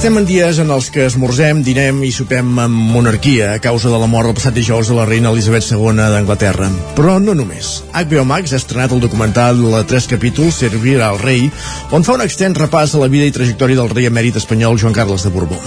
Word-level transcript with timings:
Estem 0.00 0.16
en 0.16 0.24
dies 0.24 0.56
en 0.62 0.70
els 0.72 0.86
que 0.88 1.02
esmorzem, 1.04 1.58
dinem 1.60 1.98
i 2.08 2.10
sopem 2.16 2.54
amb 2.62 2.86
monarquia 2.94 3.50
a 3.52 3.58
causa 3.60 3.90
de 3.92 3.98
la 4.00 4.06
mort 4.08 4.30
del 4.30 4.36
passat 4.38 4.54
dijous 4.56 4.88
de 4.88 4.94
la 4.96 5.04
reina 5.04 5.28
Elisabet 5.28 5.66
II 5.68 5.92
d'Anglaterra. 6.14 6.70
Però 6.96 7.18
no 7.20 7.34
només. 7.36 7.82
HBO 7.92 8.24
Max 8.24 8.54
ha 8.54 8.60
estrenat 8.62 8.94
el 8.96 9.02
documental 9.04 9.60
de 9.60 9.82
tres 9.84 10.08
capítols, 10.08 10.56
Servir 10.56 11.02
al 11.04 11.20
rei, 11.20 11.50
on 11.92 12.06
fa 12.06 12.14
un 12.16 12.24
extens 12.24 12.56
repàs 12.56 12.94
a 12.96 13.02
la 13.02 13.10
vida 13.12 13.28
i 13.28 13.34
trajectòria 13.36 13.76
del 13.76 13.92
rei 13.92 14.08
emèrit 14.08 14.40
espanyol 14.40 14.80
Joan 14.80 14.96
Carles 14.96 15.26
de 15.28 15.34
Borbó. 15.36 15.60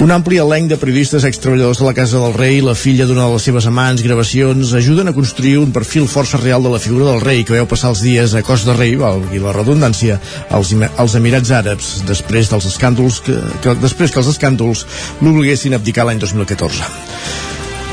Un 0.00 0.08
ampli 0.16 0.40
elenc 0.40 0.72
de 0.72 0.80
periodistes 0.80 1.28
extreballadors 1.28 1.82
de 1.82 1.84
la 1.84 1.92
Casa 1.92 2.16
del 2.16 2.32
Rei, 2.32 2.62
la 2.64 2.72
filla 2.72 3.04
d'una 3.04 3.26
de 3.26 3.34
les 3.34 3.44
seves 3.44 3.68
amants, 3.68 4.00
gravacions, 4.00 4.72
ajuden 4.72 5.12
a 5.12 5.12
construir 5.12 5.58
un 5.60 5.76
perfil 5.76 6.08
força 6.08 6.40
real 6.40 6.64
de 6.64 6.72
la 6.72 6.80
figura 6.80 7.10
del 7.10 7.20
rei 7.20 7.44
que 7.44 7.58
veu 7.58 7.68
passar 7.68 7.92
els 7.92 8.00
dies 8.00 8.32
a 8.32 8.40
cos 8.40 8.64
de 8.64 8.72
rei, 8.78 8.96
valgui 8.96 9.44
la 9.44 9.52
redundància, 9.52 10.16
als, 10.48 10.72
als 10.96 11.20
Emirats 11.20 11.52
Àrabs, 11.52 11.92
després 12.08 12.48
dels 12.48 12.70
escàndols 12.72 13.20
que, 13.28 13.36
que 13.62 13.76
després 13.82 14.12
que 14.12 14.22
els 14.22 14.32
escàndols 14.32 14.86
l'obliguessin 15.20 15.74
a 15.74 15.80
abdicar 15.80 16.06
l'any 16.08 16.22
2014. 16.22 16.90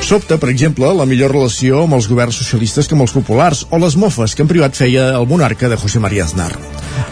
Sobta, 0.07 0.37
per 0.39 0.47
exemple, 0.53 0.87
la 0.95 1.03
millor 1.09 1.33
relació 1.33 1.81
amb 1.83 1.97
els 1.97 2.05
governs 2.07 2.37
socialistes 2.39 2.87
que 2.87 2.95
amb 2.95 3.03
els 3.03 3.11
populars, 3.11 3.65
o 3.73 3.79
les 3.81 3.97
mofes 3.99 4.35
que 4.37 4.45
en 4.45 4.47
privat 4.47 4.77
feia 4.77 5.09
el 5.17 5.25
monarca 5.27 5.67
de 5.67 5.75
José 5.75 5.99
María 5.99 6.23
Aznar. 6.23 6.53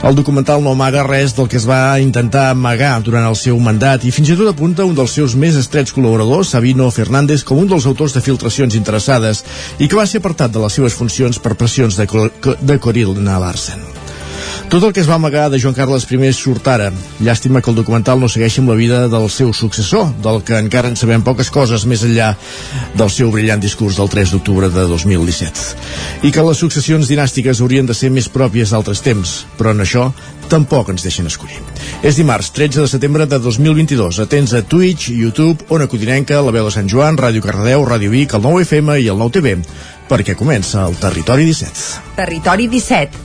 El 0.05 0.16
documental 0.16 0.63
no 0.63 0.72
amaga 0.72 1.03
res 1.03 1.36
del 1.36 1.50
que 1.52 1.58
es 1.59 1.66
va 1.67 2.00
intentar 2.00 2.45
amagar 2.53 2.94
durant 3.03 3.27
el 3.27 3.36
seu 3.36 3.59
mandat 3.59 4.05
i 4.05 4.13
fins 4.16 4.31
i 4.31 4.38
tot 4.39 4.53
apunta 4.53 4.88
un 4.88 4.95
dels 4.95 5.17
seus 5.17 5.36
més 5.36 5.58
estrets 5.59 5.91
col·laboradors, 5.98 6.53
Sabino 6.55 6.88
Fernández, 6.94 7.44
com 7.44 7.59
un 7.59 7.67
dels 7.67 7.89
autors 7.89 8.16
de 8.16 8.23
filtracions 8.23 8.80
interessades 8.80 9.44
i 9.80 9.89
que 9.89 10.00
va 10.00 10.08
ser 10.08 10.23
apartat 10.23 10.55
de 10.55 10.64
les 10.64 10.80
seves 10.80 10.95
funcions 10.95 11.41
per 11.41 11.58
pressions 11.59 12.00
de, 12.00 12.08
de 12.62 12.80
Corinna 12.80 13.39
Larsen. 13.44 14.05
Tot 14.69 14.83
el 14.83 14.93
que 14.93 14.99
es 14.99 15.09
va 15.09 15.15
amagar 15.15 15.49
de 15.49 15.59
Joan 15.61 15.75
Carles 15.77 16.07
I 16.09 16.31
surt 16.33 16.67
ara. 16.67 16.91
Llàstima 17.21 17.61
que 17.61 17.69
el 17.69 17.77
documental 17.77 18.19
no 18.19 18.27
segueixi 18.27 18.61
amb 18.61 18.69
la 18.69 18.75
vida 18.75 19.07
del 19.07 19.29
seu 19.29 19.53
successor, 19.53 20.09
del 20.23 20.41
que 20.43 20.57
encara 20.57 20.89
en 20.89 20.95
sabem 20.95 21.21
poques 21.21 21.49
coses 21.49 21.85
més 21.85 22.03
enllà 22.03 22.35
del 22.95 23.09
seu 23.09 23.31
brillant 23.31 23.61
discurs 23.61 23.97
del 23.97 24.09
3 24.09 24.31
d'octubre 24.31 24.69
de 24.69 24.88
2017. 24.89 26.25
I 26.27 26.31
que 26.31 26.43
les 26.43 26.57
successions 26.57 27.07
dinàstiques 27.07 27.61
haurien 27.61 27.85
de 27.85 27.93
ser 27.93 28.09
més 28.09 28.29
pròpies 28.29 28.73
d'altres 28.73 29.01
temps, 29.05 29.35
però 29.57 29.71
en 29.71 29.85
això 29.85 30.09
tampoc 30.49 30.89
ens 30.89 31.05
deixen 31.05 31.27
escollir. 31.29 31.61
És 32.03 32.17
dimarts 32.17 32.51
13 32.53 32.81
de 32.85 32.88
setembre 32.89 33.25
de 33.29 33.39
2022. 33.39 34.19
Atents 34.25 34.53
a 34.53 34.63
Twitch, 34.63 35.09
YouTube, 35.09 35.66
Ona 35.69 35.88
Codinenca, 35.88 36.41
La 36.41 36.53
Veu 36.53 36.69
de 36.69 36.73
Sant 36.73 36.89
Joan, 36.89 37.17
Ràdio 37.17 37.43
Cardedeu, 37.45 37.85
Ràdio 37.85 38.13
Vic, 38.13 38.33
el 38.33 38.45
9 38.45 38.66
FM 38.66 38.99
i 39.01 39.11
el 39.13 39.21
9 39.21 39.39
TV, 39.39 39.55
perquè 40.09 40.38
comença 40.38 40.85
el 40.85 40.97
Territori 41.01 41.47
17. 41.49 42.17
Territori 42.17 42.67
17 42.71 43.25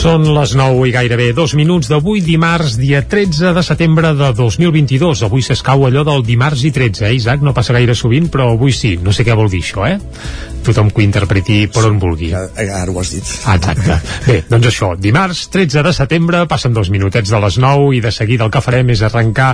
Són 0.00 0.22
les 0.32 0.54
9 0.56 0.86
i 0.88 0.92
gairebé 0.94 1.26
dos 1.36 1.52
minuts 1.52 1.90
d'avui, 1.90 2.22
dimarts, 2.24 2.78
dia 2.80 3.02
13 3.04 3.50
de 3.52 3.60
setembre 3.60 4.14
de 4.16 4.30
2022. 4.32 5.26
Avui 5.26 5.44
s'escau 5.44 5.84
allò 5.84 6.06
del 6.08 6.22
dimarts 6.24 6.62
i 6.64 6.70
13, 6.72 7.04
eh, 7.04 7.18
Isaac? 7.18 7.42
No 7.44 7.52
passa 7.52 7.74
gaire 7.76 7.92
sovint, 7.92 8.30
però 8.32 8.46
avui 8.54 8.72
sí. 8.72 8.94
No 8.96 9.12
sé 9.12 9.26
què 9.28 9.36
vol 9.36 9.50
dir 9.52 9.60
això, 9.60 9.84
eh? 9.84 9.98
Tothom 10.64 10.88
que 10.88 11.02
ho 11.02 11.04
interpreti 11.04 11.66
per 11.72 11.84
on 11.88 11.98
vulgui. 12.00 12.30
Ara 12.32 12.88
ho 12.88 12.96
has 13.00 13.10
dit. 13.12 13.28
Ah, 13.44 13.58
exacte. 13.58 13.98
Bé, 14.24 14.38
doncs 14.48 14.70
això, 14.70 14.94
dimarts 14.96 15.42
13 15.52 15.84
de 15.84 15.92
setembre, 15.92 16.46
passen 16.48 16.72
dos 16.72 16.88
minutets 16.88 17.28
de 17.28 17.42
les 17.44 17.60
9 17.60 17.92
i 17.96 18.00
de 18.00 18.12
seguida 18.12 18.48
el 18.48 18.54
que 18.54 18.64
farem 18.64 18.94
és 18.96 19.04
arrencar 19.04 19.50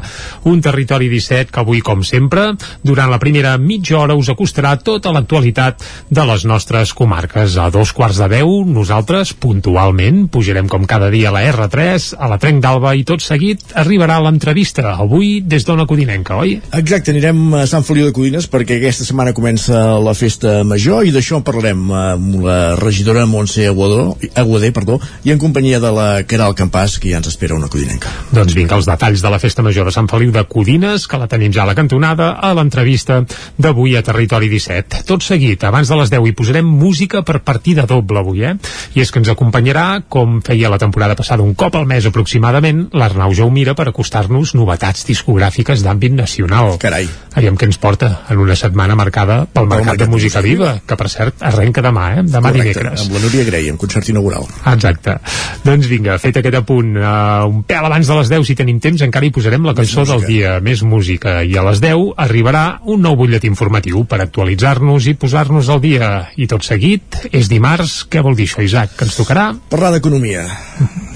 un 0.46 0.62
territori 0.62 1.10
17 1.10 1.50
que 1.50 1.62
avui, 1.62 1.82
com 1.82 2.06
sempre, 2.06 2.52
durant 2.86 3.10
la 3.10 3.18
primera 3.22 3.56
mitja 3.58 3.98
hora 3.98 4.14
us 4.14 4.30
acostarà 4.30 4.76
tota 4.78 5.10
l'actualitat 5.10 5.82
de 6.10 6.26
les 6.30 6.46
nostres 6.46 6.94
comarques. 6.94 7.58
A 7.58 7.66
dos 7.74 7.90
quarts 7.90 8.22
de 8.22 8.30
deu, 8.38 8.62
nosaltres, 8.66 9.34
puntualment, 9.34 10.28
pujarem 10.36 10.68
com 10.68 10.84
cada 10.84 11.08
dia 11.08 11.30
a 11.30 11.32
la 11.32 11.40
R3, 11.48 12.10
a 12.20 12.28
la 12.28 12.36
Trenc 12.36 12.60
d'Alba 12.60 12.92
i 12.98 13.04
tot 13.08 13.24
seguit 13.24 13.72
arribarà 13.80 14.18
l'entrevista, 14.20 14.92
avui 15.00 15.40
des 15.40 15.64
d'Ona 15.64 15.86
Codinenca, 15.88 16.36
oi? 16.42 16.58
Exacte, 16.76 17.14
anirem 17.14 17.54
a 17.56 17.64
Sant 17.70 17.86
Feliu 17.86 18.10
de 18.10 18.12
Codines 18.16 18.48
perquè 18.52 18.76
aquesta 18.76 19.06
setmana 19.08 19.32
comença 19.36 19.96
la 20.02 20.12
festa 20.18 20.58
major 20.68 21.06
i 21.08 21.14
d'això 21.14 21.40
en 21.40 21.46
parlarem 21.46 21.86
amb 21.88 22.36
la 22.44 22.58
regidora 22.76 23.24
Montse 23.30 23.64
Aguadó, 23.70 24.10
Aguadé 24.36 24.72
perdó, 24.76 24.98
i 25.24 25.32
en 25.32 25.40
companyia 25.40 25.80
de 25.80 25.92
la 25.96 26.08
Caral 26.28 26.56
Campàs, 26.58 26.98
que 27.00 27.14
ja 27.14 27.22
ens 27.22 27.30
espera 27.32 27.56
una 27.56 27.70
Codinenca. 27.72 28.12
Doncs 28.36 28.52
vinga, 28.58 28.76
els 28.76 28.90
detalls 28.90 29.24
de 29.24 29.32
la 29.32 29.40
festa 29.40 29.64
major 29.64 29.88
de 29.88 29.94
Sant 29.96 30.10
Feliu 30.12 30.34
de 30.34 30.44
Codines, 30.50 31.06
que 31.08 31.20
la 31.22 31.30
tenim 31.32 31.54
ja 31.54 31.64
a 31.64 31.70
la 31.70 31.76
cantonada, 31.78 32.34
a 32.36 32.52
l'entrevista 32.58 33.22
d'avui 33.56 33.96
a 33.96 34.04
Territori 34.04 34.50
17. 34.52 35.06
Tot 35.08 35.24
seguit, 35.24 35.64
abans 35.64 35.88
de 35.88 36.00
les 36.02 36.12
10 36.12 36.28
hi 36.28 36.36
posarem 36.36 36.68
música 36.84 37.24
per 37.24 37.40
partida 37.46 37.88
doble 37.88 38.20
avui, 38.20 38.44
eh? 38.44 38.54
I 38.96 39.04
és 39.06 39.12
que 39.12 39.22
ens 39.22 39.32
acompanyarà, 39.32 39.86
com 40.12 40.25
com 40.26 40.40
feia 40.42 40.70
la 40.72 40.78
temporada 40.82 41.14
passada 41.14 41.44
un 41.44 41.54
cop 41.54 41.76
al 41.78 41.86
mes 41.86 42.06
aproximadament, 42.08 42.86
l'Arnau 42.98 43.34
Jaumira 43.36 43.76
per 43.78 43.86
acostar-nos 43.90 44.54
novetats 44.58 45.06
discogràfiques 45.06 45.84
d'àmbit 45.86 46.16
nacional. 46.18 46.74
Carai. 46.82 47.06
Aviam 47.36 47.58
què 47.58 47.68
ens 47.68 47.78
porta 47.78 48.08
en 48.32 48.40
una 48.42 48.56
setmana 48.58 48.96
marcada 48.98 49.44
pel 49.46 49.68
mercat, 49.68 49.92
mercat 49.92 50.02
de 50.02 50.08
música 50.10 50.42
viva, 50.42 50.72
que 50.86 50.96
per 50.98 51.08
cert 51.12 51.44
arrenca 51.46 51.84
demà, 51.84 52.06
eh? 52.16 52.24
Demà 52.24 52.50
Correcte, 52.50 52.80
dimecres. 52.80 53.04
amb 53.04 53.16
la 53.16 53.22
Núria 53.22 53.44
Grey, 53.46 53.68
en 53.70 53.78
concert 53.78 54.08
inaugural. 54.10 54.48
Exacte. 54.72 55.18
Doncs 55.66 55.90
vinga, 55.90 56.16
fet 56.22 56.40
aquest 56.40 56.58
apunt, 56.58 56.94
uh, 56.96 57.44
un 57.46 57.62
pèl 57.68 57.86
abans 57.86 58.08
de 58.08 58.18
les 58.18 58.32
10, 58.32 58.46
si 58.48 58.56
tenim 58.58 58.80
temps, 58.82 59.04
encara 59.06 59.28
hi 59.28 59.34
posarem 59.36 59.68
la 59.68 59.76
cançó 59.76 60.06
del 60.08 60.24
dia, 60.26 60.56
més 60.64 60.82
música. 60.82 61.38
I 61.44 61.54
a 61.60 61.66
les 61.68 61.82
10 61.84 62.16
arribarà 62.26 62.64
un 62.88 63.04
nou 63.04 63.18
butlletí 63.20 63.50
informatiu 63.52 64.06
per 64.08 64.22
actualitzar-nos 64.24 65.06
i 65.12 65.14
posar-nos 65.14 65.70
al 65.70 65.84
dia. 65.84 66.10
I 66.40 66.48
tot 66.50 66.66
seguit, 66.66 67.20
és 67.30 67.52
dimarts, 67.52 68.00
què 68.10 68.24
vol 68.24 68.34
dir 68.38 68.48
això, 68.48 68.64
Isaac? 68.64 68.96
Que 68.96 69.06
ens 69.06 69.20
tocarà? 69.20 69.50
Parlar 69.70 69.92
d'economia. 69.94 70.15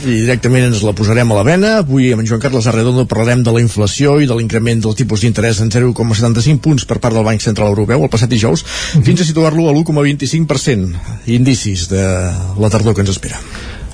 I 0.01 0.15
directament 0.23 0.69
ens 0.71 0.83
la 0.85 0.95
posarem 0.97 1.31
a 1.33 1.39
la 1.39 1.45
vena. 1.47 1.73
Avui 1.85 2.11
amb 2.13 2.25
en 2.25 2.29
Joan 2.29 2.43
Carles 2.43 2.69
Arredondo 2.71 3.07
parlarem 3.09 3.45
de 3.47 3.55
la 3.55 3.63
inflació 3.65 4.19
i 4.21 4.29
de 4.29 4.37
l'increment 4.37 4.81
del 4.85 4.97
tipus 4.97 5.25
d'interès 5.25 5.61
en 5.65 5.73
0,75 5.73 6.61
punts 6.65 6.87
per 6.89 6.99
part 6.99 7.17
del 7.17 7.27
Banc 7.27 7.45
Central 7.45 7.75
Europeu 7.75 8.05
el 8.05 8.13
passat 8.13 8.31
dijous, 8.33 8.65
fins 9.05 9.21
a 9.21 9.29
situar-lo 9.29 9.69
a 9.69 9.75
l'1,25%. 9.75 11.29
Indicis 11.37 11.89
de 11.93 12.07
la 12.61 12.73
tardor 12.73 12.97
que 12.97 13.05
ens 13.05 13.17
espera 13.17 13.41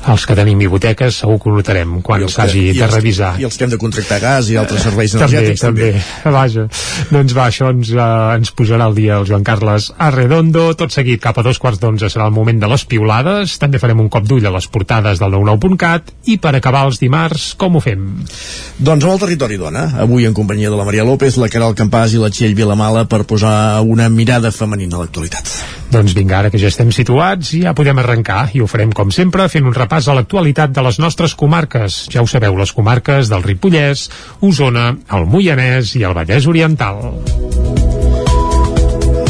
els 0.06 0.26
que 0.26 0.36
tenim 0.38 0.60
hipoteques 0.62 1.20
segur 1.22 1.38
que 1.42 1.50
ho 1.50 1.54
notarem 1.56 1.96
quan 2.06 2.24
s'hagi 2.30 2.70
de 2.76 2.86
revisar. 2.90 3.34
I 3.40 3.46
els 3.48 3.56
que 3.58 3.66
hem 3.66 3.72
de 3.72 3.78
contractar 3.80 4.20
gas 4.22 4.50
i 4.52 4.58
altres 4.60 4.84
serveis 4.86 5.14
també, 5.14 5.26
energètics 5.26 5.64
també. 5.64 5.90
també. 5.96 6.34
Vaja. 6.36 6.66
Doncs 7.10 7.34
va, 7.36 7.46
això 7.50 7.70
ens, 7.74 7.90
uh, 7.94 8.36
ens 8.36 8.52
posarà 8.56 8.86
al 8.86 8.94
dia 8.96 9.18
el 9.20 9.26
Joan 9.28 9.46
Carles 9.46 9.90
Arredondo. 9.98 10.68
Tot 10.78 10.94
seguit, 10.94 11.20
cap 11.22 11.38
a 11.38 11.44
dos 11.46 11.58
quarts 11.62 11.80
d'onze 11.82 12.10
serà 12.12 12.28
el 12.30 12.34
moment 12.36 12.60
de 12.62 12.70
les 12.70 12.86
piulades. 12.86 13.56
També 13.62 13.80
farem 13.82 14.04
un 14.04 14.10
cop 14.12 14.26
d'ull 14.28 14.46
a 14.46 14.54
les 14.54 14.68
portades 14.70 15.22
del 15.22 15.34
99.cat 15.34 16.12
i 16.32 16.38
per 16.42 16.54
acabar 16.56 16.84
els 16.86 17.00
dimarts, 17.02 17.48
com 17.58 17.76
ho 17.76 17.82
fem? 17.82 18.06
Doncs 18.78 19.06
amb 19.06 19.16
el 19.16 19.22
territori 19.26 19.58
dona. 19.60 19.88
Avui 20.06 20.28
en 20.28 20.36
companyia 20.36 20.70
de 20.70 20.78
la 20.78 20.86
Maria 20.86 21.06
López, 21.06 21.40
la 21.40 21.50
Caral 21.52 21.74
Campàs 21.78 22.14
i 22.14 22.22
la 22.22 22.30
Txell 22.30 22.54
Vilamala 22.58 23.06
per 23.10 23.24
posar 23.26 23.82
una 23.82 24.08
mirada 24.12 24.52
femenina 24.54 24.98
a 24.98 25.04
l'actualitat. 25.04 25.50
Doncs 25.90 26.16
vinga, 26.16 26.40
ara 26.40 26.50
que 26.50 26.58
ja 26.58 26.70
estem 26.70 26.90
situats, 26.94 27.52
ja 27.62 27.74
podem 27.76 27.98
arrencar 28.02 28.48
i 28.54 28.62
ho 28.62 28.66
farem 28.70 28.90
com 28.96 29.12
sempre 29.14 29.46
fent 29.52 29.66
un 29.68 29.74
repàs 29.76 29.95
a 30.04 30.14
l'actualitat 30.18 30.76
de 30.76 30.84
les 30.84 31.00
nostres 31.00 31.32
comarques. 31.34 32.04
Ja 32.12 32.20
ho 32.20 32.28
sabeu, 32.28 32.58
les 32.60 32.74
comarques 32.76 33.32
del 33.32 33.44
Ripollès, 33.46 34.10
Osona, 34.44 34.90
el 35.16 35.24
Moianès 35.32 35.96
i 35.96 36.04
el 36.04 36.16
Vallès 36.20 36.50
Oriental. 36.52 37.00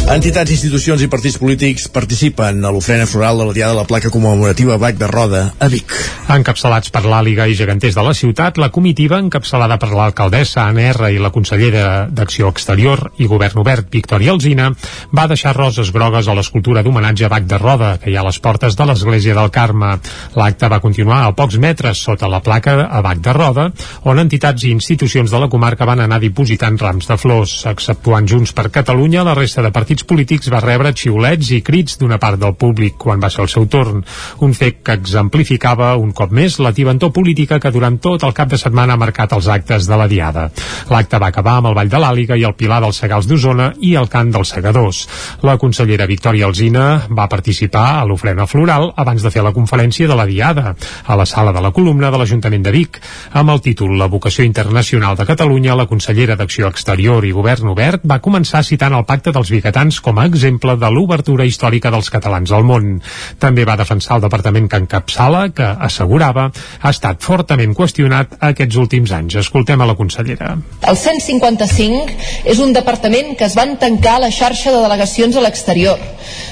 Entitats, 0.06 0.52
institucions 0.54 1.02
i 1.02 1.08
partits 1.10 1.34
polítics 1.42 1.88
participen 1.90 2.60
a 2.62 2.70
l'ofrena 2.70 3.08
floral 3.10 3.40
de 3.40 3.46
la 3.48 3.54
Diada 3.56 3.72
de 3.72 3.78
la 3.80 3.86
Placa 3.90 4.06
Commemorativa 4.14 4.76
Bac 4.78 4.94
de 5.00 5.08
Roda, 5.10 5.40
a 5.58 5.66
Vic. 5.66 5.90
Encapçalats 6.30 6.92
per 6.94 7.02
l'Àliga 7.10 7.48
i 7.50 7.56
geganters 7.58 7.96
de 7.98 8.04
la 8.06 8.12
ciutat, 8.14 8.60
la 8.62 8.68
comitiva, 8.70 9.18
encapçalada 9.18 9.80
per 9.82 9.88
l'alcaldessa 9.90 10.62
Anna 10.62 10.84
R 10.92 11.10
i 11.10 11.18
la 11.18 11.32
consellera 11.34 12.06
d'Acció 12.06 12.52
Exterior 12.54 13.02
i 13.18 13.26
Govern 13.26 13.58
Obert, 13.64 13.88
Victòria 13.90 14.30
Alzina, 14.30 14.68
va 15.10 15.26
deixar 15.26 15.56
roses 15.58 15.90
grogues 15.90 16.30
a 16.30 16.38
l'escultura 16.38 16.86
d'homenatge 16.86 17.26
a 17.26 17.32
Bac 17.34 17.50
de 17.50 17.58
Roda, 17.58 17.90
que 17.98 18.14
hi 18.14 18.16
ha 18.16 18.22
a 18.22 18.28
les 18.28 18.38
portes 18.38 18.78
de 18.78 18.86
l'església 18.86 19.34
del 19.34 19.50
Carme. 19.50 19.96
L'acte 20.38 20.70
va 20.70 20.80
continuar 20.86 21.24
a 21.24 21.34
pocs 21.34 21.58
metres 21.58 22.04
sota 22.06 22.30
la 22.30 22.40
placa 22.46 22.76
a 22.86 23.02
Bac 23.02 23.24
de 23.26 23.34
Roda, 23.34 23.66
on 24.06 24.22
entitats 24.22 24.70
i 24.70 24.70
institucions 24.70 25.34
de 25.34 25.42
la 25.42 25.50
comarca 25.50 25.84
van 25.84 26.06
anar 26.06 26.22
dipositant 26.22 26.78
rams 26.78 27.10
de 27.10 27.18
flors, 27.18 27.58
exceptuant 27.74 28.30
Junts 28.30 28.54
per 28.54 28.70
Catalunya, 28.70 29.26
la 29.26 29.34
resta 29.34 29.66
de 29.66 29.74
partits 29.74 29.95
partits 29.96 30.04
polítics 30.04 30.50
va 30.52 30.60
rebre 30.60 30.92
xiulets 30.92 31.50
i 31.54 31.62
crits 31.64 31.96
d'una 31.98 32.18
part 32.18 32.38
del 32.38 32.54
públic 32.54 32.96
quan 33.00 33.20
va 33.20 33.30
ser 33.30 33.42
el 33.44 33.48
seu 33.48 33.66
torn, 33.66 34.02
un 34.44 34.52
fet 34.52 34.82
que 34.84 34.92
exemplificava 34.92 35.96
un 35.96 36.12
cop 36.12 36.32
més 36.32 36.58
la 36.60 36.72
tibantor 36.72 37.12
política 37.12 37.58
que 37.58 37.70
durant 37.70 37.98
tot 37.98 38.22
el 38.24 38.34
cap 38.34 38.48
de 38.50 38.58
setmana 38.58 38.94
ha 38.94 39.00
marcat 39.00 39.32
els 39.32 39.48
actes 39.48 39.86
de 39.88 39.96
la 39.96 40.06
Diada. 40.06 40.50
L'acte 40.90 41.18
va 41.18 41.28
acabar 41.28 41.56
amb 41.58 41.70
el 41.70 41.76
Ball 41.78 41.88
de 41.88 42.00
l'Àliga 42.02 42.36
i 42.36 42.44
el 42.44 42.54
Pilar 42.54 42.80
dels 42.82 43.00
Segals 43.00 43.26
d'Osona 43.26 43.72
i 43.80 43.94
el 43.96 44.08
Cant 44.08 44.32
dels 44.34 44.52
Segadors. 44.52 45.06
La 45.42 45.56
consellera 45.56 46.06
Victòria 46.06 46.46
Alzina 46.46 47.06
va 47.08 47.28
participar 47.28 47.86
a 48.00 48.04
l'ofrena 48.04 48.46
floral 48.46 48.90
abans 48.96 49.22
de 49.22 49.32
fer 49.32 49.44
la 49.44 49.54
conferència 49.56 50.08
de 50.08 50.18
la 50.18 50.26
Diada, 50.26 50.74
a 51.06 51.16
la 51.16 51.26
sala 51.26 51.52
de 51.52 51.62
la 51.62 51.72
columna 51.72 52.10
de 52.10 52.20
l'Ajuntament 52.20 52.66
de 52.66 52.74
Vic, 52.74 53.00
amb 53.32 53.54
el 53.54 53.62
títol 53.62 53.96
La 53.96 54.10
vocació 54.12 54.44
internacional 54.44 55.16
de 55.16 55.26
Catalunya, 55.26 55.76
la 55.76 55.88
consellera 55.88 56.36
d'Acció 56.36 56.68
Exterior 56.68 57.24
i 57.24 57.32
Govern 57.32 57.72
Obert 57.72 58.04
va 58.04 58.20
començar 58.20 58.64
citant 58.66 58.92
el 58.96 59.06
Pacte 59.08 59.32
dels 59.32 59.50
Biguetans 59.52 59.85
com 60.02 60.18
a 60.18 60.26
exemple 60.26 60.74
de 60.80 60.90
l'obertura 60.92 61.46
històrica 61.46 61.90
dels 61.94 62.10
catalans 62.12 62.52
al 62.52 62.66
món. 62.66 63.00
També 63.42 63.64
va 63.68 63.78
defensar 63.78 64.16
el 64.16 64.24
departament 64.26 64.68
que 64.68 64.80
encapçala, 64.82 65.48
que 65.56 65.68
assegurava 65.88 66.48
ha 66.50 66.92
estat 66.92 67.22
fortament 67.22 67.74
qüestionat 67.76 68.38
aquests 68.50 68.80
últims 68.82 69.14
anys. 69.16 69.38
Escoltem 69.42 69.80
a 69.80 69.88
la 69.88 69.96
consellera. 69.98 70.54
El 70.82 70.98
155 70.98 72.46
és 72.52 72.62
un 72.62 72.74
departament 72.76 73.34
que 73.38 73.46
es 73.48 73.56
van 73.58 73.76
tancar 73.80 74.16
a 74.18 74.24
la 74.26 74.32
xarxa 74.34 74.74
de 74.74 74.82
delegacions 74.82 75.36
a 75.36 75.44
l'exterior. 75.46 76.00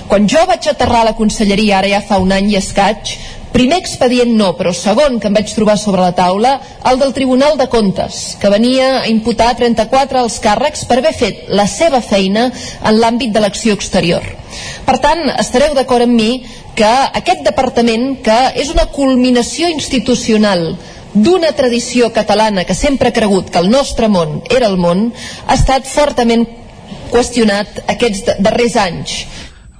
Quan 0.08 0.28
jo 0.30 0.42
vaig 0.48 0.68
aterrar 0.70 1.02
a 1.02 1.10
la 1.10 1.16
conselleria, 1.18 1.78
ara 1.78 1.90
ja 1.90 2.04
fa 2.04 2.20
un 2.22 2.32
any 2.32 2.52
i 2.52 2.60
escaig, 2.60 3.16
Primer 3.54 3.76
expedient 3.78 4.32
no, 4.34 4.48
però 4.58 4.72
segon 4.74 5.20
que 5.22 5.28
em 5.30 5.36
vaig 5.36 5.52
trobar 5.54 5.76
sobre 5.78 6.02
la 6.02 6.14
taula, 6.16 6.56
el 6.90 6.96
del 6.98 7.12
Tribunal 7.14 7.54
de 7.54 7.68
Comptes, 7.70 8.34
que 8.40 8.50
venia 8.50 8.88
a 8.96 9.04
imputar 9.06 9.52
34 9.54 10.18
als 10.18 10.40
càrrecs 10.42 10.82
per 10.88 10.96
haver 10.98 11.12
fet 11.14 11.44
la 11.54 11.68
seva 11.70 12.00
feina 12.02 12.48
en 12.50 12.98
l'àmbit 12.98 13.30
de 13.30 13.44
l'acció 13.44 13.76
exterior. 13.78 14.26
Per 14.88 14.96
tant, 15.04 15.22
estareu 15.38 15.76
d'acord 15.78 16.08
amb 16.08 16.18
mi 16.18 16.42
que 16.74 16.90
aquest 17.20 17.46
departament, 17.46 18.16
que 18.26 18.40
és 18.58 18.74
una 18.74 18.88
culminació 18.90 19.70
institucional 19.70 20.72
d'una 21.14 21.54
tradició 21.54 22.10
catalana 22.10 22.66
que 22.66 22.74
sempre 22.74 23.12
ha 23.12 23.18
cregut 23.20 23.54
que 23.54 23.62
el 23.62 23.70
nostre 23.70 24.10
món 24.10 24.40
era 24.50 24.66
el 24.66 24.80
món, 24.82 25.12
ha 25.46 25.54
estat 25.54 25.86
fortament 25.86 26.42
qüestionat 27.14 27.84
aquests 27.86 28.42
darrers 28.42 28.74
anys 28.82 29.18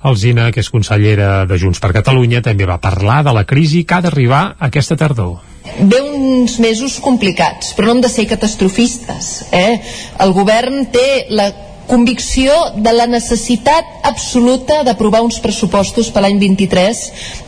Alzina, 0.04 0.50
que 0.52 0.60
és 0.60 0.68
consellera 0.68 1.46
de 1.48 1.56
Junts 1.60 1.80
per 1.80 1.94
Catalunya, 1.96 2.42
també 2.44 2.68
va 2.68 2.80
parlar 2.80 3.22
de 3.24 3.32
la 3.32 3.46
crisi 3.48 3.84
que 3.88 3.96
ha 3.96 4.04
d'arribar 4.04 4.44
aquesta 4.68 4.98
tardor. 5.00 5.38
Ve 5.80 6.00
uns 6.04 6.58
mesos 6.60 6.98
complicats, 7.00 7.72
però 7.72 7.88
no 7.88 7.96
hem 7.96 8.02
de 8.04 8.10
ser 8.12 8.26
catastrofistes. 8.28 9.30
Eh? 9.50 9.80
El 10.20 10.34
govern 10.36 10.84
té 10.92 11.24
la 11.32 11.48
convicció 11.86 12.52
de 12.76 12.92
la 12.92 13.06
necessitat 13.06 14.06
absoluta 14.08 14.82
d'aprovar 14.84 15.22
uns 15.24 15.40
pressupostos 15.44 16.08
per 16.12 16.22
l'any 16.24 16.38
23 16.40 17.02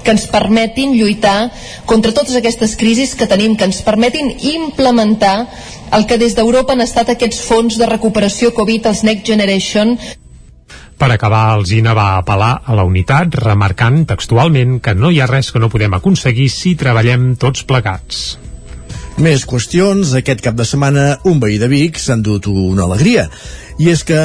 que 0.04 0.12
ens 0.12 0.26
permetin 0.32 0.92
lluitar 0.96 1.50
contra 1.88 2.12
totes 2.12 2.36
aquestes 2.36 2.76
crisis 2.76 3.14
que 3.16 3.28
tenim, 3.28 3.56
que 3.56 3.68
ens 3.68 3.80
permetin 3.84 4.32
implementar 4.52 5.38
el 5.96 6.06
que 6.06 6.18
des 6.20 6.36
d'Europa 6.36 6.74
han 6.74 6.84
estat 6.84 7.12
aquests 7.12 7.40
fons 7.46 7.80
de 7.80 7.88
recuperació 7.88 8.52
Covid, 8.52 8.90
els 8.92 9.04
Next 9.06 9.28
Generation, 9.28 9.96
per 10.96 11.10
acabar, 11.12 11.52
Alzina 11.52 11.92
va 11.96 12.16
apel·lar 12.16 12.52
a 12.64 12.74
la 12.76 12.86
unitat, 12.88 13.36
remarcant 13.44 14.04
textualment 14.08 14.78
que 14.80 14.94
no 14.96 15.10
hi 15.12 15.20
ha 15.20 15.28
res 15.28 15.52
que 15.52 15.60
no 15.60 15.68
podem 15.72 15.92
aconseguir 15.96 16.48
si 16.52 16.74
treballem 16.80 17.34
tots 17.40 17.66
plegats. 17.68 18.38
Més 19.20 19.46
qüestions. 19.48 20.12
Aquest 20.16 20.42
cap 20.44 20.56
de 20.56 20.64
setmana 20.68 21.06
un 21.28 21.40
veí 21.40 21.56
de 21.60 21.68
Vic 21.72 22.00
s'ha 22.00 22.16
endut 22.18 22.48
una 22.52 22.84
alegria. 22.84 23.28
I 23.80 23.92
és 23.92 24.04
que 24.08 24.20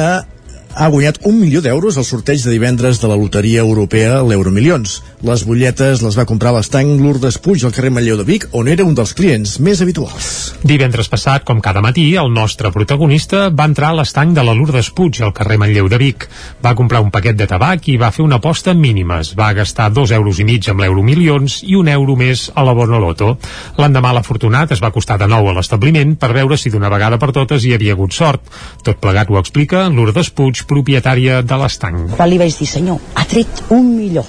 ha 0.74 0.88
guanyat 0.88 1.18
un 1.28 1.38
milió 1.38 1.60
d'euros 1.60 1.98
al 1.98 2.04
sorteig 2.04 2.40
de 2.42 2.50
divendres 2.50 3.00
de 3.00 3.08
la 3.08 3.16
loteria 3.16 3.60
europea 3.60 4.22
l'Euromilions. 4.24 5.02
Les 5.22 5.44
butlletes 5.46 6.00
les 6.02 6.16
va 6.18 6.24
comprar 6.26 6.50
l'estanc 6.54 6.98
Lourdes 6.98 7.36
Puig 7.38 7.62
al 7.62 7.74
carrer 7.76 7.92
Manlleu 7.94 8.16
de 8.18 8.24
Vic, 8.26 8.48
on 8.58 8.66
era 8.72 8.82
un 8.82 8.94
dels 8.96 9.12
clients 9.14 9.58
més 9.62 9.82
habituals. 9.84 10.54
Divendres 10.66 11.10
passat, 11.12 11.44
com 11.46 11.60
cada 11.62 11.82
matí, 11.84 12.08
el 12.18 12.32
nostre 12.32 12.72
protagonista 12.74 13.44
va 13.50 13.68
entrar 13.70 13.92
a 13.92 13.98
l'estanc 14.00 14.34
de 14.34 14.42
la 14.42 14.54
Lourdes 14.56 14.90
Puig 14.96 15.20
al 15.22 15.34
carrer 15.36 15.58
Manlleu 15.60 15.90
de 15.92 16.00
Vic. 16.00 16.26
Va 16.64 16.74
comprar 16.74 17.02
un 17.04 17.12
paquet 17.14 17.36
de 17.38 17.46
tabac 17.46 17.86
i 17.92 17.98
va 18.00 18.10
fer 18.10 18.24
una 18.24 18.40
aposta 18.40 18.74
mínimes. 18.74 19.34
Va 19.38 19.52
gastar 19.54 19.90
dos 19.92 20.10
euros 20.10 20.40
i 20.40 20.48
mig 20.48 20.66
amb 20.72 20.82
l'Euromilions 20.82 21.60
i 21.68 21.76
un 21.78 21.92
euro 21.92 22.16
més 22.16 22.48
a 22.54 22.64
la 22.66 22.74
Bonoloto. 22.74 23.36
L'endemà 23.78 24.14
l'afortunat 24.16 24.72
es 24.72 24.82
va 24.82 24.90
acostar 24.90 25.20
de 25.20 25.28
nou 25.30 25.50
a 25.50 25.56
l'establiment 25.58 26.16
per 26.16 26.32
veure 26.34 26.58
si 26.58 26.72
d'una 26.72 26.90
vegada 26.90 27.20
per 27.22 27.30
totes 27.36 27.62
hi 27.62 27.76
havia 27.76 27.94
hagut 27.94 28.16
sort. 28.16 28.42
Tot 28.82 28.98
plegat 28.98 29.30
ho 29.30 29.38
explica 29.38 29.86
Lourdes 29.92 30.32
Puig, 30.34 30.61
propietària 30.68 31.40
de 31.42 31.58
l'estanc. 31.60 32.14
Quan 32.16 32.30
li 32.30 32.38
vaig 32.40 32.54
dir, 32.58 32.68
senyor, 32.68 33.00
ha 33.14 33.24
tret 33.28 33.64
un 33.74 33.90
millor. 33.96 34.28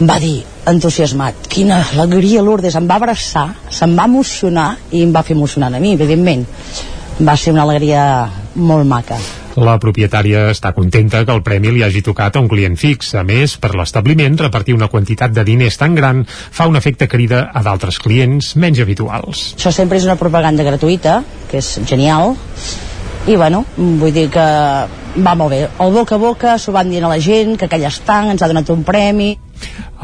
Va 0.00 0.18
dir, 0.18 0.40
entusiasmat, 0.66 1.46
quina 1.52 1.78
alegria 2.02 2.42
Lourdes, 2.42 2.74
em 2.74 2.88
va 2.90 2.98
abraçar, 2.98 3.46
se'm 3.70 3.94
va 3.98 4.08
emocionar 4.10 4.72
i 4.90 5.04
em 5.04 5.14
va 5.14 5.22
fer 5.22 5.36
emocionar 5.36 5.70
a 5.70 5.80
mi, 5.80 5.94
evidentment. 5.94 6.44
Va 7.20 7.36
ser 7.38 7.54
una 7.54 7.62
alegria 7.62 8.04
molt 8.54 8.88
maca. 8.90 9.18
La 9.54 9.76
propietària 9.78 10.48
està 10.50 10.72
contenta 10.74 11.20
que 11.22 11.30
el 11.30 11.44
premi 11.46 11.70
li 11.70 11.84
hagi 11.86 12.02
tocat 12.02 12.34
a 12.34 12.40
un 12.42 12.48
client 12.50 12.74
fix. 12.74 13.12
A 13.14 13.22
més, 13.22 13.54
per 13.62 13.70
l'establiment, 13.78 14.34
repartir 14.40 14.74
una 14.74 14.88
quantitat 14.90 15.30
de 15.30 15.44
diners 15.46 15.78
tan 15.78 15.94
gran 15.94 16.24
fa 16.26 16.66
un 16.66 16.74
efecte 16.74 17.06
crida 17.06 17.44
a 17.54 17.62
d'altres 17.62 18.00
clients 18.02 18.56
menys 18.58 18.82
habituals. 18.82 19.44
Això 19.54 19.70
sempre 19.70 20.00
és 20.02 20.08
una 20.08 20.18
propaganda 20.18 20.66
gratuïta, 20.66 21.20
que 21.50 21.62
és 21.62 21.70
genial, 21.86 22.34
i 23.26 23.36
bueno, 23.40 23.62
vull 23.76 24.12
dir 24.12 24.26
que 24.28 24.44
va 25.24 25.32
molt 25.38 25.54
bé. 25.54 25.62
El 25.80 25.94
boca 25.94 26.18
a 26.18 26.20
boca 26.20 26.58
s'ho 26.60 26.74
van 26.74 26.90
dient 26.92 27.06
a 27.06 27.12
la 27.12 27.20
gent, 27.22 27.54
que 27.56 27.68
aquell 27.68 27.86
estanc 27.88 28.34
ens 28.34 28.44
ha 28.44 28.50
donat 28.50 28.68
un 28.74 28.82
premi. 28.84 29.30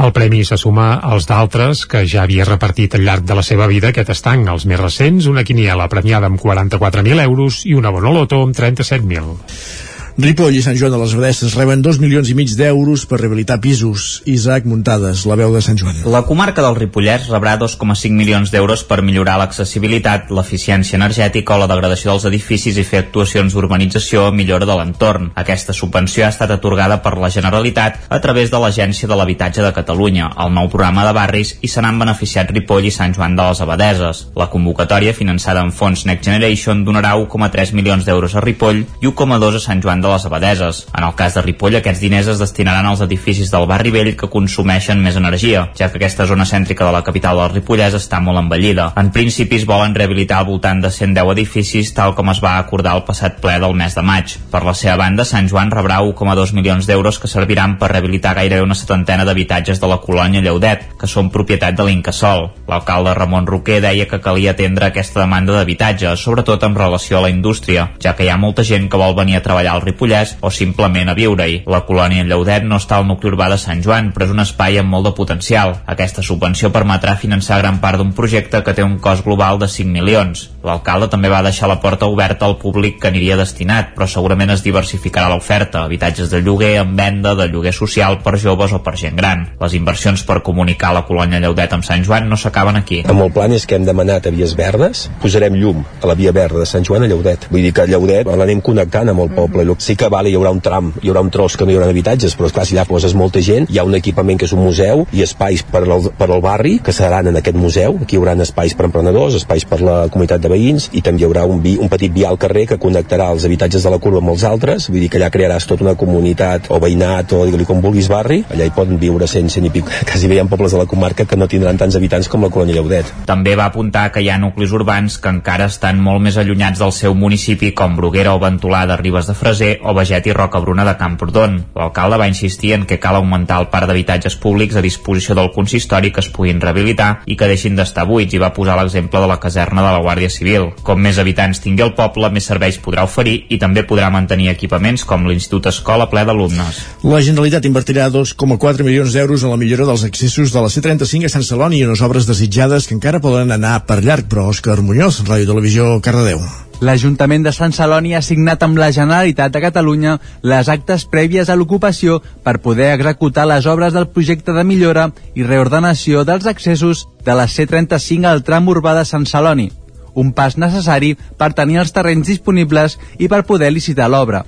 El 0.00 0.14
premi 0.16 0.40
se 0.48 0.56
suma 0.56 0.94
als 1.04 1.26
d'altres 1.28 1.84
que 1.90 2.06
ja 2.08 2.22
havia 2.24 2.46
repartit 2.48 2.96
al 2.96 3.04
llarg 3.04 3.26
de 3.28 3.36
la 3.36 3.44
seva 3.44 3.68
vida 3.68 3.90
aquest 3.90 4.14
estanc. 4.16 4.48
Els 4.48 4.64
més 4.64 4.80
recents, 4.80 5.28
una 5.28 5.44
quiniela 5.44 5.90
premiada 5.92 6.32
amb 6.32 6.40
44.000 6.40 7.26
euros 7.26 7.62
i 7.68 7.76
una 7.76 7.92
bonoloto 7.92 8.40
amb 8.46 8.56
37.000. 8.56 9.89
Ripoll 10.18 10.56
i 10.58 10.62
Sant 10.62 10.74
Joan 10.74 10.90
de 10.92 10.98
les 10.98 11.12
Abadesses 11.14 11.54
reben 11.54 11.82
2 11.84 12.00
milions 12.02 12.28
i 12.28 12.34
mig 12.34 12.50
d'euros 12.58 13.04
per 13.06 13.20
rehabilitar 13.20 13.60
pisos. 13.62 14.22
Isaac 14.26 14.66
Muntades, 14.66 15.22
la 15.28 15.36
veu 15.38 15.54
de 15.54 15.62
Sant 15.62 15.78
Joan. 15.78 16.00
La 16.10 16.24
comarca 16.26 16.64
del 16.64 16.74
Ripollès 16.76 17.28
rebrà 17.30 17.54
2,5 17.60 18.10
milions 18.18 18.50
d'euros 18.50 18.82
per 18.88 19.00
millorar 19.06 19.38
l'accessibilitat, 19.38 20.32
l'eficiència 20.34 20.98
energètica 20.98 21.54
o 21.54 21.60
la 21.62 21.68
degradació 21.70 22.10
dels 22.10 22.26
edificis 22.26 22.76
i 22.76 22.84
fer 22.84 23.04
actuacions 23.04 23.54
d'urbanització 23.54 24.26
o 24.28 24.32
millora 24.34 24.66
de 24.66 24.76
l'entorn. 24.80 25.30
Aquesta 25.38 25.76
subvenció 25.76 26.26
ha 26.26 26.32
estat 26.34 26.50
atorgada 26.56 26.98
per 27.04 27.14
la 27.16 27.30
Generalitat 27.30 28.10
a 28.10 28.20
través 28.20 28.50
de 28.50 28.58
l'Agència 28.58 29.08
de 29.08 29.16
l'Habitatge 29.16 29.62
de 29.62 29.72
Catalunya, 29.76 30.32
el 30.42 30.52
nou 30.58 30.68
programa 30.68 31.06
de 31.06 31.14
barris, 31.14 31.54
i 31.62 31.70
se 31.70 31.80
n'han 31.80 32.02
beneficiat 32.02 32.50
Ripoll 32.50 32.90
i 32.90 32.94
Sant 32.94 33.14
Joan 33.14 33.38
de 33.38 33.46
les 33.46 33.62
Abadeses. 33.62 34.26
La 34.34 34.50
convocatòria, 34.50 35.14
finançada 35.14 35.62
amb 35.62 35.72
fons 35.76 36.04
Next 36.10 36.26
Generation, 36.26 36.84
donarà 36.84 37.14
1,3 37.16 37.72
milions 37.78 38.04
d'euros 38.04 38.34
a 38.34 38.44
Ripoll 38.44 38.84
i 39.00 39.06
1,2 39.06 39.56
a 39.56 39.64
Sant 39.64 39.80
Joan 39.84 39.99
de 40.00 40.08
les 40.12 40.26
abadeses. 40.26 40.86
En 40.96 41.04
el 41.04 41.14
cas 41.14 41.34
de 41.36 41.42
Ripoll, 41.44 41.78
aquests 41.80 42.02
diners 42.02 42.30
es 42.32 42.40
destinaran 42.42 42.86
als 42.86 43.02
edificis 43.04 43.50
del 43.52 43.66
barri 43.70 43.92
vell 43.94 44.12
que 44.16 44.30
consumeixen 44.32 45.02
més 45.02 45.16
energia, 45.20 45.68
ja 45.78 45.90
que 45.90 46.00
aquesta 46.00 46.26
zona 46.26 46.46
cèntrica 46.48 46.86
de 46.86 46.94
la 46.94 47.04
capital 47.06 47.38
del 47.40 47.54
Ripollès 47.54 47.96
està 47.98 48.20
molt 48.24 48.40
envellida. 48.40 48.90
En 49.00 49.10
principi 49.14 49.60
es 49.60 49.66
volen 49.68 49.94
rehabilitar 49.94 50.40
al 50.40 50.48
voltant 50.48 50.82
de 50.82 50.90
110 50.90 51.32
edificis, 51.34 51.92
tal 51.94 52.14
com 52.18 52.30
es 52.32 52.42
va 52.44 52.56
acordar 52.58 52.96
el 52.98 53.04
passat 53.08 53.40
ple 53.42 53.58
del 53.60 53.76
mes 53.76 53.94
de 53.96 54.04
maig. 54.06 54.36
Per 54.50 54.62
la 54.64 54.74
seva 54.74 54.96
banda, 55.00 55.26
Sant 55.28 55.48
Joan 55.50 55.72
rebrà 55.74 56.00
1,2 56.04 56.54
milions 56.56 56.86
d'euros 56.88 57.18
que 57.18 57.30
serviran 57.30 57.76
per 57.78 57.92
rehabilitar 57.92 58.34
gairebé 58.38 58.62
una 58.64 58.78
setantena 58.78 59.24
d'habitatges 59.24 59.80
de 59.80 59.90
la 59.90 60.00
colònia 60.02 60.42
Lleudet, 60.44 60.86
que 61.00 61.08
són 61.10 61.30
propietat 61.34 61.76
de 61.76 61.86
l'Incasol. 61.86 62.48
L'alcalde 62.70 63.14
Ramon 63.14 63.46
Roquer 63.46 63.80
deia 63.84 64.08
que 64.08 64.20
calia 64.22 64.54
atendre 64.54 64.90
aquesta 64.90 65.22
demanda 65.22 65.56
d'habitatge, 65.56 66.14
sobretot 66.16 66.64
en 66.66 66.76
relació 66.76 67.18
a 67.18 67.24
la 67.26 67.32
indústria, 67.32 67.90
ja 68.02 68.14
que 68.16 68.26
hi 68.26 68.30
ha 68.32 68.38
molta 68.40 68.64
gent 68.66 68.88
que 68.90 69.00
vol 69.00 69.16
venir 69.18 69.38
a 69.38 69.44
treballar 69.44 69.76
al 69.76 69.84
Ripollès 69.90 70.36
o 70.40 70.50
simplement 70.54 71.10
a 71.10 71.16
viure-hi. 71.18 71.62
La 71.70 71.82
colònia 71.88 72.24
Lleudet 72.24 72.64
no 72.66 72.78
està 72.80 73.00
al 73.00 73.08
nucli 73.08 73.30
urbà 73.32 73.50
de 73.50 73.58
Sant 73.60 73.82
Joan, 73.84 74.12
però 74.14 74.28
és 74.28 74.34
un 74.34 74.42
espai 74.42 74.78
amb 74.80 74.94
molt 74.94 75.08
de 75.08 75.14
potencial. 75.16 75.76
Aquesta 75.90 76.22
subvenció 76.26 76.70
permetrà 76.72 77.16
finançar 77.18 77.60
gran 77.60 77.80
part 77.82 77.98
d'un 78.00 78.14
projecte 78.16 78.62
que 78.64 78.74
té 78.76 78.86
un 78.86 78.98
cost 79.02 79.26
global 79.26 79.58
de 79.58 79.68
5 79.68 79.90
milions. 79.90 80.48
L'alcalde 80.64 81.08
també 81.10 81.30
va 81.32 81.42
deixar 81.42 81.68
la 81.70 81.78
porta 81.80 82.06
oberta 82.10 82.46
al 82.46 82.58
públic 82.60 82.98
que 83.00 83.08
aniria 83.08 83.38
destinat, 83.40 83.94
però 83.96 84.06
segurament 84.08 84.52
es 84.54 84.64
diversificarà 84.64 85.30
l'oferta, 85.32 85.84
habitatges 85.84 86.30
de 86.30 86.42
lloguer 86.44 86.74
en 86.82 86.94
venda, 86.96 87.34
de 87.34 87.48
lloguer 87.48 87.72
social 87.72 88.20
per 88.24 88.36
joves 88.38 88.74
o 88.76 88.82
per 88.84 88.96
gent 89.00 89.16
gran. 89.16 89.46
Les 89.60 89.74
inversions 89.78 90.22
per 90.28 90.42
comunicar 90.46 90.92
la 90.94 91.06
colònia 91.08 91.40
Lleudet 91.40 91.72
amb 91.74 91.86
Sant 91.86 92.04
Joan 92.06 92.28
no 92.28 92.36
s'acaben 92.36 92.76
aquí. 92.76 93.02
Amb 93.08 93.24
el 93.24 93.32
plan 93.34 93.56
és 93.56 93.66
que 93.66 93.78
hem 93.78 93.88
demanat 93.88 94.28
a 94.28 94.34
Vies 94.34 94.54
Verdes, 94.58 95.08
posarem 95.22 95.56
llum 95.56 95.82
a 96.02 96.10
la 96.10 96.16
via 96.18 96.32
verda 96.36 96.60
de 96.60 96.68
Sant 96.68 96.84
Joan 96.86 97.06
a 97.06 97.10
Lleudet. 97.10 97.48
Vull 97.50 97.64
dir 97.64 97.72
que 97.76 97.88
Lleudet 97.88 98.28
l'anem 98.28 98.60
connectant 98.64 99.10
amb 99.12 99.24
el 99.24 99.32
poble, 99.36 99.64
sí 99.80 99.96
que 99.96 100.08
vale, 100.12 100.28
hi 100.28 100.36
haurà 100.36 100.52
un 100.52 100.60
tram, 100.60 100.92
hi 101.00 101.08
haurà 101.08 101.22
un 101.24 101.30
tros 101.32 101.56
que 101.56 101.64
no 101.64 101.72
hi 101.72 101.78
haurà 101.78 101.88
habitatges, 101.88 102.36
però 102.36 102.50
esclar, 102.50 102.66
si 102.68 102.76
allà 102.76 102.84
poses 102.88 103.14
molta 103.16 103.40
gent, 103.40 103.66
hi 103.72 103.80
ha 103.80 103.84
un 103.88 103.96
equipament 103.96 104.38
que 104.38 104.46
és 104.46 104.52
un 104.52 104.60
museu 104.62 105.06
i 105.16 105.24
espais 105.24 105.64
per 105.64 105.82
al, 105.86 106.10
per 106.18 106.28
al 106.28 106.42
barri 106.44 106.76
que 106.84 106.92
seran 106.92 107.30
en 107.30 107.40
aquest 107.40 107.56
museu, 107.56 107.96
aquí 108.04 108.18
hi 108.18 108.20
haurà 108.20 108.36
espais 108.44 108.76
per 108.76 108.86
emprenedors, 108.90 109.38
espais 109.40 109.64
per 109.64 109.80
la 109.80 109.96
comunitat 110.12 110.44
de 110.44 110.52
veïns 110.52 110.90
i 110.92 111.00
també 111.06 111.24
hi 111.24 111.28
haurà 111.30 111.46
un, 111.48 111.62
vi, 111.64 111.76
un 111.80 111.88
petit 111.88 112.12
vial 112.12 112.38
carrer 112.40 112.66
que 112.68 112.78
connectarà 112.82 113.30
els 113.32 113.46
habitatges 113.48 113.86
de 113.86 113.94
la 113.94 113.98
curva 114.04 114.20
amb 114.20 114.34
els 114.34 114.44
altres, 114.44 114.90
vull 114.92 115.00
dir 115.00 115.08
que 115.08 115.20
allà 115.20 115.32
crearàs 115.32 115.66
tota 115.70 115.86
una 115.86 115.96
comunitat 115.96 116.68
o 116.68 116.80
veïnat 116.82 117.32
o 117.32 117.42
digue-li 117.48 117.68
com 117.68 117.80
vulguis 117.80 118.10
barri, 118.12 118.42
allà 118.52 118.68
hi 118.68 118.74
poden 118.76 119.00
viure 119.00 119.28
100, 119.30 119.48
100 119.56 119.70
i 119.70 119.74
pic, 119.78 119.88
quasi 120.12 120.28
ha 120.36 120.44
pobles 120.50 120.76
de 120.76 120.82
la 120.82 120.88
comarca 120.90 121.24
que 121.24 121.36
no 121.40 121.48
tindran 121.48 121.80
tants 121.80 121.96
habitants 121.96 122.28
com 122.28 122.44
la 122.44 122.52
colònia 122.52 122.76
Lleudet. 122.76 123.08
També 123.26 123.56
va 123.56 123.70
apuntar 123.70 124.10
que 124.12 124.20
hi 124.20 124.28
ha 124.28 124.38
nuclis 124.38 124.72
urbans 124.76 125.16
que 125.22 125.32
encara 125.32 125.70
estan 125.72 126.00
molt 126.04 126.20
més 126.24 126.36
allunyats 126.40 126.80
del 126.82 126.92
seu 126.92 127.16
municipi 127.16 127.72
com 127.76 127.96
Bruguera 127.96 128.34
o 128.36 128.42
Ventolà 128.42 128.84
de 128.90 128.98
Ribes 129.00 129.30
de 129.30 129.36
Freser 129.38 129.69
o 129.82 129.94
Beget 129.94 130.26
i 130.26 130.34
Rocabruna 130.36 130.84
de 130.88 130.96
Camprodon. 130.98 131.56
L'alcalde 131.76 132.18
va 132.20 132.28
insistir 132.30 132.72
en 132.76 132.86
que 132.88 132.98
cal 133.02 133.18
augmentar 133.18 133.60
el 133.62 133.68
parc 133.72 133.88
d'habitatges 133.90 134.36
públics 134.42 134.76
a 134.76 134.84
disposició 134.84 135.36
del 135.38 135.52
consistori 135.54 136.10
que 136.10 136.22
es 136.24 136.30
puguin 136.32 136.60
rehabilitar 136.60 137.10
i 137.26 137.36
que 137.36 137.48
deixin 137.50 137.76
d'estar 137.78 138.06
buits 138.08 138.34
i 138.34 138.42
va 138.42 138.52
posar 138.56 138.78
l'exemple 138.80 139.20
de 139.22 139.30
la 139.30 139.38
caserna 139.42 139.84
de 139.86 139.92
la 139.94 140.02
Guàrdia 140.04 140.30
Civil. 140.32 140.70
Com 140.86 141.00
més 141.02 141.18
habitants 141.18 141.62
tingui 141.64 141.84
el 141.86 141.94
poble, 141.98 142.30
més 142.34 142.48
serveis 142.50 142.80
podrà 142.82 143.04
oferir 143.08 143.36
i 143.48 143.58
també 143.62 143.84
podrà 143.86 144.10
mantenir 144.10 144.50
equipaments 144.52 145.04
com 145.04 145.28
l'Institut 145.28 145.70
Escola 145.72 146.08
ple 146.10 146.24
d'alumnes. 146.26 146.80
La 147.04 147.22
Generalitat 147.24 147.68
invertirà 147.68 148.08
2,4 148.12 148.86
milions 148.86 149.14
d'euros 149.14 149.44
en 149.44 149.54
la 149.54 149.60
millora 149.60 149.88
dels 149.88 150.06
accessos 150.08 150.54
de 150.54 150.64
la 150.64 150.72
C35 150.72 151.28
a 151.28 151.34
Sant 151.36 151.46
Celoni 151.46 151.80
i 151.80 151.86
unes 151.88 152.02
obres 152.06 152.28
desitjades 152.30 152.88
que 152.88 152.96
encara 152.98 153.22
poden 153.22 153.54
anar 153.54 153.78
per 153.86 154.00
llarg, 154.04 154.28
però 154.30 154.48
Òscar 154.50 154.80
Muñoz, 154.82 155.22
Ràdio 155.28 155.52
Televisió, 155.52 155.94
Cardedeu. 156.04 156.69
L'Ajuntament 156.80 157.42
de 157.44 157.52
Sant 157.52 157.74
Celoni 157.76 158.14
ha 158.16 158.22
signat 158.24 158.62
amb 158.64 158.78
la 158.80 158.86
Generalitat 158.96 159.52
de 159.52 159.60
Catalunya 159.60 160.14
les 160.48 160.68
actes 160.72 161.02
prèvies 161.12 161.50
a 161.52 161.56
l'ocupació 161.60 162.14
per 162.46 162.62
poder 162.64 162.94
executar 162.94 163.44
les 163.50 163.66
obres 163.68 163.92
del 163.92 164.06
projecte 164.14 164.54
de 164.56 164.64
millora 164.64 165.10
i 165.36 165.44
reordenació 165.44 166.22
dels 166.24 166.48
accessos 166.48 167.02
de 167.26 167.34
la 167.36 167.44
C35 167.44 168.24
al 168.30 168.40
tram 168.46 168.70
urbà 168.72 168.94
de 168.96 169.04
Sant 169.04 169.26
Celoni, 169.28 169.68
un 170.14 170.32
pas 170.32 170.56
necessari 170.56 171.12
per 171.36 171.50
tenir 171.58 171.82
els 171.82 171.92
terrenys 171.92 172.32
disponibles 172.32 172.96
i 173.18 173.28
per 173.28 173.42
poder 173.44 173.68
licitar 173.76 174.08
l'obra. 174.08 174.46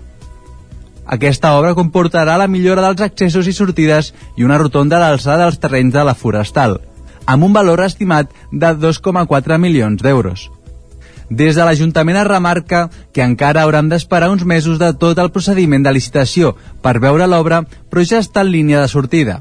Aquesta 1.05 1.53
obra 1.59 1.75
comportarà 1.77 2.39
la 2.41 2.49
millora 2.49 2.87
dels 2.87 3.05
accessos 3.11 3.45
i 3.45 3.53
sortides 3.53 4.15
i 4.41 4.49
una 4.49 4.57
rotonda 4.57 4.97
a 4.97 5.05
l'alçada 5.05 5.45
dels 5.45 5.61
terrenys 5.61 5.93
de 5.93 6.09
la 6.09 6.17
forestal, 6.17 6.81
amb 7.27 7.45
un 7.45 7.53
valor 7.53 7.85
estimat 7.85 8.33
de 8.51 8.73
2,4 8.89 9.61
milions 9.61 10.01
d'euros. 10.01 10.49
Des 11.33 11.57
de 11.57 11.65
l'Ajuntament 11.65 12.19
es 12.21 12.27
remarca 12.29 12.83
que 13.17 13.23
encara 13.25 13.63
hauran 13.63 13.89
d'esperar 13.89 14.29
uns 14.29 14.43
mesos 14.45 14.79
de 14.79 14.91
tot 15.01 15.21
el 15.23 15.31
procediment 15.33 15.85
de 15.87 15.95
licitació 15.97 16.51
per 16.85 16.99
veure 17.01 17.29
l'obra, 17.31 17.63
però 17.89 18.05
ja 18.05 18.21
està 18.21 18.43
en 18.45 18.51
línia 18.53 18.83
de 18.83 18.91
sortida. 18.93 19.39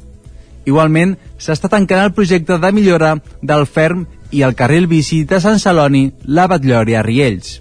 Igualment, 0.64 1.18
s'està 1.36 1.68
tancant 1.74 2.06
el 2.06 2.14
projecte 2.16 2.60
de 2.64 2.72
millora 2.72 3.18
del 3.42 3.68
ferm 3.68 4.06
i 4.32 4.46
el 4.48 4.56
carril 4.56 4.88
bici 4.88 5.26
de 5.28 5.42
Sant 5.44 5.60
Celoni, 5.60 6.06
la 6.24 6.48
Batllòria, 6.48 7.04
Riells. 7.04 7.60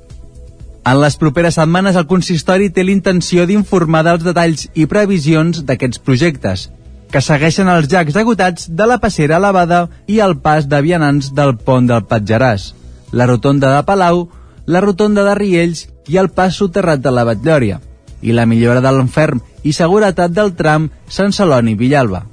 En 0.87 1.01
les 1.03 1.19
properes 1.19 1.59
setmanes 1.59 1.99
el 1.99 2.07
consistori 2.07 2.71
té 2.71 2.87
l'intenció 2.87 3.49
d'informar 3.51 4.05
dels 4.07 4.23
detalls 4.23 4.69
i 4.75 4.87
previsions 4.87 5.65
d'aquests 5.67 6.07
projectes, 6.07 6.69
que 7.11 7.25
segueixen 7.25 7.69
els 7.69 7.91
llacs 7.91 8.15
agotats 8.15 8.71
de 8.71 8.87
la 8.87 9.03
passera 9.03 9.43
elevada 9.43 9.89
i 10.07 10.23
el 10.23 10.39
pas 10.39 10.71
de 10.71 10.87
vianants 10.87 11.35
del 11.35 11.57
pont 11.59 11.91
del 11.91 12.07
Patgeràs 12.07 12.77
la 13.13 13.27
rotonda 13.27 13.75
de 13.77 13.83
Palau, 13.87 14.29
la 14.67 14.81
rotonda 14.81 15.25
de 15.27 15.35
Riells 15.35 15.87
i 16.09 16.19
el 16.21 16.31
pas 16.31 16.57
soterrat 16.57 17.03
de 17.03 17.13
la 17.15 17.25
Batllòria, 17.29 17.81
i 18.23 18.35
la 18.37 18.47
millora 18.47 18.83
de 18.85 18.93
l'enferm 18.93 19.41
i 19.65 19.73
seguretat 19.73 20.33
del 20.35 20.55
tram 20.57 20.91
Sant 21.09 21.33
Celoni-Villalba. 21.33 22.25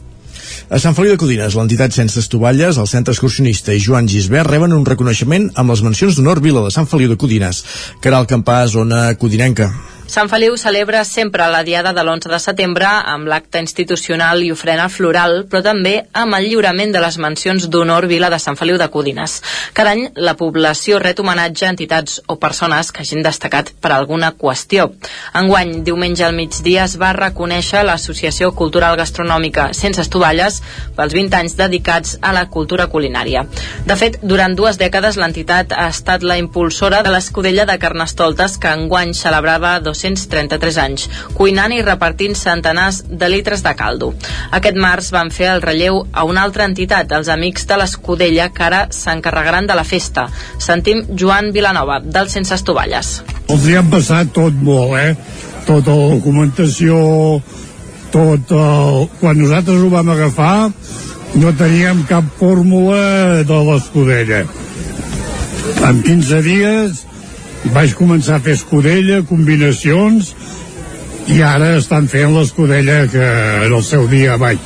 A 0.67 0.79
Sant 0.83 0.95
Feliu 0.97 1.13
de 1.13 1.19
Codines, 1.21 1.55
l'entitat 1.55 1.95
Sense 1.95 2.19
Estovalles, 2.19 2.75
el 2.75 2.89
centre 2.91 3.13
excursionista 3.15 3.71
i 3.71 3.79
Joan 3.79 4.09
Gisbert 4.11 4.51
reben 4.51 4.75
un 4.75 4.83
reconeixement 4.85 5.47
amb 5.55 5.71
les 5.71 5.83
mencions 5.85 6.17
d'honor 6.17 6.41
Vila 6.43 6.65
de 6.65 6.73
Sant 6.75 6.89
Feliu 6.91 7.13
de 7.13 7.19
Codines. 7.19 7.63
Caral 8.03 8.27
Campà, 8.27 8.65
zona 8.67 9.13
codinenca. 9.15 9.71
Sant 10.07 10.29
Feliu 10.31 10.55
celebra 10.55 11.01
sempre 11.03 11.43
la 11.51 11.65
diada 11.67 11.91
de 11.91 11.99
l'11 11.99 12.29
de 12.31 12.37
setembre 12.39 12.87
amb 12.87 13.27
l'acte 13.27 13.59
institucional 13.59 14.39
i 14.39 14.53
ofrena 14.53 14.85
floral, 14.87 15.41
però 15.51 15.59
també 15.65 15.97
amb 16.15 16.37
el 16.37 16.45
lliurament 16.47 16.93
de 16.95 17.01
les 17.03 17.17
mencions 17.19 17.65
d'honor 17.67 18.07
Vila 18.07 18.29
de 18.31 18.39
Sant 18.39 18.55
Feliu 18.55 18.77
de 18.79 18.87
Codines. 18.87 19.41
Cada 19.75 19.91
any 19.91 20.05
la 20.15 20.37
població 20.39 21.01
ret 21.03 21.19
homenatge 21.19 21.65
a 21.67 21.71
entitats 21.73 22.21
o 22.31 22.37
persones 22.39 22.93
que 22.95 23.03
hagin 23.03 23.19
destacat 23.25 23.73
per 23.83 23.91
alguna 23.91 24.31
qüestió. 24.31 24.85
Enguany, 25.35 25.83
diumenge 25.83 26.23
al 26.23 26.37
migdia, 26.39 26.85
es 26.87 26.95
va 26.95 27.11
reconèixer 27.11 27.83
l'Associació 27.83 28.53
Cultural 28.55 28.95
Gastronòmica 28.95 29.73
Sense 29.75 29.99
Estovalles 30.05 30.61
pels 30.95 31.17
20 31.19 31.39
anys 31.41 31.57
dedicats 31.59 32.15
a 32.21 32.31
la 32.31 32.45
cultura 32.47 32.87
culinària. 32.87 33.43
De 33.83 33.99
fet, 33.99 34.21
durant 34.23 34.55
dues 34.55 34.79
dècades 34.79 35.19
l'entitat 35.19 35.75
ha 35.75 35.91
estat 35.91 36.23
la 36.23 36.39
impulsora 36.39 37.03
de 37.03 37.11
l'escudella 37.11 37.67
de 37.67 37.77
Carnestoltes 37.77 38.55
que 38.55 38.71
enguany 38.71 39.11
celebrava 39.13 39.75
233 39.97 40.77
anys, 40.83 41.07
cuinant 41.37 41.73
i 41.73 41.81
repartint 41.81 42.37
centenars 42.37 43.03
de 43.09 43.29
litres 43.31 43.63
de 43.65 43.73
caldo. 43.77 44.13
Aquest 44.55 44.77
març 44.77 45.11
van 45.15 45.31
fer 45.33 45.49
el 45.55 45.63
relleu 45.65 46.03
a 46.13 46.25
una 46.29 46.45
altra 46.45 46.67
entitat, 46.69 47.11
els 47.17 47.31
Amics 47.33 47.67
de 47.67 47.79
l'Escudella, 47.81 48.49
que 48.53 48.67
ara 48.67 48.85
s'encarregaran 48.93 49.67
de 49.67 49.77
la 49.77 49.85
festa. 49.87 50.27
Sentim 50.61 51.03
Joan 51.17 51.51
Vilanova, 51.55 51.99
del 52.03 52.29
Sense 52.29 52.55
Estovalles. 52.55 53.17
Els 53.47 53.67
hi 53.67 53.77
han 53.79 53.91
passat 53.91 54.33
tot 54.35 54.55
molt, 54.61 54.97
eh? 54.99 55.15
Tota 55.67 55.95
la 55.95 56.13
documentació, 56.15 56.97
tot 58.13 58.53
el... 58.55 59.07
Quan 59.19 59.41
nosaltres 59.41 59.83
ho 59.83 59.91
vam 59.91 60.13
agafar, 60.13 60.69
no 61.35 61.51
teníem 61.59 62.05
cap 62.09 62.27
fórmula 62.39 63.43
de 63.47 63.59
l'escudella. 63.67 64.45
En 65.83 65.99
15 66.03 66.41
dies 66.45 67.03
vaig 67.73 67.93
començar 67.97 68.37
a 68.37 68.43
fer 68.43 68.53
escudella, 68.57 69.21
combinacions, 69.27 70.33
i 71.27 71.41
ara 71.43 71.73
estan 71.75 72.07
fent 72.07 72.31
l'escudella 72.31 73.01
que 73.11 73.25
en 73.65 73.73
el 73.73 73.83
seu 73.83 74.05
dia 74.07 74.37
vaig, 74.39 74.61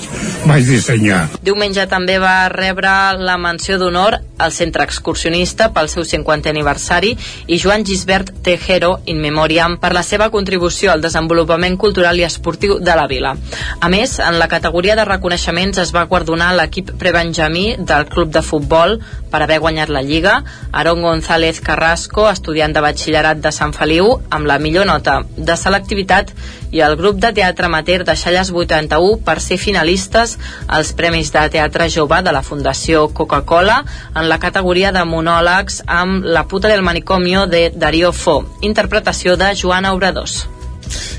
vaig 0.46 0.68
dissenyar. 0.68 1.24
Diumenge 1.41 1.88
també 1.89 2.20
va 2.22 2.51
rebre 2.53 2.91
la 3.18 3.38
menció 3.41 3.80
d'honor 3.82 4.20
al 4.41 4.53
centre 4.53 4.86
excursionista 4.86 5.70
pel 5.74 5.89
seu 5.89 6.06
50è 6.06 6.50
aniversari 6.50 7.12
i 7.48 7.58
Joan 7.62 7.86
Gisbert 7.86 8.32
Tejero 8.46 8.91
in 9.10 9.22
memoriam 9.22 9.77
per 9.82 9.91
la 9.94 10.03
seva 10.06 10.30
contribució 10.34 10.91
al 10.91 11.01
desenvolupament 11.01 11.77
cultural 11.82 12.20
i 12.20 12.25
esportiu 12.25 12.77
de 12.80 12.96
la 12.98 13.08
vila. 13.10 13.34
A 13.80 13.89
més, 13.89 14.18
en 14.20 14.38
la 14.41 14.50
categoria 14.50 14.96
de 14.98 15.06
reconeixements 15.06 15.82
es 15.82 15.94
va 15.96 16.06
guardonar 16.10 16.51
l'equip 16.58 16.94
prebenjamí 17.01 17.75
del 17.77 18.06
club 18.10 18.34
de 18.34 18.46
futbol 18.46 19.00
per 19.32 19.41
haver 19.41 19.62
guanyat 19.63 19.89
la 19.89 20.01
Lliga, 20.06 20.41
Aaron 20.72 21.01
González 21.01 21.62
Carrasco, 21.62 22.27
estudiant 22.30 22.74
de 22.74 22.86
batxillerat 22.86 23.41
de 23.41 23.53
Sant 23.56 23.74
Feliu, 23.74 24.18
amb 24.30 24.50
la 24.50 24.60
millor 24.60 24.89
nota 24.89 25.22
de 25.38 25.58
selectivitat 25.58 26.34
i 26.72 26.81
el 26.86 26.96
grup 27.00 27.20
de 27.24 27.34
teatre 27.36 27.67
amateur 27.67 28.05
de 28.08 28.15
Xalles 28.15 28.51
81 28.51 29.20
per 29.25 29.39
ser 29.43 29.60
finalistes 29.62 30.38
als 30.67 30.93
Premis 30.93 31.34
de 31.34 31.48
Teatre 31.58 31.89
Jove 31.89 32.22
de 32.24 32.31
la 32.31 32.43
Fundació 32.43 33.08
Coca-Cola 33.13 33.81
en 34.15 34.29
la 34.29 34.39
categoria 34.39 34.93
de 34.96 35.03
monòlegs 35.05 35.84
amb 35.88 36.25
La 36.25 36.48
puta 36.48 36.72
del 36.72 36.81
manicomio 36.81 37.46
de 37.48 37.70
Darío 37.75 38.12
Fo, 38.13 38.41
interpretació 38.62 39.38
de 39.38 39.53
Joana 39.55 39.93
Obradors. 39.93 40.46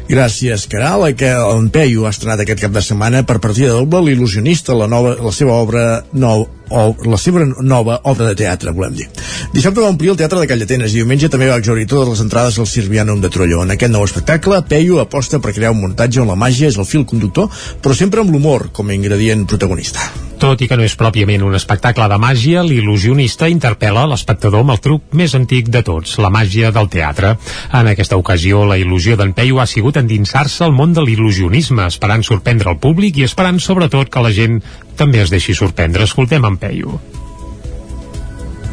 Gràcies, 0.09 0.67
Caral, 0.71 1.05
que 1.17 1.31
en 1.33 1.69
Peyu 1.73 2.07
ha 2.07 2.13
estrenat 2.13 2.43
aquest 2.43 2.61
cap 2.65 2.75
de 2.75 2.83
setmana 2.85 3.23
per 3.29 3.39
partida 3.41 3.77
doble 3.77 4.03
l'il·lusionista, 4.09 4.75
la, 4.77 4.89
nova, 4.91 5.15
la 5.23 5.33
seva 5.35 5.55
obra 5.61 5.85
nou, 6.13 6.47
o 6.73 6.83
la 7.05 7.21
seva 7.21 7.45
nova 7.61 8.01
obra 8.09 8.31
de 8.31 8.37
teatre, 8.43 8.73
volem 8.77 8.97
dir. 8.99 9.09
Dissabte 9.55 9.85
va 9.85 9.93
omplir 9.93 10.13
el 10.13 10.19
Teatre 10.21 10.41
de 10.41 10.49
Callatenes 10.51 10.93
i 10.93 11.03
diumenge 11.03 11.31
també 11.33 11.51
va 11.51 11.61
exaurir 11.61 11.87
totes 11.91 12.15
les 12.15 12.25
entrades 12.25 12.59
al 12.59 12.69
Sirvianum 12.71 13.21
de 13.23 13.31
Trolló. 13.33 13.63
En 13.65 13.77
aquest 13.77 13.93
nou 13.93 14.05
espectacle, 14.09 14.63
Peyu 14.69 15.01
aposta 15.03 15.41
per 15.41 15.55
crear 15.57 15.75
un 15.77 15.83
muntatge 15.85 16.23
on 16.25 16.33
la 16.33 16.39
màgia 16.39 16.73
és 16.73 16.81
el 16.81 16.89
fil 16.89 17.07
conductor, 17.09 17.51
però 17.83 17.97
sempre 17.97 18.25
amb 18.25 18.33
l'humor 18.33 18.71
com 18.73 18.89
a 18.89 18.97
ingredient 18.97 19.47
protagonista. 19.49 20.32
Tot 20.43 20.59
i 20.59 20.67
que 20.67 20.75
no 20.75 20.83
és 20.83 20.97
pròpiament 20.99 21.45
un 21.47 21.55
espectacle 21.55 22.09
de 22.11 22.17
màgia, 22.19 22.65
l'il·lusionista 22.67 23.47
interpel·la 23.53 24.09
l'espectador 24.11 24.65
amb 24.65 24.75
el 24.75 24.81
truc 24.83 25.15
més 25.21 25.37
antic 25.39 25.71
de 25.71 25.85
tots, 25.87 26.17
la 26.19 26.33
màgia 26.35 26.73
del 26.75 26.91
teatre. 26.91 27.37
En 27.71 27.93
aquesta 27.93 28.19
ocasió, 28.19 28.65
la 28.67 28.81
il·lusió 28.83 29.15
d'en 29.21 29.37
Peyu 29.39 29.63
ha 29.63 29.69
sigut 29.71 30.03
endinsar-se 30.03 30.67
al 30.67 30.75
món 30.75 30.99
de 30.99 31.07
l'il·lusionisme, 31.07 31.87
esperant 31.87 32.27
sorprendre 32.27 32.75
el 32.75 32.83
públic 32.83 33.23
i 33.23 33.29
esperant 33.31 33.63
sobretot 33.63 34.11
que 34.11 34.27
la 34.27 34.35
gent 34.35 34.59
també 34.99 35.23
es 35.23 35.31
deixi 35.31 35.55
sorprendre. 35.55 36.11
Escoltem 36.11 36.51
en 36.51 36.59
Peyu. 36.59 36.99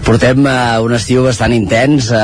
Portem 0.10 0.42
uh, 0.42 0.82
un 0.82 0.96
estiu 0.98 1.22
bastant 1.22 1.54
intens 1.54 2.08
uh, 2.10 2.20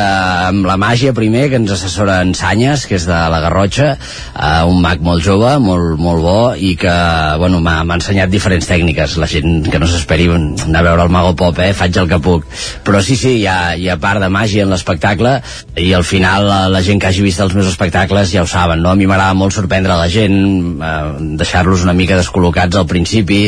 amb 0.47 0.65
la 0.65 0.73
màgia 0.81 1.11
primer, 1.13 1.43
que 1.51 1.59
ens 1.61 1.69
assessora 1.69 2.15
en 2.25 2.31
Sanyes, 2.33 2.87
que 2.89 2.95
és 2.97 3.03
de 3.05 3.17
la 3.29 3.41
Garrotxa, 3.43 3.91
uh, 4.33 4.63
un 4.65 4.79
mag 4.81 5.03
molt 5.05 5.21
jove, 5.21 5.51
molt, 5.61 5.99
molt 6.01 6.23
bo, 6.25 6.39
i 6.57 6.71
que 6.81 6.95
bueno, 7.37 7.59
m'ha 7.61 7.83
ensenyat 7.93 8.31
diferents 8.33 8.65
tècniques. 8.65 9.19
La 9.21 9.29
gent 9.29 9.69
que 9.69 9.77
no 9.77 9.85
s'esperi 9.85 10.25
anar 10.33 10.81
a 10.81 10.87
veure 10.87 11.05
el 11.05 11.13
Mago 11.13 11.35
Pop, 11.37 11.61
eh? 11.61 11.75
faig 11.77 11.99
el 12.01 12.09
que 12.09 12.17
puc. 12.25 12.47
Però 12.87 13.03
sí, 13.05 13.19
sí, 13.21 13.35
hi 13.43 13.45
ha, 13.51 13.75
hi 13.77 13.85
ha 13.93 13.99
part 14.01 14.23
de 14.23 14.31
màgia 14.33 14.65
en 14.65 14.73
l'espectacle, 14.73 15.35
i 15.77 15.91
al 15.93 16.07
final 16.09 16.49
la, 16.49 16.59
la 16.73 16.81
gent 16.81 17.03
que 17.03 17.11
hagi 17.11 17.21
vist 17.27 17.45
els 17.45 17.53
meus 17.53 17.69
espectacles 17.69 18.33
ja 18.33 18.47
ho 18.47 18.49
saben, 18.49 18.81
no? 18.81 18.95
A 18.95 18.97
mi 18.97 19.05
m'agrada 19.05 19.37
molt 19.37 19.53
sorprendre 19.53 19.99
la 20.01 20.09
gent, 20.09 20.41
uh, 20.81 21.21
deixar-los 21.37 21.85
una 21.85 21.93
mica 21.93 22.17
descol·locats 22.17 22.81
al 22.81 22.89
principi, 22.89 23.43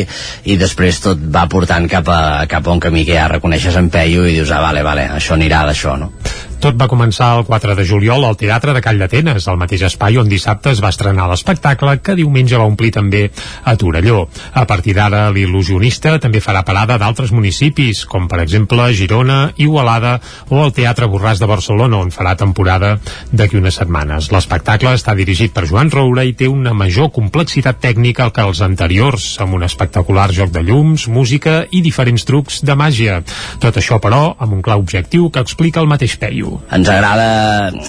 i 0.46 0.60
després 0.62 1.02
tot 1.08 1.26
va 1.26 1.48
portant 1.50 1.90
cap 1.90 2.06
a, 2.06 2.22
cap 2.46 2.70
a 2.70 2.78
un 2.78 2.86
camí 2.86 3.02
que 3.02 3.18
ja 3.18 3.26
reconeixes 3.34 3.82
en 3.82 3.90
Peyu 3.90 4.27
i 4.28 4.38
dius, 4.38 4.50
ah, 4.52 4.60
vale, 4.64 4.82
vale, 4.86 5.08
això 5.18 5.36
anirà 5.38 5.64
d'això, 5.68 5.96
no? 6.00 6.12
Tot 6.58 6.74
va 6.74 6.88
començar 6.90 7.36
el 7.36 7.44
4 7.46 7.76
de 7.78 7.84
juliol 7.86 8.24
al 8.26 8.36
Teatre 8.36 8.72
de 8.74 8.80
Call 8.82 8.98
d'Atenes, 8.98 9.44
el 9.46 9.58
mateix 9.60 9.84
espai 9.86 10.16
on 10.18 10.26
dissabte 10.26 10.72
es 10.74 10.80
va 10.82 10.88
estrenar 10.90 11.28
l'espectacle 11.30 11.92
que 12.02 12.16
diumenge 12.18 12.58
va 12.58 12.66
omplir 12.66 12.90
també 12.96 13.20
a 13.62 13.76
Torelló. 13.78 14.24
A 14.58 14.64
partir 14.66 14.96
d'ara, 14.96 15.28
l'il·lusionista 15.30 16.16
també 16.18 16.40
farà 16.42 16.64
parada 16.66 16.96
d'altres 16.98 17.30
municipis, 17.30 18.00
com 18.10 18.26
per 18.26 18.40
exemple 18.42 18.88
Girona, 18.90 19.52
Igualada 19.54 20.16
o 20.48 20.64
el 20.64 20.74
Teatre 20.74 21.06
Borràs 21.06 21.38
de 21.38 21.46
Barcelona, 21.46 22.00
on 22.02 22.10
farà 22.10 22.34
temporada 22.34 22.96
d'aquí 23.30 23.60
unes 23.62 23.78
setmanes. 23.78 24.32
L'espectacle 24.34 24.96
està 24.98 25.14
dirigit 25.14 25.54
per 25.54 25.68
Joan 25.70 25.94
Roura 25.94 26.26
i 26.26 26.34
té 26.34 26.50
una 26.50 26.74
major 26.74 27.12
complexitat 27.14 27.78
tècnica 27.86 28.32
que 28.34 28.48
els 28.50 28.64
anteriors, 28.66 29.28
amb 29.38 29.54
un 29.54 29.62
espectacular 29.68 30.26
joc 30.34 30.50
de 30.58 30.66
llums, 30.66 31.06
música 31.06 31.60
i 31.70 31.86
diferents 31.86 32.26
trucs 32.26 32.64
de 32.66 32.74
màgia. 32.74 33.22
Tot 33.62 33.78
això, 33.78 34.02
però, 34.02 34.34
amb 34.34 34.58
un 34.58 34.66
clar 34.66 34.82
objectiu 34.82 35.30
que 35.30 35.46
explica 35.46 35.86
el 35.86 35.92
mateix 35.94 36.18
Peyu 36.18 36.47
diu. 36.48 36.58
Ens 36.74 36.88
agrada 36.90 37.28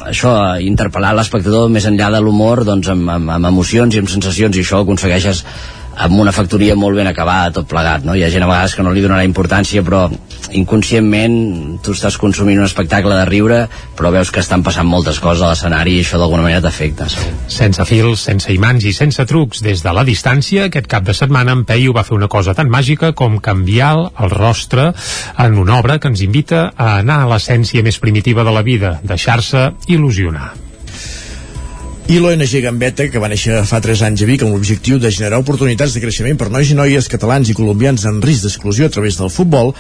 això, 0.10 0.34
interpel·lar 0.62 1.16
l'espectador 1.18 1.70
més 1.74 1.88
enllà 1.90 2.12
de 2.14 2.22
l'humor 2.24 2.64
doncs, 2.68 2.92
amb, 2.92 3.10
amb, 3.16 3.34
amb 3.38 3.52
emocions 3.52 3.96
i 3.96 4.04
amb 4.04 4.12
sensacions 4.12 4.56
i 4.58 4.64
això 4.64 4.84
aconsegueixes 4.84 5.44
amb 6.00 6.20
una 6.20 6.32
factoria 6.32 6.76
molt 6.80 6.96
ben 6.96 7.10
acabada, 7.10 7.52
tot 7.60 7.68
plegat, 7.70 8.06
no? 8.08 8.16
Hi 8.16 8.24
ha 8.24 8.32
gent 8.32 8.46
a 8.46 8.50
vegades 8.50 8.76
que 8.76 8.84
no 8.86 8.94
li 8.96 9.04
donarà 9.04 9.26
importància, 9.28 9.84
però 9.84 10.06
inconscientment 10.56 11.36
tu 11.84 11.94
estàs 11.96 12.18
consumint 12.22 12.62
un 12.62 12.68
espectacle 12.68 13.18
de 13.18 13.26
riure, 13.28 13.60
però 13.98 14.12
veus 14.16 14.32
que 14.32 14.40
estan 14.44 14.64
passant 14.64 14.88
moltes 14.88 15.20
coses 15.20 15.44
a 15.44 15.52
l'escenari 15.52 15.98
i 15.98 16.06
això 16.06 16.22
d'alguna 16.22 16.46
manera 16.46 16.64
t'afecta. 16.64 17.10
Sense 17.52 17.86
fils, 17.90 18.24
sense 18.30 18.54
imants 18.56 18.88
i 18.88 18.96
sense 18.96 19.26
trucs, 19.30 19.64
des 19.66 19.84
de 19.84 19.94
la 19.96 20.06
distància, 20.08 20.70
aquest 20.70 20.88
cap 20.88 21.04
de 21.08 21.16
setmana 21.18 21.58
en 21.58 21.66
Peyu 21.68 21.94
va 21.96 22.06
fer 22.08 22.16
una 22.16 22.32
cosa 22.32 22.56
tan 22.56 22.72
màgica 22.72 23.12
com 23.12 23.42
canviar 23.44 23.92
el 24.08 24.32
rostre 24.32 24.92
en 25.38 25.60
una 25.60 25.82
obra 25.82 26.00
que 26.00 26.12
ens 26.12 26.24
invita 26.24 26.70
a 26.78 26.96
anar 27.04 27.22
a 27.26 27.30
l'essència 27.34 27.84
més 27.84 28.00
primitiva 28.00 28.48
de 28.48 28.56
la 28.56 28.64
vida, 28.64 28.98
deixar-se 29.04 29.70
il·lusionar 29.92 30.69
i 32.10 32.18
l'ONG 32.18 32.56
Gambetta, 32.64 33.06
que 33.14 33.20
va 33.22 33.28
néixer 33.30 33.60
fa 33.70 33.78
3 33.86 34.00
anys 34.08 34.24
a 34.26 34.26
Vic 34.26 34.42
amb 34.42 34.56
l'objectiu 34.56 34.98
de 34.98 35.12
generar 35.14 35.38
oportunitats 35.44 35.94
de 35.94 36.02
creixement 36.02 36.40
per 36.42 36.48
nois 36.50 36.72
i 36.74 36.78
noies 36.78 37.06
catalans 37.12 37.52
i 37.52 37.54
colombians 37.54 38.08
en 38.10 38.18
risc 38.26 38.48
d'exclusió 38.48 38.88
a 38.90 38.94
través 38.96 39.20
del 39.20 39.30
futbol, 39.30 39.76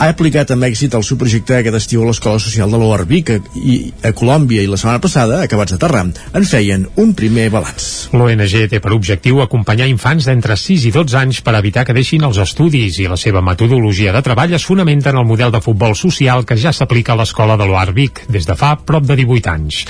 ha 0.00 0.08
aplicat 0.14 0.48
amb 0.54 0.64
èxit 0.64 0.94
el 0.96 1.02
seu 1.04 1.18
projecte 1.20 1.58
aquest 1.58 1.76
estiu 1.76 2.00
a 2.00 2.06
l'Escola 2.08 2.40
Social 2.40 2.70
de 2.72 2.78
l'ORBIC 2.80 3.30
i 3.60 3.74
a 4.08 4.14
Colòmbia 4.16 4.62
i 4.64 4.68
la 4.70 4.78
setmana 4.80 5.02
passada, 5.04 5.42
acabats 5.44 5.74
d'aterrar, 5.74 6.06
en 6.38 6.46
feien 6.48 6.86
un 7.02 7.10
primer 7.12 7.50
balanç. 7.52 8.08
L'ONG 8.16 8.54
té 8.72 8.80
per 8.80 8.94
objectiu 8.96 9.42
acompanyar 9.44 9.90
infants 9.92 10.24
d'entre 10.24 10.56
6 10.56 10.86
i 10.88 10.92
12 10.94 11.18
anys 11.20 11.42
per 11.44 11.52
evitar 11.58 11.84
que 11.84 11.96
deixin 11.96 12.24
els 12.24 12.40
estudis 12.40 12.96
i 12.96 13.10
la 13.12 13.18
seva 13.20 13.42
metodologia 13.44 14.14
de 14.16 14.22
treball 14.24 14.54
es 14.56 14.64
fonamenta 14.64 15.12
en 15.12 15.20
el 15.20 15.28
model 15.28 15.52
de 15.52 15.60
futbol 15.60 15.92
social 15.92 16.46
que 16.48 16.56
ja 16.56 16.72
s'aplica 16.72 17.12
a 17.12 17.18
l'Escola 17.20 17.58
de 17.60 17.68
l'ORBIC 17.68 18.24
des 18.32 18.48
de 18.48 18.56
fa 18.56 18.72
prop 18.80 19.04
de 19.04 19.18
18 19.20 19.52
anys. 19.52 19.82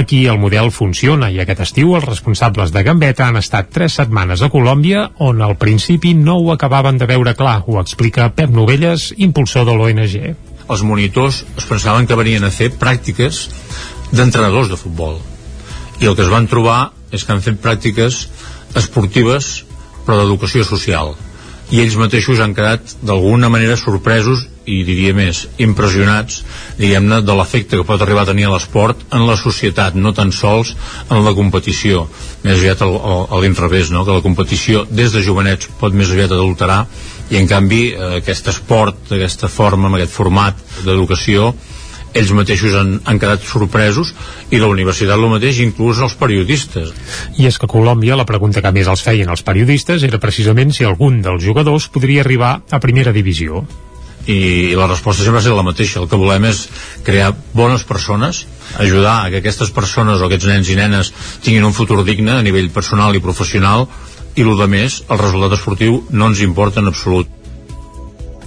Aquí 0.00 0.22
el 0.32 0.40
model 0.40 0.72
funciona 0.72 1.28
i 1.28 1.42
aquest 1.44 1.66
estiu 1.66 1.92
els 1.98 2.08
responsables 2.08 2.72
de 2.72 2.86
Gambetta 2.88 3.28
han 3.28 3.36
estat 3.42 3.68
3 3.76 4.00
setmanes 4.00 4.40
a 4.40 4.48
Colòmbia 4.48 5.04
on 5.28 5.44
al 5.44 5.58
principi 5.60 6.16
no 6.16 6.40
ho 6.40 6.56
acabaven 6.56 6.96
de 6.96 7.12
veure 7.12 7.36
clar, 7.36 7.60
ho 7.66 7.76
explica 7.82 8.32
Pep 8.32 8.48
Novelles, 8.48 9.10
impulsor 9.18 9.57
director 9.58 9.64
de 9.64 9.74
l'ONG. 9.74 10.36
Els 10.68 10.82
monitors 10.82 11.44
es 11.56 11.64
pensaven 11.64 12.06
que 12.06 12.16
venien 12.16 12.44
a 12.44 12.50
fer 12.50 12.70
pràctiques 12.70 13.48
d'entrenadors 14.12 14.68
de 14.68 14.76
futbol. 14.76 15.18
I 16.00 16.06
el 16.06 16.14
que 16.14 16.22
es 16.22 16.30
van 16.30 16.46
trobar 16.46 16.92
és 17.10 17.24
que 17.24 17.32
han 17.32 17.42
fet 17.42 17.58
pràctiques 17.62 18.28
esportives 18.76 19.64
però 20.04 20.20
d'educació 20.20 20.64
social. 20.64 21.16
I 21.70 21.82
ells 21.82 21.98
mateixos 22.00 22.40
han 22.40 22.54
quedat 22.56 22.94
d'alguna 23.04 23.50
manera 23.52 23.76
sorpresos 23.76 24.46
i 24.68 24.82
diria 24.84 25.14
més, 25.16 25.46
impressionats 25.60 26.42
diguem-ne, 26.78 27.20
de 27.24 27.34
l'efecte 27.36 27.76
que 27.76 27.84
pot 27.88 28.00
arribar 28.00 28.24
a 28.24 28.30
tenir 28.30 28.48
l'esport 28.48 29.00
en 29.16 29.26
la 29.28 29.36
societat, 29.36 29.96
no 29.96 30.12
tan 30.16 30.32
sols 30.32 30.74
en 31.08 31.24
la 31.24 31.34
competició 31.36 32.06
més 32.44 32.60
aviat 32.60 32.84
a 32.84 33.40
l'inrevés, 33.40 33.90
no? 33.92 34.04
que 34.04 34.16
la 34.16 34.24
competició 34.24 34.84
des 34.88 35.12
de 35.12 35.24
jovenets 35.24 35.68
pot 35.80 35.96
més 35.96 36.12
aviat 36.12 36.32
adulterar 36.36 36.86
i 37.30 37.36
en 37.40 37.48
canvi 37.50 37.82
eh, 37.90 38.14
aquest 38.22 38.48
esport, 38.54 39.08
d'aquesta 39.10 39.50
forma, 39.52 39.88
amb 39.88 40.00
aquest 40.00 40.14
format 40.14 40.62
d'educació 40.84 41.52
ells 42.16 42.30
mateixos 42.32 42.74
han, 42.78 42.94
han 43.04 43.18
quedat 43.20 43.44
sorpresos 43.44 44.14
i 44.50 44.60
la 44.60 44.70
universitat 44.70 45.18
el 45.18 45.28
mateix, 45.30 45.60
inclús 45.64 46.00
els 46.04 46.16
periodistes. 46.18 46.94
I 47.38 47.48
és 47.50 47.58
que 47.58 47.68
a 47.68 47.72
Colòmbia 47.72 48.16
la 48.18 48.26
pregunta 48.28 48.62
que 48.64 48.72
més 48.74 48.88
els 48.88 49.04
feien 49.04 49.28
els 49.28 49.44
periodistes 49.44 50.06
era 50.08 50.20
precisament 50.22 50.72
si 50.74 50.86
algun 50.88 51.20
dels 51.24 51.44
jugadors 51.44 51.90
podria 51.92 52.24
arribar 52.24 52.58
a 52.70 52.80
primera 52.80 53.12
divisió. 53.12 53.64
I 54.28 54.74
la 54.76 54.88
resposta 54.88 55.24
sempre 55.24 55.40
ha 55.40 55.44
estat 55.44 55.56
la 55.56 55.64
mateixa. 55.64 56.02
El 56.02 56.08
que 56.08 56.18
volem 56.20 56.48
és 56.50 56.66
crear 57.04 57.30
bones 57.56 57.84
persones, 57.88 58.42
ajudar 58.76 59.22
a 59.22 59.30
que 59.32 59.40
aquestes 59.40 59.70
persones 59.72 60.20
o 60.20 60.28
aquests 60.28 60.48
nens 60.50 60.68
i 60.68 60.76
nenes 60.76 61.12
tinguin 61.44 61.64
un 61.64 61.76
futur 61.76 62.02
digne 62.04 62.36
a 62.36 62.44
nivell 62.44 62.68
personal 62.74 63.16
i 63.16 63.24
professional 63.24 63.86
i 64.36 64.44
el 64.44 64.68
més, 64.70 65.02
el 65.08 65.20
resultat 65.20 65.56
esportiu 65.56 66.02
no 66.10 66.28
ens 66.30 66.44
importa 66.44 66.82
en 66.82 66.92
absolut. 66.92 67.37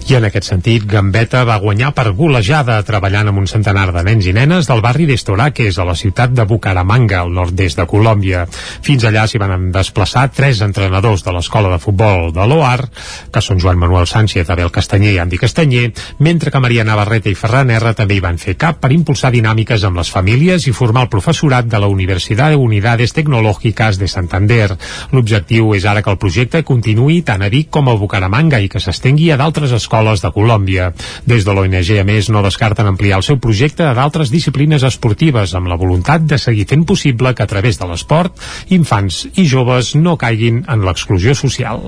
I 0.10 0.16
en 0.18 0.26
aquest 0.26 0.48
sentit, 0.50 0.84
Gambetta 0.90 1.44
va 1.46 1.60
guanyar 1.62 1.92
per 1.96 2.10
golejada 2.18 2.80
treballant 2.84 3.30
amb 3.30 3.40
un 3.44 3.48
centenar 3.48 3.92
de 3.94 4.02
nens 4.04 4.26
i 4.26 4.34
nenes 4.34 4.66
del 4.68 4.82
barri 4.82 5.06
d'Estoraques, 5.06 5.78
a 5.78 5.86
la 5.86 5.94
ciutat 5.96 6.34
de 6.34 6.46
Bucaramanga, 6.50 7.20
al 7.22 7.30
nord-est 7.32 7.78
de 7.78 7.86
Colòmbia. 7.88 8.48
Fins 8.82 9.06
allà 9.06 9.28
s'hi 9.30 9.40
van 9.40 9.70
desplaçar 9.72 10.26
tres 10.34 10.64
entrenadors 10.66 11.24
de 11.24 11.34
l'escola 11.36 11.70
de 11.72 11.80
futbol 11.80 12.32
de 12.34 12.48
l'OAR, 12.50 12.88
que 13.32 13.44
són 13.46 13.62
Joan 13.62 13.78
Manuel 13.80 14.08
Sánchez, 14.10 14.50
Abel 14.50 14.72
Castanyer 14.74 15.14
i 15.14 15.20
Andy 15.22 15.38
Castanyer, 15.38 15.92
mentre 16.20 16.52
que 16.52 16.64
Maria 16.66 16.88
Navarrete 16.88 17.30
i 17.30 17.38
Ferran 17.38 17.70
R 17.70 17.94
també 17.94 18.18
hi 18.18 18.26
van 18.26 18.42
fer 18.42 18.58
cap 18.58 18.82
per 18.82 18.92
impulsar 18.92 19.32
dinàmiques 19.32 19.86
amb 19.86 20.02
les 20.02 20.12
famílies 20.12 20.66
i 20.68 20.76
formar 20.76 21.06
el 21.06 21.14
professorat 21.14 21.70
de 21.70 21.80
la 21.80 21.92
Universitat 21.92 22.56
de 22.56 22.60
Unidades 22.60 23.14
Tecnològiques 23.14 24.02
de 24.02 24.10
Santander. 24.10 24.74
L'objectiu 25.14 25.76
és 25.78 25.86
ara 25.86 26.02
que 26.02 26.12
el 26.12 26.20
projecte 26.20 26.66
continuï 26.66 27.22
tant 27.22 27.46
a 27.46 27.54
Vic 27.54 27.70
com 27.70 27.88
a 27.88 27.96
Bucaramanga 27.96 28.60
i 28.60 28.68
que 28.68 28.82
s'estengui 28.82 29.30
a 29.32 29.38
d'altres 29.38 29.70
escoles 29.72 29.91
escoles 29.92 30.22
de 30.24 30.32
Colòmbia. 30.32 30.94
Des 31.28 31.44
de 31.44 31.52
l'ONG, 31.52 31.90
a 32.00 32.06
més, 32.08 32.30
no 32.32 32.42
descarten 32.46 32.88
ampliar 32.88 33.20
el 33.20 33.26
seu 33.28 33.38
projecte 33.44 33.84
a 33.84 33.94
d'altres 33.98 34.32
disciplines 34.32 34.86
esportives 34.88 35.52
amb 35.58 35.68
la 35.68 35.76
voluntat 35.76 36.24
de 36.24 36.40
seguir 36.40 36.66
fent 36.70 36.86
possible 36.88 37.34
que 37.36 37.44
a 37.44 37.50
través 37.52 37.78
de 37.78 37.88
l'esport 37.90 38.40
infants 38.70 39.26
i 39.36 39.46
joves 39.46 39.94
no 39.96 40.16
caiguin 40.16 40.64
en 40.72 40.86
l'exclusió 40.88 41.36
social. 41.36 41.84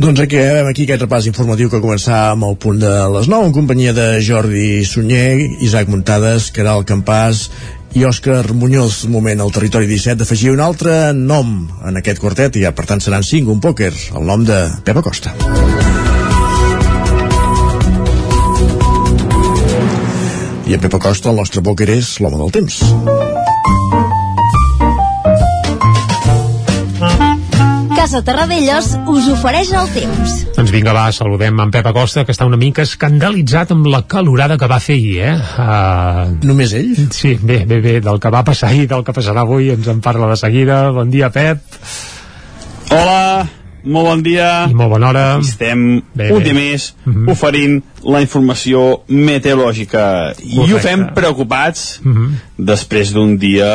Doncs 0.00 0.24
aquí, 0.24 0.40
aquí 0.40 0.86
aquest 0.86 1.04
repàs 1.04 1.28
informatiu 1.28 1.68
que 1.68 1.82
començar 1.82 2.32
amb 2.32 2.48
el 2.48 2.56
punt 2.56 2.80
de 2.80 2.94
les 3.18 3.28
9 3.28 3.50
en 3.50 3.52
companyia 3.52 3.92
de 3.92 4.08
Jordi 4.24 4.84
Sunyer, 4.88 5.36
Isaac 5.60 5.92
Muntades, 5.92 6.50
Caral 6.56 6.88
Campàs 6.88 7.50
i 7.96 8.04
Òscar 8.04 8.52
Muñoz, 8.56 9.04
moment 9.12 9.40
al 9.40 9.52
territori 9.52 9.88
17, 9.88 10.20
d'afegir 10.24 10.52
un 10.56 10.64
altre 10.64 11.12
nom 11.12 11.56
en 11.84 12.00
aquest 12.00 12.20
quartet, 12.20 12.56
i 12.56 12.64
ja, 12.64 12.72
per 12.76 12.88
tant 12.88 13.00
seran 13.00 13.24
5, 13.24 13.52
un 13.52 13.60
pòquer, 13.64 13.92
el 14.16 14.28
nom 14.28 14.44
de 14.44 14.60
Pepa 14.84 15.04
Costa. 15.04 15.36
I 20.66 20.74
en 20.74 20.80
Pepa 20.82 20.98
Costa, 20.98 21.30
el 21.30 21.38
nostre 21.38 21.62
pòquer 21.62 21.86
és 21.94 22.16
l'home 22.18 22.40
del 22.40 22.50
temps. 22.50 22.80
Casa 27.94 28.20
Terradellos 28.26 28.88
us 29.10 29.28
ofereix 29.30 29.70
el 29.78 29.86
temps. 29.94 30.34
Doncs 30.56 30.72
vinga, 30.74 30.90
va, 30.94 31.04
saludem 31.14 31.62
en 31.62 31.70
Pep 31.74 31.86
Acosta, 31.90 32.24
que 32.26 32.34
està 32.34 32.48
una 32.50 32.58
mica 32.58 32.82
escandalitzat 32.82 33.76
amb 33.76 33.86
la 33.92 34.02
calorada 34.10 34.58
que 34.58 34.68
va 34.70 34.80
fer 34.82 34.98
ahir, 34.98 35.14
eh? 35.22 35.36
Uh... 35.38 36.34
Només 36.46 36.74
ell? 36.74 36.92
Sí, 37.14 37.36
bé, 37.38 37.60
bé, 37.66 37.78
bé, 37.84 38.00
del 38.02 38.18
que 38.22 38.34
va 38.34 38.42
passar 38.46 38.72
ahir, 38.72 38.88
del 38.90 39.06
que 39.06 39.14
passarà 39.14 39.46
avui, 39.46 39.70
ens 39.74 39.86
en 39.90 40.02
parla 40.02 40.32
de 40.34 40.40
seguida. 40.42 40.80
Bon 40.94 41.14
dia, 41.14 41.30
Pep. 41.34 41.62
Hola, 42.90 43.46
molt 43.86 44.10
bon 44.10 44.22
dia. 44.26 44.66
I 44.68 44.74
molt 44.76 44.92
bona 44.92 45.10
hora. 45.10 45.24
Estem 45.40 46.02
bé, 46.14 46.28
un 46.34 46.42
dia 46.44 46.54
més 46.54 46.92
mhm. 47.04 47.24
-huh. 47.24 47.32
oferint 47.32 47.82
la 48.04 48.20
informació 48.20 49.02
meteorològica. 49.08 50.34
Correcte. 50.34 50.70
I 50.70 50.72
ho 50.72 50.78
fem 50.78 51.06
preocupats 51.14 52.00
mhm. 52.02 52.16
-huh. 52.16 52.30
després 52.56 53.12
d'un 53.12 53.36
dia 53.38 53.72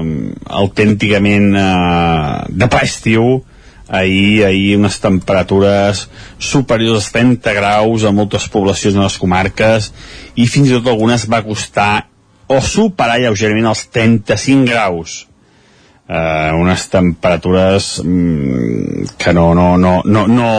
uh, 0.00 0.06
autènticament 0.44 1.54
uh, 1.56 2.44
de 2.48 2.66
ple 2.66 2.82
estiu 2.82 3.44
ahir, 3.88 4.44
ahir 4.44 4.76
unes 4.76 4.98
temperatures 4.98 6.08
superiors 6.38 7.04
als 7.04 7.12
30 7.12 7.54
graus 7.54 8.04
a 8.04 8.10
moltes 8.10 8.48
poblacions 8.48 8.94
de 8.94 9.02
les 9.02 9.18
comarques 9.18 9.92
i 10.34 10.46
fins 10.46 10.68
i 10.68 10.72
tot 10.72 10.90
algunes 10.90 11.28
va 11.30 11.44
costar 11.46 12.08
o 12.46 12.60
superar 12.60 13.18
lleugerament 13.20 13.66
els 13.66 13.86
35 13.94 14.66
graus 14.66 15.26
eh, 16.08 16.52
unes 16.54 16.88
temperatures 16.92 18.00
mm, 18.04 19.16
que 19.18 19.32
no, 19.34 19.52
no, 19.54 19.76
no, 19.76 20.00
no, 20.04 20.26
no, 20.26 20.50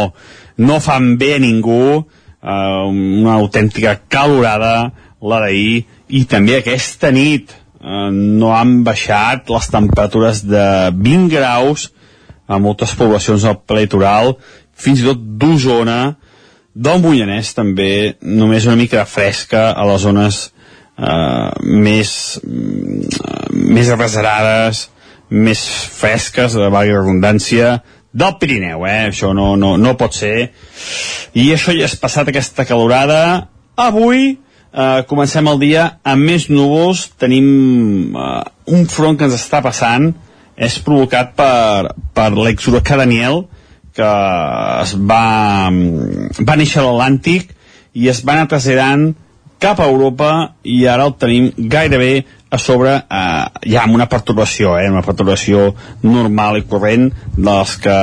no 0.57 0.79
fan 0.79 1.15
bé 1.17 1.35
a 1.35 1.43
ningú. 1.43 2.05
Eh, 2.41 2.83
una 2.87 3.37
autèntica 3.41 3.97
calorada 4.07 4.91
la 5.21 5.41
d'ahir. 5.43 5.85
I 6.07 6.23
també 6.29 6.59
aquesta 6.59 7.11
nit 7.11 7.51
eh, 7.51 8.09
no 8.11 8.53
han 8.55 8.81
baixat 8.87 9.49
les 9.51 9.71
temperatures 9.73 10.43
de 10.47 10.67
20 10.93 11.31
graus 11.33 11.89
a 12.47 12.59
moltes 12.63 12.93
poblacions 12.95 13.43
del 13.43 13.81
litoral, 13.81 14.37
fins 14.71 15.01
i 15.01 15.07
tot 15.09 15.19
d'Osona, 15.19 16.15
del 16.77 17.01
Mollanès 17.01 17.55
també, 17.57 18.15
només 18.21 18.67
una 18.69 18.77
mica 18.79 19.03
fresca 19.09 19.71
a 19.73 19.85
les 19.89 20.03
zones 20.05 20.37
eh, 20.47 21.49
més, 21.65 22.11
mm, 22.45 23.65
més 23.73 23.91
reserades, 23.97 24.87
més 25.29 25.61
fresques, 25.97 26.55
de 26.55 26.69
valga 26.71 27.01
redundància, 27.01 27.77
del 28.17 28.37
Pirineu, 28.39 28.85
eh? 28.87 29.07
Això 29.11 29.33
no, 29.35 29.55
no, 29.59 29.75
no 29.77 29.95
pot 29.99 30.15
ser. 30.15 30.49
I 31.37 31.49
això 31.53 31.75
ja 31.75 31.87
és 31.87 31.97
passat 31.99 32.31
aquesta 32.31 32.65
calorada. 32.65 33.19
Avui 33.77 34.29
eh, 34.31 35.01
comencem 35.09 35.49
el 35.51 35.59
dia 35.61 35.89
amb 36.07 36.25
més 36.31 36.47
núvols. 36.49 37.07
Tenim 37.19 38.15
eh, 38.15 38.39
un 38.73 38.87
front 38.89 39.19
que 39.19 39.27
ens 39.27 39.37
està 39.37 39.61
passant. 39.65 40.13
És 40.57 40.79
provocat 40.81 41.35
per, 41.37 41.93
per 42.17 42.31
l'exhuracà 42.33 42.97
Daniel, 42.97 43.43
que 43.93 44.07
es 44.81 44.95
va, 44.97 45.69
va 45.69 46.55
néixer 46.57 46.81
a 46.81 46.87
l'Atlàntic 46.87 47.53
i 47.97 48.09
es 48.09 48.23
va 48.25 48.33
anar 48.33 48.49
traslladant 48.49 49.11
cap 49.59 49.79
a 49.81 49.87
Europa 49.89 50.31
i 50.63 50.85
ara 50.87 51.07
el 51.07 51.15
tenim 51.19 51.51
gairebé 51.57 52.25
a 52.49 52.57
sobre 52.61 52.93
eh, 52.95 53.45
ja 53.67 53.83
amb 53.83 53.97
una 53.97 54.07
perturbació, 54.09 54.77
eh, 54.79 54.89
una 54.89 55.03
perturbació 55.03 55.73
normal 56.03 56.61
i 56.61 56.65
corrent 56.69 57.09
de 57.35 57.49
les 57.49 57.75
que 57.83 57.97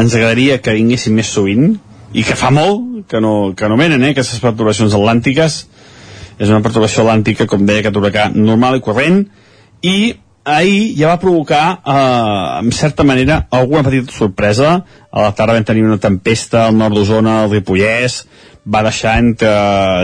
ens 0.00 0.16
agradaria 0.16 0.58
que 0.62 0.74
vinguessin 0.74 1.14
més 1.14 1.30
sovint 1.30 1.76
i 2.16 2.24
que 2.26 2.36
fa 2.38 2.50
molt 2.50 3.06
que 3.10 3.20
no, 3.20 3.54
que 3.56 3.68
no 3.68 3.78
venen, 3.78 4.02
eh, 4.02 4.14
aquestes 4.16 4.42
perturbacions 4.42 4.94
atlàntiques. 4.96 5.64
És 6.36 6.50
una 6.52 6.60
perturbació 6.60 7.04
atlàntica, 7.04 7.46
com 7.48 7.64
deia 7.64 7.80
aquest 7.80 7.96
huracà, 7.96 8.28
normal 8.34 8.76
i 8.76 8.84
corrent 8.84 9.22
i 9.86 9.96
ahir 10.46 10.94
ja 10.98 11.12
va 11.12 11.20
provocar 11.20 11.62
eh, 11.78 12.64
en 12.64 12.72
certa 12.72 13.04
manera 13.04 13.46
alguna 13.50 13.84
petita 13.86 14.12
sorpresa. 14.12 14.80
A 15.10 15.28
la 15.28 15.32
tarda 15.36 15.54
vam 15.56 15.64
tenir 15.64 15.86
una 15.86 16.00
tempesta 16.02 16.66
al 16.66 16.76
nord 16.76 16.98
d'Osona, 16.98 17.42
al 17.44 17.54
Ripollès 17.54 18.24
va 18.66 18.82
deixar 18.82 19.16
entre 19.22 19.50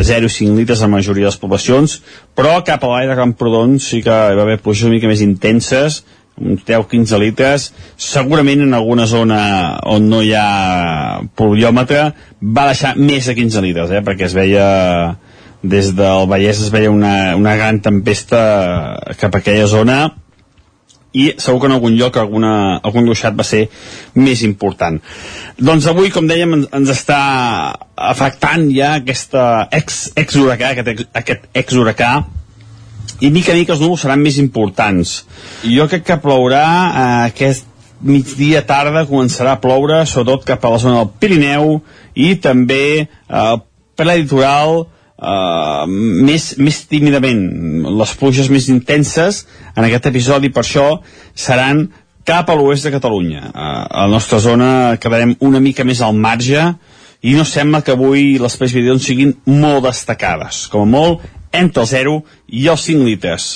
0 0.07 0.29
i 0.31 0.33
5 0.33 0.57
litres 0.59 0.81
a 0.81 0.87
la 0.87 0.94
majoria 0.94 1.27
de 1.27 1.33
les 1.33 1.40
poblacions, 1.40 1.98
però 2.38 2.61
cap 2.66 2.85
a 2.85 2.92
l'aire 2.92 3.12
de 3.12 3.18
Camprodon 3.18 3.79
sí 3.83 4.03
que 4.07 4.12
hi 4.12 4.38
va 4.38 4.46
haver 4.46 4.61
pluges 4.62 4.87
una 4.87 4.94
mica 4.94 5.11
més 5.11 5.25
intenses, 5.25 6.03
uns 6.38 6.62
10-15 6.68 7.18
litres, 7.20 7.66
segurament 8.01 8.62
en 8.64 8.72
alguna 8.75 9.07
zona 9.11 9.42
on 9.90 10.09
no 10.09 10.22
hi 10.22 10.33
ha 10.38 11.20
pluviòmetre 11.37 12.07
va 12.40 12.68
deixar 12.70 12.94
més 12.96 13.29
de 13.29 13.37
15 13.37 13.66
litres, 13.66 13.92
eh, 13.92 14.01
perquè 14.07 14.31
es 14.31 14.38
veia 14.38 14.66
des 15.62 15.92
del 15.94 16.27
Vallès 16.31 16.62
es 16.62 16.72
veia 16.75 16.90
una, 16.90 17.37
una 17.38 17.55
gran 17.59 17.79
tempesta 17.83 18.40
cap 19.18 19.35
a 19.35 19.42
aquella 19.42 19.68
zona 19.70 19.98
i 21.12 21.29
segur 21.37 21.61
que 21.61 21.68
en 21.68 21.77
algun 21.77 21.96
lloc 21.98 22.16
alguna, 22.20 22.53
algun 22.83 23.09
ruixat 23.09 23.37
va 23.37 23.44
ser 23.44 23.66
més 24.14 24.42
important. 24.46 24.98
Doncs 25.61 25.88
avui, 25.90 26.11
com 26.12 26.29
dèiem, 26.29 26.55
ens, 26.59 26.68
ens 26.72 26.92
està 26.94 27.18
afectant 28.12 28.68
ja 28.72 28.94
aquesta 29.01 29.66
ex-huracà, 29.72 30.72
ex 30.72 30.85
aquest, 30.85 31.11
aquest 31.22 31.51
ex-huracà, 31.62 32.12
i 33.22 33.31
mica 33.31 33.53
a 33.53 33.59
mica 33.59 33.75
els 33.75 33.83
núvols 33.83 34.03
seran 34.03 34.22
més 34.22 34.38
importants. 34.42 35.20
Jo 35.62 35.87
crec 35.90 36.07
que 36.09 36.18
plourà 36.22 36.64
eh, 36.64 37.05
aquest 37.29 37.68
migdia 38.03 38.64
tarda 38.66 39.05
començarà 39.07 39.55
a 39.55 39.61
ploure, 39.62 40.03
sobretot 40.11 40.48
cap 40.48 40.64
a 40.64 40.72
la 40.72 40.81
zona 40.83 41.03
del 41.03 41.12
Pirineu 41.22 41.77
i 42.18 42.35
també 42.42 42.85
eh, 43.05 43.55
per 43.94 44.09
la 44.09 44.16
litoral 44.18 44.87
uh, 45.22 45.87
més, 45.88 46.52
més 46.58 46.82
tímidament. 46.90 47.42
Les 48.02 48.14
pluges 48.18 48.50
més 48.52 48.68
intenses 48.72 49.44
en 49.74 49.87
aquest 49.87 50.11
episodi, 50.11 50.52
per 50.52 50.64
això, 50.66 50.87
seran 51.35 51.87
cap 52.28 52.50
a 52.50 52.56
l'oest 52.58 52.87
de 52.87 52.94
Catalunya. 52.94 53.48
Uh, 53.50 53.68
a 53.87 54.06
la 54.06 54.11
nostra 54.16 54.40
zona 54.42 54.72
quedarem 55.00 55.37
una 55.40 55.62
mica 55.62 55.87
més 55.87 56.02
al 56.02 56.18
marge 56.18 56.72
i 57.22 57.37
no 57.38 57.46
sembla 57.46 57.85
que 57.87 57.94
avui 57.94 58.37
les 58.42 58.58
precipitacions 58.58 59.06
siguin 59.06 59.37
molt 59.46 59.87
destacades. 59.87 60.66
Com 60.72 60.88
a 60.88 60.92
molt, 60.96 61.26
entre 61.52 61.85
el 61.85 61.88
0 61.88 62.16
i 62.58 62.66
els 62.72 62.87
5 62.88 63.06
litres. 63.06 63.52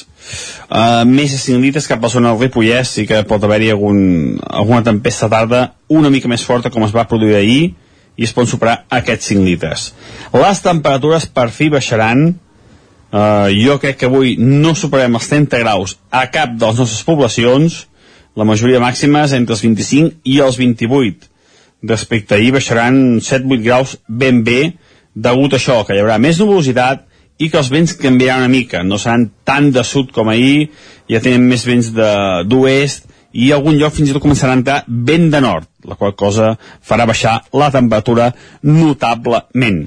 Uh, 0.69 1.03
més 1.09 1.33
de 1.33 1.41
5 1.41 1.63
litres 1.63 1.87
cap 1.89 2.03
a 2.03 2.09
la 2.09 2.13
zona 2.13 2.33
del 2.33 2.47
Ripollès 2.47 2.93
sí 2.99 3.07
que 3.09 3.23
pot 3.29 3.43
haver-hi 3.43 3.73
algun, 3.73 3.99
alguna 4.43 4.83
tempesta 4.87 5.31
tarda 5.31 5.63
una 5.89 6.11
mica 6.11 6.29
més 6.29 6.45
forta 6.45 6.71
com 6.75 6.83
es 6.87 6.95
va 6.95 7.07
produir 7.09 7.37
ahir 7.39 7.61
i 8.17 8.25
es 8.25 8.33
poden 8.33 8.51
superar 8.51 8.81
aquests 8.93 9.33
5 9.33 9.45
litres. 9.45 9.87
Les 10.33 10.63
temperatures 10.65 11.29
per 11.29 11.49
fi 11.55 11.69
baixaran, 11.73 12.29
uh, 12.31 13.49
jo 13.53 13.77
crec 13.83 14.01
que 14.01 14.09
avui 14.11 14.37
no 14.41 14.75
superem 14.75 15.19
els 15.19 15.29
30 15.31 15.61
graus 15.63 15.97
a 16.11 16.27
cap 16.33 16.57
de 16.57 16.67
les 16.67 16.83
nostres 16.83 17.05
poblacions, 17.07 17.85
la 18.37 18.45
majoria 18.45 18.81
màxima 18.83 19.25
és 19.25 19.33
entre 19.37 19.57
els 19.57 19.65
25 19.65 20.21
i 20.29 20.41
els 20.45 20.59
28. 20.61 21.31
Respecte 21.89 22.37
ahir 22.37 22.53
baixaran 22.57 23.21
7-8 23.21 23.63
graus 23.65 23.97
ben 24.09 24.43
bé, 24.45 24.75
degut 25.15 25.55
a 25.55 25.61
això, 25.61 25.83
que 25.85 25.97
hi 25.97 26.03
haurà 26.03 26.19
més 26.21 26.41
nuvolositat 26.41 27.07
i 27.41 27.51
que 27.53 27.61
els 27.61 27.69
vents 27.73 27.93
canviaran 28.01 28.45
una 28.45 28.53
mica, 28.53 28.83
no 28.85 28.99
seran 29.01 29.29
tan 29.45 29.71
de 29.73 29.85
sud 29.85 30.13
com 30.13 30.29
ahir, 30.33 30.71
ja 31.09 31.21
tenen 31.25 31.45
més 31.49 31.65
vents 31.69 31.93
d'oest, 32.49 33.09
i 33.37 33.51
algun 33.53 33.77
lloc 33.77 33.93
fins 33.97 34.11
i 34.11 34.17
tot 34.17 34.25
començarà 34.25 34.55
a 34.55 34.61
entrar 34.61 34.79
vent 34.89 35.29
de 35.33 35.41
nord, 35.45 35.69
la 35.87 35.97
qual 35.99 36.15
cosa 36.19 36.55
farà 36.85 37.07
baixar 37.09 37.39
la 37.57 37.71
temperatura 37.75 38.31
notablement. 38.67 39.85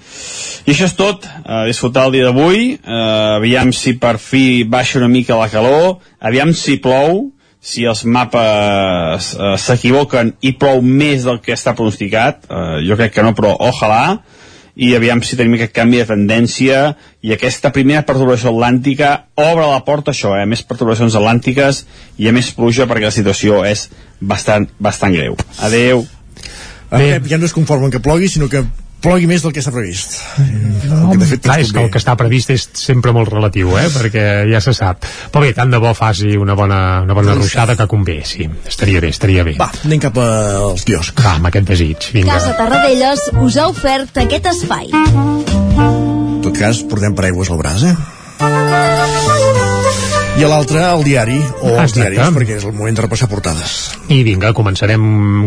I 0.65 0.73
això 0.73 0.87
és 0.87 0.95
tot, 0.97 1.27
a 1.45 1.65
disfrutar 1.67 2.07
el 2.07 2.17
dia 2.17 2.29
d'avui, 2.29 2.71
eh, 2.77 3.35
aviam 3.39 3.73
si 3.75 3.97
per 3.99 4.17
fi 4.21 4.63
baixa 4.63 4.99
una 5.01 5.11
mica 5.11 5.39
la 5.39 5.49
calor, 5.51 5.99
aviam 6.19 6.53
si 6.53 6.79
plou, 6.81 7.27
si 7.59 7.83
els 7.83 8.05
mapes 8.07 9.33
eh, 9.35 9.55
s'equivoquen 9.59 10.33
i 10.47 10.55
plou 10.59 10.81
més 10.81 11.27
del 11.27 11.41
que 11.43 11.55
està 11.55 11.75
pronosticat, 11.75 12.45
eh, 12.47 12.79
jo 12.87 12.97
crec 12.99 13.17
que 13.17 13.25
no, 13.25 13.35
però 13.35 13.55
ojalà, 13.67 14.19
i 14.79 14.93
aviam 14.95 15.19
si 15.25 15.35
tenim 15.35 15.57
aquest 15.57 15.73
canvi 15.75 15.99
de 15.99 16.05
tendència 16.07 16.83
i 17.25 17.33
aquesta 17.35 17.73
primera 17.75 18.05
perturbació 18.07 18.53
atlàntica 18.53 19.09
obre 19.35 19.65
la 19.67 19.81
porta 19.83 20.13
a 20.13 20.15
això, 20.15 20.31
eh? 20.39 20.45
més 20.47 20.63
perturbacions 20.63 21.17
atlàntiques 21.19 21.83
i 22.17 22.29
a 22.29 22.35
més 22.35 22.53
pluja 22.55 22.87
perquè 22.87 23.09
la 23.09 23.15
situació 23.15 23.59
és 23.67 23.89
bastant, 24.21 24.69
bastant 24.79 25.17
greu. 25.17 25.35
Adeu. 25.67 26.05
Bé. 26.89 27.19
ja 27.27 27.37
no 27.37 27.45
es 27.45 27.53
conformen 27.53 27.91
que 27.91 27.99
plogui, 28.01 28.31
sinó 28.31 28.47
que 28.49 28.63
plogui 29.03 29.27
més 29.29 29.43
del 29.43 29.53
que 29.55 29.63
s'ha 29.63 29.71
previst. 29.73 30.17
No, 30.89 31.11
que 31.11 31.19
de 31.21 31.29
fet 31.29 31.43
clar, 31.45 31.59
és 31.63 31.71
que 31.75 31.81
el 31.83 31.89
que 31.93 32.01
està 32.01 32.15
previst 32.19 32.51
és 32.53 32.67
sempre 32.77 33.13
molt 33.15 33.31
relatiu, 33.31 33.71
eh? 33.79 33.87
perquè 33.93 34.25
ja 34.51 34.61
se 34.63 34.73
sap. 34.77 35.07
Però 35.31 35.43
bé, 35.45 35.53
tant 35.57 35.71
de 35.71 35.79
bo 35.81 35.93
faci 35.97 36.35
una 36.39 36.55
bona, 36.59 36.79
una 37.05 37.17
bona 37.17 37.37
ruixada 37.37 37.77
que 37.79 37.87
convé, 37.89 38.19
sí. 38.27 38.49
Estaria 38.67 39.01
bé, 39.03 39.13
estaria 39.15 39.45
bé. 39.47 39.55
Va, 39.59 39.69
anem 39.85 40.03
cap 40.03 40.19
als 40.23 40.85
quioscs. 40.87 41.17
Va, 41.23 41.37
amb 41.39 41.51
aquest 41.51 41.73
desig. 41.73 42.11
Vinga. 42.15 42.37
Casa 42.37 42.55
Tarradellas 42.59 43.27
us 43.39 43.59
ha 43.59 43.67
ofert 43.71 44.23
aquest 44.25 44.51
espai. 44.53 44.91
En 44.93 46.39
tot 46.45 46.55
cas, 46.57 46.83
portem 46.89 47.15
paraigües 47.17 47.51
al 47.51 47.61
braç, 47.61 47.91
eh? 47.91 49.38
I 50.39 50.43
a 50.45 50.47
l'altre 50.47 50.79
el 50.79 51.01
diari 51.03 51.35
o 51.35 51.73
els 51.73 51.91
Exacte. 51.91 52.13
diaris 52.13 52.35
perquè 52.37 52.59
és 52.61 52.67
el 52.69 52.71
moment 52.71 52.95
de 52.95 53.03
repassar 53.03 53.27
portades 53.27 53.73
I 54.09 54.23
vinga, 54.25 54.49
començarem 54.57 55.03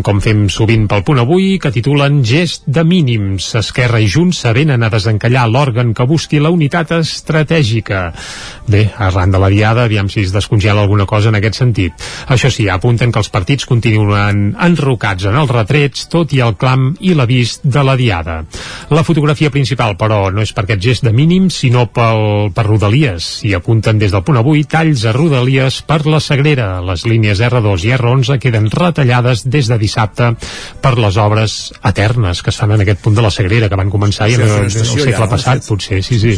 com 0.07 0.21
fem 0.23 0.45
sovint 0.53 0.85
pel 0.87 1.01
punt 1.03 1.19
avui, 1.19 1.57
que 1.59 1.73
titulen 1.75 2.21
Gest 2.23 2.63
de 2.71 2.85
mínims. 2.87 3.49
Esquerra 3.59 3.99
i 3.99 4.07
Junts 4.07 4.45
s'avenen 4.45 4.85
a 4.87 4.91
desencallar 4.93 5.49
l'òrgan 5.51 5.91
que 5.99 6.07
busqui 6.07 6.39
la 6.39 6.53
unitat 6.55 6.93
estratègica. 6.95 8.05
Bé, 8.71 8.85
arran 9.03 9.35
de 9.35 9.41
la 9.43 9.49
diada, 9.51 9.89
aviam 9.89 10.07
si 10.07 10.23
es 10.23 10.31
descongela 10.31 10.85
alguna 10.85 11.09
cosa 11.11 11.33
en 11.33 11.41
aquest 11.41 11.59
sentit. 11.59 12.07
Això 12.31 12.53
sí, 12.55 12.69
apunten 12.71 13.11
que 13.11 13.19
els 13.19 13.33
partits 13.35 13.67
continuen 13.67 14.53
enrocats 14.63 15.27
en 15.27 15.41
els 15.41 15.51
retrets, 15.51 16.07
tot 16.13 16.31
i 16.37 16.39
el 16.47 16.55
clam 16.55 16.93
i 17.03 17.17
l'avís 17.19 17.59
de 17.65 17.83
la 17.83 17.97
diada. 17.99 18.45
La 18.95 19.03
fotografia 19.03 19.51
principal, 19.51 19.97
però, 19.99 20.29
no 20.31 20.47
és 20.47 20.55
per 20.55 20.69
aquest 20.69 20.87
gest 20.87 21.09
de 21.09 21.11
mínims, 21.11 21.59
sinó 21.65 21.89
pel, 21.91 22.53
per 22.55 22.69
Rodalies. 22.69 23.33
I 23.51 23.57
apunten 23.59 23.99
des 23.99 24.15
del 24.15 24.23
punt 24.23 24.39
avui, 24.39 24.63
talls 24.83 25.05
a 25.07 25.13
Rodalies 25.15 25.77
per 25.87 26.01
la 26.11 26.19
Sagrera. 26.19 26.81
Les 26.83 27.05
línies 27.07 27.39
R2 27.47 27.85
i 27.87 27.93
R11 27.95 28.39
queden 28.43 28.67
retallades 28.73 29.45
des 29.47 29.69
de 29.71 29.77
dissabte 29.79 30.33
per 30.83 30.97
les 30.99 31.19
obres 31.23 31.55
eternes 31.87 32.41
que 32.43 32.51
es 32.51 32.59
fan 32.59 32.73
en 32.75 32.83
aquest 32.83 32.99
punt 33.05 33.15
de 33.15 33.23
la 33.23 33.31
Sagrera, 33.31 33.69
que 33.71 33.79
van 33.79 33.93
començar 33.93 34.27
sí, 34.27 34.35
en 34.35 34.43
el, 34.43 34.67
el 34.67 34.73
segle 34.73 35.15
ja, 35.15 35.29
passat, 35.31 35.63
potser, 35.69 36.01
sí, 36.03 36.19
sí. 36.19 36.35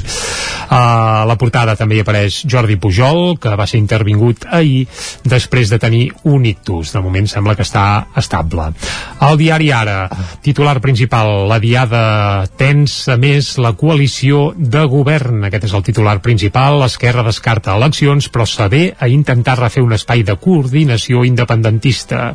Uh, 0.68 1.24
la 1.24 1.38
portada 1.40 1.76
també 1.78 1.96
hi 1.96 2.02
apareix 2.04 2.42
Jordi 2.50 2.76
Pujol, 2.80 3.38
que 3.40 3.54
va 3.56 3.66
ser 3.70 3.80
intervingut 3.80 4.44
ahir 4.52 4.84
després 5.24 5.72
de 5.72 5.80
tenir 5.80 6.02
un 6.28 6.44
ictus. 6.44 6.92
De 6.92 7.00
moment 7.00 7.30
sembla 7.30 7.56
que 7.56 7.64
està 7.64 7.86
estable. 8.20 8.68
El 9.24 9.40
diari 9.40 9.70
Ara, 9.72 10.10
titular 10.44 10.76
principal, 10.84 11.46
la 11.48 11.60
diada 11.62 12.04
tensa 12.60 13.16
més 13.16 13.54
la 13.56 13.72
coalició 13.72 14.50
de 14.52 14.84
govern. 14.90 15.46
Aquest 15.48 15.70
és 15.70 15.78
el 15.80 15.88
titular 15.88 16.18
principal. 16.20 16.82
L'esquerra 16.82 17.24
descarta 17.24 17.78
eleccions, 17.78 18.28
però 18.34 18.46
s'avé 18.50 18.88
a 18.98 19.06
intentar 19.06 19.54
refer 19.60 19.84
un 19.84 19.94
espai 19.94 20.24
de 20.26 20.34
coordinació 20.42 21.22
independentista. 21.22 22.32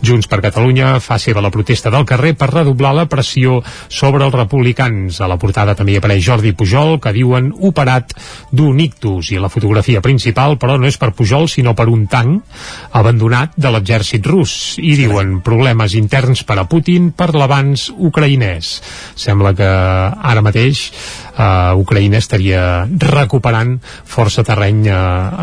Junts 0.00 0.30
per 0.30 0.40
Catalunya 0.40 0.94
fa 1.04 1.18
seva 1.20 1.42
la 1.44 1.52
protesta 1.52 1.92
del 1.92 2.06
carrer 2.08 2.32
per 2.40 2.48
redoblar 2.54 2.94
la 2.96 3.04
pressió 3.12 3.58
sobre 3.92 4.24
els 4.24 4.32
republicans. 4.34 5.20
A 5.20 5.28
la 5.28 5.36
portada 5.36 5.76
també 5.76 5.98
apareix 5.98 6.24
Jordi 6.24 6.54
Pujol, 6.56 6.96
que 7.04 7.12
diuen 7.12 7.50
operat 7.60 8.14
d'un 8.50 8.80
ictus, 8.80 9.32
i 9.32 9.40
la 9.42 9.52
fotografia 9.52 10.00
principal, 10.00 10.56
però 10.56 10.78
no 10.80 10.88
és 10.88 10.96
per 10.96 11.12
Pujol, 11.12 11.50
sinó 11.52 11.76
per 11.76 11.90
un 11.92 12.06
tanc 12.08 12.48
abandonat 12.96 13.52
de 13.60 13.74
l'exèrcit 13.74 14.24
rus. 14.26 14.78
I 14.80 14.96
diuen 14.96 15.40
problemes 15.44 15.98
interns 15.98 16.46
per 16.48 16.56
a 16.62 16.66
Putin 16.70 17.10
per 17.12 17.32
l'avanç 17.36 17.90
ucraïnès. 17.92 18.72
Sembla 19.20 19.52
que 19.58 19.68
ara 19.68 20.44
mateix 20.44 20.88
eh, 21.36 21.80
Ucraïna 21.80 22.20
estaria 22.20 22.86
recuperant 22.86 23.76
força 23.84 24.44
terreny 24.46 24.86
eh, 24.88 24.96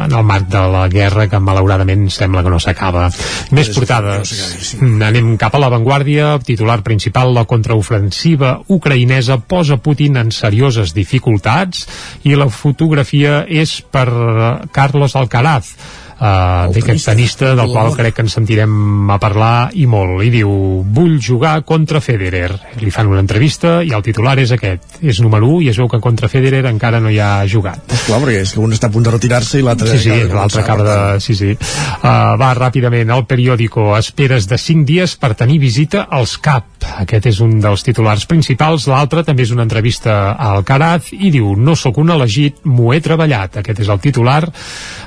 en 0.06 0.16
el 0.16 0.26
marc 0.26 0.50
de 0.52 0.64
la 0.74 0.86
guerra 0.92 1.28
que 1.30 1.42
malauradament 1.44 2.08
sembla 2.14 2.44
que 2.46 2.54
no 2.54 2.60
s'acaba. 2.62 3.08
Més 3.56 3.72
portades. 3.76 4.34
Mm, 4.80 5.02
anem 5.10 5.32
cap 5.42 5.56
a 5.56 5.64
l'avantguàrdia. 5.64 6.36
Titular 6.46 6.80
principal, 6.86 7.34
la 7.36 7.46
contraofensiva 7.50 8.58
ucraïnesa 8.70 9.40
posa 9.40 9.80
Putin 9.82 10.20
en 10.22 10.34
serioses 10.36 10.94
dificultats 10.98 11.88
i 12.28 12.36
la 12.38 12.50
fotografia 12.54 13.44
és 13.48 13.80
per 13.82 14.08
eh, 14.10 14.52
Carlos 14.76 15.16
Alcaraz 15.20 15.74
uh, 16.20 16.70
d'aquest 16.74 17.08
tenista 17.10 17.54
del 17.58 17.72
qual 17.72 17.94
crec 17.98 18.18
que 18.18 18.26
ens 18.26 18.36
sentirem 18.36 19.10
a 19.12 19.18
parlar 19.22 19.72
i 19.80 19.86
molt, 19.90 20.22
i 20.26 20.32
diu 20.34 20.50
vull 20.84 21.18
jugar 21.24 21.60
contra 21.68 22.02
Federer. 22.04 22.52
Li 22.82 22.92
fan 22.94 23.10
una 23.10 23.24
entrevista 23.24 23.80
i 23.86 23.94
el 23.96 24.04
titular 24.06 24.38
és 24.42 24.54
aquest. 24.56 25.00
És 25.02 25.22
número 25.24 25.50
1 25.58 25.66
i 25.66 25.72
es 25.74 25.80
veu 25.80 25.90
que 25.92 26.02
contra 26.04 26.30
Federer 26.32 26.66
encara 26.70 27.00
no 27.04 27.12
hi 27.12 27.20
ha 27.20 27.32
jugat. 27.50 27.84
Esclar, 27.96 28.22
perquè 28.24 28.44
és 28.44 28.54
que 28.56 28.64
un 28.64 28.76
està 28.76 28.90
a 28.90 28.94
punt 28.94 29.08
de 29.08 29.16
retirar-se 29.16 29.60
i 29.60 29.66
l'altre 29.66 29.96
sí, 29.96 30.04
sí, 30.08 30.18
l'altre 30.34 30.64
acaba 30.64 30.88
de... 30.88 30.98
Sí, 31.24 31.36
sí. 31.36 31.56
Uh, 31.56 32.36
va 32.40 32.54
ràpidament 32.58 33.12
al 33.14 33.26
periòdico. 33.30 33.90
Esperes 33.98 34.48
de 34.50 34.60
5 34.60 34.86
dies 34.88 35.16
per 35.20 35.34
tenir 35.40 35.60
visita 35.62 36.06
als 36.10 36.38
CAP. 36.42 36.68
Aquest 37.04 37.30
és 37.32 37.42
un 37.44 37.58
dels 37.64 37.84
titulars 37.86 38.26
principals. 38.30 38.88
L'altre 38.92 39.24
també 39.28 39.46
és 39.48 39.54
una 39.56 39.66
entrevista 39.68 40.20
a 40.34 40.54
Alcaraz 40.56 41.12
i 41.16 41.32
diu 41.34 41.56
no 41.58 41.76
sóc 41.80 42.00
un 42.02 42.12
elegit, 42.16 42.64
m'ho 42.66 42.94
he 42.94 43.02
treballat. 43.04 43.60
Aquest 43.62 43.84
és 43.84 43.92
el 43.92 44.02
titular 44.04 44.42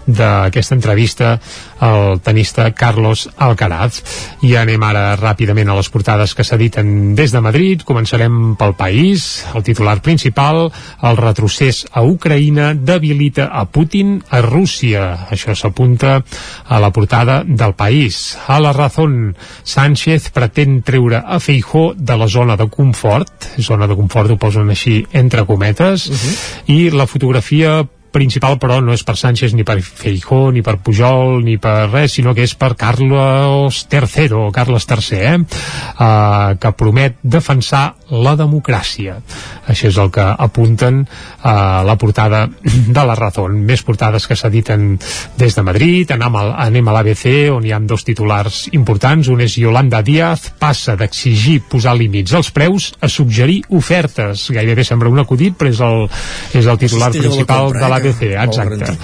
d'aquesta 0.07 0.77
entrevista 0.77 1.02
al 1.83 2.21
tenista 2.21 2.71
Carlos 2.73 3.29
Alcaraz. 3.37 4.03
I 4.47 4.55
anem 4.57 4.83
ara 4.87 5.17
ràpidament 5.19 5.71
a 5.71 5.77
les 5.77 5.91
portades 5.91 6.35
que 6.35 6.45
s'editen 6.47 7.15
des 7.19 7.33
de 7.35 7.41
Madrid. 7.43 7.83
Començarem 7.87 8.55
pel 8.59 8.75
país. 8.79 9.45
El 9.55 9.65
titular 9.67 9.99
principal, 10.03 10.69
el 11.03 11.17
retrocés 11.19 11.85
a 11.91 12.05
Ucraïna 12.07 12.73
debilita 12.75 13.49
a 13.53 13.65
Putin 13.67 14.21
a 14.31 14.43
Rússia. 14.45 15.27
Això 15.31 15.57
s'apunta 15.59 16.21
a 16.69 16.81
la 16.81 16.93
portada 16.93 17.43
del 17.45 17.75
país. 17.75 18.37
A 18.47 18.61
la 18.61 18.73
Razón, 18.73 19.35
Sánchez 19.65 20.31
pretén 20.31 20.83
treure 20.83 21.23
a 21.25 21.41
Feijó 21.41 21.93
de 21.97 22.17
la 22.17 22.29
zona 22.29 22.57
de 22.57 22.69
confort, 22.69 23.51
zona 23.59 23.87
de 23.87 23.97
confort 23.97 24.31
ho 24.31 24.39
posen 24.39 24.71
així 24.71 25.03
entre 25.13 25.45
cometes, 25.47 26.07
uh 26.07 26.13
-huh. 26.13 26.37
i 26.67 26.91
la 26.91 27.07
fotografia 27.07 27.85
principal 28.13 28.59
però 28.63 28.79
no 28.85 28.95
és 28.95 29.05
per 29.07 29.17
Sánchez 29.19 29.57
ni 29.57 29.65
per 29.67 29.79
Feijó 29.83 30.51
ni 30.53 30.63
per 30.65 30.77
Pujol 30.85 31.43
ni 31.47 31.57
per 31.63 31.89
res 31.91 32.19
sinó 32.19 32.37
que 32.37 32.45
és 32.47 32.55
per 32.59 32.75
Carlos 32.79 33.83
III 33.91 34.29
o 34.39 34.45
Carles 34.55 34.87
III 34.89 35.19
eh? 35.19 35.35
uh, 35.41 36.53
que 36.61 36.75
promet 36.79 37.19
defensar 37.23 37.87
la 38.13 38.35
democràcia. 38.37 39.17
Això 39.73 39.89
és 39.89 39.99
el 39.99 40.11
que 40.13 40.25
apunten 40.25 41.03
a 41.41 41.55
uh, 41.55 41.87
la 41.87 41.97
portada 41.97 42.45
de 42.99 43.07
la 43.09 43.17
Razón. 43.17 43.63
Més 43.69 43.85
portades 43.87 44.27
que 44.29 44.37
s'editen 44.37 44.99
des 45.41 45.57
de 45.57 45.65
Madrid. 45.65 46.13
Anem 46.13 46.37
a, 46.37 46.45
anem 46.67 46.89
a 46.89 46.97
l'ABC 46.99 47.27
on 47.55 47.65
hi 47.65 47.73
ha 47.73 47.81
dos 47.81 48.05
titulars 48.05 48.67
importants. 48.77 49.31
Un 49.33 49.41
és 49.45 49.57
Yolanda 49.63 50.03
Díaz 50.05 50.51
passa 50.61 50.97
d'exigir 51.01 51.63
posar 51.73 51.97
límits 51.97 52.35
als 52.37 52.53
preus 52.53 52.93
a 53.01 53.09
suggerir 53.09 53.63
ofertes. 53.73 54.51
Gairebé 54.53 54.85
sembla 54.85 55.13
un 55.13 55.23
acudit 55.23 55.57
però 55.59 55.73
és 55.73 55.81
el, 55.85 56.07
és 56.59 56.69
el 56.69 56.81
titular 56.81 57.11
principal 57.15 57.73
de 57.73 57.89
la 57.89 58.03
l'ABC, 58.03 58.23
exacte. 58.43 58.97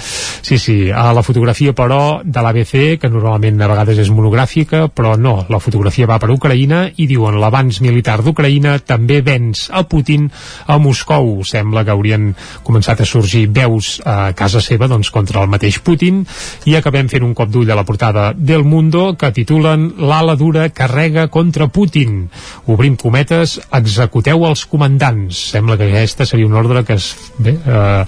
Sí, 0.42 0.59
sí, 0.59 0.77
a 0.90 1.12
la 1.14 1.23
fotografia, 1.23 1.75
però, 1.77 2.21
de 2.25 2.42
l'ABC, 2.42 2.75
que 3.01 3.11
normalment 3.12 3.62
a 3.62 3.71
vegades 3.71 4.03
és 4.05 4.11
monogràfica, 4.14 4.87
però 4.88 5.14
no, 5.21 5.44
la 5.49 5.61
fotografia 5.62 6.09
va 6.11 6.18
per 6.18 6.31
Ucraïna 6.35 6.85
i 6.97 7.09
diuen 7.11 7.38
l'avanç 7.40 7.81
militar 7.85 8.18
d'Ucraïna 8.25 8.79
també 8.81 8.98
venç 9.07 9.69
a 9.71 9.85
Putin 9.89 10.29
a 10.67 10.79
Moscou. 10.79 11.45
Sembla 11.45 11.85
que 11.85 11.95
haurien 11.95 12.33
començat 12.67 13.01
a 13.01 13.07
sorgir 13.07 13.47
veus 13.55 13.99
a 14.05 14.33
casa 14.37 14.61
seva 14.65 14.89
doncs, 14.89 15.11
contra 15.15 15.43
el 15.43 15.51
mateix 15.53 15.79
Putin 15.85 16.25
i 16.67 16.75
acabem 16.77 17.09
fent 17.09 17.25
un 17.27 17.35
cop 17.37 17.51
d'ull 17.53 17.71
a 17.71 17.77
la 17.79 17.85
portada 17.85 18.33
del 18.35 18.65
Mundo 18.65 19.15
que 19.19 19.33
titulen 19.33 19.93
L'ala 19.99 20.35
dura 20.37 20.69
carrega 20.71 21.29
contra 21.29 21.69
Putin. 21.69 22.29
Obrim 22.67 22.97
cometes, 22.97 23.59
executeu 23.79 24.47
els 24.49 24.65
comandants. 24.67 25.45
Sembla 25.53 25.79
que 25.79 25.89
aquesta 25.91 26.27
seria 26.27 26.49
una 26.49 26.61
ordre 26.63 26.85
que 26.85 26.99
és 26.99 27.09
bé, 27.39 27.55
eh, 27.59 28.05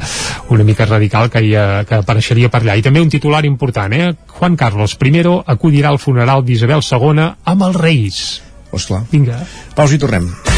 una 0.51 0.65
mica 0.65 0.87
radical 0.89 1.31
que, 1.31 1.45
hi 1.45 1.55
ha, 1.57 1.85
que 1.89 2.01
apareixeria 2.01 2.51
per 2.51 2.63
allà. 2.63 2.77
I 2.77 2.87
també 2.87 3.03
un 3.03 3.13
titular 3.13 3.45
important, 3.49 3.93
eh? 3.93 4.13
Juan 4.41 4.57
Carlos 4.57 4.97
I 5.01 5.25
acudirà 5.47 5.91
al 5.91 5.99
funeral 5.99 6.45
d'Isabel 6.45 6.81
II 6.81 7.27
amb 7.45 7.63
els 7.63 7.77
Reis. 7.77 8.43
Osclar. 8.73 9.05
Vinga. 9.11 9.43
Pausa 9.75 9.95
i 9.95 9.99
tornem. 9.99 10.50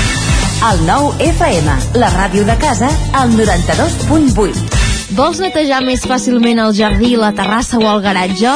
El 0.63 0.85
nou 0.87 1.09
FM, 1.19 1.73
la 1.99 2.09
ràdio 2.13 2.45
de 2.47 2.55
casa, 2.55 2.87
al 3.19 3.33
92.8. 3.35 4.61
Vols 5.19 5.41
netejar 5.43 5.81
més 5.83 6.05
fàcilment 6.07 6.61
el 6.63 6.71
jardí, 6.77 7.17
la 7.19 7.33
terrassa 7.35 7.81
o 7.81 7.89
el 7.91 7.99
garatge? 8.05 8.53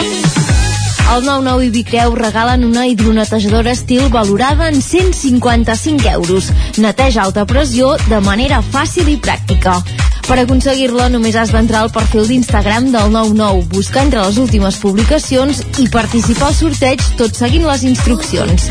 El 1.16 1.26
99 1.26 1.66
i 1.66 1.72
Vicreu 1.74 2.14
regalen 2.14 2.62
una 2.68 2.86
hidronetejadora 2.86 3.74
estil 3.74 4.06
valorada 4.14 4.68
en 4.70 4.78
155 4.82 6.08
euros. 6.12 6.52
Neteja 6.78 7.24
alta 7.24 7.42
pressió 7.44 7.96
de 8.06 8.20
manera 8.22 8.62
fàcil 8.62 9.10
i 9.10 9.18
pràctica. 9.18 9.80
Per 10.28 10.38
aconseguir-la 10.44 11.08
només 11.10 11.34
has 11.34 11.50
d'entrar 11.54 11.82
al 11.82 11.94
perfil 11.94 12.30
d'Instagram 12.30 12.92
del 12.94 13.10
99, 13.18 13.66
buscar 13.74 14.06
entre 14.06 14.22
les 14.22 14.38
últimes 14.38 14.78
publicacions 14.78 15.64
i 15.82 15.90
participar 15.90 16.52
al 16.52 16.60
sorteig 16.62 17.02
tot 17.18 17.34
seguint 17.34 17.66
les 17.66 17.82
instruccions. 17.82 18.70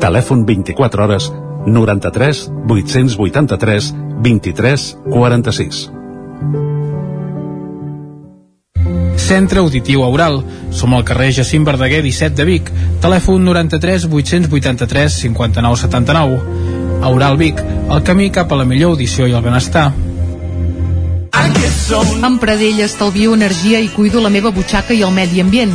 Telèfon 0.00 0.46
24 0.46 1.04
hores 1.04 1.32
93 1.66 2.50
883 2.68 3.94
23 4.22 4.98
46. 5.10 5.90
Centre 9.16 9.60
Auditiu 9.60 10.02
Aural. 10.04 10.42
Som 10.70 10.94
al 10.94 11.04
carrer 11.04 11.32
Jacint 11.32 11.64
Verdaguer 11.64 12.02
17 12.02 12.36
de 12.36 12.44
Vic. 12.44 12.70
Telèfon 13.00 13.44
93 13.44 14.08
883 14.10 15.20
59 15.20 15.76
79. 15.76 16.40
Aural 17.02 17.36
Vic, 17.36 17.58
el 17.90 18.02
camí 18.06 18.30
cap 18.30 18.52
a 18.52 18.56
la 18.60 18.64
millor 18.64 18.94
audició 18.94 19.26
i 19.26 19.32
el 19.34 19.42
benestar. 19.42 19.90
Amb 22.22 22.38
Pradell 22.40 22.78
estalvio 22.84 23.34
energia 23.34 23.80
i 23.82 23.88
cuido 23.90 24.20
la 24.22 24.30
meva 24.30 24.52
butxaca 24.54 24.94
i 24.94 25.02
el 25.02 25.10
medi 25.12 25.42
ambient. 25.42 25.74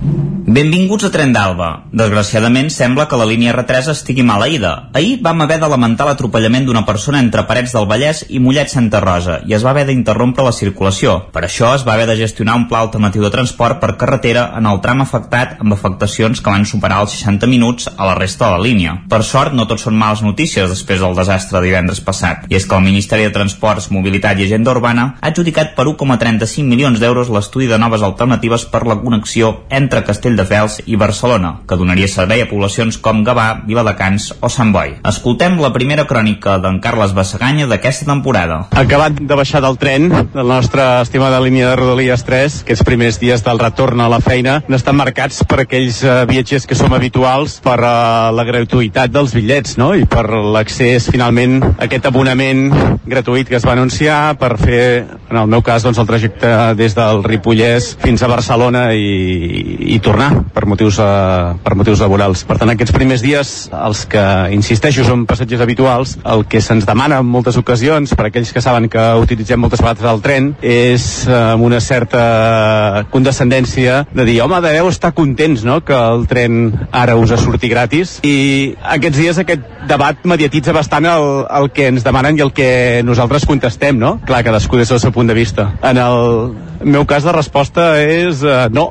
Benvinguts 0.51 1.05
a 1.07 1.09
Tren 1.13 1.31
d'Alba. 1.31 1.67
Desgraciadament, 1.95 2.67
sembla 2.75 3.05
que 3.07 3.15
la 3.15 3.23
línia 3.29 3.53
R3 3.53 3.87
estigui 3.93 4.23
maleïda. 4.27 4.89
Ahir 4.99 5.21
vam 5.23 5.39
haver 5.45 5.61
de 5.61 5.67
lamentar 5.71 6.03
l'atropellament 6.09 6.65
d'una 6.67 6.81
persona 6.83 7.21
entre 7.23 7.45
Parets 7.47 7.71
del 7.71 7.85
Vallès 7.87 8.25
i 8.27 8.41
Mollet 8.43 8.67
Santa 8.67 8.99
Rosa 8.99 9.37
i 9.47 9.55
es 9.55 9.63
va 9.63 9.71
haver 9.71 9.85
d'interrompre 9.87 10.43
la 10.43 10.51
circulació. 10.51 11.13
Per 11.31 11.45
això 11.47 11.69
es 11.77 11.85
va 11.87 11.93
haver 11.93 12.09
de 12.09 12.17
gestionar 12.19 12.57
un 12.59 12.65
pla 12.67 12.81
alternatiu 12.83 13.23
de 13.23 13.29
transport 13.31 13.79
per 13.79 13.93
carretera 14.01 14.49
en 14.57 14.67
el 14.67 14.81
tram 14.83 15.05
afectat 15.05 15.53
amb 15.63 15.77
afectacions 15.77 16.43
que 16.43 16.51
van 16.51 16.67
superar 16.67 16.99
els 17.05 17.15
60 17.15 17.47
minuts 17.47 17.87
a 17.95 18.09
la 18.09 18.17
resta 18.19 18.49
de 18.49 18.57
la 18.57 18.65
línia. 18.67 18.97
Per 19.07 19.21
sort, 19.23 19.55
no 19.55 19.69
tot 19.71 19.79
són 19.79 19.95
males 19.95 20.25
notícies 20.27 20.67
després 20.67 20.99
del 20.99 21.15
desastre 21.15 21.61
de 21.61 21.69
divendres 21.69 22.03
passat. 22.03 22.43
I 22.51 22.59
és 22.59 22.67
que 22.67 22.75
el 22.75 22.83
Ministeri 22.89 23.29
de 23.29 23.31
Transports, 23.39 23.87
Mobilitat 23.95 24.43
i 24.43 24.49
Agenda 24.49 24.75
Urbana 24.75 25.07
ha 25.21 25.31
adjudicat 25.31 25.77
per 25.79 25.87
1,35 25.93 26.67
milions 26.67 26.99
d'euros 26.99 27.31
l'estudi 27.31 27.71
de 27.71 27.79
noves 27.79 28.03
alternatives 28.03 28.67
per 28.67 28.83
la 28.83 28.99
connexió 28.99 29.55
entre 29.71 30.03
Castell 30.03 30.40
Castelldefels 30.41 30.81
i 30.89 30.97
Barcelona, 30.97 31.61
que 31.67 31.77
donaria 31.77 32.07
servei 32.09 32.41
a 32.41 32.47
poblacions 32.49 32.97
com 33.01 33.21
Gavà, 33.23 33.61
Viladecans 33.67 34.31
o 34.41 34.49
Sant 34.49 34.71
Boi. 34.73 34.97
Escoltem 35.07 35.59
la 35.61 35.71
primera 35.73 36.05
crònica 36.09 36.57
d'en 36.61 36.79
Carles 36.81 37.13
Bassaganya 37.13 37.67
d'aquesta 37.69 38.07
temporada. 38.09 38.65
Acabat 38.71 39.19
de 39.19 39.37
baixar 39.37 39.61
del 39.61 39.77
tren, 39.77 40.09
la 40.33 40.43
nostra 40.43 41.01
estimada 41.01 41.41
línia 41.41 41.69
de 41.69 41.75
Rodalies 41.77 42.25
3, 42.25 42.61
aquests 42.65 42.85
primers 42.87 43.19
dies 43.21 43.43
del 43.45 43.61
retorn 43.61 44.01
a 44.01 44.09
la 44.11 44.21
feina 44.23 44.59
n'estan 44.67 44.97
marcats 44.97 45.43
per 45.47 45.61
aquells 45.63 46.01
uh, 46.05 46.23
viatgers 46.29 46.65
que 46.67 46.77
som 46.77 46.93
habituals 46.97 47.59
per 47.63 47.77
uh, 47.77 48.31
la 48.33 48.45
gratuïtat 48.47 49.13
dels 49.13 49.35
bitllets, 49.37 49.77
no? 49.81 49.91
I 49.93 50.07
per 50.09 50.25
l'accés 50.31 51.09
finalment 51.11 51.59
a 51.61 51.73
aquest 51.85 52.09
abonament 52.09 52.69
gratuït 53.05 53.49
que 53.49 53.59
es 53.59 53.67
va 53.67 53.75
anunciar 53.77 54.37
per 54.41 54.55
fer, 54.61 55.05
en 55.29 55.41
el 55.43 55.51
meu 55.51 55.61
cas, 55.65 55.85
doncs, 55.85 56.01
el 56.01 56.09
trajecte 56.09 56.51
des 56.79 56.97
del 56.97 57.23
Ripollès 57.27 57.93
fins 58.01 58.23
a 58.23 58.31
Barcelona 58.31 58.89
i, 58.97 59.93
i 59.93 59.99
tornar 60.01 60.30
per 60.53 60.65
motius, 60.69 60.99
uh, 61.01 61.57
per 61.63 61.75
motius 61.79 62.01
laborals. 62.03 62.43
Per 62.47 62.57
tant, 62.59 62.71
aquests 62.73 62.93
primers 62.95 63.23
dies, 63.23 63.53
els 63.71 64.03
que, 64.11 64.23
insisteixo, 64.55 65.05
són 65.07 65.25
passatgers 65.29 65.63
habituals, 65.63 66.17
el 66.25 66.45
que 66.49 66.61
se'ns 66.63 66.87
demana 66.89 67.21
en 67.21 67.29
moltes 67.29 67.57
ocasions, 67.59 68.15
per 68.17 68.29
aquells 68.29 68.53
que 68.53 68.63
saben 68.63 68.89
que 68.91 69.03
utilitzem 69.21 69.61
moltes 69.61 69.83
vegades 69.83 70.07
el 70.11 70.23
tren, 70.25 70.51
és 70.61 71.07
uh, 71.27 71.53
amb 71.55 71.67
una 71.67 71.81
certa 71.83 73.05
condescendència 73.11 74.05
de 74.13 74.27
dir, 74.27 74.39
home, 74.43 74.61
deveu 74.63 74.89
estar 74.91 75.13
contents, 75.17 75.65
no?, 75.67 75.81
que 75.85 75.97
el 75.97 76.27
tren 76.29 76.61
ara 76.91 77.17
us 77.19 77.33
ha 77.33 77.39
sortit 77.41 77.71
gratis. 77.71 78.19
I 78.27 78.73
aquests 78.97 79.21
dies 79.21 79.41
aquest 79.41 79.67
debat 79.89 80.25
mediatitza 80.27 80.73
bastant 80.75 81.07
el, 81.09 81.27
el 81.49 81.69
que 81.75 81.87
ens 81.91 82.05
demanen 82.05 82.37
i 82.37 82.43
el 82.45 82.53
que 82.55 83.01
nosaltres 83.05 83.47
contestem, 83.49 83.97
no? 83.99 84.17
Clar, 84.27 84.43
cadascú 84.45 84.79
des 84.79 84.91
del 84.91 85.01
seu 85.01 85.13
punt 85.15 85.29
de 85.29 85.37
vista. 85.37 85.71
En 85.83 85.99
el 86.01 86.53
meu 86.83 87.05
cas 87.09 87.25
la 87.27 87.33
resposta 87.35 87.93
és 88.01 88.43
uh, 88.45 88.65
no. 88.73 88.89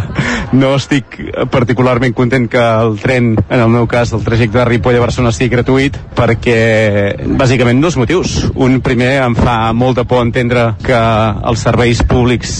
no 0.60 0.67
estic 0.76 1.16
particularment 1.52 2.14
content 2.16 2.48
que 2.50 2.60
el 2.60 2.98
tren, 3.00 3.32
en 3.48 3.60
el 3.60 3.70
meu 3.72 3.86
cas, 3.90 4.12
el 4.16 4.24
trajecte 4.26 4.58
de 4.58 4.66
Ripoll 4.68 4.98
a 4.98 5.04
Barcelona 5.04 5.32
sigui 5.34 5.52
gratuït 5.54 5.98
perquè, 6.18 6.58
bàsicament, 7.40 7.80
dos 7.84 7.98
motius. 8.00 8.38
Un 8.54 8.80
primer 8.84 9.14
em 9.22 9.36
fa 9.38 9.72
molt 9.72 10.02
de 10.02 10.06
por 10.08 10.24
entendre 10.26 10.72
que 10.84 10.98
els 10.98 11.64
serveis 11.64 12.02
públics 12.02 12.52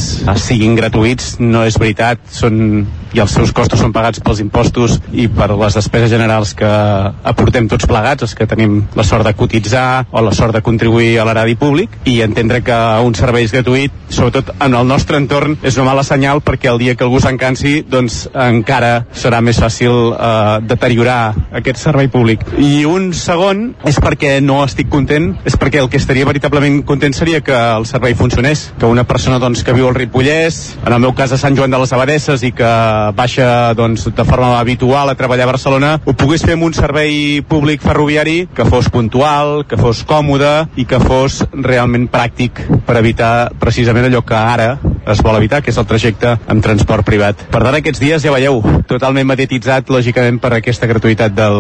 siguin 0.45 0.79
gratuïts. 0.79 1.37
No 1.43 1.67
és 1.69 1.79
veritat, 1.81 2.25
són 2.33 2.87
i 3.15 3.21
els 3.23 3.33
seus 3.33 3.53
costos 3.57 3.81
són 3.81 3.93
pagats 3.95 4.21
pels 4.25 4.41
impostos 4.43 4.99
i 5.17 5.27
per 5.33 5.49
les 5.57 5.77
despeses 5.79 6.11
generals 6.13 6.53
que 6.59 6.69
aportem 6.69 7.69
tots 7.71 7.89
plegats, 7.89 8.27
els 8.27 8.35
que 8.37 8.47
tenim 8.47 8.83
la 8.99 9.05
sort 9.07 9.25
de 9.27 9.35
cotitzar 9.39 10.07
o 10.13 10.23
la 10.25 10.35
sort 10.37 10.57
de 10.57 10.63
contribuir 10.65 11.17
a 11.19 11.25
l'eradi 11.29 11.57
públic 11.59 11.95
i 12.09 12.21
entendre 12.25 12.61
que 12.65 12.77
un 13.05 13.17
servei 13.17 13.49
és 13.49 13.55
gratuït, 13.55 13.95
sobretot 14.13 14.53
en 14.61 14.77
el 14.77 14.89
nostre 14.89 15.21
entorn, 15.21 15.57
és 15.63 15.79
una 15.79 15.89
mala 15.91 16.05
senyal 16.05 16.43
perquè 16.45 16.71
el 16.73 16.81
dia 16.83 16.97
que 16.97 17.07
algú 17.07 17.21
s'encansi, 17.23 17.83
doncs 17.89 17.98
encara 17.99 18.93
serà 19.17 19.41
més 19.45 19.59
fàcil 19.61 20.13
eh, 20.13 20.59
deteriorar 20.69 21.35
aquest 21.59 21.81
servei 21.83 22.11
públic. 22.13 22.45
I 22.59 22.85
un 22.89 23.11
segon 23.17 23.73
és 23.89 23.99
perquè 24.03 24.39
no 24.45 24.61
estic 24.65 24.91
content, 24.93 25.33
és 25.49 25.57
perquè 25.59 25.83
el 25.83 25.91
que 25.91 26.01
estaria 26.01 26.29
veritablement 26.29 26.83
content 26.87 27.17
seria 27.17 27.41
que 27.45 27.57
el 27.57 27.87
servei 27.91 28.15
funcionés, 28.19 28.69
que 28.79 28.87
una 28.87 29.05
persona 29.09 29.41
doncs, 29.43 29.65
que 29.65 29.75
viu 29.77 29.89
al 29.89 29.97
Ripollès, 29.97 30.61
en 30.85 30.93
el 30.93 31.03
meu 31.03 31.15
cas 31.19 31.33
a 31.33 31.41
Sant 31.41 31.57
Joan 31.59 31.75
de 31.75 31.81
les 31.83 31.93
Abadesses 31.97 32.45
i 32.47 32.53
que 32.57 32.71
baixa 33.19 33.75
doncs, 33.79 34.09
de 34.15 34.29
forma 34.29 34.59
habitual 34.59 35.11
a 35.11 35.17
treballar 35.19 35.49
a 35.49 35.53
Barcelona, 35.53 35.95
ho 36.05 36.15
pogués 36.19 36.45
fer 36.45 36.57
amb 36.59 36.69
un 36.69 36.77
servei 36.77 37.41
públic 37.49 37.83
ferroviari 37.85 38.47
que 38.55 38.67
fos 38.69 38.91
puntual, 38.93 39.65
que 39.69 39.79
fos 39.81 40.05
còmode 40.09 40.53
i 40.77 40.87
que 40.89 41.01
fos 41.03 41.43
realment 41.53 42.09
pràctic 42.13 42.63
per 42.87 42.99
evitar 43.01 43.51
precisament 43.61 44.09
allò 44.09 44.25
que 44.27 44.39
ara 44.39 44.71
es 45.09 45.23
vol 45.25 45.39
evitar, 45.39 45.63
que 45.63 45.73
és 45.73 45.79
el 45.81 45.87
trajecte 45.89 46.35
amb 46.47 46.65
transport 46.65 47.07
privat. 47.07 47.47
Per 47.53 47.63
tant, 47.63 47.75
aquests 47.79 48.03
dies 48.03 48.25
ja 48.25 48.35
veieu, 48.35 48.61
totalment 48.91 49.29
mediatitzat, 49.29 49.91
lògicament, 49.93 50.41
per 50.43 50.53
aquesta 50.57 50.89
gratuïtat 50.91 51.35
del 51.37 51.59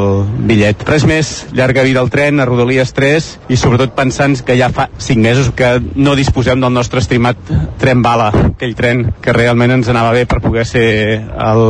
bitllet. 0.48 0.84
Res 0.88 1.06
més, 1.08 1.32
llarga 1.56 1.86
vida 1.86 2.02
al 2.04 2.12
tren, 2.12 2.40
a 2.40 2.48
Rodalies 2.48 2.92
3, 2.96 3.28
i 3.48 3.58
sobretot 3.60 3.94
pensant 3.96 4.36
que 4.44 4.56
ja 4.58 4.70
fa 4.74 4.88
5 4.98 5.22
mesos 5.22 5.50
que 5.56 5.76
no 5.96 6.16
disposem 6.18 6.60
del 6.60 6.74
nostre 6.74 7.02
estimat 7.02 7.38
tren 7.80 8.02
bala, 8.04 8.28
aquell 8.52 8.74
tren 8.78 9.04
que 9.22 9.34
realment 9.36 9.78
ens 9.78 9.88
anava 9.92 10.12
bé 10.16 10.26
per 10.28 10.40
poder 10.44 10.66
ser 10.68 10.86
el 11.18 11.64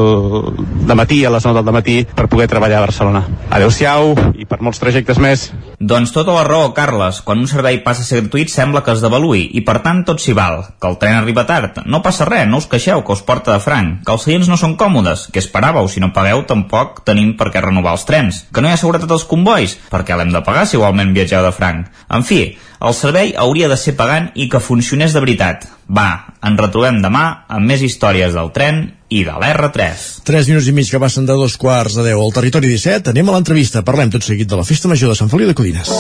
de 0.89 0.99
matí, 0.99 1.25
a 1.25 1.33
les 1.35 1.47
9 1.47 1.63
del 1.63 1.77
matí, 1.77 1.99
per 2.15 2.29
poder 2.29 2.49
treballar 2.51 2.81
a 2.83 2.87
Barcelona. 2.87 3.25
Adéu-siau 3.55 4.15
i 4.39 4.47
per 4.49 4.61
molts 4.65 4.81
trajectes 4.83 5.21
més. 5.23 5.49
Doncs 5.79 6.13
tota 6.15 6.35
la 6.35 6.45
raó, 6.47 6.73
Carles. 6.75 7.21
Quan 7.23 7.39
un 7.39 7.49
servei 7.51 7.81
passa 7.85 8.03
a 8.03 8.09
ser 8.09 8.23
gratuït 8.23 8.51
sembla 8.51 8.83
que 8.83 8.95
es 8.97 9.03
devaluï 9.05 9.45
i 9.55 9.63
per 9.67 9.79
tant 9.85 10.03
tot 10.09 10.23
s'hi 10.23 10.35
val. 10.35 10.65
Que 10.81 10.91
el 10.91 10.99
tren 10.99 11.19
arriba 11.19 11.45
tard. 11.47 11.68
No 11.87 12.01
passa 12.05 12.27
res, 12.29 12.47
no 12.49 12.61
us 12.63 12.69
queixeu, 12.71 13.03
que 13.05 13.15
us 13.15 13.25
porta 13.27 13.55
de 13.55 13.63
franc. 13.65 14.01
Que 14.07 14.15
els 14.15 14.25
seients 14.27 14.49
no 14.51 14.59
són 14.61 14.77
còmodes. 14.81 15.27
Què 15.35 15.43
esperàveu? 15.43 15.89
Si 15.91 16.03
no 16.03 16.13
pagueu, 16.17 16.45
tampoc 16.49 17.03
tenim 17.09 17.35
per 17.39 17.51
què 17.55 17.63
renovar 17.65 17.97
els 17.97 18.07
trens. 18.09 18.45
Que 18.55 18.65
no 18.65 18.71
hi 18.71 18.77
ha 18.77 18.81
seguretat 18.81 19.13
als 19.15 19.27
convois. 19.29 19.77
Perquè 19.93 20.17
l'hem 20.19 20.33
de 20.35 20.45
pagar 20.47 20.67
si 20.67 20.79
igualment 20.79 21.15
viatgeu 21.17 21.45
de 21.45 21.53
franc. 21.55 21.89
En 22.15 22.27
fi, 22.27 22.43
el 22.81 22.95
servei 22.95 23.33
hauria 23.37 23.69
de 23.69 23.77
ser 23.77 23.97
pagant 23.99 24.31
i 24.39 24.49
que 24.51 24.61
funcionés 24.63 25.15
de 25.15 25.23
veritat. 25.25 25.67
Va, 25.89 26.35
ens 26.45 26.61
retrobem 26.61 27.01
demà 27.03 27.25
amb 27.49 27.67
més 27.67 27.83
històries 27.83 28.37
del 28.37 28.53
tren 28.55 28.85
i 29.09 29.25
de 29.27 29.35
l'R3. 29.35 30.07
3 30.29 30.51
minuts 30.53 30.69
i 30.69 30.75
mig 30.77 30.91
que 30.93 31.01
passen 31.03 31.27
de 31.27 31.35
dos 31.35 31.57
quarts 31.59 31.97
de 31.99 32.05
10 32.11 32.23
al 32.23 32.35
Territori 32.37 32.71
17. 32.71 33.11
Anem 33.15 33.33
a 33.33 33.39
l'entrevista. 33.39 33.83
Parlem 33.83 34.13
tot 34.15 34.27
seguit 34.27 34.49
de 34.51 34.61
la 34.61 34.67
Festa 34.69 34.91
Major 34.93 35.15
de 35.15 35.19
Sant 35.19 35.33
Feliu 35.33 35.51
de 35.51 35.57
Codines. 35.59 35.91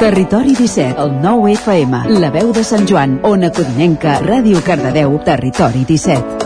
Territori 0.00 0.52
17, 0.54 1.00
el 1.00 1.14
9 1.22 1.54
FM, 1.56 2.02
la 2.20 2.30
veu 2.30 2.52
de 2.52 2.64
Sant 2.64 2.84
Joan, 2.88 3.20
Ona 3.24 3.48
Codinenca, 3.52 4.20
Ràdio 4.24 4.60
Cardedeu, 4.64 5.16
Territori 5.24 5.86
17. 5.88 6.45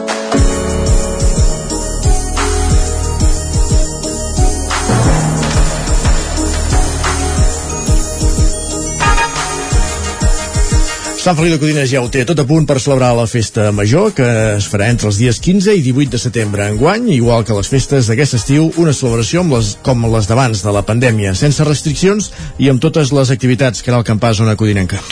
Sant 11.20 11.37
Feliu 11.37 11.52
de 11.52 11.61
Codines 11.61 11.90
ja 11.90 12.00
ho 12.00 12.06
té 12.09 12.22
tot 12.24 12.38
a 12.40 12.46
punt 12.48 12.64
per 12.64 12.78
celebrar 12.80 13.11
la 13.12 13.26
festa 13.28 13.66
major 13.76 14.14
que 14.16 14.24
es 14.54 14.64
farà 14.72 14.87
entre 14.88 15.11
els 15.11 15.18
dies 15.20 15.37
15 15.44 15.74
i 15.76 15.83
18 15.85 16.14
de 16.14 16.20
setembre 16.22 16.64
enguany, 16.72 17.11
igual 17.12 17.45
que 17.45 17.59
les 17.59 17.68
festes 17.68 18.09
d'aquest 18.09 18.38
estiu, 18.38 18.70
una 18.80 18.97
celebració 18.97 19.45
amb 19.45 19.59
les, 19.59 19.74
com 19.84 20.09
les 20.14 20.30
d'abans 20.30 20.64
de 20.64 20.72
la 20.72 20.80
pandèmia, 20.88 21.34
sense 21.36 21.66
restriccions 21.68 22.32
i 22.57 22.72
amb 22.72 22.80
totes 22.80 23.12
les 23.12 23.36
activitats 23.36 23.84
que 23.84 23.92
era 23.92 24.01
el 24.01 24.09
campàs 24.09 24.40
zona 24.40 24.57
codinenca. 24.57 25.03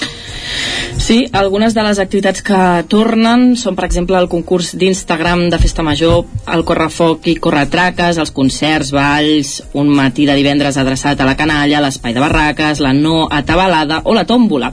Sí, 0.98 1.26
algunes 1.32 1.74
de 1.76 1.82
les 1.84 2.00
activitats 2.02 2.42
que 2.44 2.58
tornen 2.90 3.52
són, 3.56 3.76
per 3.76 3.84
exemple, 3.86 4.16
el 4.18 4.30
concurs 4.32 4.72
d'Instagram 4.80 5.44
de 5.52 5.60
Festa 5.60 5.84
Major, 5.86 6.24
el 6.52 6.64
correfoc 6.66 7.28
i 7.30 7.36
corretraques, 7.36 8.18
els 8.18 8.32
concerts, 8.34 8.90
balls, 8.96 9.52
un 9.78 9.92
matí 9.94 10.26
de 10.28 10.36
divendres 10.36 10.80
adreçat 10.80 11.20
a 11.20 11.28
la 11.28 11.36
canalla, 11.38 11.82
l'espai 11.84 12.16
de 12.16 12.24
barraques, 12.24 12.82
la 12.84 12.92
no 12.96 13.28
atabalada 13.30 14.02
o 14.04 14.16
la 14.16 14.26
tòmbola. 14.28 14.72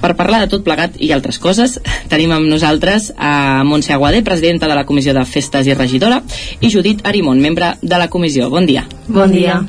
Per 0.00 0.14
parlar 0.16 0.42
de 0.44 0.50
tot 0.52 0.64
plegat 0.64 0.75
i 0.98 1.10
altres 1.14 1.40
coses, 1.42 1.78
tenim 2.12 2.34
amb 2.36 2.50
nosaltres 2.50 3.10
a 3.16 3.64
Montse 3.66 3.94
Aguadé, 3.96 4.22
presidenta 4.26 4.68
de 4.68 4.78
la 4.78 4.86
Comissió 4.86 5.14
de 5.16 5.24
Festes 5.28 5.66
i 5.66 5.74
regidora, 5.74 6.22
i 6.60 6.70
Judit 6.72 7.04
Arimon, 7.06 7.40
membre 7.42 7.74
de 7.82 7.98
la 7.98 8.10
comissió. 8.12 8.50
Bon 8.52 8.66
dia. 8.66 8.86
Bon 9.08 9.32
dia. 9.32 9.62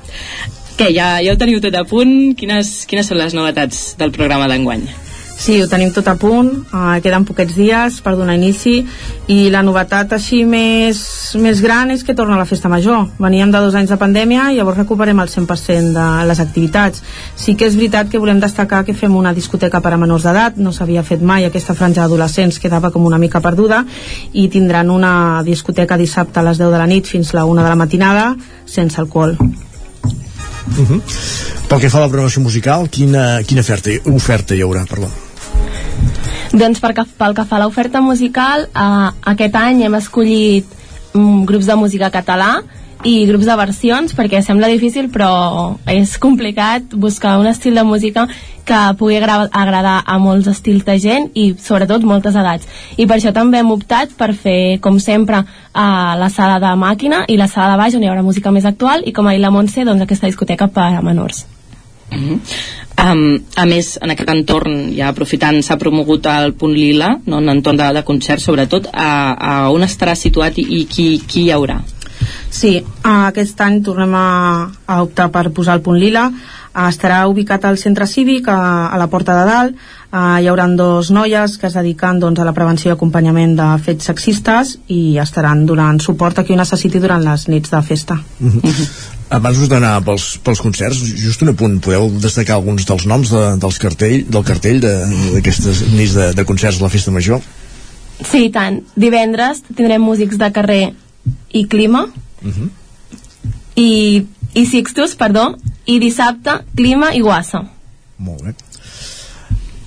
Què, 0.77 0.91
ja, 0.93 1.17
ja 1.25 1.33
ho 1.33 1.41
teniu 1.41 1.63
tot 1.63 1.73
a 1.73 1.87
punt? 1.89 2.35
Quines, 2.37 2.85
quines 2.89 3.09
són 3.09 3.17
les 3.17 3.33
novetats 3.33 3.95
del 3.97 4.13
programa 4.13 4.49
d'enguany? 4.51 5.06
Sí, 5.37 5.59
ho 5.61 5.67
tenim 5.69 5.91
tot 5.93 6.07
a 6.09 6.15
punt, 6.17 6.49
uh, 6.73 6.95
queden 7.05 7.23
poquets 7.27 7.53
dies 7.53 7.99
per 8.01 8.15
donar 8.17 8.33
inici 8.35 8.79
i 9.29 9.51
la 9.53 9.61
novetat 9.61 10.15
així 10.17 10.39
més, 10.49 10.97
més 11.37 11.61
gran 11.61 11.93
és 11.93 12.01
que 12.03 12.15
torna 12.17 12.39
la 12.39 12.47
festa 12.49 12.71
major. 12.73 13.05
Veníem 13.21 13.53
de 13.53 13.61
dos 13.61 13.77
anys 13.77 13.93
de 13.93 13.99
pandèmia 14.01 14.47
i 14.49 14.57
llavors 14.57 14.81
recuperem 14.81 15.21
el 15.21 15.29
100% 15.29 15.93
de 15.93 16.07
les 16.25 16.41
activitats. 16.41 17.03
Sí 17.37 17.53
que 17.53 17.69
és 17.69 17.77
veritat 17.77 18.09
que 18.09 18.17
volem 18.17 18.41
destacar 18.41 18.81
que 18.87 18.97
fem 18.97 19.13
una 19.15 19.35
discoteca 19.37 19.79
per 19.79 19.93
a 19.93 20.01
menors 20.01 20.25
d'edat, 20.25 20.57
no 20.57 20.73
s'havia 20.73 21.05
fet 21.05 21.21
mai 21.21 21.45
aquesta 21.45 21.77
franja 21.77 22.01
d'adolescents, 22.01 22.57
quedava 22.57 22.89
com 22.89 23.05
una 23.05 23.21
mica 23.21 23.39
perduda 23.39 23.83
i 24.33 24.47
tindran 24.49 24.89
una 24.89 25.43
discoteca 25.45 26.01
dissabte 26.01 26.41
a 26.41 26.47
les 26.49 26.57
10 26.57 26.73
de 26.73 26.81
la 26.81 26.89
nit 26.89 27.05
fins 27.05 27.35
la 27.37 27.45
1 27.45 27.61
de 27.61 27.69
la 27.69 27.77
matinada 27.77 28.33
sense 28.65 28.99
alcohol. 28.99 29.37
Uh 29.37 30.83
-huh. 30.89 31.01
Pel 31.69 31.79
que 31.79 31.89
fa 31.89 31.99
a 31.99 32.01
la 32.01 32.09
programació 32.09 32.41
musical, 32.41 32.89
quina, 32.89 33.43
quina 33.43 33.61
oferta, 33.61 33.91
oferta 34.05 34.55
hi 34.55 34.61
haurà? 34.61 34.85
Perdó. 34.85 35.26
Doncs 36.53 36.79
per, 36.79 36.93
pel 36.93 37.35
que 37.35 37.45
fa 37.45 37.57
a 37.57 37.63
l'oferta 37.63 38.01
musical, 38.01 38.67
eh, 38.71 39.07
aquest 39.33 39.55
any 39.55 39.83
hem 39.83 39.95
escollit 39.99 40.65
mm, 41.13 41.45
grups 41.49 41.67
de 41.67 41.75
música 41.75 42.11
català 42.13 42.61
i 43.05 43.25
grups 43.29 43.45
de 43.45 43.55
versions 43.57 44.13
perquè 44.17 44.39
sembla 44.41 44.69
difícil 44.71 45.09
però 45.13 45.77
és 45.91 46.15
complicat 46.17 46.95
buscar 46.97 47.37
un 47.37 47.47
estil 47.47 47.75
de 47.77 47.83
música 47.85 48.25
que 48.67 48.79
pugui 48.97 49.19
agradar 49.21 50.01
a 50.03 50.17
molts 50.19 50.47
estils 50.49 50.83
de 50.85 50.97
gent 50.99 51.29
i 51.35 51.51
sobretot 51.61 52.03
moltes 52.03 52.35
edats 52.35 52.65
i 52.97 53.05
per 53.05 53.19
això 53.19 53.33
també 53.33 53.61
hem 53.61 53.69
optat 53.71 54.15
per 54.17 54.33
fer 54.33 54.79
com 54.81 54.99
sempre 54.99 55.43
a 55.73 56.15
la 56.17 56.29
sala 56.33 56.57
de 56.63 56.73
màquina 56.75 57.23
i 57.27 57.37
la 57.37 57.47
sala 57.47 57.75
de 57.75 57.83
baix 57.83 57.95
on 57.95 58.03
hi 58.03 58.09
haurà 58.09 58.25
música 58.25 58.51
més 58.51 58.65
actual 58.65 59.05
i 59.05 59.13
com 59.13 59.27
ha 59.27 59.37
dit 59.37 59.45
la 59.45 59.53
Montse 59.53 59.85
doncs 59.85 60.01
aquesta 60.01 60.27
discoteca 60.27 60.67
per 60.67 60.89
a 60.97 61.05
menors 61.05 61.45
Mm 62.07 62.23
-hmm. 62.23 62.39
Um, 63.03 63.37
a 63.55 63.65
més, 63.69 63.93
en 64.01 64.13
aquest 64.13 64.31
entorn, 64.33 64.77
ja 64.97 65.11
aprofitant, 65.11 65.59
s'ha 65.63 65.77
promogut 65.81 66.25
el 66.31 66.53
Punt 66.59 66.75
Lila, 66.75 67.13
no? 67.25 67.41
en 67.41 67.53
entorn 67.57 67.79
de, 67.79 67.91
de 67.99 68.03
concerts, 68.07 68.47
sobretot, 68.49 68.89
a, 68.93 69.11
a 69.33 69.53
on 69.73 69.85
estarà 69.87 70.15
situat 70.17 70.59
i, 70.61 70.67
i 70.79 70.83
qui, 70.89 71.09
qui 71.27 71.47
hi 71.47 71.53
haurà? 71.55 71.79
Sí, 72.49 72.77
aquest 73.05 73.59
any 73.61 73.81
tornem 73.85 74.15
a, 74.17 74.27
a 74.87 75.01
optar 75.05 75.29
per 75.33 75.49
posar 75.55 75.77
el 75.77 75.83
Punt 75.85 75.99
Lila, 76.01 76.29
estarà 76.87 77.27
ubicat 77.27 77.65
al 77.65 77.77
centre 77.77 78.07
cívic, 78.07 78.47
a, 78.47 78.87
a 78.87 78.97
la 78.97 79.07
Porta 79.07 79.37
de 79.37 79.45
Dalt, 79.45 79.75
Uh, 80.07 80.37
hi 80.39 80.45
haurà 80.47 80.63
dos 80.79 81.09
noies 81.11 81.57
que 81.59 81.67
es 81.67 81.73
dediquen 81.75 82.21
doncs, 82.21 82.39
a 82.39 82.45
la 82.47 82.53
prevenció 82.55 82.87
i 82.87 82.93
acompanyament 82.93 83.57
de 83.57 83.65
fets 83.83 84.07
sexistes 84.07 84.69
i 84.87 85.17
estaran 85.19 85.65
donant 85.67 85.99
suport 85.99 86.39
a 86.39 86.45
qui 86.47 86.55
ho 86.55 86.59
necessiti 86.59 87.01
durant 87.03 87.25
les 87.25 87.43
nits 87.51 87.73
de 87.73 87.81
festa. 87.83 88.15
Uh 88.39 88.53
-huh. 88.53 88.85
Abans 89.35 89.67
d'anar 89.67 90.01
pels, 90.05 90.39
pels 90.43 90.61
concerts, 90.61 91.01
just 91.25 91.41
un 91.41 91.49
apunt, 91.49 91.81
podeu 91.81 92.09
destacar 92.09 92.55
alguns 92.55 92.85
dels 92.85 93.05
noms 93.05 93.29
de, 93.29 93.57
dels 93.59 93.77
cartell, 93.77 94.23
del 94.29 94.43
cartell 94.43 94.79
d'aquestes 94.79 95.81
de, 95.81 95.97
nits 95.97 96.13
de, 96.13 96.33
de 96.33 96.45
concerts 96.45 96.77
de 96.77 96.83
la 96.83 96.89
Festa 96.89 97.11
Major? 97.11 97.41
Sí, 98.23 98.45
i 98.45 98.49
tant. 98.49 98.79
Divendres 98.95 99.61
tindrem 99.75 100.01
músics 100.01 100.37
de 100.37 100.51
carrer 100.51 100.93
i 101.51 101.67
clima, 101.67 102.07
uh 102.43 102.47
-huh. 102.47 102.69
i, 103.75 104.25
i 104.57 104.65
Sixtus, 104.65 105.15
perdó, 105.17 105.51
i 105.85 105.99
dissabte 106.01 106.59
clima 106.75 107.13
i 107.13 107.21
guassa. 107.25 107.63
Molt 108.17 108.43
bé. 108.43 108.55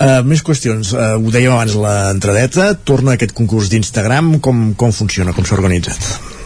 Uh, 0.01 0.23
més 0.25 0.41
qüestions, 0.41 0.95
uh, 0.97 1.19
ho 1.21 1.33
dèiem 1.35 1.53
abans 1.53 1.75
l'entradeta, 1.77 2.71
torna 2.89 3.19
aquest 3.19 3.35
concurs 3.37 3.69
d'Instagram, 3.69 4.39
com, 4.41 4.71
com 4.81 4.95
funciona, 4.97 5.35
com 5.37 5.45
s'ha 5.45 5.59
organitzat? 5.59 6.40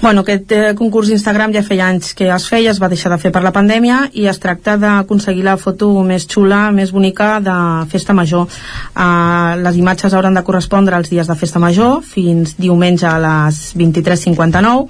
Bueno, 0.00 0.20
aquest 0.20 0.52
eh, 0.52 0.74
concurs 0.76 1.08
d'Instagram 1.08 1.54
ja 1.54 1.62
feia 1.64 1.86
anys 1.88 2.12
que 2.16 2.28
es 2.28 2.48
feia, 2.50 2.72
es 2.74 2.80
va 2.82 2.90
deixar 2.92 3.12
de 3.12 3.18
fer 3.22 3.30
per 3.32 3.42
la 3.44 3.54
pandèmia 3.54 4.10
i 4.12 4.26
es 4.28 4.40
tracta 4.42 4.76
d'aconseguir 4.80 5.44
la 5.46 5.56
foto 5.60 5.88
més 6.04 6.26
xula, 6.28 6.66
més 6.76 6.92
bonica 6.92 7.38
de 7.40 7.56
festa 7.92 8.12
major. 8.16 8.44
Uh, 8.92 9.56
les 9.62 9.78
imatges 9.80 10.12
hauran 10.12 10.36
de 10.36 10.44
correspondre 10.44 10.96
als 10.96 11.08
dies 11.12 11.30
de 11.30 11.36
festa 11.38 11.62
major 11.62 12.02
fins 12.04 12.56
diumenge 12.60 13.06
a 13.08 13.16
les 13.22 13.62
23.59 13.80 14.88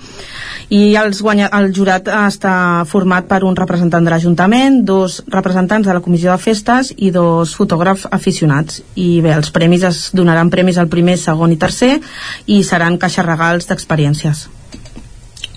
i 0.75 0.95
els 0.97 1.20
guanya, 1.22 1.51
el 1.59 1.70
jurat 1.77 2.09
està 2.09 2.85
format 2.89 3.29
per 3.29 3.43
un 3.45 3.57
representant 3.57 4.05
de 4.05 4.12
l'Ajuntament, 4.12 4.81
dos 4.89 5.20
representants 5.29 5.87
de 5.87 5.95
la 5.95 6.03
Comissió 6.05 6.33
de 6.33 6.41
Festes 6.41 6.91
i 6.97 7.12
dos 7.14 7.55
fotògrafs 7.59 8.09
aficionats. 8.11 8.83
I 8.97 9.20
bé, 9.25 9.35
els 9.37 9.53
premis 9.55 9.85
es 9.85 10.09
donaran 10.16 10.51
premis 10.51 10.81
al 10.81 10.91
primer, 10.91 11.18
segon 11.20 11.53
i 11.55 11.61
tercer 11.61 11.99
i 12.47 12.62
seran 12.64 12.99
caixes 12.99 13.27
regals 13.27 13.70
d'experiències. 13.70 14.49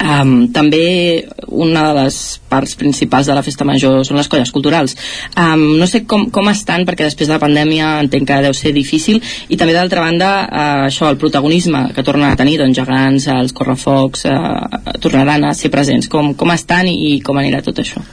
Um, 0.08 0.48
també 0.56 1.28
una 1.48 1.88
de 1.90 2.04
les 2.04 2.18
parts 2.48 2.78
principals 2.80 3.28
de 3.28 3.36
la 3.36 3.44
festa 3.44 3.66
major 3.68 4.06
són 4.08 4.20
les 4.20 4.30
colles 4.32 4.52
culturals. 4.56 4.96
Um, 5.36 5.78
no 5.82 5.88
sé 5.90 6.06
com, 6.08 6.28
com 6.32 6.48
estan 6.52 6.86
perquè 6.88 7.08
després 7.08 7.28
de 7.28 7.36
la 7.36 7.44
pandèmia 7.44 7.98
entenc 8.06 8.28
que 8.30 8.42
deu 8.46 8.56
ser 8.56 8.74
difícil 8.76 9.20
i 9.50 9.60
també 9.60 9.76
d'altra 9.76 10.06
banda 10.06 10.30
uh, 10.46 10.86
això, 10.88 11.12
el 11.12 11.20
protagonisme 11.20 11.90
que 11.96 12.06
tornen 12.08 12.30
a 12.32 12.40
tenir 12.40 12.60
doncs, 12.62 12.78
gegants, 12.80 13.28
els 13.34 13.56
correfocs 13.58 14.28
uh, 14.32 14.94
tornaran 15.04 15.50
a 15.50 15.56
ser 15.58 15.74
presents. 15.74 16.08
Com, 16.12 16.34
com 16.40 16.56
estan 16.56 16.88
i, 16.88 16.98
i 17.14 17.18
com 17.26 17.40
anirà 17.40 17.64
tot 17.66 17.84
això 17.84 18.04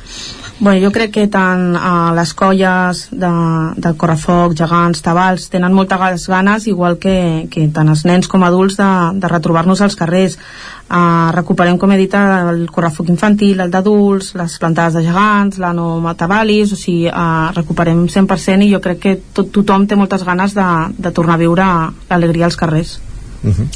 Bueno, 0.61 0.87
jo 0.87 0.93
crec 0.95 1.11
que 1.11 1.25
tant 1.27 1.75
uh, 1.75 2.13
les 2.15 2.31
colles 2.39 3.01
de, 3.11 3.31
de 3.75 3.91
correfoc, 3.99 4.55
gegants, 4.55 5.03
tabals, 5.03 5.49
tenen 5.51 5.75
moltes 5.75 6.29
ganes, 6.31 6.69
igual 6.71 6.95
que, 7.03 7.49
que 7.51 7.67
tant 7.75 7.91
els 7.91 8.05
nens 8.07 8.31
com 8.31 8.45
adults, 8.47 8.77
de, 8.79 8.91
de 9.19 9.31
retrobar-nos 9.33 9.83
als 9.83 9.99
carrers. 9.99 10.39
Uh, 10.85 11.33
recuperem, 11.35 11.79
com 11.81 11.91
he 11.91 11.99
dit, 11.99 12.15
el 12.15 12.69
correfoc 12.71 13.11
infantil, 13.11 13.65
el 13.65 13.73
d'adults, 13.75 14.35
les 14.39 14.57
plantades 14.63 14.95
de 14.95 15.03
gegants, 15.09 15.59
la 15.59 15.73
no 15.75 15.99
matabalis, 16.05 16.77
o 16.77 16.79
sigui, 16.79 17.09
uh, 17.11 17.51
recuperem 17.57 18.07
100% 18.07 18.63
i 18.63 18.71
jo 18.77 18.83
crec 18.85 19.03
que 19.03 19.17
tot, 19.35 19.51
tothom 19.51 19.89
té 19.91 19.99
moltes 19.99 20.23
ganes 20.23 20.55
de, 20.55 20.69
de 20.95 21.11
tornar 21.11 21.35
a 21.35 21.43
viure 21.43 21.71
l'alegria 22.13 22.47
als 22.47 22.61
carrers. 22.61 23.01
Uh 23.43 23.51
-huh. 23.51 23.69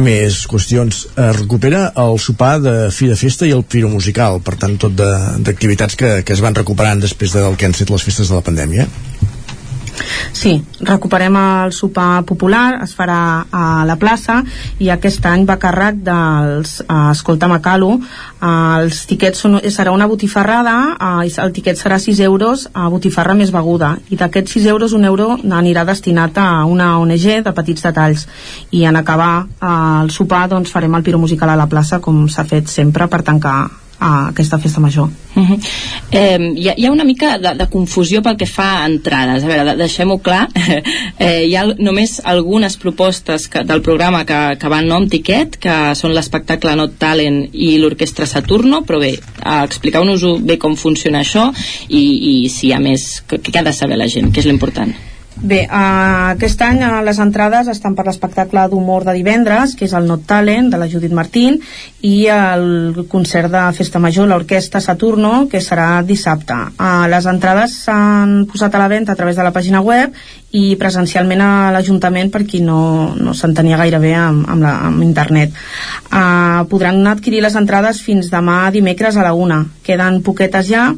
Més 0.00 0.44
qüestions. 0.48 1.02
Es 1.12 1.36
recupera 1.36 1.90
el 2.00 2.16
sopar 2.22 2.54
de 2.64 2.74
fi 2.94 3.10
de 3.10 3.18
festa 3.20 3.48
i 3.48 3.52
el 3.52 3.64
piro 3.68 3.90
musical, 3.92 4.40
per 4.44 4.56
tant, 4.60 4.78
tot 4.80 4.94
d'activitats 4.96 5.98
que, 6.00 6.12
que 6.24 6.36
es 6.36 6.40
van 6.44 6.56
recuperant 6.56 7.02
després 7.02 7.36
del 7.36 7.58
que 7.60 7.68
han 7.68 7.76
set 7.76 7.92
les 7.92 8.06
festes 8.06 8.30
de 8.32 8.38
la 8.38 8.44
pandèmia. 8.46 8.88
Sí, 10.32 10.62
recuperem 10.80 11.36
el 11.36 11.72
sopar 11.76 12.22
popular, 12.24 12.80
es 12.84 12.94
farà 12.96 13.46
a 13.52 13.84
la 13.88 13.96
plaça 14.00 14.40
i 14.80 14.88
aquest 14.92 15.26
any 15.28 15.44
va 15.48 15.58
càrrec 15.60 16.00
dels 16.06 16.78
uh, 16.86 17.10
Escolta 17.10 17.48
Macalo. 17.50 17.90
Uh, 18.40 18.80
els 18.80 19.02
tiquets 19.10 19.42
són, 19.44 19.58
serà 19.68 19.92
una 19.92 20.08
botifarrada, 20.08 20.76
uh, 20.96 21.42
el 21.44 21.52
tiquet 21.56 21.78
serà 21.80 21.98
6 22.00 22.22
euros 22.24 22.66
a 22.72 22.88
botifarra 22.92 23.36
més 23.36 23.52
beguda 23.52 23.96
i 24.08 24.16
d'aquests 24.20 24.56
6 24.60 24.70
euros 24.72 24.96
un 24.96 25.04
euro 25.04 25.34
anirà 25.60 25.84
destinat 25.84 26.38
a 26.40 26.64
una 26.64 26.94
ONG 27.02 27.44
de 27.44 27.54
petits 27.56 27.84
detalls 27.84 28.26
i 28.70 28.86
en 28.88 28.96
acabar 28.96 29.44
uh, 29.44 30.00
el 30.00 30.10
sopar 30.14 30.46
doncs 30.48 30.72
farem 30.72 30.96
el 30.96 31.04
piro 31.04 31.20
musical 31.20 31.52
a 31.52 31.60
la 31.60 31.68
plaça 31.68 32.00
com 32.00 32.26
s'ha 32.28 32.48
fet 32.48 32.70
sempre 32.72 33.08
per 33.10 33.22
tancar 33.26 33.58
a 34.00 34.28
aquesta 34.28 34.58
festa 34.58 34.80
major. 34.80 35.08
Uh 35.36 35.48
-huh. 35.48 35.58
eh, 36.10 36.38
hi, 36.56 36.68
ha, 36.68 36.74
hi 36.76 36.86
ha 36.86 36.90
una 36.90 37.04
mica 37.04 37.38
de, 37.38 37.54
de 37.54 37.66
confusió 37.68 38.22
pel 38.22 38.36
que 38.36 38.46
fa 38.46 38.82
a 38.82 38.86
entrades. 38.86 39.44
A 39.44 39.46
veure, 39.46 39.64
de, 39.64 39.76
deixem-ho 39.76 40.18
clar. 40.18 40.48
eh, 41.18 41.44
hi 41.46 41.54
ha 41.56 41.64
només 41.78 42.20
algunes 42.24 42.76
propostes 42.76 43.46
que, 43.48 43.62
del 43.62 43.82
programa 43.82 44.24
que, 44.24 44.56
que 44.58 44.68
van 44.68 44.88
no 44.88 44.96
amb 44.96 45.10
tiquet, 45.10 45.56
que 45.56 45.94
són 45.94 46.14
l'espectacle 46.14 46.74
Not 46.76 46.98
Talent 46.98 47.48
i 47.52 47.78
l'Orquestra 47.78 48.26
Saturno, 48.26 48.82
però 48.82 48.98
bé, 48.98 49.18
expliqueu-nos 49.62 50.24
bé 50.40 50.58
com 50.58 50.76
funciona 50.76 51.20
això 51.20 51.52
i, 51.88 52.44
i 52.44 52.48
si 52.48 52.68
hi 52.68 52.72
ha 52.72 52.80
més, 52.80 53.22
què 53.28 53.58
ha 53.58 53.62
de 53.62 53.72
saber 53.72 53.96
la 53.96 54.08
gent, 54.08 54.32
que 54.32 54.40
és 54.40 54.46
l'important. 54.46 54.94
Bé, 55.40 55.62
uh, 55.64 56.34
aquest 56.34 56.60
any 56.60 56.82
uh, 56.84 56.98
les 57.00 57.16
entrades 57.22 57.68
estan 57.72 57.94
per 57.96 58.04
l'espectacle 58.04 58.66
d'humor 58.68 59.06
de 59.06 59.14
divendres, 59.16 59.72
que 59.72 59.86
és 59.86 59.94
el 59.96 60.04
Not 60.04 60.26
Talent, 60.28 60.68
de 60.68 60.76
la 60.76 60.88
Judit 60.92 61.14
Martín, 61.16 61.56
i 62.04 62.26
el 62.28 63.06
concert 63.08 63.48
de 63.48 63.62
Festa 63.72 64.02
Major, 64.04 64.28
l'Orquestra 64.28 64.82
Saturno, 64.84 65.46
que 65.48 65.62
serà 65.64 66.02
dissabte. 66.04 66.58
Uh, 66.76 67.08
les 67.08 67.28
entrades 67.32 67.78
s'han 67.86 68.44
posat 68.52 68.76
a 68.76 68.82
la 68.84 68.90
venda 68.92 69.16
a 69.16 69.20
través 69.20 69.40
de 69.40 69.46
la 69.48 69.54
pàgina 69.56 69.80
web 69.80 70.12
i 70.56 70.74
presencialment 70.78 71.42
a 71.44 71.50
l'Ajuntament 71.70 72.30
per 72.34 72.42
qui 72.48 72.58
no, 72.64 73.12
no 73.14 73.34
s'entenia 73.38 73.78
gaire 73.78 74.00
bé 74.02 74.12
amb, 74.18 74.48
amb, 74.50 74.64
la, 74.64 74.72
amb 74.88 75.02
internet. 75.04 75.54
Uh, 76.10 76.66
podran 76.70 76.98
adquirir 77.06 77.42
les 77.44 77.54
entrades 77.58 78.00
fins 78.02 78.30
demà 78.32 78.64
dimecres 78.74 79.16
a 79.16 79.26
la 79.26 79.32
una. 79.34 79.60
Queden 79.86 80.20
poquetes 80.26 80.66
ja 80.66 80.88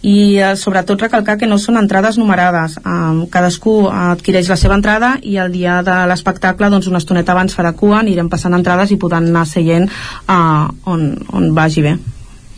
i 0.00 0.16
uh, 0.40 0.54
sobretot 0.56 1.04
recalcar 1.04 1.36
que 1.40 1.48
no 1.50 1.60
són 1.60 1.76
entrades 1.80 2.16
numerades. 2.20 2.78
Uh, 2.80 3.26
cadascú 3.32 3.76
adquireix 3.92 4.48
la 4.48 4.60
seva 4.60 4.78
entrada 4.80 5.14
i 5.20 5.36
el 5.42 5.52
dia 5.52 5.80
de 5.84 5.98
l'espectacle 6.08 6.72
doncs 6.72 6.88
una 6.88 7.02
estoneta 7.02 7.36
abans 7.36 7.56
farà 7.56 7.74
cua, 7.76 8.00
anirem 8.00 8.32
passant 8.32 8.56
entrades 8.56 8.94
i 8.94 9.00
podran 9.00 9.28
anar 9.28 9.44
seient 9.48 9.90
uh, 9.90 10.70
on, 10.88 11.10
on 11.36 11.52
vagi 11.52 11.84
bé. 11.84 11.98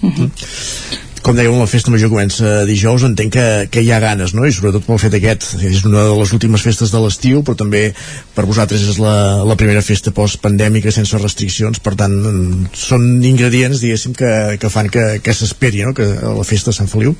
Uh 0.05 0.13
-huh 0.13 1.04
com 1.25 1.33
dèiem, 1.33 1.55
la 1.57 1.69
festa 1.71 1.89
major 1.89 2.11
comença 2.13 2.67
dijous, 2.69 3.07
entenc 3.07 3.33
que, 3.33 3.45
que 3.73 3.81
hi 3.81 3.89
ha 3.95 4.01
ganes, 4.03 4.35
no? 4.37 4.45
I 4.45 4.53
sobretot 4.53 4.85
pel 4.85 5.01
fet 5.01 5.17
aquest, 5.17 5.47
és 5.65 5.81
una 5.89 6.03
de 6.11 6.19
les 6.19 6.35
últimes 6.37 6.61
festes 6.67 6.93
de 6.93 7.01
l'estiu, 7.01 7.41
però 7.47 7.57
també 7.57 7.83
per 8.37 8.45
vosaltres 8.45 8.85
és 8.93 9.01
la, 9.01 9.41
la 9.49 9.57
primera 9.57 9.81
festa 9.85 10.13
post-pandèmica 10.13 10.93
sense 10.93 11.17
restriccions, 11.23 11.81
per 11.81 11.95
tant, 11.97 12.19
són 12.77 13.07
ingredients, 13.25 13.81
diguéssim, 13.81 14.13
que, 14.19 14.35
que 14.61 14.73
fan 14.73 14.93
que, 14.93 15.07
que 15.25 15.37
s'esperi, 15.37 15.81
no?, 15.89 15.97
que 15.97 16.11
la 16.13 16.45
festa 16.45 16.75
de 16.75 16.79
Sant 16.83 16.93
Feliu. 16.93 17.17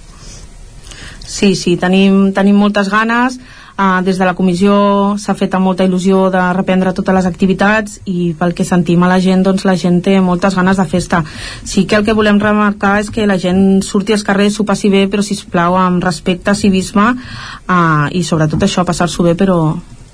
Sí, 1.25 1.55
sí, 1.57 1.79
tenim, 1.81 2.35
tenim 2.37 2.61
moltes 2.61 2.93
ganes, 2.93 3.41
Uh, 3.75 4.05
des 4.07 4.19
de 4.21 4.23
la 4.23 4.37
comissió 4.39 4.75
s'ha 5.19 5.35
fet 5.35 5.55
amb 5.57 5.67
molta 5.67 5.83
il·lusió 5.83 6.29
de 6.31 6.43
reprendre 6.55 6.93
totes 6.95 7.17
les 7.17 7.27
activitats 7.27 7.97
i 8.07 8.29
pel 8.39 8.53
que 8.55 8.63
sentim 8.63 9.03
a 9.03 9.09
la 9.11 9.17
gent, 9.19 9.43
doncs 9.43 9.65
la 9.67 9.75
gent 9.75 9.97
té 10.07 10.21
moltes 10.23 10.55
ganes 10.55 10.79
de 10.79 10.85
festa. 10.87 11.25
Sí 11.67 11.83
que 11.83 11.99
el 11.99 12.05
que 12.07 12.15
volem 12.15 12.39
remarcar 12.39 13.01
és 13.03 13.11
que 13.11 13.27
la 13.27 13.35
gent 13.35 13.83
surti 13.83 14.15
als 14.15 14.23
carrers, 14.23 14.55
s'ho 14.55 14.67
passi 14.69 14.93
bé, 14.95 15.09
però 15.11 15.25
si 15.27 15.35
plau 15.51 15.75
amb 15.75 16.07
respecte, 16.07 16.55
civisme 16.55 17.09
uh, 17.17 18.07
i 18.15 18.23
sobretot 18.23 18.63
això, 18.63 18.87
passar-s'ho 18.87 19.27
bé, 19.27 19.35
però, 19.35 19.59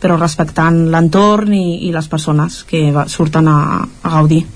però 0.01 0.17
respectant 0.17 0.87
l'entorn 0.89 1.53
i, 1.53 1.67
i 1.91 1.93
les 1.93 2.09
persones 2.09 2.63
que 2.65 2.89
surten 3.13 3.53
a, 3.53 3.61
a 3.85 4.15
gaudir. 4.17 4.47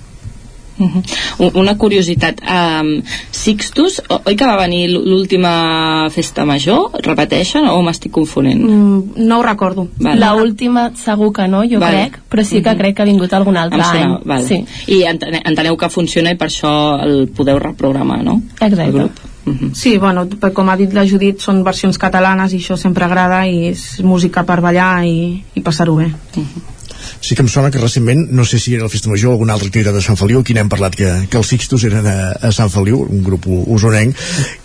Uh 0.78 0.90
-huh. 0.90 1.50
Una 1.54 1.76
curiositat, 1.78 2.40
um, 2.42 3.02
Sixtus, 3.30 4.02
oi 4.08 4.34
que 4.36 4.46
va 4.46 4.56
venir 4.56 4.90
l'última 4.90 6.08
festa 6.10 6.44
major? 6.44 6.90
Repeteixen 7.02 7.68
o 7.68 7.82
m'estic 7.82 8.10
confonent? 8.12 8.60
Mm, 8.60 9.26
no 9.28 9.38
ho 9.38 9.42
recordo. 9.42 9.88
Vale. 9.98 10.18
La 10.18 10.34
última 10.34 10.90
segur 10.94 11.32
que 11.32 11.46
no, 11.48 11.62
jo 11.62 11.78
vale. 11.78 12.10
crec, 12.10 12.20
però 12.30 12.42
sí 12.42 12.62
que 12.62 12.70
uh 12.70 12.74
-huh. 12.74 12.78
crec 12.78 12.96
que 12.96 13.02
ha 13.02 13.04
vingut 13.04 13.32
algun 13.32 13.56
altre 13.56 13.80
any. 13.82 14.18
Vale. 14.24 14.46
Sí. 14.48 14.64
I 14.86 15.04
enteneu 15.44 15.76
que 15.76 15.88
funciona 15.88 16.30
i 16.30 16.36
per 16.36 16.48
això 16.48 17.02
el 17.02 17.28
podeu 17.28 17.58
reprogramar, 17.58 18.24
no? 18.24 18.42
Exacte. 18.60 19.10
Uh 19.46 19.52
-huh. 19.52 19.74
Sí, 19.74 19.98
bueno, 19.98 20.26
com 20.52 20.68
ha 20.68 20.76
dit 20.76 20.92
la 20.92 21.06
Judit, 21.06 21.38
són 21.38 21.62
versions 21.62 21.98
catalanes 21.98 22.52
i 22.52 22.56
això 22.56 22.76
sempre 22.76 23.04
agrada 23.04 23.46
i 23.46 23.66
és 23.68 24.00
música 24.02 24.44
per 24.44 24.60
ballar 24.60 25.04
i, 25.04 25.44
i 25.54 25.60
passar-ho 25.60 25.96
bé. 25.96 26.06
Uh 26.36 26.42
-huh 26.42 26.73
sí 27.20 27.36
que 27.36 27.44
em 27.44 27.50
sona 27.50 27.70
que 27.70 27.82
recentment, 27.82 28.26
no 28.30 28.44
sé 28.44 28.58
si 28.62 28.74
era 28.74 28.84
el 28.84 28.92
Festa 28.92 29.10
Major 29.10 29.32
o 29.32 29.36
alguna 29.36 29.54
altra 29.56 29.68
activitat 29.68 29.96
de 29.96 30.02
Sant 30.04 30.18
Feliu, 30.20 30.40
aquí 30.44 30.56
n'hem 30.56 30.70
parlat 30.72 30.96
que, 30.98 31.10
que 31.30 31.40
els 31.40 31.50
Sixtus 31.52 31.86
eren 31.90 32.06
a, 32.10 32.16
a 32.48 32.52
Sant 32.54 32.72
Feliu, 32.72 33.02
un 33.04 33.24
grup 33.26 33.48
usonenc 33.48 34.16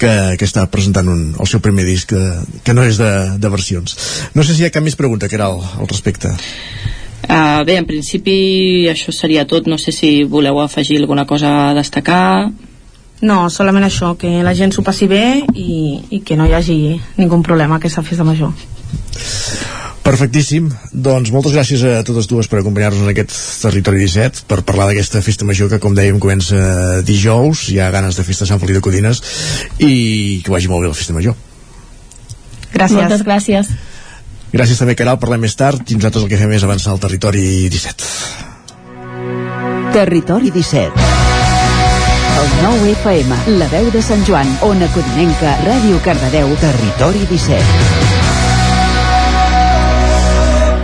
que, 0.02 0.14
que 0.40 0.48
està 0.48 0.66
presentant 0.72 1.10
un, 1.12 1.26
el 1.40 1.50
seu 1.50 1.64
primer 1.64 1.88
disc 1.88 2.14
que, 2.14 2.24
que 2.64 2.76
no 2.78 2.86
és 2.88 3.00
de, 3.02 3.12
de 3.40 3.52
versions. 3.52 3.98
No 4.36 4.46
sé 4.46 4.56
si 4.56 4.64
hi 4.64 4.70
ha 4.70 4.74
cap 4.76 4.86
més 4.86 5.00
pregunta, 5.00 5.30
que 5.30 5.40
era 5.40 5.52
al, 5.52 5.62
al 5.80 5.90
respecte. 5.90 6.34
Uh, 7.30 7.62
bé, 7.68 7.76
en 7.78 7.86
principi 7.86 8.88
això 8.90 9.14
seria 9.14 9.46
tot. 9.46 9.68
No 9.70 9.78
sé 9.78 9.94
si 9.94 10.24
voleu 10.24 10.62
afegir 10.64 10.98
alguna 10.98 11.28
cosa 11.30 11.70
a 11.70 11.74
destacar. 11.78 12.50
No, 13.22 13.50
solament 13.52 13.86
això, 13.86 14.14
que 14.18 14.40
la 14.46 14.56
gent 14.56 14.72
s'ho 14.72 14.86
passi 14.86 15.10
bé 15.12 15.44
i, 15.54 16.00
i 16.10 16.22
que 16.26 16.40
no 16.40 16.48
hi 16.48 16.56
hagi 16.56 16.80
ningú 17.20 17.42
problema 17.44 17.76
a 17.76 17.84
aquesta 17.84 18.06
festa 18.08 18.24
major. 18.24 18.56
Perfectíssim. 20.04 20.70
Doncs 20.94 21.32
moltes 21.34 21.54
gràcies 21.54 21.84
a 21.86 22.00
totes 22.08 22.28
dues 22.30 22.48
per 22.50 22.62
acompanyar-nos 22.62 23.04
en 23.04 23.12
aquest 23.12 23.34
Territori 23.62 24.02
17 24.06 24.46
per 24.50 24.62
parlar 24.68 24.88
d'aquesta 24.90 25.22
festa 25.26 25.46
major 25.46 25.70
que, 25.72 25.80
com 25.84 25.96
dèiem, 25.98 26.20
comença 26.24 27.02
dijous. 27.06 27.68
Hi 27.70 27.80
ha 27.80 27.92
ganes 27.94 28.18
de 28.18 28.26
festa 28.26 28.48
Sant 28.50 28.62
Feliu 28.62 28.80
de 28.80 28.84
Codines 28.86 29.22
i 29.78 30.42
que 30.46 30.54
vagi 30.54 30.72
molt 30.72 30.86
bé 30.86 30.92
la 30.92 30.98
festa 30.98 31.16
major. 31.18 31.38
Gràcies. 32.74 32.98
Moltes 32.98 33.26
gràcies. 33.28 33.72
Gràcies 34.54 34.82
també, 34.82 34.96
Caral. 34.98 35.20
Parlem 35.22 35.46
més 35.46 35.58
tard 35.58 35.84
i 35.92 35.98
nosaltres 36.00 36.26
el 36.26 36.32
que 36.32 36.42
fem 36.42 36.54
és 36.58 36.66
avançar 36.66 36.96
al 36.96 37.04
Territori 37.04 37.68
17. 37.70 38.14
Territori 39.94 40.54
17 40.54 41.28
el 42.40 42.64
9 42.64 42.92
FM, 42.92 43.36
la 43.60 43.68
veu 43.68 43.90
de 43.92 44.02
Sant 44.02 44.24
Joan, 44.28 44.48
Ona 44.64 44.88
Codinenca, 44.94 45.58
Ràdio 45.66 46.00
Cardedeu, 46.06 46.56
Territori 46.62 47.26
17. 47.28 48.09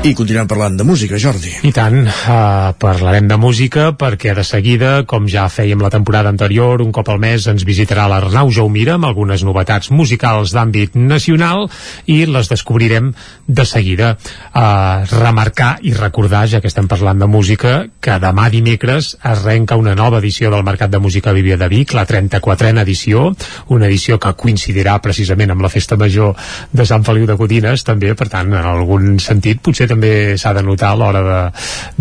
I 0.06 0.12
continuem 0.14 0.46
parlant 0.46 0.76
de 0.78 0.86
música, 0.86 1.18
Jordi. 1.18 1.50
I 1.66 1.72
tant, 1.74 1.96
uh, 2.06 2.76
parlarem 2.78 3.26
de 3.26 3.40
música 3.42 3.88
perquè 3.98 4.36
de 4.38 4.44
seguida, 4.46 4.90
com 5.10 5.26
ja 5.26 5.48
fèiem 5.50 5.82
la 5.82 5.90
temporada 5.90 6.30
anterior, 6.30 6.84
un 6.84 6.92
cop 6.94 7.08
al 7.10 7.18
mes 7.24 7.48
ens 7.50 7.66
visitarà 7.66 8.06
l'Arnau 8.12 8.52
Jaumira 8.54 9.00
amb 9.00 9.08
algunes 9.10 9.42
novetats 9.42 9.90
musicals 9.90 10.54
d'àmbit 10.54 10.94
nacional 10.94 11.66
i 12.06 12.20
les 12.30 12.52
descobrirem 12.52 13.16
de 13.48 13.66
seguida. 13.66 14.12
Uh, 14.54 15.10
remarcar 15.10 15.80
i 15.82 15.96
recordar, 15.98 16.44
ja 16.54 16.62
que 16.62 16.70
estem 16.70 16.86
parlant 16.86 17.26
de 17.26 17.26
música, 17.26 17.74
que 17.98 18.20
demà 18.22 18.52
dimecres 18.54 19.16
es 19.18 19.42
renca 19.42 19.80
una 19.82 19.98
nova 19.98 20.22
edició 20.22 20.54
del 20.54 20.68
Mercat 20.70 20.94
de 20.94 21.02
Música 21.02 21.34
Bíblia 21.34 21.58
de 21.58 21.72
Vic, 21.74 21.96
la 21.98 22.06
34a 22.06 22.76
edició, 22.84 23.32
una 23.74 23.90
edició 23.90 24.20
que 24.22 24.36
coincidirà 24.38 25.00
precisament 25.02 25.58
amb 25.58 25.66
la 25.66 25.74
Festa 25.74 25.98
Major 25.98 26.38
de 26.70 26.86
Sant 26.86 27.10
Feliu 27.10 27.26
de 27.26 27.42
Codines, 27.42 27.82
també, 27.82 28.14
per 28.14 28.30
tant, 28.30 28.54
en 28.54 28.72
algun 28.76 29.18
sentit, 29.18 29.66
potser 29.66 29.90
també 29.96 30.36
s'ha 30.38 30.54
de 30.56 30.64
notar 30.66 30.92
a 30.94 31.00
l'hora 31.00 31.22
de, 31.26 31.40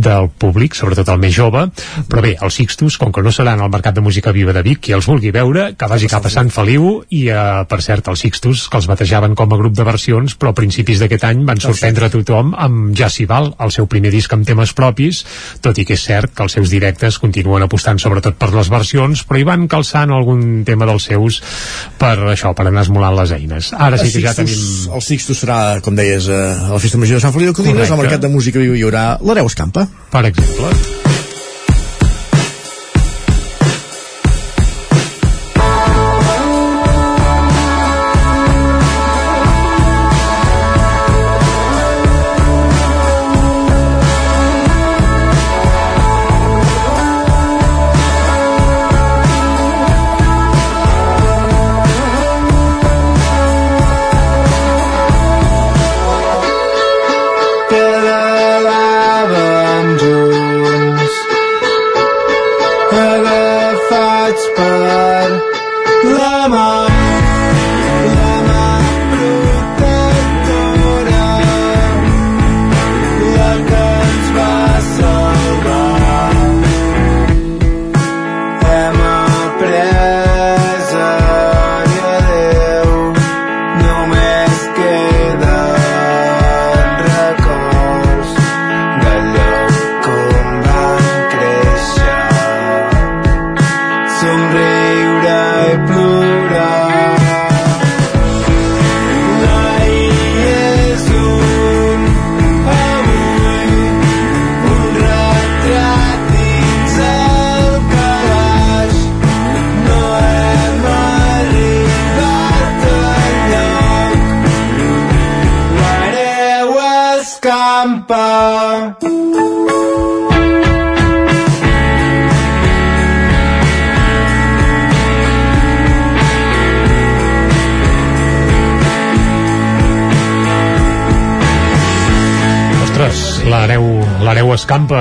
del 0.08 0.28
públic, 0.28 0.74
sobretot 0.76 1.08
el 1.14 1.20
més 1.22 1.34
jove, 1.34 1.66
però 2.10 2.22
bé, 2.24 2.34
els 2.42 2.58
Sixtus, 2.58 2.98
com 3.00 3.12
que 3.14 3.22
no 3.24 3.32
seran 3.34 3.62
al 3.62 3.70
Mercat 3.72 3.96
de 3.96 4.04
Música 4.04 4.34
Viva 4.34 4.52
de 4.56 4.62
Vic, 4.66 4.82
qui 4.84 4.94
els 4.96 5.06
vulgui 5.08 5.30
veure, 5.34 5.70
que 5.78 5.88
vagi 5.90 6.10
cap 6.10 6.26
a 6.26 6.32
Sant 6.32 6.50
Feliu 6.54 7.04
i, 7.08 7.26
eh, 7.30 7.64
per 7.70 7.80
cert, 7.84 8.10
els 8.10 8.24
Sixtus, 8.24 8.66
que 8.68 8.80
els 8.80 8.88
batejaven 8.90 9.36
com 9.38 9.52
a 9.54 9.60
grup 9.60 9.76
de 9.78 9.86
versions, 9.86 10.34
però 10.38 10.52
a 10.52 10.58
principis 10.58 11.00
d'aquest 11.02 11.26
any 11.30 11.44
van 11.46 11.62
sorprendre 11.62 12.10
tothom 12.12 12.54
amb 12.58 12.94
Jacival, 12.98 13.52
el 13.64 13.74
seu 13.74 13.88
primer 13.90 14.12
disc 14.14 14.32
amb 14.34 14.46
temes 14.46 14.74
propis, 14.74 15.22
tot 15.64 15.78
i 15.78 15.86
que 15.86 15.94
és 15.94 16.04
cert 16.04 16.34
que 16.34 16.44
els 16.46 16.58
seus 16.58 16.72
directes 16.72 17.20
continuen 17.22 17.64
apostant 17.64 18.00
sobretot 18.02 18.38
per 18.40 18.50
les 18.54 18.70
versions, 18.72 19.24
però 19.28 19.40
hi 19.40 19.46
van 19.46 19.68
calçant 19.70 20.12
algun 20.14 20.64
tema 20.66 20.88
dels 20.88 21.06
seus 21.10 21.40
per 22.00 22.16
això, 22.32 22.54
per 22.56 22.68
anar 22.68 22.84
esmolant 22.84 23.14
les 23.20 23.34
eines. 23.36 23.70
Ara 23.78 24.00
sí 24.00 24.10
que 24.12 24.24
ja 24.24 24.34
tenim... 24.36 24.58
El 24.94 25.02
Sixtus 25.04 25.44
serà, 25.44 25.58
com 25.84 25.96
deies, 25.98 26.28
a 26.28 26.72
la 26.72 26.80
Festa 26.82 26.98
Major 27.00 27.20
de 27.20 27.24
Sant 27.24 27.34
Feliu 27.34 27.52
de 27.52 27.56
Codines, 27.56 27.83
Correcte. 27.88 28.00
al 28.00 28.10
Mercat 28.10 28.26
de 28.26 28.32
Música 28.32 28.58
Viu 28.62 28.74
hi 28.74 28.84
haurà 28.86 29.04
l'Hereu 29.20 29.46
Escampa. 29.50 29.86
Per 30.10 30.24
exemple. 30.30 30.72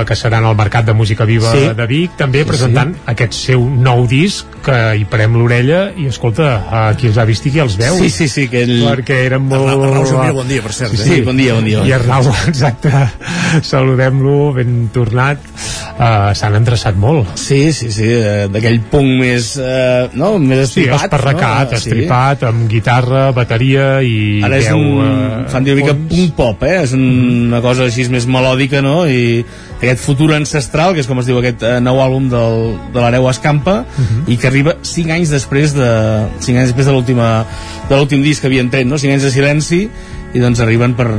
Que 0.04 0.14
serà 0.18 0.38
en 0.42 0.46
el 0.50 0.56
Mercat 0.56 0.84
de 0.86 0.92
Música 0.94 1.24
Viva 1.24 1.52
Sí. 1.52 1.68
de 1.76 1.86
Vic, 1.86 2.16
també 2.16 2.42
Sí, 2.44 2.48
presentant 2.48 2.94
aquest 3.06 3.32
seu 3.34 3.64
nou 3.70 4.06
disc, 4.10 4.46
que 4.64 4.76
hi 4.98 5.04
parem 5.08 5.34
l'orella, 5.36 5.90
i 5.96 6.06
escolta, 6.06 6.48
a 6.70 6.82
qui 6.96 7.08
els 7.08 7.18
ha 7.18 7.24
vist 7.28 7.46
i 7.46 7.50
qui 7.54 7.60
els 7.60 7.76
veu. 7.76 7.96
Sí, 7.98 8.10
sí, 8.10 8.28
sí, 8.28 8.48
que 8.48 8.62
ell... 8.64 8.74
Perquè 8.84 9.20
eren 9.26 9.42
molt... 9.48 9.68
Arnau- 9.68 9.84
Arnau 9.90 10.06
Jovia, 10.08 10.32
bon 10.32 10.48
dia, 10.48 10.62
per 10.62 10.72
cert, 10.72 10.90
Sí, 10.94 11.00
eh? 11.00 11.04
sí. 11.04 11.14
Sí, 11.14 11.20
bon 11.22 11.36
dia, 11.36 11.54
bon 11.54 11.64
dia. 11.64 11.84
I 11.84 11.92
Arnau, 11.98 12.24
exacte, 12.48 12.90
saludem-lo, 13.62 14.52
ben 14.56 14.88
tornat. 14.94 15.38
Uh, 15.94 16.32
S'han 16.34 16.56
endreçat 16.58 16.96
molt. 16.98 17.36
Sí, 17.38 17.68
sí, 17.72 17.86
sí, 17.94 18.08
eh, 18.10 18.48
d'aquell 18.50 18.80
punt 18.90 19.06
més, 19.20 19.52
eh, 19.62 20.08
no, 20.18 20.32
més 20.42 20.72
Sí, 20.72 20.82
estripat. 20.82 21.04
esparracat, 21.06 21.70
no? 21.70 21.76
estripat, 21.78 22.42
amb 22.48 22.64
guitarra, 22.70 23.28
bateria 23.36 24.00
i 24.02 24.40
Ara 24.42 24.58
és 24.58 24.66
veu... 24.72 24.80
un, 24.80 25.44
eh, 25.44 25.50
fan 25.52 25.62
dir 25.64 25.76
una 25.76 25.82
mica 25.84 25.94
punk 25.94 26.34
pop, 26.34 26.64
eh? 26.66 26.80
És 26.82 26.96
un, 26.98 27.04
una 27.46 27.60
cosa 27.62 27.86
així 27.86 28.08
més 28.10 28.26
melòdica, 28.26 28.82
no? 28.82 29.04
I 29.06 29.44
aquest 29.84 30.02
futur 30.04 30.32
ancestral, 30.36 30.94
que 30.94 31.04
és 31.04 31.08
com 31.10 31.20
es 31.22 31.28
diu 31.30 31.40
aquest 31.40 31.64
eh, 31.66 31.76
nou 31.84 32.00
àlbum 32.02 32.28
del, 32.32 32.64
de 32.94 33.02
l'Areu 33.02 33.28
Escampa, 33.30 33.82
i 34.26 34.38
que 34.40 34.48
arriba 34.50 34.76
5 34.82 35.14
anys 35.14 35.34
després 35.34 35.76
de 35.76 35.90
5 36.40 36.58
anys 36.58 36.72
després 36.72 36.88
de 36.88 36.96
l'última 36.96 37.28
de 37.88 37.96
l'últim 37.96 38.24
disc 38.24 38.42
que 38.42 38.50
havien 38.50 38.70
tret, 38.72 38.88
no? 38.88 38.98
5 39.00 39.18
anys 39.18 39.28
de 39.28 39.34
silenci 39.34 39.84
i 40.34 40.42
doncs 40.42 40.64
arriben 40.64 40.96
per 40.98 41.10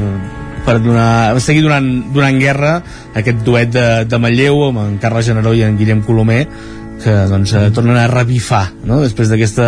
per 0.66 0.80
donar, 0.82 1.38
seguir 1.46 1.62
donant, 1.62 1.88
donant 2.10 2.40
guerra 2.42 2.72
a 2.82 3.20
aquest 3.22 3.44
duet 3.46 3.70
de, 3.70 3.86
de 4.10 4.18
Manlleu 4.18 4.64
amb 4.72 4.82
en 4.82 4.96
Carles 5.02 5.28
Generó 5.30 5.54
i 5.54 5.62
en 5.62 5.78
Guillem 5.78 6.02
Colomer 6.02 6.42
que 7.04 7.14
doncs 7.30 7.54
eh, 7.54 7.68
tornen 7.76 8.00
a 8.02 8.08
revifar 8.10 8.72
no? 8.88 8.98
després 9.04 9.30
d'aquesta 9.30 9.68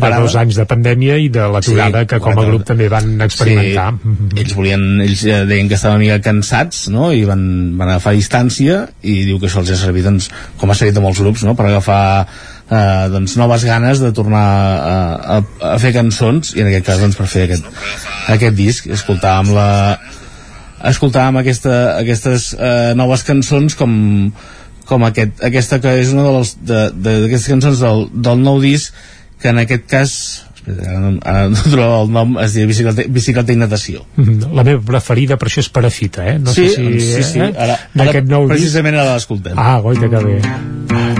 Bé, 0.00 0.08
de 0.08 0.20
dos 0.24 0.36
anys 0.40 0.56
de 0.56 0.64
pandèmia 0.68 1.18
i 1.20 1.28
de 1.32 1.48
l'aturada 1.52 2.04
Sí, 2.04 2.08
que 2.12 2.20
com 2.24 2.38
a 2.38 2.44
grup 2.46 2.64
també 2.68 2.88
van 2.92 3.10
experimentar. 3.26 3.88
Sí, 3.98 4.40
ells 4.40 4.54
volien, 4.56 4.86
ells 5.04 5.24
eh, 5.26 5.42
deien 5.48 5.68
que 5.68 5.76
estaven 5.76 5.98
una 6.00 6.04
mica 6.06 6.22
cansats, 6.24 6.86
no?, 6.94 7.10
i 7.12 7.26
van, 7.28 7.42
van 7.80 7.92
agafar 7.94 8.14
distància, 8.16 8.86
i 9.02 9.18
diu 9.28 9.42
que 9.42 9.50
això 9.50 9.60
els 9.60 9.74
ha 9.74 9.78
servit, 9.82 10.06
doncs, 10.08 10.30
com 10.60 10.72
ha 10.72 10.78
servit 10.78 10.96
a 10.96 11.04
molts 11.04 11.20
grups, 11.20 11.44
no?, 11.44 11.56
per 11.58 11.68
agafar 11.68 12.00
eh, 12.22 13.04
doncs, 13.12 13.36
noves 13.40 13.68
ganes 13.68 14.00
de 14.00 14.14
tornar 14.16 14.46
a, 14.46 14.96
a, 15.36 15.38
a 15.74 15.76
fer 15.82 15.92
cançons, 15.98 16.54
i 16.56 16.64
en 16.64 16.72
aquest 16.72 16.88
cas, 16.88 17.04
doncs, 17.04 17.20
per 17.20 17.28
fer 17.28 17.46
aquest, 17.50 17.70
aquest 18.32 18.58
disc, 18.58 18.90
escoltàvem 18.96 19.52
la 19.56 19.70
escoltàvem 20.88 21.38
aquesta, 21.42 21.76
aquestes 22.00 22.52
eh, 22.56 22.92
noves 22.98 23.22
cançons 23.26 23.76
com, 23.78 23.92
com 24.88 25.04
aquest, 25.06 25.42
aquesta 25.46 25.78
que 25.82 25.94
és 26.00 26.10
una 26.14 26.24
de 26.26 26.36
les 26.38 26.54
de, 26.58 26.80
de, 26.90 27.16
d'aquestes 27.24 27.50
cançons 27.54 27.82
del, 27.84 28.08
del 28.24 28.42
nou 28.42 28.58
disc 28.62 28.96
que 29.42 29.50
en 29.50 29.58
aquest 29.62 29.86
cas 29.90 30.14
ara, 30.62 30.98
no- 31.50 31.62
trobo 31.72 32.02
el 32.04 32.12
nom 32.14 32.36
es 32.42 32.54
diu 32.54 32.68
bicicleta, 32.70 33.02
bicicleta 33.10 33.52
i 33.52 33.56
natació 33.58 34.04
Mhm. 34.16 34.52
La 34.54 34.62
meva 34.64 34.80
preferida 34.86 35.36
per 35.36 35.48
això 35.50 35.58
és 35.64 35.68
Parafita, 35.74 36.26
eh? 36.30 36.38
No 36.38 36.52
sí, 36.54 36.68
sé 36.68 36.76
si, 36.76 37.00
sí, 37.00 37.22
sí, 37.32 37.40
eh? 37.40 37.52
ara, 37.58 37.78
ara 37.98 38.20
nou 38.22 38.46
disc. 38.46 38.54
precisament 38.54 38.94
ara 39.02 39.14
l'escoltem 39.16 39.58
Ah, 39.58 39.80
goita 39.82 40.08
que 40.08 40.22
bé. 40.24 40.38
baixant 40.40 41.11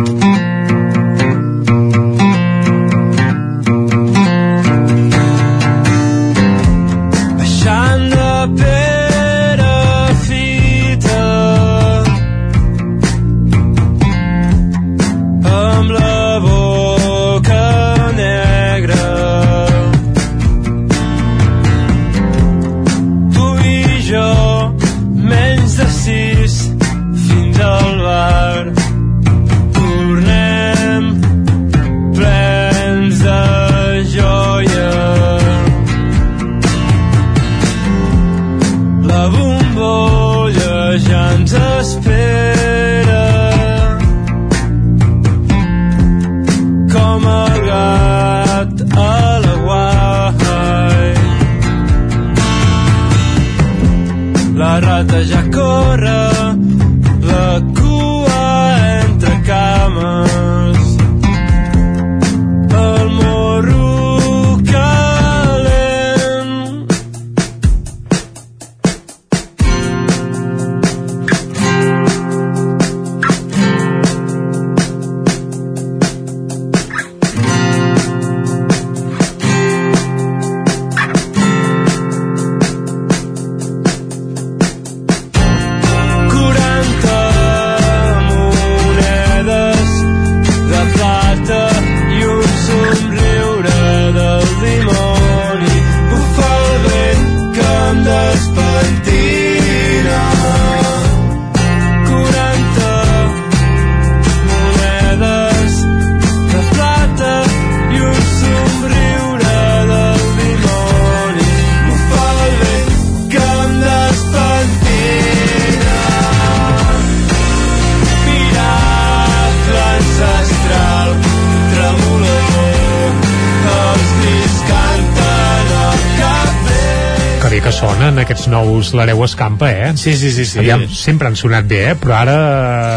Sí, 130.03 130.16
sí, 130.18 130.32
sí, 130.34 130.44
sí. 130.48 130.59
Aviam, 130.59 130.82
sempre 130.90 131.28
han 131.30 131.36
sonat 131.38 131.66
bé, 131.70 131.82
eh? 131.92 131.96
Però 132.00 132.16
ara, 132.18 132.36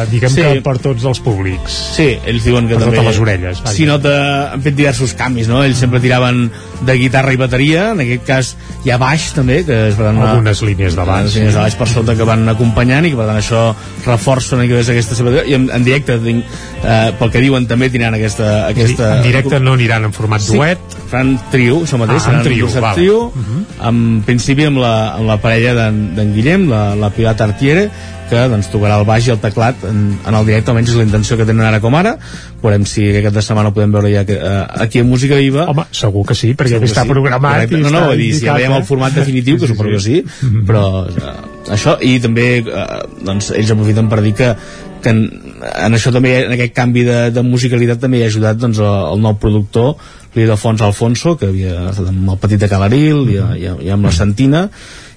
diguem 0.09 0.31
Sí. 0.33 0.41
que 0.41 0.61
per 0.65 0.77
tots 0.81 1.03
els 1.05 1.19
públics. 1.21 1.75
Sí, 1.95 2.07
ells 2.25 2.43
diuen 2.47 2.65
que 2.67 2.79
Per 2.79 2.87
també... 2.87 3.03
les 3.05 3.19
orelles, 3.21 3.61
vaja. 3.61 3.75
Si 3.75 3.85
nota, 3.85 4.15
han 4.53 4.63
fet 4.65 4.73
diversos 4.79 5.13
canvis, 5.13 5.47
no? 5.51 5.61
Ells 5.63 5.77
sempre 5.77 6.01
tiraven 6.01 6.47
de 6.81 6.95
guitarra 6.97 7.33
i 7.35 7.37
bateria, 7.37 7.91
en 7.93 8.01
aquest 8.07 8.25
cas 8.25 8.55
hi 8.85 8.91
ha 8.93 8.97
baix 9.01 9.31
també, 9.33 9.63
que 9.65 9.75
és 9.89 9.95
per 9.97 10.05
tant, 10.05 10.17
una- 10.19 10.31
Algunes 10.35 10.61
línies 10.61 10.95
de 10.95 11.03
baix. 11.07 11.33
Línies 11.35 11.55
de 11.55 11.59
baix 11.63 11.75
per 11.79 11.87
sota 11.89 12.13
que 12.15 12.23
van 12.27 12.47
acompanyant 12.51 13.05
i 13.07 13.09
que 13.11 13.17
per 13.17 13.25
tant 13.25 13.39
això 13.41 13.63
reforça 14.05 14.55
una 14.55 14.63
mica 14.67 14.75
més 14.77 14.89
aquesta 14.93 15.15
seva... 15.17 15.31
I 15.43 15.55
en, 15.57 15.69
en 15.73 15.83
directe, 15.87 16.19
tinc, 16.21 16.45
eh, 16.83 17.11
pel 17.17 17.31
que 17.33 17.41
diuen, 17.41 17.65
també 17.67 17.89
tindran 17.89 18.13
aquesta... 18.13 18.67
aquesta... 18.69 19.15
En 19.17 19.23
directe 19.25 19.59
no 19.59 19.73
aniran 19.73 20.05
en 20.05 20.13
format 20.13 20.41
Sí, 20.45 20.53
duet. 20.55 20.77
faran 21.09 21.35
trio, 21.51 21.81
això 21.83 21.97
mateix, 21.97 22.27
Ah, 22.27 22.31
en 22.31 22.37
un 22.37 22.43
trio, 22.45 22.69
val. 22.81 22.93
trio, 22.95 23.31
Mhm. 23.35 23.65
en 23.89 24.21
principi 24.25 24.65
amb 24.69 24.77
la, 24.77 24.93
amb 25.15 25.27
la 25.27 25.37
parella 25.41 25.73
d'en 25.89 26.33
Guillem, 26.35 26.69
la, 26.69 26.95
la 26.95 27.09
Pilar 27.09 27.35
Tartiere, 27.35 27.89
que 28.29 28.41
doncs, 28.51 28.69
tocarà 28.73 28.99
el 28.99 29.05
baix 29.07 29.27
i 29.27 29.33
el 29.33 29.39
teclat 29.43 29.83
en, 29.89 30.01
en 30.25 30.37
el 30.39 30.47
directe, 30.47 30.71
almenys 30.73 30.93
és 30.93 30.99
la 30.99 31.05
intenció 31.07 31.37
que 31.39 31.47
tenen 31.47 31.65
ara 31.67 31.81
com 31.83 31.95
ara. 31.97 32.15
Veurem 32.63 32.87
si 32.89 33.07
aquest 33.09 33.27
cap 33.27 33.37
de 33.37 33.43
setmana 33.45 33.71
ho 33.71 33.75
podem 33.75 33.93
veure 33.95 34.11
ja 34.13 34.25
que, 34.27 34.37
eh, 34.39 34.63
aquí 34.85 35.03
a 35.03 35.07
Música 35.07 35.37
Viva. 35.41 35.67
Home, 35.71 35.87
segur 35.95 36.25
que 36.27 36.37
sí, 36.37 36.53
perquè 36.57 36.75
Segur 36.75 36.87
que 36.87 36.93
està 36.93 37.05
sí. 37.05 37.13
programat 37.13 37.59
Correcte. 37.65 37.79
i 37.79 37.85
No, 37.85 37.93
no, 37.93 38.07
vull 38.09 38.23
dir, 38.23 38.31
si 38.39 38.47
ja 38.47 38.57
veiem 38.57 38.73
eh? 38.73 38.81
el 38.81 38.89
format 38.89 39.15
definitiu, 39.21 39.59
que 39.59 39.65
Sí, 39.65 39.73
sí, 39.73 39.77
suposo 39.77 39.93
que 39.93 40.01
sí. 40.03 40.63
però 40.67 40.83
eh, 41.09 41.37
això, 41.77 41.95
i 42.01 42.17
també 42.23 42.49
eh, 42.61 42.99
doncs, 43.25 43.53
ells 43.55 43.71
aprofiten 43.75 44.11
per 44.11 44.21
dir 44.25 44.35
que 44.41 44.51
que 45.05 45.11
en, 45.13 45.19
en 45.61 45.93
això 45.93 46.09
també, 46.13 46.33
en 46.47 46.53
aquest 46.55 46.73
canvi 46.73 47.05
de, 47.05 47.17
de 47.35 47.43
musicalitat 47.45 48.01
també 48.01 48.19
hi 48.19 48.25
ha 48.25 48.29
ajudat 48.31 48.57
doncs, 48.57 48.81
el, 48.81 48.93
el 49.13 49.21
nou 49.21 49.35
productor 49.41 49.93
l'Ildefons 50.35 50.81
Alfonso 50.83 51.35
que 51.39 51.51
havia 51.51 51.91
estat 51.91 52.09
amb 52.11 52.33
el 52.33 52.39
Petit 52.41 52.63
de 52.63 52.69
Calaril 52.71 53.21
i, 53.29 53.37
i, 53.61 53.69
i 53.85 53.91
amb 53.93 54.09
la 54.09 54.13
Santina 54.15 54.65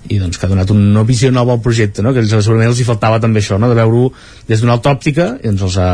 i 0.09 0.19
doncs 0.21 0.39
que 0.39 0.47
ha 0.47 0.51
donat 0.51 0.71
una 0.75 1.05
visió 1.09 1.31
nova 1.35 1.55
al 1.57 1.63
projecte 1.65 2.03
no? 2.05 2.13
que 2.15 2.23
ells, 2.25 2.35
segurament 2.45 2.71
els 2.73 2.81
hi 2.81 2.87
faltava 2.89 3.21
també 3.23 3.43
això 3.43 3.59
no? 3.61 3.71
de 3.71 3.79
veure-ho 3.79 4.11
des 4.49 4.63
d'una 4.63 4.77
altra 4.79 4.95
òptica 4.97 5.31
i 5.43 5.51
doncs 5.51 5.67
els 5.69 5.79
ha, 5.83 5.91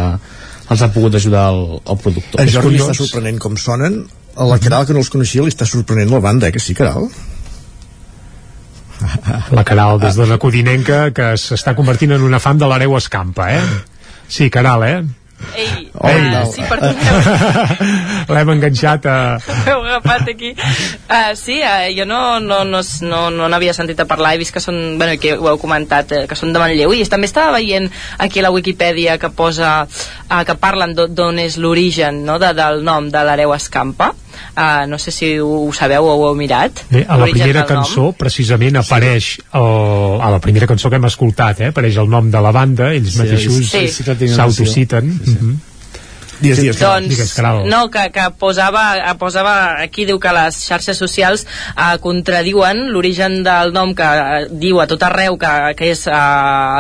els 0.71 0.85
ha 0.85 0.91
pogut 0.95 1.19
ajudar 1.21 1.49
el, 1.53 1.65
el 1.83 2.03
productor 2.03 2.43
En 2.43 2.53
Jordi 2.53 2.83
està 2.83 2.97
sorprenent 2.99 3.41
com 3.43 3.59
sonen 3.61 4.05
a 4.35 4.49
la 4.51 4.59
Caral 4.59 4.87
que 4.87 4.97
no 4.97 5.03
els 5.05 5.13
coneixia 5.13 5.45
li 5.47 5.53
està 5.53 5.67
sorprenent 5.69 6.11
la 6.11 6.23
banda, 6.23 6.49
eh, 6.49 6.55
que 6.55 6.63
sí, 6.63 6.75
Caral? 6.75 7.09
La 9.55 9.65
Caral, 9.67 9.99
des 10.03 10.17
d'una 10.19 10.39
codinenca 10.43 11.11
que 11.15 11.35
s'està 11.41 11.75
convertint 11.79 12.15
en 12.17 12.25
una 12.25 12.41
fan 12.43 12.59
de 12.59 12.67
l'Areu 12.71 12.97
Escampa, 12.99 13.51
eh? 13.53 13.63
Sí, 14.29 14.49
Caral, 14.51 14.87
eh? 14.89 15.03
Ei, 15.55 15.91
Oh, 15.95 16.09
uh, 16.09 16.31
no. 16.33 16.41
sí, 16.53 16.63
perdoneu. 16.69 17.19
L'hem 18.35 18.51
enganxat 18.57 19.07
a... 19.07 19.17
M'heu 19.65 19.85
agafat 19.85 20.31
aquí. 20.33 20.51
Uh, 20.57 21.35
sí, 21.39 21.61
uh, 21.63 21.85
jo 21.97 22.07
no 22.09 22.41
no, 22.41 22.63
no, 22.65 22.81
no, 23.03 23.21
no 23.31 23.49
n'havia 23.53 23.75
sentit 23.77 24.01
a 24.03 24.07
parlar, 24.11 24.35
he 24.35 24.41
vist 24.43 24.55
que 24.55 24.63
són, 24.65 24.97
bueno, 24.99 25.15
que 25.21 25.37
ho 25.37 25.49
heu 25.53 25.61
comentat, 25.63 26.13
eh, 26.17 26.25
que 26.31 26.39
són 26.39 26.53
de 26.55 26.63
Manlleu, 26.63 26.95
i 26.97 27.05
també 27.11 27.29
estava 27.31 27.55
veient 27.59 27.91
aquí 28.19 28.41
a 28.43 28.47
la 28.49 28.53
Wikipedia 28.55 29.19
que 29.23 29.31
posa, 29.31 29.85
uh, 29.87 30.43
que 30.47 30.57
parlen 30.59 30.95
d'o- 30.97 31.09
d'on 31.09 31.39
és 31.45 31.59
l'origen 31.61 32.25
no, 32.27 32.39
de, 32.43 32.53
del 32.57 32.83
nom 32.87 33.11
de 33.13 33.25
l'Hereu 33.25 33.55
Escampa. 33.55 34.13
Uh, 34.55 34.83
no 34.91 34.99
sé 34.99 35.13
si 35.15 35.29
ho, 35.39 35.47
ho 35.69 35.73
sabeu 35.75 36.03
o 36.07 36.15
ho 36.19 36.25
heu 36.29 36.35
mirat. 36.39 36.81
Bé, 36.91 37.05
a 37.09 37.17
la 37.19 37.27
primera 37.31 37.63
del 37.63 37.77
nom. 37.77 37.85
cançó 37.85 38.09
precisament 38.19 38.77
apareix 38.81 39.29
el, 39.55 40.19
a 40.23 40.31
la 40.35 40.41
primera 40.43 40.67
cançó 40.67 40.91
que 40.91 40.99
hem 40.99 41.07
escoltat 41.07 41.61
eh, 41.63 41.69
apareix 41.71 41.97
el 42.03 42.11
nom 42.11 42.31
de 42.35 42.43
la 42.43 42.51
banda 42.55 42.91
ells 42.95 43.13
Sí, 43.15 43.21
mateixos 43.23 43.55
sí. 43.71 43.85
Sí 43.87 43.87
que 45.25 45.31
tenen 45.33 45.41
s'autociten 45.41 45.74
Digues, 46.45 46.61
digues, 46.61 46.81
doncs, 46.81 47.09
Digues, 47.09 47.33
no, 47.71 47.89
que, 47.91 48.09
que 48.13 48.29
posava, 48.39 48.85
posava 49.21 49.55
aquí 49.83 50.05
diu 50.05 50.19
que 50.21 50.33
les 50.37 50.59
xarxes 50.67 50.99
socials 51.01 51.45
eh, 51.47 51.97
contradiuen 52.05 52.91
l'origen 52.93 53.41
del 53.47 53.73
nom 53.75 53.95
que 53.97 54.05
eh, 54.05 54.45
diu 54.51 54.81
a 54.83 54.87
tot 54.91 55.03
arreu 55.07 55.39
que, 55.41 55.53
que 55.79 55.91
és 55.95 56.05
eh, 56.11 56.19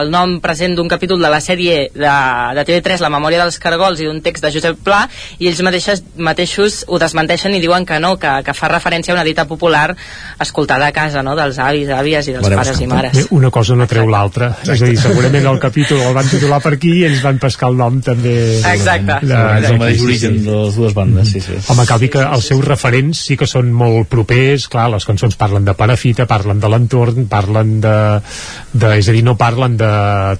el 0.02 0.12
nom 0.12 0.36
present 0.44 0.76
d'un 0.76 0.90
capítol 0.90 1.22
de 1.22 1.30
la 1.32 1.40
sèrie 1.44 1.88
de, 1.94 2.14
de 2.58 2.66
TV3 2.68 3.04
La 3.04 3.12
memòria 3.12 3.42
dels 3.42 3.58
cargols 3.62 4.02
i 4.02 4.08
d'un 4.08 4.20
text 4.24 4.44
de 4.44 4.52
Josep 4.54 4.80
Pla 4.84 5.04
i 5.38 5.48
ells 5.48 5.62
mateixes, 5.64 6.04
mateixos 6.16 6.82
ho 6.88 7.00
desmenteixen 7.00 7.56
i 7.56 7.62
diuen 7.62 7.86
que 7.88 8.00
no, 8.02 8.14
que, 8.20 8.36
que 8.44 8.56
fa 8.56 8.70
referència 8.72 9.14
a 9.14 9.18
una 9.18 9.26
dita 9.26 9.46
popular 9.48 9.86
escoltada 10.40 10.88
a 10.88 10.94
casa 10.94 11.24
no? 11.24 11.36
dels 11.38 11.58
avis, 11.62 11.88
àvies 11.88 12.28
i 12.28 12.36
dels 12.36 12.44
L'Hereu 12.44 12.62
pares 12.62 12.82
i 12.84 12.90
mares 12.90 13.16
Bé, 13.16 13.26
una 13.36 13.50
cosa 13.54 13.78
no 13.78 13.88
treu 13.90 14.10
l'altra 14.10 14.52
és 14.64 14.76
a 14.76 14.90
dir, 14.90 14.98
segurament 15.00 15.48
el 15.54 15.60
capítol 15.62 16.02
el 16.04 16.16
van 16.16 16.28
titular 16.30 16.60
per 16.64 16.74
aquí 16.76 16.94
i 17.00 17.04
ells 17.08 17.22
van 17.24 17.40
pescar 17.42 17.70
el 17.72 17.78
nom 17.80 18.00
també 18.04 18.34
Exacte. 18.60 19.20
de, 19.24 19.42
és 19.60 19.70
el 19.70 19.78
mateix 19.80 20.00
sí, 20.00 20.06
origen 20.08 20.38
sí. 20.38 20.44
de 20.46 20.58
les 20.58 20.78
dues 20.78 20.94
bandes 20.96 21.30
sí, 21.30 21.40
sí. 21.44 21.58
Home, 21.72 21.86
cal 21.88 22.02
dir 22.02 22.10
que 22.14 22.22
els 22.24 22.48
seus 22.50 22.64
referents 22.66 23.24
sí 23.28 23.38
que 23.40 23.48
són 23.50 23.70
molt 23.74 24.08
propers, 24.12 24.66
clar, 24.72 24.88
les 24.92 25.06
cançons 25.08 25.36
parlen 25.40 25.66
de 25.66 25.74
parafita, 25.78 26.26
parlen 26.30 26.60
de 26.62 26.70
l'entorn, 26.70 27.28
parlen 27.30 27.78
de, 27.84 27.96
de... 28.72 28.92
És 28.98 29.08
a 29.10 29.14
dir, 29.16 29.24
no 29.26 29.36
parlen 29.40 29.76
de 29.80 29.90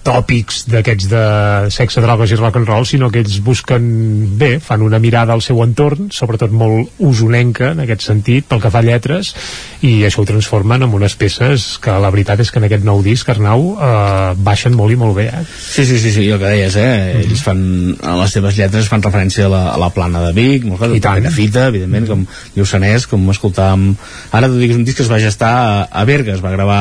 tòpics 0.07 0.65
d'aquests 0.71 1.09
de 1.11 1.25
sexe, 1.75 2.03
drogues 2.05 2.33
i 2.35 2.39
rock 2.41 2.61
and 2.61 2.71
roll, 2.71 2.87
sinó 2.89 3.11
que 3.12 3.23
ells 3.25 3.41
busquen, 3.45 3.85
bé, 4.41 4.57
fan 4.62 4.85
una 4.87 5.01
mirada 5.03 5.35
al 5.35 5.43
seu 5.45 5.62
entorn, 5.65 6.11
sobretot 6.15 6.55
molt 6.55 7.03
usonenca 7.03 7.73
en 7.73 7.85
aquest 7.85 8.07
sentit, 8.07 8.49
pel 8.51 8.62
que 8.62 8.73
fa 8.73 8.83
a 8.83 8.87
lletres, 8.87 9.35
i 9.85 9.97
això 10.07 10.23
ho 10.23 10.29
transformen 10.29 10.87
en 10.87 10.95
unes 10.95 11.17
peces 11.21 11.75
que 11.83 11.95
la 12.01 12.12
veritat 12.15 12.41
és 12.45 12.53
que 12.53 12.61
en 12.62 12.69
aquest 12.69 12.87
nou 12.87 13.03
disc, 13.05 13.29
Arnau, 13.29 13.75
eh, 13.75 14.33
baixen 14.47 14.77
molt 14.77 14.95
i 14.95 14.99
molt 15.01 15.17
bé, 15.19 15.29
eh? 15.31 15.45
Sí, 15.45 15.87
sí, 15.87 15.99
sí, 15.99 16.12
sí, 16.15 16.29
el 16.29 16.41
que 16.41 16.51
deies, 16.51 16.79
eh? 16.81 17.21
Ells 17.25 17.43
fan, 17.45 17.62
a 18.03 18.17
les 18.23 18.35
seves 18.37 18.57
lletres 18.59 18.89
fan 18.95 19.05
referència 19.05 19.49
a 19.49 19.53
la, 19.53 19.63
a 19.75 19.79
la 19.81 19.91
plana 19.95 20.23
de 20.25 20.33
Vic, 20.37 20.65
molt 20.69 20.81
clar, 20.81 20.93
I 20.95 21.03
tant. 21.03 21.29
fita, 21.35 21.69
evidentment, 21.73 22.07
com 22.11 22.25
Lluçanès, 22.57 23.09
com 23.11 23.27
escoltàvem... 23.33 23.91
Ara 24.35 24.51
t'ho 24.51 24.61
dic, 24.61 24.75
és 24.75 24.81
un 24.81 24.87
disc 24.87 25.01
que 25.01 25.07
es 25.07 25.11
va 25.13 25.21
gestar 25.23 25.53
a, 25.59 25.77
a 25.91 26.05
Berga, 26.09 26.35
es 26.37 26.45
va 26.45 26.55
gravar 26.55 26.81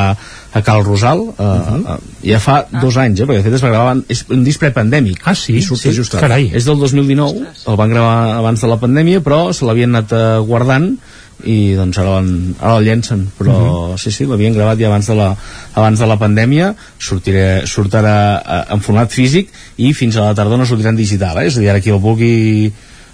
a 0.54 0.62
Cal 0.62 0.84
Rosal, 0.86 1.24
uh 1.34 1.34
-huh. 1.38 1.98
ja 2.22 2.40
fa 2.40 2.66
dos 2.70 2.98
anys, 2.98 3.20
eh? 3.20 3.26
perquè 3.26 3.42
de 3.42 3.48
fet 3.50 3.58
es 3.58 3.64
va 3.64 3.74
gravar, 3.74 3.98
és 4.08 4.26
un 4.30 4.44
disc 4.44 4.60
prepandèmic. 4.60 5.22
Ah, 5.26 5.36
sí? 5.36 5.62
Sí, 5.62 5.92
just 5.92 6.14
ara. 6.14 6.28
carai. 6.28 6.52
És 6.54 6.66
del 6.66 6.78
2019, 6.78 7.42
el 7.68 7.76
van 7.76 7.90
gravar 7.90 8.38
abans 8.38 8.62
de 8.62 8.68
la 8.68 8.78
pandèmia, 8.78 9.22
però 9.22 9.52
se 9.54 9.66
l'havien 9.66 9.96
anat 9.96 10.12
eh, 10.12 10.40
guardant 10.46 10.98
i 11.44 11.74
doncs 11.76 11.98
ara, 12.00 12.16
van, 12.18 12.30
ara 12.60 12.78
el 12.80 12.86
llencen 12.88 13.28
però 13.38 13.58
Mhm. 13.58 13.98
sí, 13.98 14.12
sí, 14.12 14.26
l'havien 14.26 14.54
gravat 14.54 14.80
ja 14.80 14.88
abans 14.88 15.08
de 15.08 15.16
la, 15.16 15.36
abans 15.74 16.00
de 16.00 16.08
la 16.08 16.18
pandèmia 16.18 16.74
sortiré, 17.00 17.66
sortirà 17.68 18.16
eh, 18.40 18.74
en 18.74 18.82
format 18.82 19.12
físic 19.12 19.50
i 19.78 19.94
fins 19.94 20.18
a 20.18 20.30
la 20.30 20.36
tardor 20.36 20.58
no 20.58 20.66
sortirà 20.66 20.90
en 20.90 20.96
digital 21.00 21.38
eh? 21.42 21.48
és 21.48 21.58
a 21.58 21.60
dir, 21.60 21.70
ara 21.70 21.82
qui 21.82 21.90
el 21.92 22.00
vulgui 22.00 22.72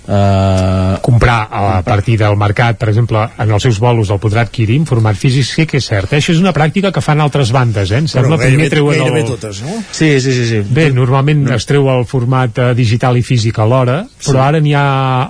eh, 0.10 0.98
comprar 1.02 1.48
a 1.52 1.82
partir 1.86 2.18
del 2.20 2.36
mercat, 2.38 2.78
per 2.80 2.90
exemple, 2.90 3.22
en 3.38 3.52
els 3.54 3.64
seus 3.64 3.78
bolos 3.82 4.10
el 4.10 4.20
podrà 4.22 4.42
adquirir 4.48 4.78
en 4.82 4.86
format 4.90 5.18
físic, 5.20 5.46
sí 5.46 5.66
que 5.70 5.78
és 5.80 5.86
cert. 5.90 6.12
Eh? 6.14 6.18
Això 6.20 6.34
és 6.34 6.42
una 6.42 6.54
pràctica 6.56 6.92
que 6.96 7.02
fan 7.06 7.22
altres 7.22 7.52
bandes, 7.56 7.92
eh? 7.92 8.00
Em 8.02 8.08
sembla 8.10 8.38
Però 8.38 8.48
primer 8.48 8.70
gairebé, 8.70 8.96
treuen 8.98 9.18
el... 9.22 9.28
totes, 9.30 9.62
no? 9.66 9.76
Sí, 9.92 10.10
sí, 10.24 10.34
sí, 10.34 10.46
sí. 10.50 10.62
Bé, 10.76 10.90
normalment 10.96 11.46
es 11.56 11.68
treu 11.70 11.90
el 11.94 12.06
format 12.10 12.58
eh, 12.60 12.70
digital 12.78 13.18
i 13.20 13.24
físic 13.26 13.60
alhora, 13.62 14.00
però 14.26 14.44
ara 14.48 14.60
n'hi 14.64 14.74
ha 14.78 14.86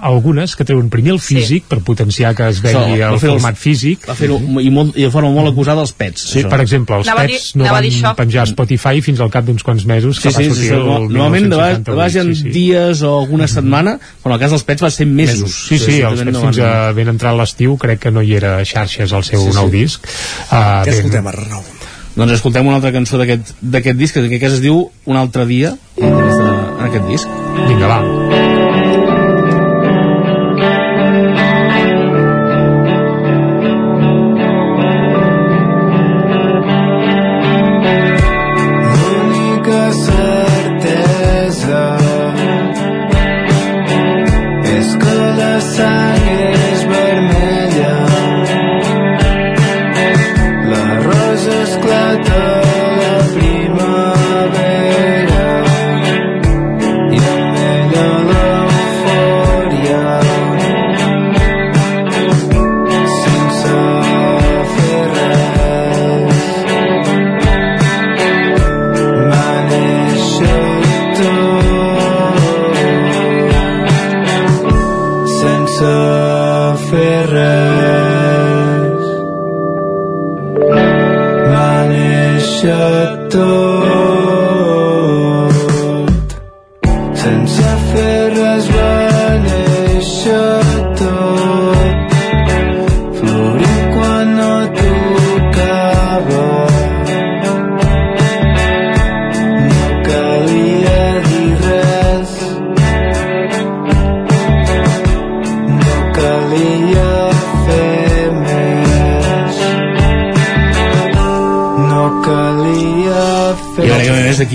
algunes 0.09 0.55
que 0.55 0.65
treuen 0.67 0.89
primer 0.89 1.13
el 1.17 1.19
físic 1.23 1.67
per 1.69 1.81
potenciar 1.85 2.33
que 2.37 2.47
es 2.49 2.61
vegi 2.63 2.99
el 3.01 3.03
va 3.13 3.19
fer 3.19 3.29
els- 3.33 3.39
format 3.39 3.57
físic. 3.59 4.07
va 4.09 4.15
fer-ho 4.15 4.39
i, 4.61 4.69
molt, 4.73 4.95
i 4.97 5.03
de 5.07 5.11
forma 5.11 5.31
molt 5.35 5.51
acusada 5.51 5.81
als 5.81 5.91
pets 5.93 6.27
Sí, 6.29 6.39
això. 6.39 6.49
per 6.49 6.61
exemple, 6.61 6.95
els 6.99 7.07
Anava 7.07 7.25
pets 7.27 7.53
dir- 7.53 7.61
no 7.61 7.71
van 7.71 7.83
això. 7.83 8.15
penjar 8.15 8.43
a 8.43 8.49
Spotify 8.51 9.01
fins 9.01 9.19
al 9.19 9.29
cap 9.31 9.45
d'uns 9.45 9.63
quants 9.63 9.85
mesos 9.85 10.19
que 10.19 10.29
Sí, 10.31 10.35
va 10.35 10.39
sí, 10.39 10.43
sí, 10.43 10.49
sortir 10.49 10.69
sí, 10.69 10.73
el 10.75 10.85
normalment 10.85 11.49
de 11.49 11.55
vegades, 11.55 11.83
de 11.83 11.91
vegades 11.91 12.15
hi 12.15 12.19
ha 12.19 12.23
1978, 12.23 12.35
sí, 12.35 12.41
sí. 12.43 12.49
dies 12.59 13.01
o 13.03 13.19
alguna 13.19 13.47
setmana, 13.47 13.99
però 14.23 14.31
en 14.33 14.33
el 14.33 14.39
cas 14.39 14.51
dels 14.51 14.63
pets 14.69 14.85
va 14.85 14.91
ser 14.93 15.07
mesos. 15.09 15.55
Sí, 15.67 15.77
sí, 15.81 15.97
els 15.99 16.19
Exactament, 16.21 16.29
pets 16.29 16.37
no 16.37 16.45
fins 16.45 16.61
a 16.65 16.91
ben 16.97 17.11
entrar 17.15 17.33
a 17.33 17.39
l'estiu 17.41 17.75
crec 17.81 17.99
que 18.05 18.13
no 18.15 18.21
hi 18.25 18.35
era 18.37 18.55
xarxes 18.65 19.13
al 19.17 19.25
seu 19.27 19.41
Sí, 19.43 19.49
sí. 19.51 19.57
nou 19.57 19.69
disc. 19.73 20.05
Uh, 20.49 20.85
Què 20.85 20.95
escoltem, 20.99 21.27
Arnau? 21.33 21.65
Doncs 22.19 22.33
escoltem 22.39 22.67
una 22.67 22.79
altra 22.81 22.91
cançó 22.91 23.19
d'aquest 23.21 23.53
d'aquest 23.61 23.97
disc, 23.99 24.13
que 24.13 24.19
en 24.23 24.29
aquest 24.31 24.41
cas 24.43 24.57
es 24.59 24.63
diu 24.65 24.85
Un 25.05 25.17
altre 25.17 25.45
dia, 25.49 25.75
en 25.97 26.85
aquest 26.89 27.05
disc. 27.07 27.27
Vinga, 27.67 27.87
va. 27.87 28.48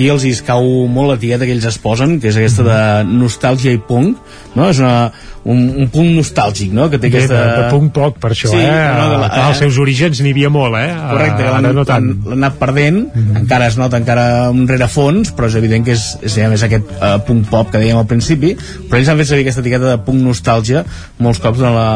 Aquí 0.05 0.13
els 0.13 0.25
hi 0.29 0.33
escau 0.37 0.67
molt 0.93 1.15
l'etiqueta 1.15 1.47
que 1.49 1.55
ells 1.57 1.65
es 1.71 1.79
posen, 1.81 2.19
que 2.21 2.29
és 2.29 2.37
aquesta 2.37 2.65
de 2.67 2.81
nostàlgia 3.09 3.73
i 3.73 3.79
punk, 3.81 4.19
no? 4.55 4.67
És 4.69 4.81
una, 4.83 5.09
un, 5.49 5.63
un 5.81 5.89
punt 5.93 6.11
nostàlgic, 6.19 6.75
no? 6.77 6.91
Que 6.93 6.99
té 7.01 7.09
Bé, 7.09 7.23
aquesta... 7.23 7.39
de, 7.41 7.55
de 7.63 7.71
punk 7.73 7.93
poc, 7.97 8.19
per 8.21 8.31
això, 8.35 8.51
Sí, 8.53 8.61
eh? 8.61 8.69
no, 8.99 9.07
de 9.15 9.19
la- 9.23 9.31
als 9.47 9.57
eh? 9.57 9.63
seus 9.65 9.79
orígens 9.81 10.21
n'hi 10.21 10.35
havia 10.35 10.51
molt, 10.53 10.77
eh? 10.77 10.91
Correcte, 11.09 11.47
Ara 11.49 11.63
l'han 11.65 11.79
no 11.79 11.87
tant. 11.89 12.11
anat 12.37 12.59
perdent, 12.61 13.01
encara 13.41 13.71
es 13.73 13.79
nota 13.81 13.97
encara 14.03 14.27
un 14.53 14.67
rerefons, 14.69 15.33
però 15.37 15.49
és 15.49 15.57
evident 15.63 15.87
que 15.89 15.97
és, 15.97 16.05
és, 16.21 16.37
ja 16.37 16.51
més 16.53 16.65
aquest 16.69 16.93
uh, 17.01 17.17
punk 17.25 17.49
pop 17.53 17.73
que 17.73 17.81
dèiem 17.81 18.03
al 18.03 18.09
principi, 18.11 18.53
però 18.61 19.01
ells 19.01 19.09
han 19.15 19.21
fet 19.25 19.33
servir 19.33 19.47
aquesta 19.49 19.65
etiqueta 19.65 19.95
de 19.95 19.99
punk 20.05 20.21
nostàlgia 20.29 20.85
molts 21.25 21.41
cops 21.41 21.65
en 21.65 21.73
la, 21.81 21.89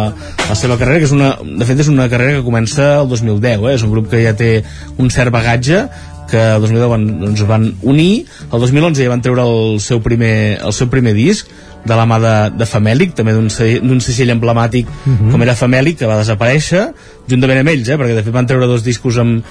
la 0.48 0.56
seva 0.56 0.80
carrera, 0.80 1.02
que 1.04 1.10
és 1.12 1.16
una, 1.16 1.34
de 1.44 1.68
fet 1.68 1.84
és 1.84 1.92
una 1.92 2.08
carrera 2.08 2.38
que 2.40 2.46
comença 2.48 2.94
el 3.02 3.12
2010, 3.12 3.68
eh? 3.68 3.74
és 3.76 3.84
un 3.84 3.92
grup 3.92 4.08
que 4.12 4.24
ja 4.24 4.32
té 4.38 4.54
un 4.96 5.12
cert 5.12 5.34
bagatge, 5.34 5.84
que 6.30 6.36
el 6.56 6.60
2010 6.60 6.88
van, 6.90 7.06
doncs, 7.20 7.42
van 7.48 7.74
unir, 7.82 8.26
el 8.52 8.60
2011 8.60 9.02
ja 9.04 9.08
van 9.10 9.22
treure 9.24 9.42
el 9.48 9.80
seu 9.80 10.02
primer, 10.04 10.58
el 10.64 10.72
seu 10.76 10.88
primer 10.92 11.14
disc, 11.16 11.48
de 11.88 11.94
la 11.96 12.04
mà 12.10 12.18
de, 12.20 12.32
de 12.58 12.66
Famèlic, 12.66 13.14
també 13.14 13.32
d'un 13.32 13.48
se- 13.54 13.78
d'un 13.80 14.00
segell 14.04 14.30
emblemàtic 14.34 14.86
Mhm. 15.06 15.30
com 15.32 15.42
era 15.42 15.54
Famèlic, 15.56 15.96
que 15.98 16.06
va 16.10 16.18
desaparèixer, 16.18 16.88
juntament 17.30 17.60
amb 17.60 17.68
ells, 17.70 17.88
eh, 17.88 17.96
perquè 17.96 18.14
de 18.18 18.22
fet 18.26 18.34
van 18.34 18.46
treure 18.46 18.66
dos 18.66 18.84
discos 18.84 19.16
amb, 19.18 19.42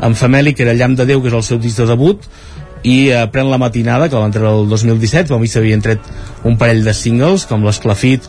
amb 0.00 0.16
Famèlic, 0.16 0.56
que 0.56 0.62
era 0.64 0.74
Llamp 0.74 0.96
de 0.98 1.06
Déu, 1.06 1.22
que 1.22 1.28
és 1.28 1.34
el 1.34 1.42
seu 1.42 1.58
disc 1.58 1.78
de 1.78 1.86
debut, 1.86 2.20
i 2.82 3.08
eh, 3.08 3.26
Pren 3.32 3.48
la 3.50 3.56
matinada, 3.58 4.08
que 4.10 4.16
van 4.16 4.30
treure 4.34 4.52
el 4.60 4.68
2017, 4.68 5.28
però 5.30 5.36
a 5.36 5.40
mi 5.40 5.48
s'havien 5.48 5.80
tret 5.80 6.00
un 6.44 6.58
parell 6.58 6.84
de 6.84 6.92
singles, 6.92 7.46
com 7.46 7.64
l'Esclafit 7.64 8.28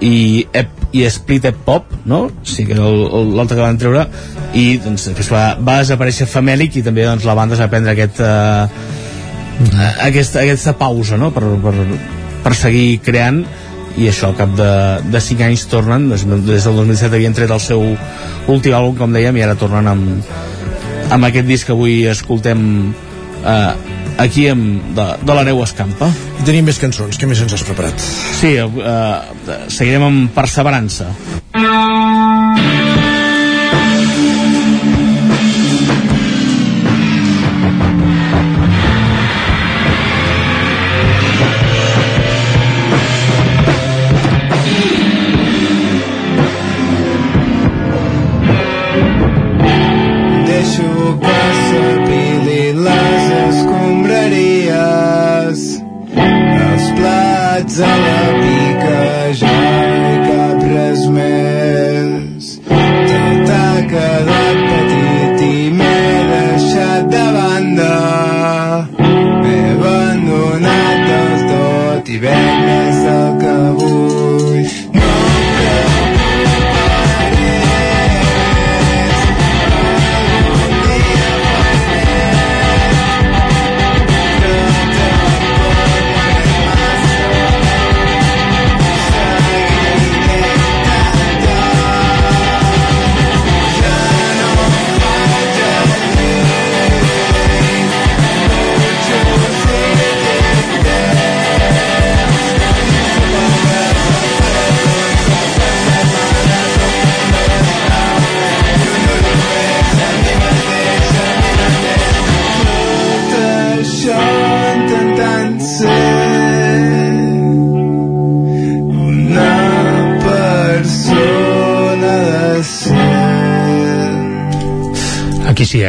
i, 0.00 0.46
Ep, 0.52 0.70
i 0.94 1.04
Split 1.10 1.44
Ep 1.50 1.60
Pop, 1.66 1.92
no? 2.08 2.26
Sí, 2.46 2.66
que 2.66 2.76
l'altre 2.78 3.56
que 3.56 3.62
van 3.62 3.78
treure, 3.80 4.06
i 4.54 4.78
doncs, 4.82 5.08
després 5.10 5.30
va, 5.32 5.44
va 5.58 5.80
desaparèixer 5.82 6.28
Famèlic 6.30 6.80
i 6.80 6.84
també 6.86 7.06
doncs, 7.06 7.26
la 7.28 7.36
banda 7.38 7.56
es 7.56 7.62
va 7.62 7.70
prendre 7.72 7.94
aquest, 7.94 8.20
eh, 8.24 9.92
aquesta, 10.08 10.42
aquesta 10.42 10.74
pausa, 10.80 11.18
no?, 11.20 11.30
per, 11.34 11.44
per, 11.62 11.74
per 12.44 12.54
seguir 12.58 12.98
creant 13.04 13.44
i 13.94 14.08
això 14.10 14.32
al 14.32 14.38
cap 14.38 14.54
de, 14.58 14.70
de 15.06 15.20
5 15.22 15.44
anys 15.46 15.68
tornen 15.70 16.08
des, 16.10 16.24
des 16.26 16.64
del 16.66 16.80
2007 16.82 17.14
havien 17.14 17.36
tret 17.36 17.52
el 17.54 17.62
seu 17.62 17.84
últim 18.50 18.74
àlbum 18.74 18.96
com 18.98 19.14
dèiem 19.14 19.38
i 19.38 19.44
ara 19.46 19.54
tornen 19.58 19.86
amb, 19.86 20.32
amb 21.14 21.28
aquest 21.28 21.46
disc 21.46 21.68
que 21.68 21.76
avui 21.76 22.00
escoltem 22.10 22.64
eh, 23.46 24.02
aquí 24.18 24.48
amb, 24.50 24.94
de, 24.96 25.06
de 25.24 25.36
l'Areu 25.36 25.62
Escampa. 25.64 26.10
I 26.40 26.46
tenim 26.46 26.68
més 26.68 26.80
cançons, 26.82 27.18
què 27.18 27.28
més 27.30 27.42
ens 27.44 27.56
has 27.56 27.66
preparat? 27.66 28.08
sí, 28.40 28.54
eh, 28.58 29.60
seguirem 29.68 30.08
amb 30.10 30.34
Perseverança. 30.36 31.10
Deixo 31.54 32.83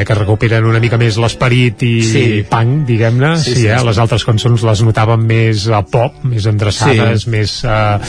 que 0.05 0.15
recuperen 0.17 0.65
una 0.69 0.79
mica 0.79 0.97
més 1.01 1.17
l'esperit 1.21 1.81
i 1.83 1.93
Sí. 2.05 2.23
punk, 2.49 2.85
diguem-ne. 2.87 3.35
Sí, 3.37 3.53
Sí, 3.55 3.55
sí, 3.61 3.67
eh? 3.67 3.77
sí. 3.79 3.85
Les 3.85 3.97
altres 3.97 4.25
cançons 4.25 4.63
les 4.63 4.83
notàvem 4.85 5.25
més 5.25 5.67
a 5.67 5.81
pop, 5.81 6.23
més 6.23 6.45
endreçades, 6.45 7.23
Sí. 7.25 7.29
més, 7.29 7.57
uh, 7.65 7.99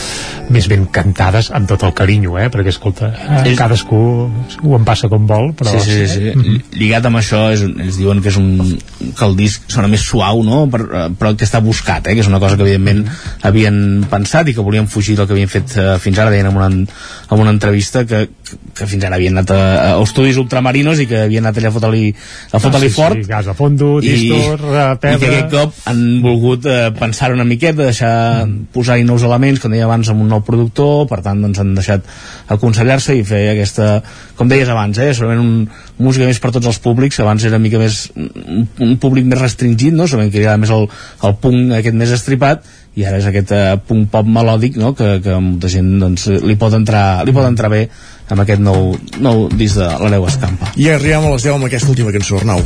més 0.51 0.69
ben 0.69 0.87
cantades, 0.87 1.51
amb 1.51 1.69
tot 1.69 1.83
el 1.83 1.95
carinyo, 1.95 2.39
eh? 2.39 2.49
Perquè, 2.51 2.69
escolta, 2.69 3.09
eh, 3.09 3.51
És- 3.53 3.59
cadascú 3.59 4.31
ho 4.63 4.77
en 4.77 4.85
passa 4.85 5.09
com 5.09 5.27
vol, 5.27 5.53
però... 5.57 5.73
sí, 5.81 5.81
sí, 5.81 6.07
sí, 6.07 6.33
sí. 6.33 6.63
lligat 6.79 7.05
amb 7.07 7.17
això 7.17 7.51
és, 7.53 7.63
ells 7.63 7.97
diuen 7.99 8.21
que 8.23 8.29
és 8.29 8.37
un 8.37 8.79
que 9.17 9.25
el 9.25 9.37
disc 9.37 9.63
sona 9.71 9.89
més 9.89 10.01
suau 10.03 10.43
no? 10.45 10.67
per, 10.71 10.81
eh, 10.83 11.09
però 11.19 11.35
que 11.37 11.45
està 11.47 11.61
buscat 11.63 12.07
eh? 12.09 12.15
que 12.15 12.21
és 12.21 12.27
una 12.29 12.39
cosa 12.41 12.57
que 12.57 12.63
evidentment 12.63 13.05
havien 13.43 14.05
pensat 14.11 14.49
i 14.49 14.55
que 14.55 14.61
volien 14.65 14.89
fugir 14.89 15.17
del 15.17 15.27
que 15.27 15.33
havien 15.37 15.49
fet 15.49 15.77
eh, 15.79 15.97
fins 16.03 16.19
ara 16.19 16.31
deien 16.31 16.47
en 16.51 16.57
una, 16.57 16.67
en 16.67 16.89
una 17.31 17.51
entrevista 17.51 18.05
que, 18.07 18.29
que, 18.75 18.87
fins 18.87 19.05
ara 19.05 19.17
havien 19.17 19.37
anat 19.37 19.51
a, 19.55 19.61
a 19.95 20.03
estudis 20.03 20.37
ultramarinos 20.43 21.01
i 21.01 21.07
que 21.07 21.23
havien 21.27 21.45
anat 21.47 21.59
allà 21.61 21.71
a 21.71 21.77
fotre-li 21.87 22.14
a 22.53 22.61
fotre 22.62 22.76
Ah, 22.76 22.80
sí, 22.80 22.89
fort 22.93 23.16
sí, 23.16 23.24
gas 23.28 23.47
a 23.49 23.55
fondo, 23.55 24.01
distor, 24.01 24.61
a 24.74 24.93
i 24.95 25.18
que 25.20 25.28
aquest 25.30 25.51
cop 25.53 25.74
han 25.89 26.03
volgut 26.24 26.66
eh, 26.68 26.91
pensar 26.97 27.32
una 27.32 27.47
miqueta, 27.49 27.87
deixar 27.87 28.47
posar-hi 28.74 29.05
nous 29.07 29.24
elements, 29.26 29.61
com 29.62 29.72
deia 29.72 29.87
abans, 29.89 30.09
amb 30.12 30.24
un 30.24 30.30
nou 30.34 30.43
productor, 30.47 31.07
per 31.11 31.22
tant 31.24 31.41
doncs 31.43 31.61
han 31.62 31.74
deixat 31.76 32.07
aconsellar-se 32.53 33.16
i 33.16 33.24
fer 33.26 33.43
aquesta, 33.55 34.01
com 34.37 34.49
deies 34.51 34.68
abans, 34.72 34.99
eh, 34.99 35.12
segurament 35.16 35.45
un, 35.45 35.68
música 36.03 36.28
més 36.28 36.41
per 36.43 36.53
tots 36.55 36.68
els 36.68 36.80
públics, 36.82 37.20
abans 37.24 37.45
era 37.45 37.57
una 37.57 37.64
mica 37.64 37.80
més 37.80 38.07
un, 38.16 38.66
un 38.84 38.97
públic 39.03 39.28
més 39.28 39.41
restringit, 39.41 39.95
no? 39.97 40.09
sabem 40.11 40.30
que 40.30 40.43
agrada 40.43 40.61
més 40.61 40.72
el, 40.74 40.89
el 41.24 41.39
punk 41.41 41.72
aquest 41.78 41.97
més 41.97 42.12
estripat 42.16 42.66
i 42.97 43.05
ara 43.05 43.20
és 43.20 43.28
aquest 43.28 43.53
uh, 43.53 43.76
punk 43.84 44.09
pop 44.12 44.28
melòdic 44.28 44.78
no? 44.80 44.95
que, 44.97 45.18
que 45.24 45.37
molta 45.41 45.68
gent 45.72 45.97
doncs, 46.01 46.28
li, 46.45 46.57
pot 46.61 46.76
entrar, 46.76 47.24
li 47.28 47.34
pot 47.37 47.49
entrar 47.49 47.72
bé 47.72 47.87
amb 48.31 48.41
aquest 48.43 48.61
nou, 48.62 48.95
nou 49.22 49.47
disc 49.55 49.77
de 49.79 49.87
l'Aneu 50.03 50.27
Escampa. 50.27 50.72
I 50.77 50.89
arribem 50.95 51.27
a 51.29 51.35
les 51.35 51.45
10 51.47 51.55
amb 51.57 51.68
aquesta 51.68 51.91
última 51.93 52.12
cançó, 52.14 52.39
Arnau. 52.41 52.62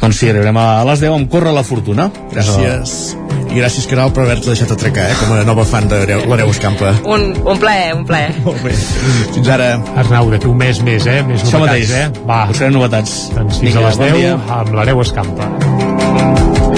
Doncs 0.00 0.18
sí, 0.18 0.28
arribarem 0.30 0.56
a 0.58 0.84
les 0.88 1.00
10 1.04 1.14
amb 1.14 1.30
Corre 1.30 1.52
la 1.54 1.62
Fortuna. 1.66 2.10
Gràcies. 2.32 3.14
I 3.54 3.60
gràcies, 3.60 3.86
Caral, 3.86 4.10
per 4.10 4.24
haver-te 4.24 4.48
deixat 4.50 4.72
atracar, 4.74 5.04
eh, 5.12 5.14
com 5.20 5.30
a 5.36 5.44
nova 5.46 5.62
fan 5.64 5.86
de 5.86 6.00
l'Areu 6.26 6.50
Escampa. 6.50 6.90
Un, 7.06 7.28
un 7.46 7.58
plaer, 7.62 7.92
un 7.94 8.02
plaer. 8.08 8.32
Molt 8.44 8.64
bé. 8.66 8.74
Fins 9.36 9.48
ara. 9.54 9.76
Arnau, 10.02 10.32
d'aquí 10.32 10.50
un 10.50 10.58
mes 10.58 10.82
més, 10.82 11.06
eh? 11.06 11.20
Més 11.22 11.44
Això 11.44 11.60
novetats, 11.60 11.90
mateix. 11.90 11.94
eh? 11.94 12.26
Va. 12.26 12.40
Us 12.50 12.64
novetats. 12.74 13.14
Doncs 13.36 13.60
fins 13.62 13.70
Vinga, 13.74 13.84
a 13.84 13.88
les 13.88 13.98
bon 14.02 14.10
10 14.10 14.18
dia. 14.18 14.34
amb 14.58 14.74
l'Areu 14.74 15.00
Escampa. 15.06 16.73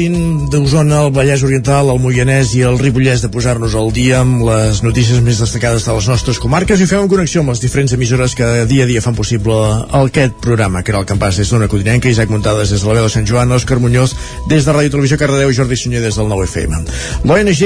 Magazín 0.00 0.48
d'Osona, 0.48 1.04
el 1.04 1.12
Vallès 1.12 1.42
Oriental, 1.44 1.90
el 1.92 1.98
Moianès 2.00 2.54
i 2.56 2.62
el 2.64 2.78
Ripollès 2.78 3.20
de 3.20 3.28
posar-nos 3.32 3.74
al 3.76 3.90
dia 3.92 4.20
amb 4.22 4.42
les 4.46 4.80
notícies 4.82 5.20
més 5.20 5.40
destacades 5.40 5.84
de 5.84 5.92
les 5.92 6.08
nostres 6.08 6.38
comarques 6.40 6.80
i 6.80 6.86
fem 6.88 7.08
connexió 7.08 7.42
amb 7.42 7.52
les 7.52 7.60
diferents 7.60 7.92
emissores 7.92 8.34
que 8.34 8.46
dia 8.70 8.84
a 8.84 8.88
dia 8.88 9.02
fan 9.04 9.14
possible 9.14 9.54
aquest 10.00 10.38
programa, 10.40 10.82
que 10.82 10.92
era 10.92 11.00
el 11.02 11.08
Campàs 11.08 11.36
des 11.40 11.50
d'Ona 11.50 11.68
Codinenca, 11.68 12.08
Isaac 12.08 12.30
Montades 12.30 12.70
des 12.72 12.80
de 12.80 12.88
la 12.88 12.96
veu 12.96 13.08
de 13.08 13.12
Sant 13.12 13.26
Joan, 13.28 13.52
Òscar 13.52 13.80
Muñoz 13.80 14.14
des 14.48 14.64
de 14.64 14.72
Ràdio 14.72 14.94
Televisió 14.96 15.18
Cardedeu 15.18 15.50
i 15.50 15.58
Jordi 15.58 15.76
Sunyer 15.76 16.00
des 16.00 16.16
del 16.16 16.30
9FM. 16.30 16.80
L'ONG, 17.24 17.62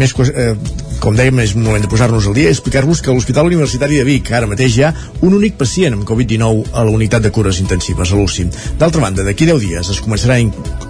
més, 0.00 0.14
eh, 0.34 0.54
com 1.00 1.14
dèiem, 1.14 1.38
és 1.44 1.54
moment 1.54 1.82
de 1.82 1.90
posar-nos 1.90 2.26
al 2.26 2.34
dia 2.34 2.48
i 2.48 2.54
explicar-vos 2.54 3.02
que 3.02 3.10
a 3.10 3.14
l'Hospital 3.14 3.46
Universitari 3.46 4.00
de 4.00 4.04
Vic 4.08 4.32
ara 4.32 4.50
mateix 4.50 4.78
hi 4.78 4.84
ha 4.84 4.94
un 5.22 5.34
únic 5.34 5.58
pacient 5.60 5.94
amb 5.94 6.08
Covid-19 6.08 6.72
a 6.72 6.84
la 6.84 6.90
unitat 6.90 7.22
de 7.22 7.30
cures 7.30 7.60
intensives, 7.60 8.10
a 8.10 8.16
l'UCI. 8.16 8.48
D'altra 8.78 9.02
banda, 9.02 9.22
d'aquí 9.22 9.46
10 9.46 9.60
dies 9.60 9.90
es 9.90 10.00
començarà 10.00 10.40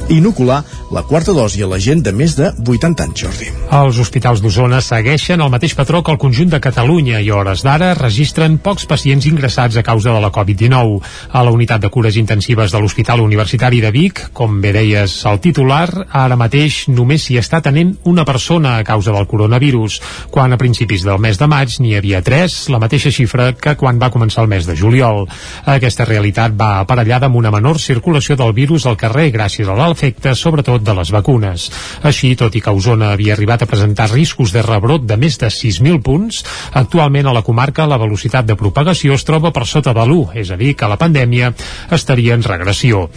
inocular 0.09 0.63
la 0.93 1.03
quarta 1.03 1.33
dosi 1.33 1.63
a 1.63 1.69
la 1.69 1.79
gent 1.81 2.03
de 2.05 2.13
més 2.13 2.37
de 2.37 2.51
80 2.53 3.05
anys, 3.05 3.23
Jordi. 3.25 3.49
Els 3.75 3.99
hospitals 3.99 4.43
d'Osona 4.43 4.81
segueixen 4.85 5.41
el 5.41 5.51
mateix 5.51 5.75
patró 5.75 6.03
que 6.05 6.13
el 6.13 6.21
conjunt 6.21 6.51
de 6.53 6.61
Catalunya 6.63 7.21
i 7.25 7.31
a 7.31 7.39
hores 7.39 7.65
d'ara 7.65 7.93
registren 7.99 8.59
pocs 8.63 8.87
pacients 8.87 9.27
ingressats 9.27 9.77
a 9.77 9.83
causa 9.83 10.13
de 10.13 10.21
la 10.23 10.31
Covid-19. 10.35 11.01
A 11.33 11.43
la 11.43 11.55
unitat 11.55 11.83
de 11.83 11.91
cures 11.91 12.17
intensives 12.21 12.73
de 12.73 12.81
l'Hospital 12.81 13.23
Universitari 13.25 13.81
de 13.81 13.91
Vic, 13.95 14.21
com 14.33 14.61
bé 14.61 14.75
deies 14.77 15.17
el 15.27 15.41
titular, 15.41 15.89
ara 16.11 16.37
mateix 16.37 16.85
només 16.89 17.25
s'hi 17.25 17.39
està 17.41 17.63
tenent 17.65 17.95
una 18.05 18.27
persona 18.29 18.77
a 18.79 18.85
causa 18.85 19.13
del 19.15 19.27
coronavirus, 19.27 20.01
quan 20.31 20.53
a 20.53 20.61
principis 20.61 21.03
del 21.07 21.19
mes 21.19 21.41
de 21.41 21.49
maig 21.51 21.79
n'hi 21.81 21.97
havia 21.97 22.23
tres, 22.23 22.69
la 22.69 22.83
mateixa 22.83 23.11
xifra 23.15 23.53
que 23.57 23.75
quan 23.81 23.99
va 24.03 24.13
començar 24.15 24.45
el 24.45 24.53
mes 24.53 24.69
de 24.69 24.77
juliol. 24.77 25.25
Aquesta 25.65 26.07
realitat 26.07 26.55
va 26.55 26.79
aparellada 26.81 27.27
amb 27.27 27.41
una 27.41 27.53
menor 27.55 27.81
circulació 27.81 28.37
del 28.37 28.53
virus 28.53 28.87
al 28.87 29.01
carrer 29.01 29.31
gràcies 29.35 29.69
a 29.69 29.75
l'efecte, 29.95 30.35
sobretot, 30.35 30.83
de 30.83 30.95
les 30.99 31.11
vacunes. 31.15 31.69
Així, 32.03 32.35
tot 32.37 32.55
i 32.59 32.61
que 32.61 32.75
Osona 32.75 33.13
havia 33.15 33.35
arribat 33.37 33.63
a 33.63 33.69
presentar 33.71 34.11
riscos 34.11 34.53
de 34.53 34.63
rebrot 34.67 35.07
de 35.07 35.17
més 35.17 35.39
de 35.39 35.47
6.000 35.47 36.03
punts, 36.03 36.43
actualment 36.75 37.31
a 37.31 37.35
la 37.37 37.45
comarca 37.47 37.87
la 37.87 38.01
velocitat 38.01 38.47
de 38.49 38.59
propagació 38.59 39.15
es 39.15 39.25
troba 39.25 39.53
per 39.55 39.65
sota 39.71 39.95
de 39.95 40.03
l'1, 40.03 40.35
és 40.43 40.51
a 40.51 40.59
dir, 40.59 40.75
que 40.75 40.91
la 40.91 40.99
pandèmia 40.99 41.53
estaria 41.95 42.35
en 42.35 42.43
regressió. 42.43 43.09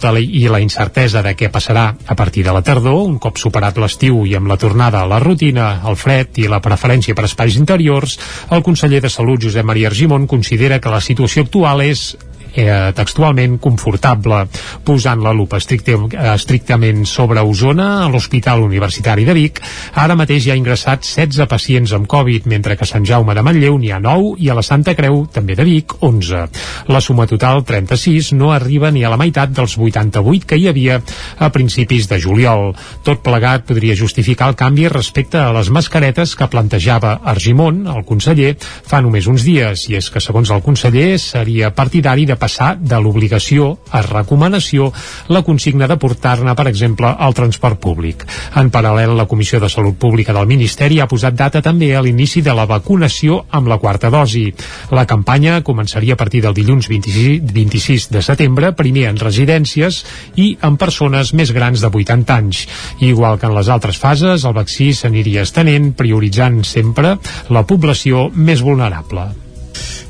La, 0.00 0.18
i 0.20 0.46
la 0.48 0.60
incertesa 0.62 1.22
de 1.22 1.34
què 1.34 1.50
passarà 1.50 1.90
a 2.06 2.16
partir 2.16 2.44
de 2.46 2.54
la 2.54 2.62
tardor, 2.62 3.02
un 3.08 3.18
cop 3.18 3.38
superat 3.38 3.78
l'estiu 3.78 4.22
i 4.26 4.36
amb 4.38 4.48
la 4.50 4.58
tornada 4.60 5.02
a 5.02 5.10
la 5.10 5.18
rutina, 5.20 5.80
el 5.88 5.98
fred 5.98 6.38
i 6.38 6.48
la 6.48 6.62
preferència 6.62 7.16
per 7.16 7.26
espais 7.26 7.58
interiors, 7.58 8.18
el 8.50 8.62
conseller 8.62 9.02
de 9.02 9.10
Salut, 9.10 9.42
Josep 9.42 9.66
Maria 9.66 9.90
Argimon, 9.90 10.28
considera 10.30 10.80
que 10.80 10.92
la 10.92 11.02
situació 11.02 11.46
actual 11.46 11.82
és 11.82 12.12
eh, 12.54 12.92
textualment 12.96 13.58
confortable, 13.62 14.44
posant 14.84 15.22
la 15.22 15.32
lupa 15.36 15.60
estricte, 15.60 15.96
estrictament 16.34 17.04
sobre 17.06 17.42
Osona, 17.42 18.04
a 18.04 18.08
l'Hospital 18.10 18.62
Universitari 18.64 19.24
de 19.28 19.34
Vic. 19.36 19.60
Ara 19.94 20.16
mateix 20.18 20.46
hi 20.46 20.54
ha 20.54 20.58
ingressat 20.58 21.04
16 21.06 21.48
pacients 21.50 21.94
amb 21.96 22.08
Covid, 22.10 22.46
mentre 22.50 22.76
que 22.76 22.86
a 22.86 22.90
Sant 22.90 23.06
Jaume 23.06 23.34
de 23.36 23.44
Manlleu 23.46 23.78
n'hi 23.78 23.92
ha 23.92 24.00
9 24.02 24.34
i 24.38 24.50
a 24.50 24.56
la 24.58 24.64
Santa 24.66 24.94
Creu, 24.98 25.24
també 25.32 25.56
de 25.58 25.66
Vic, 25.68 25.96
11. 26.00 26.46
La 26.90 27.00
suma 27.04 27.26
total, 27.30 27.64
36, 27.66 28.32
no 28.38 28.52
arriba 28.52 28.90
ni 28.90 29.04
a 29.04 29.12
la 29.12 29.20
meitat 29.20 29.52
dels 29.54 29.76
88 29.78 30.48
que 30.48 30.58
hi 30.58 30.68
havia 30.70 31.00
a 31.38 31.50
principis 31.54 32.08
de 32.10 32.20
juliol. 32.20 32.74
Tot 33.06 33.22
plegat 33.24 33.66
podria 33.68 33.96
justificar 33.98 34.50
el 34.50 34.58
canvi 34.58 34.88
respecte 34.88 35.38
a 35.38 35.52
les 35.56 35.70
mascaretes 35.70 36.34
que 36.36 36.48
plantejava 36.50 37.18
Argimon, 37.32 37.84
el 37.90 38.04
conseller, 38.08 38.54
fa 38.60 39.00
només 39.04 39.28
uns 39.30 39.44
dies, 39.46 39.86
i 39.90 39.98
és 40.00 40.10
que, 40.10 40.22
segons 40.22 40.50
el 40.50 40.62
conseller, 40.64 41.18
seria 41.20 41.72
partidari 41.76 42.26
de 42.28 42.36
passar 42.40 42.72
de 42.80 42.98
l'obligació 43.00 43.70
a 43.92 44.02
recomanació 44.06 44.90
la 45.28 45.44
consigna 45.46 45.88
de 45.90 45.98
portar-ne, 46.00 46.54
per 46.56 46.66
exemple, 46.70 47.10
al 47.12 47.36
transport 47.36 47.80
públic. 47.80 48.24
En 48.56 48.70
paral·lel, 48.72 49.14
la 49.16 49.28
Comissió 49.30 49.60
de 49.60 49.68
Salut 49.70 49.98
Pública 50.00 50.34
del 50.36 50.48
Ministeri 50.50 51.00
ha 51.00 51.08
posat 51.10 51.36
data 51.36 51.62
també 51.62 51.92
a 51.94 52.02
l'inici 52.02 52.42
de 52.42 52.54
la 52.56 52.66
vacunació 52.70 53.44
amb 53.50 53.68
la 53.70 53.78
quarta 53.82 54.10
dosi. 54.10 54.46
La 54.90 55.06
campanya 55.06 55.60
començaria 55.66 56.16
a 56.16 56.20
partir 56.20 56.42
del 56.44 56.56
dilluns 56.56 56.88
26, 56.90 57.52
26 57.52 58.08
de 58.16 58.24
setembre, 58.24 58.72
primer 58.78 59.08
en 59.10 59.20
residències 59.20 60.02
i 60.40 60.54
en 60.66 60.80
persones 60.80 61.34
més 61.36 61.52
grans 61.52 61.82
de 61.82 61.92
80 61.92 62.38
anys. 62.40 62.64
Igual 63.04 63.38
que 63.38 63.50
en 63.50 63.56
les 63.58 63.68
altres 63.68 64.00
fases, 64.00 64.44
el 64.44 64.56
vaccí 64.56 64.92
s'aniria 64.96 65.44
estenent, 65.46 65.92
prioritzant 65.98 66.62
sempre 66.64 67.16
la 67.50 67.66
població 67.66 68.28
més 68.34 68.64
vulnerable. 68.64 69.30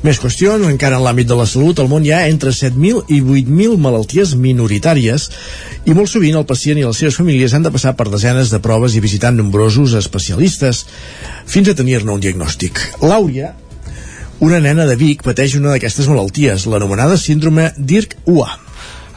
Més 0.01 0.17
qüestions, 0.17 0.65
encara 0.65 0.97
en 0.97 1.05
l'àmbit 1.05 1.29
de 1.29 1.37
la 1.37 1.45
salut, 1.45 1.77
al 1.79 1.89
món 1.91 2.05
hi 2.05 2.13
ha 2.15 2.23
entre 2.29 2.53
7.000 2.55 3.11
i 3.13 3.19
8.000 3.21 3.77
malalties 3.81 4.33
minoritàries 4.33 5.27
i 5.85 5.93
molt 5.97 6.09
sovint 6.09 6.39
el 6.39 6.47
pacient 6.49 6.81
i 6.81 6.87
les 6.87 7.03
seves 7.03 7.19
famílies 7.21 7.53
han 7.53 7.67
de 7.67 7.73
passar 7.73 7.93
per 7.99 8.09
desenes 8.09 8.49
de 8.53 8.61
proves 8.63 8.95
i 8.97 9.03
visitar 9.03 9.33
nombrosos 9.35 9.93
especialistes 9.99 10.85
fins 11.45 11.69
a 11.69 11.77
tenir-ne 11.77 12.15
un 12.15 12.23
diagnòstic. 12.23 12.81
L'Àuria, 13.05 13.53
una 14.41 14.57
nena 14.63 14.87
de 14.89 14.97
Vic, 14.97 15.21
pateix 15.21 15.53
una 15.59 15.75
d'aquestes 15.75 16.09
malalties, 16.09 16.65
l'anomenada 16.65 17.19
síndrome 17.21 17.69
Dirk-Ua. 17.77 18.70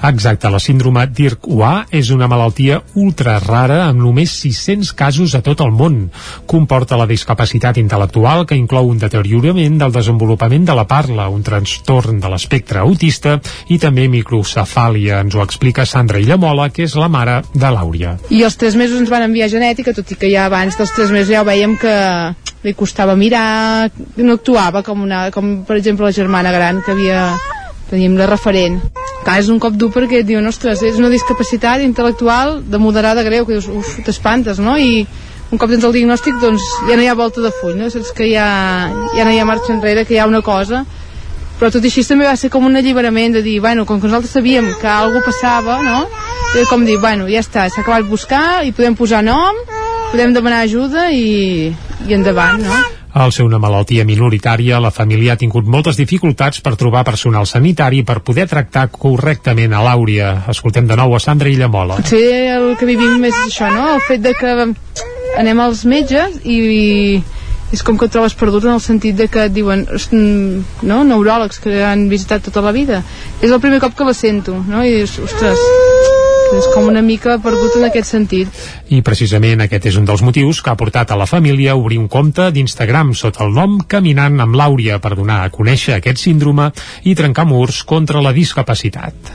Exacte, 0.04 0.50
la 0.52 0.58
síndrome 0.60 1.06
DIRC-UA 1.08 1.70
és 1.96 2.10
una 2.12 2.26
malaltia 2.28 2.82
ultra 3.00 3.38
rara 3.40 3.86
amb 3.86 4.02
només 4.04 4.34
600 4.42 4.90
casos 4.98 5.32
a 5.32 5.40
tot 5.40 5.62
el 5.64 5.70
món. 5.72 6.10
Comporta 6.50 6.98
la 7.00 7.06
discapacitat 7.08 7.80
intel·lectual 7.80 8.44
que 8.44 8.58
inclou 8.58 8.90
un 8.90 9.00
deteriorament 9.00 9.78
del 9.80 9.94
desenvolupament 9.94 10.68
de 10.68 10.76
la 10.76 10.84
parla, 10.90 11.30
un 11.32 11.40
trastorn 11.46 12.20
de 12.20 12.28
l'espectre 12.28 12.82
autista 12.82 13.38
i 13.72 13.78
també 13.80 14.04
microcefàlia. 14.12 15.22
Ens 15.24 15.38
ho 15.38 15.40
explica 15.44 15.88
Sandra 15.88 16.20
Illamola, 16.20 16.68
que 16.68 16.84
és 16.84 16.98
la 17.00 17.08
mare 17.08 17.40
de 17.54 17.72
l'Àuria. 17.72 18.18
I 18.28 18.44
els 18.44 18.60
tres 18.60 18.76
mesos 18.76 19.00
ens 19.00 19.12
van 19.12 19.24
enviar 19.24 19.48
genètica, 19.48 19.96
tot 19.96 20.12
i 20.12 20.20
que 20.20 20.28
ja 20.28 20.44
abans 20.50 20.76
dels 20.76 20.92
tres 20.92 21.14
mesos 21.16 21.32
ja 21.32 21.40
ho 21.40 21.48
veiem 21.48 21.78
que 21.80 21.96
li 22.64 22.76
costava 22.76 23.16
mirar, 23.16 23.88
no 24.20 24.36
actuava 24.36 24.84
com, 24.84 25.00
una, 25.08 25.30
com 25.32 25.62
per 25.64 25.80
exemple 25.80 26.04
la 26.04 26.12
germana 26.12 26.52
gran 26.52 26.84
que 26.84 26.92
havia 26.92 27.30
teníem 27.88 28.20
la 28.20 28.28
referent. 28.28 28.82
Clar, 29.24 29.38
és 29.40 29.48
un 29.48 29.60
cop 29.60 29.76
dur 29.80 29.88
perquè 29.92 30.20
et 30.20 30.26
diuen, 30.28 30.44
ostres, 30.46 30.82
és 30.84 30.98
una 31.00 31.08
discapacitat 31.08 31.80
intel·lectual 31.80 32.58
de 32.68 32.80
moderada 32.80 33.24
greu, 33.24 33.46
que 33.48 33.56
dius, 33.56 33.70
uf, 33.72 33.94
t'espantes, 34.04 34.60
no? 34.60 34.76
I 34.76 35.06
un 35.50 35.60
cop 35.60 35.70
tens 35.72 35.86
el 35.86 35.94
diagnòstic, 35.96 36.36
doncs 36.42 36.64
ja 36.90 36.98
no 36.98 37.04
hi 37.04 37.08
ha 37.08 37.16
volta 37.16 37.40
de 37.40 37.52
full, 37.54 37.72
no? 37.78 37.88
Saps 37.92 38.12
que 38.16 38.28
ja, 38.28 38.46
ja 39.16 39.24
no 39.24 39.32
hi 39.32 39.40
ha 39.40 39.46
marxa 39.48 39.72
enrere, 39.72 40.04
que 40.04 40.16
hi 40.16 40.20
ha 40.20 40.28
una 40.28 40.42
cosa, 40.44 40.82
però 41.58 41.70
tot 41.72 41.84
i 41.86 41.88
així 41.88 42.04
també 42.04 42.26
va 42.28 42.34
ser 42.36 42.50
com 42.52 42.66
un 42.68 42.76
alliberament 42.76 43.38
de 43.38 43.42
dir, 43.46 43.60
bueno, 43.64 43.86
com 43.88 44.00
que 44.00 44.10
nosaltres 44.10 44.34
sabíem 44.36 44.68
que 44.80 44.90
alguna 44.90 45.24
passava, 45.24 45.78
no? 45.86 46.02
Era 46.54 46.66
com 46.70 46.84
dir, 46.84 46.98
bueno, 47.00 47.24
ja 47.30 47.40
està, 47.40 47.68
s'ha 47.70 47.80
acabat 47.80 48.04
buscar 48.10 48.44
i 48.66 48.74
podem 48.76 48.98
posar 48.98 49.22
nom, 49.24 49.56
podem 50.10 50.36
demanar 50.36 50.60
ajuda 50.66 51.08
i, 51.14 51.72
i 52.08 52.18
endavant, 52.18 52.60
no? 52.66 52.82
Al 53.14 53.30
ser 53.30 53.44
una 53.46 53.60
malaltia 53.62 54.02
minoritària, 54.02 54.80
la 54.82 54.90
família 54.90 55.36
ha 55.36 55.38
tingut 55.38 55.68
moltes 55.70 55.94
dificultats 56.00 56.58
per 56.64 56.74
trobar 56.74 57.04
personal 57.06 57.46
sanitari 57.46 58.02
per 58.02 58.18
poder 58.26 58.48
tractar 58.50 58.88
correctament 58.90 59.70
a 59.70 59.84
l'Àuria. 59.86 60.32
Escoltem 60.50 60.88
de 60.90 60.96
nou 60.98 61.14
a 61.14 61.20
Sandra 61.22 61.52
Illamola. 61.52 62.00
Potser 62.02 62.56
el 62.56 62.72
que 62.80 62.88
vivim 62.90 63.22
és 63.30 63.38
això, 63.44 63.70
no? 63.70 63.86
El 63.94 64.02
fet 64.08 64.24
de 64.24 64.34
que 64.34 64.56
anem 65.38 65.62
als 65.62 65.84
metges 65.86 66.40
i 66.42 67.22
és 67.74 67.86
com 67.86 67.96
que 67.98 68.10
et 68.10 68.14
trobes 68.14 68.34
perdut 68.38 68.66
en 68.66 68.74
el 68.74 68.82
sentit 68.82 69.14
de 69.18 69.28
que 69.30 69.46
et 69.48 69.54
diuen 69.54 69.86
no, 69.86 70.98
neuròlegs 71.06 71.62
que 71.62 71.80
han 71.86 72.08
visitat 72.10 72.46
tota 72.50 72.62
la 72.66 72.74
vida 72.76 73.02
és 73.40 73.50
el 73.50 73.62
primer 73.62 73.80
cop 73.82 73.96
que 73.98 74.06
la 74.10 74.14
sento 74.14 74.60
no? 74.68 74.84
i 74.84 74.94
dius, 75.00 75.18
ostres 75.22 76.23
és 76.54 76.66
com 76.70 76.86
una 76.86 77.02
mica 77.02 77.36
perdut 77.42 77.74
en 77.78 77.86
aquest 77.88 78.12
sentit. 78.12 78.62
I 78.94 79.00
precisament 79.06 79.64
aquest 79.64 79.88
és 79.90 79.98
un 79.98 80.06
dels 80.06 80.22
motius 80.22 80.60
que 80.62 80.70
ha 80.70 80.78
portat 80.78 81.10
a 81.10 81.18
la 81.18 81.26
família 81.26 81.72
a 81.74 81.80
obrir 81.80 81.98
un 81.98 82.06
compte 82.08 82.46
d'Instagram 82.54 83.14
sota 83.18 83.42
el 83.46 83.54
nom 83.56 83.80
Caminant 83.88 84.38
amb 84.44 84.54
l'Àuria 84.58 85.00
per 85.02 85.16
donar 85.18 85.42
a 85.42 85.50
conèixer 85.54 85.96
aquest 85.96 86.22
síndrome 86.22 86.70
i 87.02 87.16
trencar 87.18 87.48
murs 87.50 87.82
contra 87.82 88.22
la 88.22 88.34
discapacitat. 88.36 89.34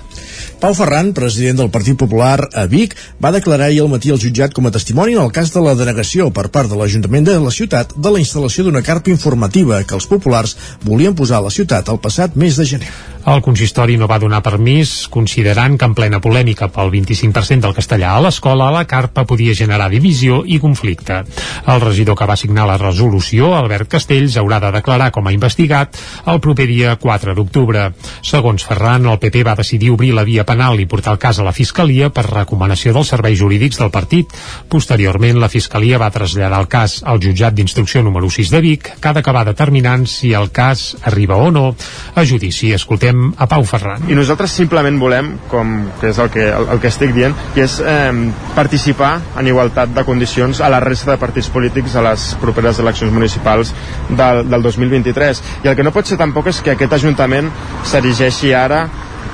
Pau 0.59 0.73
Ferran, 0.75 1.13
president 1.15 1.61
del 1.61 1.69
Partit 1.71 1.95
Popular 1.95 2.49
a 2.51 2.65
Vic, 2.67 2.95
va 3.23 3.31
declarar 3.31 3.69
ahir 3.69 3.79
al 3.79 3.91
matí 3.91 4.11
al 4.11 4.19
jutjat 4.19 4.51
com 4.55 4.67
a 4.67 4.73
testimoni 4.75 5.15
en 5.15 5.21
el 5.23 5.31
cas 5.35 5.53
de 5.53 5.63
la 5.63 5.75
denegació 5.79 6.27
per 6.35 6.49
part 6.51 6.67
de 6.67 6.75
l'Ajuntament 6.75 7.29
de 7.29 7.37
la 7.39 7.53
ciutat 7.55 7.93
de 7.95 8.11
la 8.11 8.19
instal·lació 8.19 8.67
d'una 8.67 8.83
carpa 8.83 9.13
informativa 9.13 9.79
que 9.87 9.95
els 9.95 10.07
populars 10.11 10.57
volien 10.83 11.15
posar 11.15 11.39
a 11.39 11.47
la 11.47 11.53
ciutat 11.55 11.87
el 11.87 12.01
passat 12.03 12.35
mes 12.35 12.59
de 12.59 12.67
gener. 12.67 12.91
El 13.27 13.41
consistori 13.43 13.97
no 13.99 14.07
va 14.07 14.17
donar 14.19 14.39
permís, 14.41 15.07
considerant 15.11 15.75
que 15.77 15.87
en 15.89 15.93
plena 15.95 16.21
polèmica 16.23 16.69
pel 16.71 16.87
25% 16.93 17.65
del 17.65 17.75
castellà 17.75 18.13
a 18.15 18.21
l'escola, 18.23 18.69
la 18.71 18.85
carpa 18.87 19.25
podia 19.27 19.53
generar 19.53 19.89
divisió 19.91 20.39
i 20.47 20.59
conflicte. 20.63 21.19
El 21.67 21.81
regidor 21.83 22.15
que 22.17 22.27
va 22.29 22.37
signar 22.39 22.65
la 22.69 22.77
resolució, 22.79 23.51
Albert 23.57 23.91
Castells, 23.91 24.37
haurà 24.39 24.61
de 24.63 24.71
declarar 24.77 25.09
com 25.11 25.27
a 25.27 25.33
investigat 25.35 25.99
el 26.31 26.39
proper 26.39 26.67
dia 26.71 26.95
4 26.95 27.35
d'octubre. 27.35 27.89
Segons 28.23 28.63
Ferran, 28.65 29.05
el 29.11 29.19
PP 29.19 29.43
va 29.43 29.57
decidir 29.59 29.91
obrir 29.91 30.13
la 30.15 30.23
via 30.23 30.47
penal 30.47 30.79
i 30.79 30.87
portar 30.87 31.17
el 31.17 31.21
cas 31.21 31.39
a 31.39 31.47
la 31.47 31.53
Fiscalia 31.53 32.09
per 32.15 32.25
recomanació 32.29 32.95
dels 32.95 33.11
serveis 33.11 33.39
jurídics 33.43 33.83
del 33.83 33.91
partit. 33.91 34.31
Posteriorment, 34.71 35.41
la 35.43 35.51
Fiscalia 35.51 35.99
va 35.99 36.11
traslladar 36.15 36.63
el 36.63 36.71
cas 36.71 37.01
al 37.03 37.19
jutjat 37.19 37.53
d'instrucció 37.53 38.01
número 38.01 38.31
6 38.31 38.55
de 38.55 38.63
Vic, 38.63 38.93
que 38.95 39.11
ha 39.11 39.13
d'acabar 39.13 39.43
determinant 39.45 40.07
si 40.07 40.31
el 40.33 40.53
cas 40.55 40.95
arriba 41.03 41.35
o 41.35 41.51
no 41.51 41.75
a 42.15 42.25
judici. 42.25 42.71
Escoltem 42.73 43.08
Escoltem 43.09 43.33
a 43.37 43.47
Pau 43.47 43.63
Ferran. 43.65 44.05
I 44.09 44.15
nosaltres 44.15 44.53
simplement 44.53 44.99
volem, 45.01 45.31
com 45.49 45.89
que 45.99 46.11
és 46.11 46.19
el 46.21 46.29
que, 46.29 46.45
el, 46.45 46.67
el 46.75 46.81
que 46.81 46.89
estic 46.91 47.13
dient, 47.15 47.35
que 47.55 47.65
és 47.65 47.79
eh, 47.81 48.13
participar 48.55 49.15
en 49.39 49.49
igualtat 49.49 49.93
de 49.95 50.03
condicions 50.05 50.61
a 50.61 50.69
la 50.69 50.81
resta 50.83 51.15
de 51.15 51.21
partits 51.21 51.49
polítics 51.49 51.95
a 51.95 52.05
les 52.05 52.29
properes 52.41 52.79
eleccions 52.79 53.13
municipals 53.13 53.73
del, 54.09 54.45
del 54.49 54.61
2023. 54.65 55.43
I 55.65 55.71
el 55.71 55.77
que 55.77 55.85
no 55.85 55.93
pot 55.95 56.09
ser 56.09 56.19
tampoc 56.21 56.51
és 56.53 56.61
que 56.61 56.75
aquest 56.75 56.97
Ajuntament 56.99 57.49
s'erigeixi 57.87 58.53
ara 58.53 58.85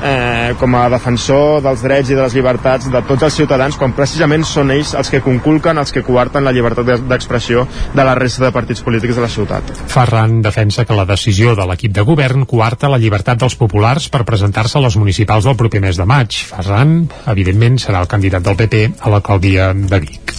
eh, 0.06 0.54
com 0.60 0.76
a 0.78 0.86
defensor 0.94 1.62
dels 1.66 1.84
drets 1.86 2.12
i 2.12 2.18
de 2.18 2.22
les 2.22 2.36
llibertats 2.38 2.90
de 2.92 3.02
tots 3.10 3.26
els 3.28 3.38
ciutadans 3.40 3.78
quan 3.80 3.96
precisament 3.98 4.46
són 4.48 4.74
ells 4.76 4.94
els 4.98 5.10
que 5.12 5.24
conculquen, 5.26 5.80
els 5.82 5.94
que 5.96 6.04
coarten 6.06 6.46
la 6.46 6.54
llibertat 6.56 7.06
d'expressió 7.10 7.66
de 7.96 8.06
la 8.06 8.16
resta 8.18 8.46
de 8.46 8.54
partits 8.56 8.84
polítics 8.86 9.18
de 9.18 9.26
la 9.26 9.32
ciutat. 9.32 9.74
Ferran 9.92 10.42
defensa 10.46 10.86
que 10.86 10.98
la 10.98 11.08
decisió 11.10 11.56
de 11.58 11.66
l'equip 11.66 11.96
de 11.96 12.06
govern 12.06 12.46
coarta 12.50 12.92
la 12.92 13.02
llibertat 13.02 13.42
dels 13.42 13.58
populars 13.58 14.10
per 14.14 14.26
presentar-se 14.28 14.78
a 14.78 14.86
les 14.86 15.00
municipals 15.02 15.48
del 15.48 15.58
proper 15.58 15.82
mes 15.82 15.98
de 15.98 16.06
maig. 16.06 16.38
Ferran, 16.52 16.98
evidentment, 17.32 17.80
serà 17.82 18.04
el 18.04 18.12
candidat 18.12 18.46
del 18.46 18.60
PP 18.60 18.86
a 19.02 19.14
l'alcaldia 19.14 19.74
de 19.74 20.02
Vic. 20.04 20.36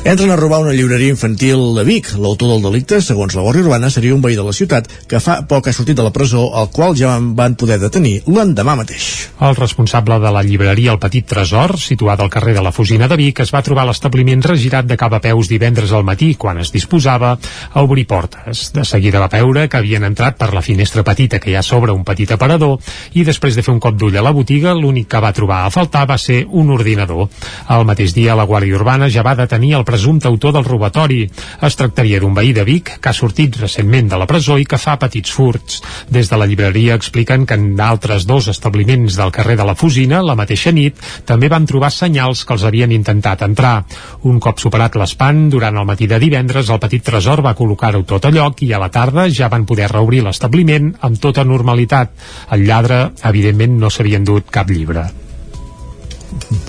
Entren 0.00 0.30
a 0.32 0.36
robar 0.36 0.62
una 0.64 0.72
llibreria 0.72 1.12
infantil 1.12 1.74
de 1.76 1.84
Vic. 1.84 2.14
L'autor 2.16 2.54
del 2.54 2.62
delicte, 2.70 3.02
segons 3.04 3.36
la 3.36 3.44
Guàrdia 3.44 3.66
Urbana, 3.66 3.90
seria 3.92 4.14
un 4.16 4.22
veí 4.24 4.38
de 4.38 4.46
la 4.46 4.56
ciutat 4.56 4.88
que 5.10 5.20
fa 5.20 5.42
poc 5.50 5.68
ha 5.68 5.76
sortit 5.76 5.98
de 5.98 6.06
la 6.06 6.14
presó, 6.14 6.46
al 6.56 6.70
qual 6.72 6.96
ja 6.96 7.18
van 7.20 7.58
poder 7.60 7.76
detenir 7.82 8.22
l'endemà 8.30 8.78
mateix. 8.80 9.09
El 9.40 9.56
responsable 9.56 10.18
de 10.20 10.30
la 10.32 10.42
llibreria 10.44 10.92
El 10.92 10.98
Petit 11.00 11.26
Tresor, 11.26 11.78
situada 11.80 12.24
al 12.24 12.30
carrer 12.30 12.54
de 12.54 12.62
la 12.62 12.72
Fusina 12.72 13.08
de 13.08 13.16
Vic, 13.16 13.40
es 13.40 13.52
va 13.54 13.62
trobar 13.64 13.86
l'establiment 13.88 14.42
regirat 14.44 14.84
de 14.84 14.98
cap 15.00 15.14
a 15.16 15.20
peus 15.24 15.48
divendres 15.48 15.94
al 15.96 16.04
matí, 16.04 16.34
quan 16.34 16.60
es 16.60 16.72
disposava 16.74 17.30
a 17.72 17.82
obrir 17.82 18.06
portes. 18.06 18.66
De 18.74 18.84
seguida 18.84 19.22
va 19.22 19.30
veure 19.32 19.68
que 19.68 19.78
havien 19.78 20.04
entrat 20.04 20.36
per 20.36 20.52
la 20.52 20.62
finestra 20.62 21.04
petita 21.06 21.40
que 21.40 21.50
hi 21.52 21.56
ha 21.56 21.62
sobre 21.64 21.92
un 21.96 22.04
petit 22.04 22.30
aparador 22.36 22.78
i 23.16 23.24
després 23.24 23.56
de 23.56 23.64
fer 23.64 23.72
un 23.72 23.80
cop 23.80 23.96
d'ull 23.96 24.18
a 24.20 24.24
la 24.24 24.34
botiga, 24.36 24.74
l'únic 24.76 25.08
que 25.08 25.22
va 25.24 25.32
trobar 25.32 25.62
a 25.64 25.72
faltar 25.72 26.04
va 26.10 26.18
ser 26.18 26.42
un 26.50 26.70
ordinador. 26.76 27.28
El 27.70 27.86
mateix 27.88 28.12
dia, 28.14 28.36
la 28.36 28.46
Guàrdia 28.46 28.76
Urbana 28.76 29.08
ja 29.08 29.24
va 29.26 29.36
detenir 29.38 29.74
el 29.78 29.86
presumpte 29.88 30.28
autor 30.28 30.52
del 30.56 30.68
robatori. 30.68 31.22
Es 31.62 31.76
tractaria 31.80 32.20
d'un 32.20 32.34
veí 32.36 32.52
de 32.52 32.64
Vic 32.68 32.96
que 33.00 33.08
ha 33.08 33.16
sortit 33.16 33.56
recentment 33.60 34.12
de 34.12 34.20
la 34.20 34.28
presó 34.28 34.58
i 34.60 34.68
que 34.68 34.78
fa 34.78 34.98
petits 35.00 35.32
furts. 35.32 35.80
Des 36.10 36.28
de 36.28 36.36
la 36.36 36.46
llibreria 36.50 36.98
expliquen 36.98 37.46
que 37.46 37.56
en 37.56 37.74
d'altres 37.78 38.26
dos 38.26 38.48
establiments 38.52 38.89
del 38.98 39.30
carrer 39.30 39.56
de 39.56 39.64
la 39.64 39.74
Fusina, 39.78 40.22
la 40.26 40.34
mateixa 40.38 40.72
nit, 40.74 40.98
també 41.26 41.48
van 41.52 41.66
trobar 41.66 41.92
senyals 41.94 42.44
que 42.44 42.56
els 42.56 42.64
havien 42.66 42.92
intentat 42.92 43.44
entrar. 43.46 43.84
Un 44.26 44.40
cop 44.42 44.58
superat 44.58 44.98
l'espant, 44.98 45.48
durant 45.52 45.76
el 45.76 45.86
matí 45.86 46.08
de 46.10 46.18
divendres, 46.18 46.70
el 46.70 46.80
petit 46.82 47.04
tresor 47.06 47.44
va 47.46 47.54
col·locar-ho 47.58 48.02
tot 48.02 48.26
a 48.26 48.34
lloc 48.34 48.62
i 48.66 48.72
a 48.72 48.82
la 48.82 48.90
tarda 48.90 49.28
ja 49.30 49.48
van 49.48 49.66
poder 49.66 49.88
reobrir 49.92 50.24
l'establiment 50.26 50.92
amb 51.00 51.20
tota 51.22 51.44
normalitat. 51.44 52.12
El 52.50 52.66
lladre, 52.66 53.10
evidentment, 53.30 53.78
no 53.78 53.90
s'havia 53.90 54.18
endut 54.18 54.50
cap 54.50 54.70
llibre. 54.70 55.06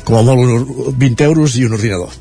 Com 0.06 0.18
a 0.18 0.26
molt 0.26 0.98
20 0.98 1.30
euros 1.30 1.56
i 1.58 1.66
un 1.66 1.78
ordinador. 1.78 2.14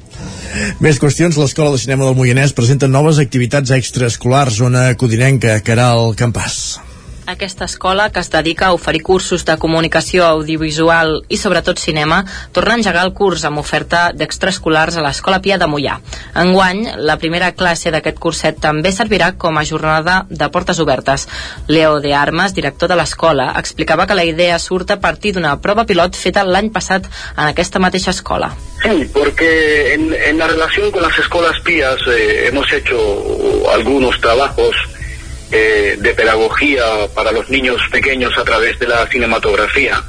Més 0.82 0.98
qüestions, 1.00 1.38
l'Escola 1.38 1.74
de 1.74 1.80
Cinema 1.80 2.08
del 2.08 2.18
Moianès 2.18 2.54
presenta 2.56 2.90
noves 2.90 3.22
activitats 3.22 3.70
extraescolars, 3.76 4.58
zona 4.60 4.90
codinenca, 4.98 5.60
Caral 5.64 6.16
Campàs. 6.18 6.89
Aquesta 7.30 7.64
escola, 7.64 8.10
que 8.10 8.18
es 8.18 8.28
dedica 8.28 8.66
a 8.66 8.72
oferir 8.74 9.04
cursos 9.06 9.44
de 9.46 9.54
comunicació 9.62 10.24
audiovisual 10.26 11.20
i 11.30 11.36
sobretot 11.38 11.78
cinema, 11.78 12.24
torna 12.50 12.74
a 12.74 12.78
engegar 12.80 13.04
el 13.06 13.12
curs 13.14 13.44
amb 13.46 13.62
oferta 13.62 14.00
d'extraescolars 14.10 14.98
a 14.98 15.04
l'Escola 15.04 15.38
Pia 15.44 15.58
de 15.62 15.68
Mollà. 15.70 16.00
Enguany, 16.42 16.82
la 16.98 17.20
primera 17.22 17.52
classe 17.54 17.94
d'aquest 17.94 18.18
curset 18.18 18.58
també 18.58 18.90
servirà 18.90 19.30
com 19.38 19.62
a 19.62 19.64
jornada 19.64 20.24
de 20.28 20.50
portes 20.50 20.82
obertes. 20.82 21.28
Leo 21.68 22.00
de 22.02 22.16
Armas, 22.18 22.56
director 22.58 22.90
de 22.90 22.98
l'escola, 22.98 23.52
explicava 23.62 24.08
que 24.10 24.18
la 24.18 24.26
idea 24.26 24.58
surt 24.58 24.90
a 24.90 24.98
partir 24.98 25.36
d'una 25.38 25.54
prova 25.62 25.86
pilot 25.86 26.18
feta 26.18 26.42
l'any 26.42 26.74
passat 26.74 27.06
en 27.36 27.44
aquesta 27.46 27.78
mateixa 27.78 28.10
escola. 28.10 28.50
Sí, 28.82 29.06
porque 29.14 29.94
en, 29.94 30.10
en 30.14 30.38
la 30.38 30.48
relación 30.48 30.90
con 30.90 31.02
las 31.02 31.16
escuelas 31.16 31.60
pías 31.60 32.00
eh, 32.08 32.48
hemos 32.48 32.72
hecho 32.72 32.98
algunos 33.70 34.20
trabajos 34.20 34.74
eh, 35.52 35.96
de 35.98 36.14
pedagogía 36.14 36.84
para 37.14 37.32
los 37.32 37.48
niños 37.50 37.80
pequeños 37.90 38.36
a 38.38 38.44
través 38.44 38.78
de 38.78 38.86
la 38.86 39.06
cinematografía 39.08 40.02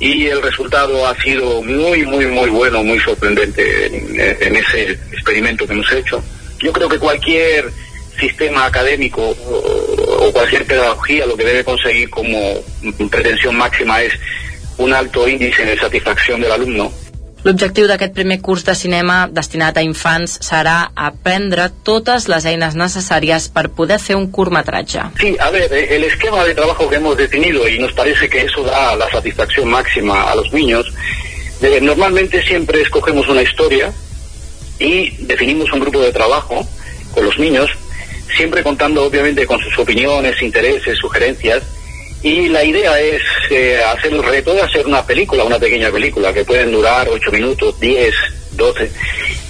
y 0.00 0.26
el 0.26 0.42
resultado 0.42 1.06
ha 1.06 1.14
sido 1.22 1.62
muy, 1.62 2.04
muy, 2.04 2.26
muy 2.26 2.50
bueno, 2.50 2.82
muy 2.82 2.98
sorprendente 3.00 3.86
en, 3.86 4.56
ese 4.56 4.90
experimento 5.12 5.66
que 5.66 5.72
hemos 5.72 5.92
hecho. 5.92 6.22
Yo 6.58 6.72
creo 6.72 6.88
que 6.88 6.98
cualquier 6.98 7.70
sistema 8.18 8.66
académico 8.66 9.22
o, 9.22 10.26
o 10.26 10.32
cualquier 10.32 10.64
pedagogía 10.66 11.26
lo 11.26 11.36
que 11.36 11.44
debe 11.44 11.64
conseguir 11.64 12.10
como 12.10 12.60
pretensión 13.10 13.56
máxima 13.56 14.02
es 14.02 14.12
un 14.78 14.92
alto 14.92 15.28
índice 15.28 15.64
de 15.64 15.78
satisfacción 15.78 16.40
del 16.40 16.52
alumno 16.52 16.92
L'objectiu 17.44 17.84
d'aquest 17.84 18.14
primer 18.16 18.38
curs 18.40 18.62
de 18.64 18.72
cinema 18.72 19.26
destinat 19.28 19.76
a 19.76 19.82
infants 19.84 20.38
serà 20.46 20.76
aprendre 20.96 21.66
totes 21.84 22.24
les 22.32 22.46
eines 22.48 22.72
necessàries 22.80 23.50
per 23.52 23.66
poder 23.80 23.98
fer 24.00 24.16
un 24.16 24.30
curtmetratge. 24.32 25.02
Sí, 25.20 25.34
a 25.38 25.50
ver, 25.52 25.68
eh, 25.68 25.96
el 25.96 26.04
esquema 26.04 26.42
de 26.44 26.54
trabajo 26.54 26.88
que 26.88 26.96
hemos 26.96 27.18
definido 27.18 27.68
y 27.68 27.78
nos 27.78 27.92
parece 27.92 28.30
que 28.30 28.46
eso 28.46 28.62
da 28.64 28.96
la 28.96 29.10
satisfacción 29.10 29.68
máxima 29.68 30.22
a 30.30 30.34
los 30.36 30.50
niños, 30.54 30.90
normalmente 31.82 32.42
siempre 32.42 32.80
escogemos 32.80 33.28
una 33.28 33.42
historia 33.42 33.92
y 34.78 35.10
definimos 35.26 35.70
un 35.72 35.80
grupo 35.80 36.00
de 36.00 36.12
trabajo 36.12 36.66
con 37.12 37.26
los 37.26 37.38
niños, 37.38 37.70
siempre 38.34 38.62
contando 38.62 39.04
obviamente 39.04 39.46
con 39.46 39.60
sus 39.60 39.78
opiniones, 39.78 40.40
intereses, 40.40 40.96
sugerencias, 40.96 41.62
y 42.24 42.48
la 42.48 42.64
idea 42.64 42.98
es 42.98 43.22
eh, 43.50 43.78
hacer 43.84 44.14
el 44.14 44.22
reto 44.22 44.54
de 44.54 44.62
hacer 44.62 44.86
una 44.86 45.04
película, 45.06 45.44
una 45.44 45.58
pequeña 45.58 45.90
película 45.90 46.32
que 46.32 46.42
pueden 46.42 46.72
durar 46.72 47.06
8 47.06 47.30
minutos, 47.30 47.78
10, 47.78 48.14
12 48.52 48.90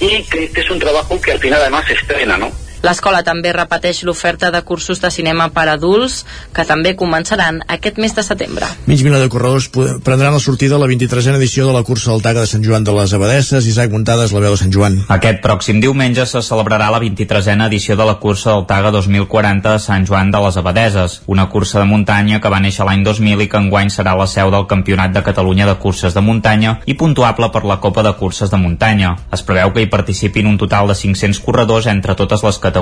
y 0.01 0.25
que 0.25 0.45
este 0.45 0.61
es 0.61 0.71
un 0.71 0.81
trabajo 0.81 1.21
que 1.21 1.31
al 1.31 1.39
final 1.39 1.61
además 1.61 1.87
se 1.87 1.95
estrena, 1.95 2.37
¿no? 2.37 2.64
L'escola 2.85 3.23
també 3.25 3.49
repeteix 3.57 4.03
l'oferta 4.05 4.51
de 4.53 4.61
cursos 4.61 5.01
de 5.01 5.09
cinema 5.11 5.49
per 5.55 5.71
adults, 5.73 6.19
que 6.53 6.67
també 6.69 6.93
començaran 7.01 7.63
aquest 7.73 7.97
mes 7.97 8.13
de 8.13 8.23
setembre. 8.27 8.69
Mig 8.85 9.01
milió 9.07 9.23
de 9.23 9.31
corredors 9.33 9.71
prendran 9.73 10.35
la 10.35 10.43
sortida 10.43 10.77
a 10.77 10.83
la 10.83 10.89
23a 10.91 11.39
edició 11.39 11.65
de 11.67 11.73
la 11.73 11.83
cursa 11.83 12.11
del 12.13 12.21
Taga 12.21 12.43
de 12.45 12.51
Sant 12.51 12.65
Joan 12.67 12.85
de 12.85 12.93
les 12.93 13.15
Abadesses. 13.17 13.65
Isaac 13.71 13.91
Muntades, 13.91 14.35
la 14.37 14.43
veu 14.45 14.53
de 14.53 14.61
Sant 14.61 14.75
Joan. 14.75 14.99
Aquest 15.09 15.41
pròxim 15.41 15.81
diumenge 15.81 16.27
se 16.29 16.43
celebrarà 16.45 16.91
la 16.93 17.01
23a 17.01 17.57
edició 17.71 17.97
de 17.97 18.05
la 18.05 18.19
cursa 18.21 18.53
del 18.53 18.67
Taga 18.69 18.93
2040 18.93 19.75
a 19.75 19.81
Sant 19.81 20.05
Joan 20.05 20.31
de 20.31 20.45
les 20.45 20.61
Abadeses, 20.61 21.23
una 21.27 21.49
cursa 21.49 21.81
de 21.81 21.89
muntanya 21.89 22.41
que 22.41 22.53
va 22.53 22.61
néixer 22.61 22.85
l'any 22.85 23.05
2000 23.07 23.47
i 23.47 23.49
que 23.49 23.61
enguany 23.65 23.89
serà 23.89 24.13
la 24.19 24.29
seu 24.29 24.53
del 24.53 24.69
Campionat 24.69 25.17
de 25.17 25.25
Catalunya 25.25 25.71
de 25.71 25.79
Curses 25.81 26.13
de 26.13 26.21
Muntanya 26.21 26.77
i 26.85 26.99
puntuable 27.01 27.49
per 27.49 27.65
la 27.65 27.81
Copa 27.81 28.05
de 28.05 28.13
Curses 28.21 28.53
de 28.53 28.61
Muntanya. 28.61 29.17
Es 29.33 29.43
preveu 29.43 29.73
que 29.73 29.87
hi 29.87 29.91
participin 29.91 30.53
un 30.53 30.61
total 30.61 30.93
de 30.93 31.01
500 31.01 31.41
corredors 31.41 31.89
entre 31.89 32.15
totes 32.15 32.45
les 32.45 32.59
categories. 32.59 32.74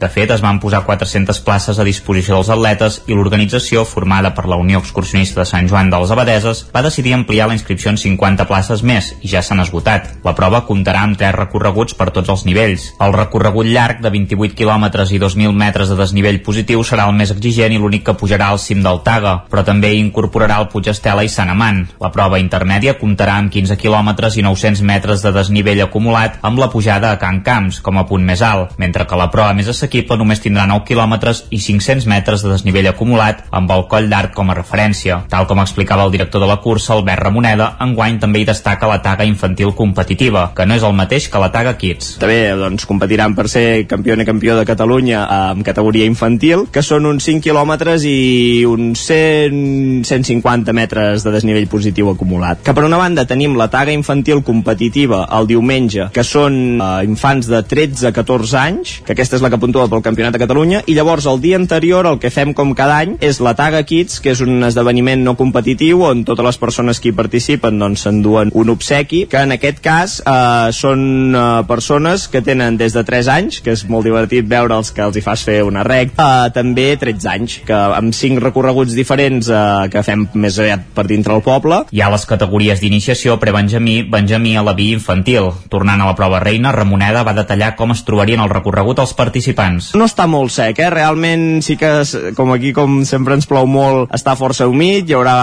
De 0.00 0.08
fet, 0.08 0.30
es 0.30 0.40
van 0.40 0.60
posar 0.62 0.84
400 0.86 1.40
places 1.44 1.78
a 1.78 1.84
disposició 1.84 2.36
dels 2.36 2.50
atletes 2.54 3.00
i 3.06 3.16
l'organització, 3.16 3.84
formada 3.84 4.32
per 4.34 4.46
la 4.48 4.56
Unió 4.56 4.80
Excursionista 4.80 5.42
de 5.42 5.46
Sant 5.48 5.68
Joan 5.68 5.90
de 5.90 6.00
les 6.00 6.12
Abadeses, 6.14 6.62
va 6.74 6.82
decidir 6.86 7.12
ampliar 7.14 7.48
la 7.50 7.56
inscripció 7.58 7.90
en 7.90 7.98
50 8.00 8.46
places 8.48 8.82
més 8.82 9.12
i 9.20 9.30
ja 9.32 9.42
s'han 9.42 9.60
esgotat. 9.64 10.08
La 10.24 10.34
prova 10.38 10.62
comptarà 10.68 11.02
amb 11.04 11.18
tres 11.18 11.34
recorreguts 11.36 11.96
per 11.98 12.08
tots 12.14 12.32
els 12.32 12.46
nivells. 12.48 12.88
El 13.02 13.14
recorregut 13.16 13.68
llarg 13.68 14.00
de 14.04 14.12
28 14.14 14.56
quilòmetres 14.56 15.12
i 15.12 15.20
2.000 15.22 15.52
metres 15.56 15.92
de 15.92 15.98
desnivell 15.98 16.40
positiu 16.46 16.84
serà 16.84 17.08
el 17.10 17.16
més 17.18 17.32
exigent 17.34 17.74
i 17.74 17.80
l'únic 17.82 18.06
que 18.06 18.16
pujarà 18.18 18.50
al 18.52 18.62
cim 18.62 18.82
del 18.84 19.02
Taga, 19.06 19.36
però 19.50 19.64
també 19.66 19.92
incorporarà 19.98 20.60
el 20.62 20.70
Puig 20.72 20.90
Estela 20.92 21.24
i 21.26 21.32
Sant 21.32 21.50
Amant. 21.52 21.84
La 22.00 22.12
prova 22.14 22.40
intermèdia 22.42 22.96
comptarà 23.00 23.36
amb 23.40 23.52
15 23.52 23.78
quilòmetres 23.80 24.36
i 24.36 24.46
900 24.46 24.82
metres 24.86 25.24
de 25.24 25.34
desnivell 25.34 25.82
acumulat 25.84 26.38
amb 26.46 26.60
la 26.62 26.70
pujada 26.72 27.12
a 27.12 27.20
Can 27.20 27.42
Camps 27.46 27.80
com 27.84 27.98
a 27.98 28.06
punt 28.08 28.24
més 28.26 28.42
alt, 28.42 28.76
mentre 28.78 29.06
que 29.06 29.15
la 29.18 29.30
prova 29.32 29.54
més 29.56 29.68
assequible 29.72 30.18
només 30.20 30.42
tindrà 30.42 30.66
9 30.70 30.84
quilòmetres 30.88 31.44
i 31.50 31.60
500 31.62 32.06
metres 32.10 32.44
de 32.44 32.52
desnivell 32.52 32.90
acumulat 32.90 33.44
amb 33.50 33.70
el 33.74 33.86
coll 33.90 34.08
d'art 34.10 34.34
com 34.36 34.50
a 34.50 34.56
referència. 34.58 35.22
Tal 35.32 35.48
com 35.48 35.60
explicava 35.62 36.06
el 36.06 36.14
director 36.14 36.42
de 36.42 36.50
la 36.50 36.58
cursa, 36.62 36.94
Albert 36.94 37.24
Ramoneda, 37.26 37.72
enguany 37.84 38.20
també 38.22 38.42
hi 38.42 38.48
destaca 38.48 38.90
la 38.90 39.00
taga 39.02 39.26
infantil 39.28 39.72
competitiva, 39.76 40.50
que 40.56 40.66
no 40.66 40.76
és 40.76 40.84
el 40.86 40.96
mateix 40.96 41.28
que 41.32 41.42
la 41.42 41.50
taga 41.54 41.76
Kids. 41.78 42.16
També 42.22 42.38
doncs, 42.56 42.86
competiran 42.88 43.34
per 43.36 43.48
ser 43.52 43.66
campió 43.90 44.16
i 44.16 44.26
campió 44.28 44.56
de 44.56 44.64
Catalunya 44.68 45.24
en 45.52 45.64
categoria 45.66 46.06
infantil, 46.08 46.66
que 46.72 46.82
són 46.84 47.06
uns 47.08 47.26
5 47.28 47.44
quilòmetres 47.44 48.06
i 48.08 48.64
uns 48.68 49.02
100, 49.08 50.04
150 50.08 50.74
metres 50.76 51.24
de 51.24 51.34
desnivell 51.34 51.68
positiu 51.70 52.10
acumulat. 52.12 52.62
Que 52.64 52.74
per 52.76 52.86
una 52.86 53.00
banda 53.00 53.26
tenim 53.28 53.56
la 53.58 53.68
taga 53.72 53.94
infantil 53.94 54.42
competitiva 54.46 55.24
el 55.36 55.48
diumenge, 55.50 56.08
que 56.14 56.24
són 56.26 56.80
eh, 56.80 56.90
infants 57.06 57.50
de 57.50 57.62
13 57.66 58.10
a 58.10 58.14
14 58.16 58.58
anys, 58.60 58.96
que 59.06 59.14
aquesta 59.14 59.38
és 59.38 59.44
la 59.44 59.50
que 59.52 59.60
puntua 59.62 59.86
pel 59.88 60.02
Campionat 60.02 60.34
de 60.34 60.42
Catalunya, 60.42 60.82
i 60.90 60.96
llavors 60.98 61.28
el 61.30 61.40
dia 61.40 61.56
anterior 61.60 62.08
el 62.10 62.18
que 62.18 62.32
fem 62.34 62.52
com 62.56 62.74
cada 62.74 62.98
any 63.04 63.14
és 63.24 63.38
la 63.40 63.54
Taga 63.56 63.84
Kids, 63.86 64.18
que 64.20 64.34
és 64.34 64.42
un 64.42 64.66
esdeveniment 64.66 65.22
no 65.22 65.36
competitiu 65.38 66.02
on 66.08 66.24
totes 66.26 66.44
les 66.44 66.58
persones 66.58 67.00
que 67.00 67.12
hi 67.12 67.16
participen 67.16 67.78
doncs 67.78 68.06
un 68.10 68.72
obsequi, 68.72 69.24
que 69.30 69.42
en 69.46 69.54
aquest 69.54 69.78
cas 69.84 70.18
eh, 70.20 70.72
són 70.74 71.34
eh, 71.34 71.44
persones 71.68 72.26
que 72.32 72.42
tenen 72.42 72.76
des 72.80 72.96
de 72.96 73.04
3 73.06 73.30
anys, 73.36 73.60
que 73.62 73.76
és 73.76 73.84
molt 73.88 74.06
divertit 74.08 74.48
veure'ls 74.50 74.90
que 74.94 75.04
els 75.06 75.16
hi 75.16 75.22
fas 75.24 75.44
fer 75.46 75.60
una 75.66 75.84
recta, 75.86 76.26
eh, 76.26 76.54
també 76.54 76.88
13 76.98 77.30
anys, 77.30 77.58
que 77.66 77.76
amb 77.76 78.14
5 78.14 78.42
recorreguts 78.42 78.96
diferents 78.98 79.50
eh, 79.50 79.62
que 79.92 80.02
fem 80.06 80.26
més 80.34 80.58
aviat 80.58 80.90
per 80.96 81.06
dintre 81.06 81.36
el 81.36 81.44
poble. 81.46 81.84
Hi 81.94 82.02
ha 82.02 82.10
les 82.12 82.26
categories 82.26 82.82
d'iniciació 82.82 83.38
prebenjamí, 83.42 84.00
benjamí 84.10 84.56
a 84.56 84.66
la 84.66 84.74
via 84.74 84.98
infantil. 84.98 85.52
Tornant 85.70 86.02
a 86.02 86.10
la 86.10 86.18
prova 86.18 86.42
reina, 86.42 86.74
Ramoneda 86.74 87.24
va 87.26 87.36
detallar 87.36 87.74
com 87.78 87.94
es 87.94 88.02
trobarien 88.06 88.42
el 88.42 88.52
recorregut 88.52 88.95
els 89.02 89.12
participants. 89.16 89.94
No 89.98 90.04
està 90.08 90.24
molt 90.30 90.50
sec, 90.54 90.78
eh? 90.80 90.90
Realment 90.92 91.62
sí 91.64 91.76
que, 91.80 91.90
com 92.36 92.52
aquí 92.54 92.70
com 92.76 93.04
sempre 93.08 93.34
ens 93.36 93.46
plou 93.48 93.66
molt, 93.68 94.10
està 94.16 94.32
força 94.38 94.66
humit, 94.68 95.08
hi 95.08 95.14
haurà 95.16 95.36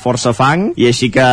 força 0.00 0.32
fang, 0.36 0.72
i 0.80 0.84
així 0.88 1.08
que, 1.14 1.28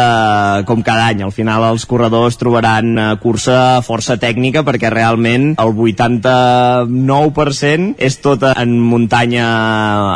com 0.68 0.80
cada 0.86 1.06
any, 1.12 1.20
al 1.24 1.34
final 1.36 1.62
els 1.72 1.86
corredors 1.90 2.38
trobaran 2.42 2.88
eh, 2.98 3.18
cursa 3.24 3.82
força 3.86 4.16
tècnica, 4.22 4.60
perquè 4.68 4.90
realment 4.94 5.46
el 5.62 5.72
89% 5.74 7.96
és 7.98 8.16
tot 8.24 8.44
en 8.50 8.80
muntanya, 8.80 9.48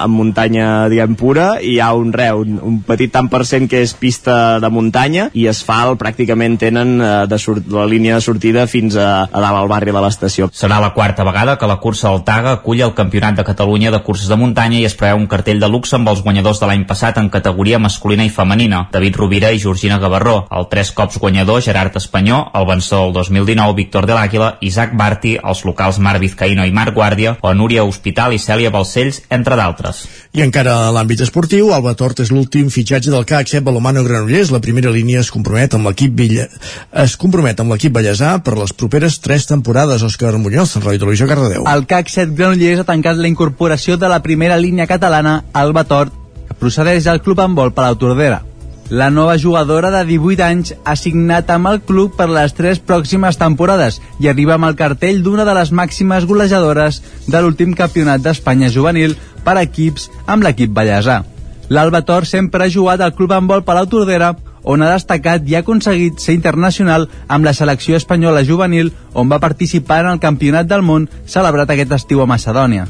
en 0.03 0.11
muntanya, 0.11 0.89
diguem, 0.91 1.15
pura, 1.19 1.47
i 1.61 1.77
hi 1.77 1.81
ha 1.83 1.93
un 1.95 2.13
re, 2.13 2.31
un, 2.33 2.59
un 2.63 2.81
petit 2.87 3.11
tant 3.13 3.29
per 3.31 3.45
cent 3.47 3.67
que 3.69 3.81
és 3.85 3.93
pista 3.97 4.59
de 4.63 4.69
muntanya, 4.73 5.29
i 5.37 5.47
asfalt 5.49 5.99
pràcticament 6.01 6.57
tenen 6.61 6.89
eh, 6.99 7.25
de 7.29 7.37
sort, 7.41 7.63
la 7.71 7.85
línia 7.89 8.15
de 8.17 8.21
sortida 8.25 8.67
fins 8.67 8.95
a, 8.99 9.27
a 9.29 9.39
dalt 9.43 9.57
al 9.61 9.69
barri 9.71 9.91
de 9.93 10.01
l'estació. 10.03 10.49
Serà 10.53 10.79
la 10.83 10.93
quarta 10.95 11.23
vegada 11.23 11.36
que 11.37 11.67
la 11.67 11.77
cursa 11.77 12.09
del 12.09 12.23
Taga 12.25 12.51
acull 12.57 12.79
el 12.81 12.95
Campionat 12.97 13.35
de 13.37 13.43
Catalunya 13.45 13.91
de 13.93 13.99
curses 14.01 14.25
de 14.27 14.35
muntanya 14.35 14.79
i 14.79 14.85
es 14.87 14.95
preveu 14.97 15.19
un 15.21 15.27
cartell 15.29 15.59
de 15.61 15.67
luxe 15.69 15.93
amb 15.95 16.09
els 16.09 16.23
guanyadors 16.25 16.57
de 16.59 16.65
l'any 16.65 16.85
passat 16.89 17.19
en 17.21 17.29
categoria 17.29 17.77
masculina 17.77 18.25
i 18.25 18.31
femenina, 18.33 18.87
David 18.91 19.19
Rovira 19.21 19.51
i 19.53 19.59
Georgina 19.61 19.99
Gavarró, 20.01 20.47
el 20.49 20.65
tres 20.71 20.89
cops 20.97 21.19
guanyador 21.21 21.61
Gerard 21.61 21.95
Espanyó, 21.95 22.47
el 22.57 22.65
vencedor 22.65 23.11
del 23.13 23.13
2019 23.21 23.75
Víctor 23.77 24.07
de 24.09 24.15
l'Àguila, 24.17 24.55
Isaac 24.61 24.95
Barti, 24.97 25.35
els 25.37 25.61
locals 25.63 25.99
Marc 25.99 26.23
Vizcaíno 26.25 26.65
i 26.65 26.73
Marc 26.73 26.97
Guàrdia, 26.97 27.35
o 27.41 27.53
Núria 27.53 27.85
Hospital 27.85 28.33
i 28.33 28.41
Cèlia 28.41 28.73
Balcells, 28.73 29.21
entre 29.29 29.55
d'altres. 29.59 30.07
I 30.33 30.41
encara 30.41 30.73
a 30.87 30.89
l'àmbit 30.95 31.21
esportiu, 31.21 31.69
Alba 31.73 31.93
Tort 31.97 32.23
és 32.25 32.33
l'últim 32.33 32.71
fitxatge 32.73 33.13
del 33.13 33.25
CAC 33.29 33.53
Sep 33.53 33.63
Balomano 33.67 34.03
Granollers. 34.05 34.49
La 34.53 34.63
primera 34.63 34.89
línia 34.93 35.21
es 35.21 35.31
compromet 35.33 35.77
amb 35.77 35.89
l'equip 35.91 36.17
Villa... 36.17 36.49
es 36.97 37.15
compromet 37.17 37.61
amb 37.61 37.73
l'equip 37.73 37.93
Vallèsà 37.93 38.35
per 38.41 38.57
les 38.57 38.73
properes 38.73 39.21
tres 39.21 39.47
temporades. 39.49 40.03
Òscar 40.05 40.33
Muñoz, 40.41 40.75
Ràdio 40.81 41.05
Televisió 41.05 41.26
Cardedeu. 41.27 41.65
El 41.67 41.85
CAC 41.87 42.11
7 42.13 42.35
Granollers 42.37 42.83
ha 42.83 42.87
tancat 42.87 43.19
la 43.19 43.29
incorporació 43.29 43.97
de 43.97 44.09
la 44.11 44.21
primera 44.25 44.57
línia 44.57 44.87
catalana, 44.87 45.43
Alba 45.53 45.83
Tort, 45.85 46.13
que 46.47 46.57
procedeix 46.59 47.05
del 47.05 47.21
club 47.21 47.41
en 47.43 47.55
vol 47.57 47.73
Palau 47.75 47.97
Tordera. 47.99 48.43
La 48.89 49.09
nova 49.11 49.35
jugadora 49.37 49.91
de 49.91 50.05
18 50.07 50.43
anys 50.45 50.73
ha 50.87 50.95
signat 50.95 51.49
amb 51.51 51.67
el 51.67 51.81
club 51.83 52.13
per 52.15 52.29
les 52.31 52.53
tres 52.55 52.79
pròximes 52.79 53.35
temporades 53.35 53.99
i 54.23 54.29
arriba 54.31 54.55
amb 54.55 54.69
el 54.69 54.77
cartell 54.79 55.19
d'una 55.25 55.43
de 55.43 55.55
les 55.57 55.73
màximes 55.75 56.25
golejadores 56.25 57.01
de 57.27 57.41
l'últim 57.41 57.75
campionat 57.75 58.23
d'Espanya 58.23 58.71
juvenil 58.71 59.17
per 59.43 59.57
equips 59.59 60.07
amb 60.25 60.47
l'equip 60.47 60.71
ballesà. 60.71 61.25
L'Alba 61.67 62.05
Tor 62.07 62.23
sempre 62.25 62.63
ha 62.63 62.71
jugat 62.71 63.03
al 63.03 63.11
club 63.13 63.35
en 63.35 63.47
vol 63.51 63.65
Palau 63.67 63.89
Tordera 63.91 64.31
on 64.67 64.83
ha 64.83 64.91
destacat 64.91 65.47
i 65.47 65.55
ha 65.55 65.63
aconseguit 65.63 66.19
ser 66.19 66.35
internacional 66.35 67.07
amb 67.31 67.47
la 67.47 67.53
selecció 67.55 67.95
espanyola 67.95 68.43
juvenil 68.43 68.91
on 69.13 69.31
va 69.31 69.39
participar 69.39 70.01
en 70.03 70.11
el 70.11 70.19
Campionat 70.19 70.67
del 70.67 70.83
Món 70.83 71.07
celebrat 71.25 71.71
aquest 71.71 71.93
estiu 71.95 72.21
a 72.21 72.27
Macedònia. 72.27 72.87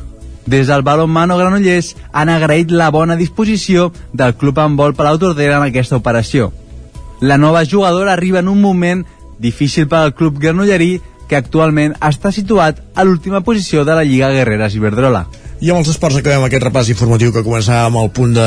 Des 0.47 0.71
del 0.71 0.81
balonmano 0.81 1.37
Granollers 1.37 1.93
han 2.11 2.31
agraït 2.33 2.71
la 2.71 2.89
bona 2.89 3.17
disposició 3.19 3.91
del 4.13 4.33
club 4.41 4.57
en 4.63 4.77
vol 4.79 4.95
Palau 4.95 5.19
Tordera 5.21 5.59
en 5.59 5.67
aquesta 5.67 5.99
operació. 6.01 6.49
La 7.21 7.37
nova 7.37 7.65
jugadora 7.65 8.13
arriba 8.13 8.39
en 8.39 8.47
un 8.47 8.61
moment 8.61 9.05
difícil 9.37 9.87
per 9.87 9.99
al 9.99 10.15
club 10.15 10.39
granollerí 10.39 11.01
que 11.27 11.37
actualment 11.37 11.93
està 12.01 12.31
situat 12.31 12.79
a 12.95 13.03
l'última 13.03 13.43
posició 13.43 13.83
de 13.85 13.93
la 13.93 14.05
Lliga 14.07 14.31
Guerreres 14.31 14.75
Iberdrola. 14.75 15.27
I 15.57 15.71
amb 15.73 15.81
els 15.81 15.89
esports 15.89 16.19
acabem 16.19 16.43
aquest 16.45 16.61
repàs 16.67 16.89
informatiu 16.93 17.31
que 17.33 17.41
començava 17.41 17.87
amb 17.87 17.97
el 17.97 18.11
punt 18.13 18.35
de 18.35 18.45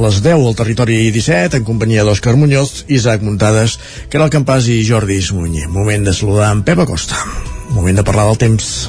les 0.00 0.20
10 0.24 0.40
al 0.40 0.56
territori 0.56 0.96
17 1.12 1.60
en 1.60 1.66
companyia 1.68 2.04
d'Òscar 2.06 2.32
Muñoz, 2.40 2.86
Isaac 2.88 3.20
Muntades, 3.26 3.76
Caral 4.08 4.32
Campàs 4.32 4.70
i 4.72 4.80
Jordi 4.88 5.20
Sunyer. 5.20 5.68
Moment 5.68 6.08
de 6.08 6.16
saludar 6.16 6.48
en 6.54 6.64
Pep 6.64 6.80
Acosta. 6.86 7.20
Moment 7.76 8.00
de 8.00 8.06
parlar 8.08 8.24
del 8.30 8.40
temps. 8.40 8.88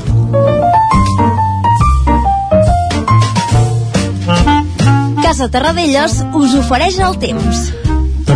Casa 5.19 5.51
Terradellos 5.51 6.21
us 6.39 6.55
ofereix 6.63 7.03
el 7.03 7.19
temps. 7.19 7.89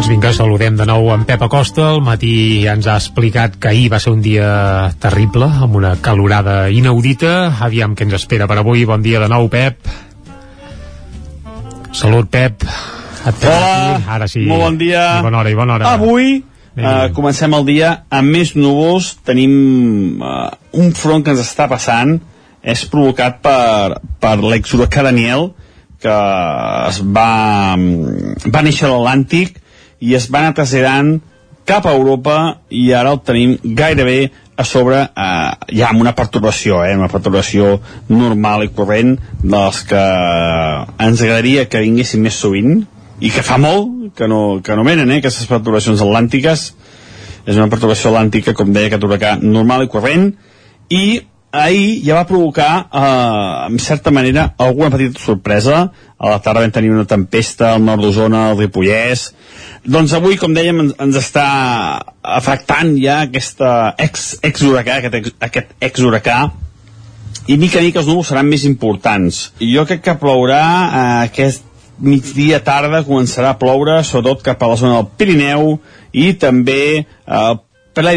Doncs 0.03 0.11
vinga, 0.11 0.31
saludem 0.35 0.75
de 0.75 0.83
nou 0.83 1.05
en 1.13 1.21
Pep 1.23 1.45
Acosta. 1.45 1.85
El 1.93 2.01
matí 2.03 2.59
ja 2.59 2.73
ens 2.75 2.89
ha 2.91 2.97
explicat 2.99 3.53
que 3.55 3.69
ahir 3.69 3.85
va 3.93 4.01
ser 4.03 4.11
un 4.11 4.19
dia 4.19 4.49
terrible, 4.99 5.47
amb 5.47 5.77
una 5.79 5.93
calorada 6.03 6.65
inaudita. 6.75 7.29
Aviam 7.63 7.93
què 7.95 8.03
ens 8.03 8.17
espera 8.17 8.43
per 8.51 8.57
avui. 8.59 8.83
Bon 8.83 8.99
dia 8.99 9.21
de 9.23 9.29
nou, 9.31 9.47
Pep. 9.53 9.79
Salut, 11.95 12.27
Pep. 12.27 12.67
Et 12.67 13.47
Hola, 13.47 13.71
aquí. 13.93 14.03
Ara 14.17 14.27
sí. 14.27 14.43
molt 14.43 14.65
bon 14.65 14.81
dia. 14.83 15.05
I 15.21 15.23
bona 15.29 15.39
hora, 15.39 15.55
i 15.55 15.59
bona 15.61 15.77
hora. 15.77 15.95
Avui 15.95 16.35
uh, 16.41 17.07
comencem 17.15 17.55
el 17.61 17.65
dia 17.71 17.95
amb 18.11 18.35
més 18.35 18.57
núvols. 18.59 19.13
Tenim 19.23 20.19
uh, 20.19 20.51
un 20.83 20.91
front 20.99 21.23
que 21.23 21.31
ens 21.31 21.47
està 21.47 21.71
passant. 21.71 22.17
És 22.59 22.83
provocat 22.91 23.39
per, 23.39 24.03
per 24.19 24.35
l'exhuracà 24.43 25.07
Daniel, 25.07 25.53
que 26.03 26.21
es 26.91 27.03
va, 27.07 27.31
va 27.79 28.67
néixer 28.67 28.91
a 28.91 28.97
l'Atlàntic 28.97 29.62
i 30.03 30.15
es 30.17 30.27
va 30.31 30.43
anar 30.43 30.55
traslladant 30.57 31.15
cap 31.65 31.85
a 31.87 31.93
Europa 31.95 32.37
i 32.69 32.89
ara 32.91 33.13
el 33.15 33.21
tenim 33.23 33.55
gairebé 33.63 34.31
a 34.55 34.65
sobre 34.67 34.99
eh, 35.01 35.51
ja 35.79 35.89
amb 35.89 36.03
una 36.03 36.13
perturbació, 36.15 36.83
eh, 36.85 36.95
una 36.97 37.09
perturbació 37.09 37.77
normal 38.11 38.67
i 38.67 38.71
corrent 38.75 39.15
dels 39.41 39.81
que 39.89 40.03
ens 41.07 41.23
agradaria 41.23 41.65
que 41.69 41.81
vinguessin 41.81 42.21
més 42.21 42.37
sovint 42.37 42.83
i 43.23 43.31
que 43.31 43.45
fa 43.45 43.57
molt 43.61 44.13
que 44.17 44.27
no, 44.27 44.59
que 44.61 44.75
no 44.75 44.85
venen, 44.85 45.09
eh, 45.09 45.21
aquestes 45.23 45.47
perturbacions 45.49 46.03
atlàntiques. 46.03 46.71
És 47.43 47.57
una 47.57 47.67
perturbació 47.71 48.11
atlàntica, 48.11 48.53
com 48.55 48.71
deia 48.71 48.87
aquest 48.87 49.03
huracà, 49.03 49.35
normal 49.41 49.83
i 49.83 49.91
corrent 49.91 50.29
i 50.93 51.03
ahir 51.53 52.01
ja 52.05 52.15
va 52.17 52.27
provocar 52.27 52.69
eh, 52.87 53.71
en 53.71 53.79
certa 53.79 54.11
manera 54.11 54.53
alguna 54.57 54.89
petita 54.93 55.21
sorpresa 55.21 55.91
a 56.23 56.29
la 56.31 56.39
tarda 56.39 56.61
vam 56.63 56.71
tenir 56.71 56.93
una 56.93 57.03
tempesta 57.03 57.73
al 57.73 57.83
nord 57.83 58.05
d'Osona, 58.05 58.45
al 58.49 58.59
Ripollès. 58.61 59.25
Doncs 59.83 60.13
avui, 60.15 60.37
com 60.39 60.53
dèiem, 60.55 60.79
ens, 60.85 60.93
ens 61.03 61.17
està 61.19 61.47
afectant 62.23 62.93
ja 62.95 63.19
aquesta 63.25 63.91
ex, 63.99 64.37
ex-huracà, 64.47 65.01
aquest, 65.01 65.17
ex, 65.19 65.33
aquest 65.49 65.73
ex-huracà. 65.83 66.37
I 67.51 67.57
mica 67.59 67.81
a 67.81 67.83
mica 67.83 67.99
els 67.99 68.07
núvols 68.07 68.31
seran 68.31 68.47
més 68.47 68.63
importants. 68.69 69.49
Jo 69.59 69.83
crec 69.89 70.05
que 70.05 70.15
plourà 70.21 70.63
eh, 70.63 71.03
aquest 71.27 71.67
migdia 71.99 72.61
tarda 72.63 73.03
començarà 73.03 73.51
a 73.51 73.59
ploure 73.59 73.99
sobretot 74.07 74.47
cap 74.47 74.63
a 74.63 74.71
la 74.71 74.79
zona 74.79 75.01
del 75.01 75.11
Pirineu 75.19 75.75
i 76.15 76.31
també 76.39 76.83
eh, 77.03 77.53
per 77.93 78.07
la 78.07 78.15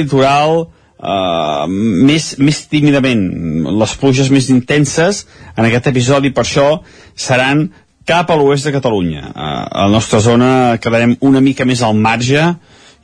Uh, 0.97 1.67
més, 1.69 2.31
més 2.41 2.57
tímidament. 2.73 3.21
Les 3.69 3.93
pluges 4.01 4.31
més 4.33 4.47
intenses 4.49 5.27
en 5.53 5.67
aquest 5.67 5.91
episodi 5.91 6.31
per 6.33 6.47
això 6.47 6.65
seran 7.13 7.67
cap 8.07 8.31
a 8.31 8.37
l'oest 8.39 8.69
de 8.69 8.73
Catalunya 8.75 9.33
a 9.35 9.87
la 9.87 9.93
nostra 9.93 10.21
zona 10.23 10.79
quedarem 10.83 11.17
una 11.27 11.43
mica 11.43 11.67
més 11.67 11.83
al 11.83 11.97
marge 11.99 12.43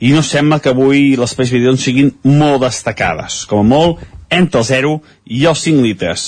i 0.03 0.11
no 0.15 0.23
sembla 0.25 0.61
que 0.63 0.71
avui 0.71 1.13
les 1.19 1.35
precipitacions 1.35 1.83
siguin 1.83 2.13
molt 2.23 2.63
destacades 2.63 3.43
com 3.49 3.63
a 3.63 3.67
molt 3.75 4.03
entre 4.33 4.63
el 4.63 4.67
0 4.69 4.93
i 5.39 5.45
els 5.51 5.65
5 5.67 5.83
litres 5.83 6.27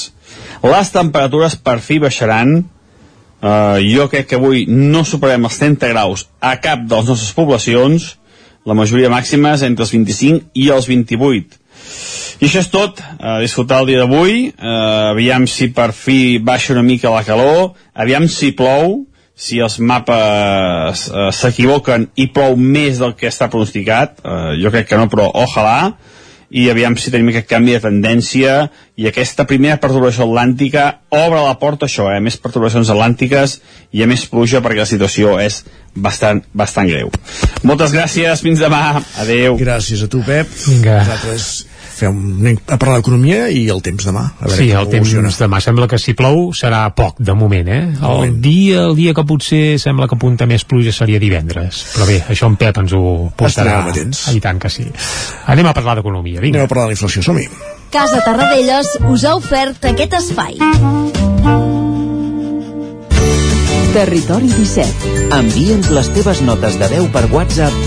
les 0.65 0.91
temperatures 0.91 1.55
per 1.55 1.79
fi 1.83 2.01
baixaran 2.03 2.57
uh, 2.59 3.79
jo 3.79 4.09
crec 4.11 4.29
que 4.29 4.39
avui 4.39 4.65
no 4.67 5.05
superem 5.07 5.47
els 5.47 5.59
30 5.63 5.91
graus 5.95 6.27
a 6.39 6.57
cap 6.61 6.83
de 6.83 6.99
les 6.99 7.11
nostres 7.13 7.33
poblacions 7.37 8.13
la 8.65 8.73
majoria 8.73 9.11
màxima 9.13 9.53
és 9.53 9.63
entre 9.65 9.85
els 9.85 9.93
25 9.93 10.49
i 10.57 10.69
els 10.73 10.87
28. 10.89 11.59
I 12.39 12.47
això 12.49 12.61
és 12.61 12.69
tot, 12.71 12.99
a 13.19 13.37
disfrutar 13.39 13.81
el 13.81 13.91
dia 13.93 14.01
d'avui, 14.03 14.49
eh, 14.51 15.11
aviam 15.11 15.47
si 15.47 15.69
per 15.71 15.91
fi 15.95 16.37
baixa 16.37 16.73
una 16.73 16.83
mica 16.83 17.13
la 17.13 17.23
calor, 17.23 17.73
aviam 17.93 18.27
si 18.27 18.51
plou, 18.51 19.05
si 19.35 19.59
els 19.63 19.79
mapes 19.79 21.05
eh, 21.07 21.29
s'equivoquen 21.31 22.09
i 22.19 22.27
plou 22.35 22.55
més 22.59 22.99
del 22.99 23.15
que 23.19 23.31
està 23.31 23.47
pronosticat, 23.51 24.19
eh, 24.19 24.51
jo 24.59 24.71
crec 24.71 24.91
que 24.91 24.99
no, 24.99 25.07
però 25.11 25.29
ojalà, 25.45 25.95
i 26.55 26.69
aviam 26.69 26.95
si 26.99 27.11
tenim 27.11 27.31
aquest 27.31 27.47
canvi 27.49 27.73
de 27.73 27.81
tendència 27.83 28.55
i 28.95 29.07
aquesta 29.09 29.47
primera 29.49 29.79
perturbació 29.81 30.27
atlàntica 30.27 30.85
obre 31.09 31.41
la 31.41 31.55
porta 31.59 31.87
a 31.87 31.89
això, 31.89 32.07
eh? 32.13 32.21
més 32.23 32.37
perturbacions 32.39 32.91
atlàntiques 32.93 33.57
i 33.95 34.03
a 34.03 34.07
més 34.07 34.27
pluja 34.31 34.61
perquè 34.63 34.83
la 34.83 34.89
situació 34.89 35.35
és 35.41 35.63
bastant, 35.95 36.43
bastant 36.53 36.91
greu. 36.91 37.11
Moltes 37.63 37.95
gràcies, 37.95 38.43
fins 38.45 38.61
demà, 38.63 39.01
adeu. 39.23 39.57
Gràcies 39.59 40.05
a 40.05 40.11
tu, 40.11 40.21
Pep. 40.27 40.51
Vinga. 40.67 41.01
Nosaltres 41.01 41.49
fem, 41.95 42.17
anem 42.41 42.57
a 42.67 42.77
parlar 42.77 42.99
d'economia 42.99 43.47
i 43.49 43.63
el 43.73 43.81
temps 43.85 44.05
demà. 44.07 44.25
A 44.39 44.49
veure 44.49 44.57
Sí, 44.59 44.69
el 44.71 44.89
temps 44.91 45.09
evoluciona. 45.13 45.31
demà 45.45 45.61
sembla 45.63 45.87
que 45.87 45.99
si 46.01 46.13
plou 46.13 46.51
serà 46.53 46.83
poc 46.95 47.19
de 47.19 47.33
moment, 47.33 47.67
eh? 47.71 47.83
El 48.03 48.39
dia, 48.41 48.83
el 48.89 48.95
dia 48.95 49.13
que 49.13 49.23
potser 49.23 49.79
sembla 49.79 50.07
que 50.07 50.15
apunta 50.19 50.45
més 50.45 50.65
pluja 50.65 50.91
seria 50.95 51.19
divendres. 51.19 51.85
Però 51.95 52.05
bé, 52.09 52.19
això 52.29 52.47
en 52.51 52.57
Pep 52.59 52.77
ens 52.83 52.93
ho 52.93 53.31
portarà. 53.37 53.79
Atents. 53.89 54.27
I 54.35 54.41
tant 54.43 54.59
que 54.59 54.69
sí. 54.69 54.85
Anem 55.47 55.67
a 55.67 55.73
parlar 55.73 55.95
d'economia, 55.99 56.39
vinga. 56.41 56.59
Anem 56.59 56.65
a 56.65 56.73
parlar 56.73 56.85
de 56.89 56.93
la 56.93 56.97
inflació, 56.99 57.23
som-hi. 57.23 57.47
Casa 57.91 58.19
Tarradellas 58.25 58.97
us 59.07 59.23
ha 59.23 59.35
ofert 59.37 59.85
aquest 59.85 60.13
espai. 60.19 60.57
Territori 63.95 64.49
17. 64.51 65.29
Envia'ns 65.31 65.87
les 65.95 66.09
teves 66.11 66.41
notes 66.43 66.75
de 66.81 66.87
veu 66.91 67.05
per 67.13 67.23
WhatsApp 67.31 67.71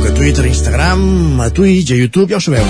Facebook, 0.00 0.06
a 0.06 0.14
Twitter, 0.14 0.44
a 0.44 0.48
Instagram, 0.48 1.40
a 1.40 1.50
Twitch, 1.50 1.92
a 1.92 1.94
YouTube, 1.94 2.30
ja 2.30 2.36
ho 2.36 2.40
sabeu. 2.40 2.64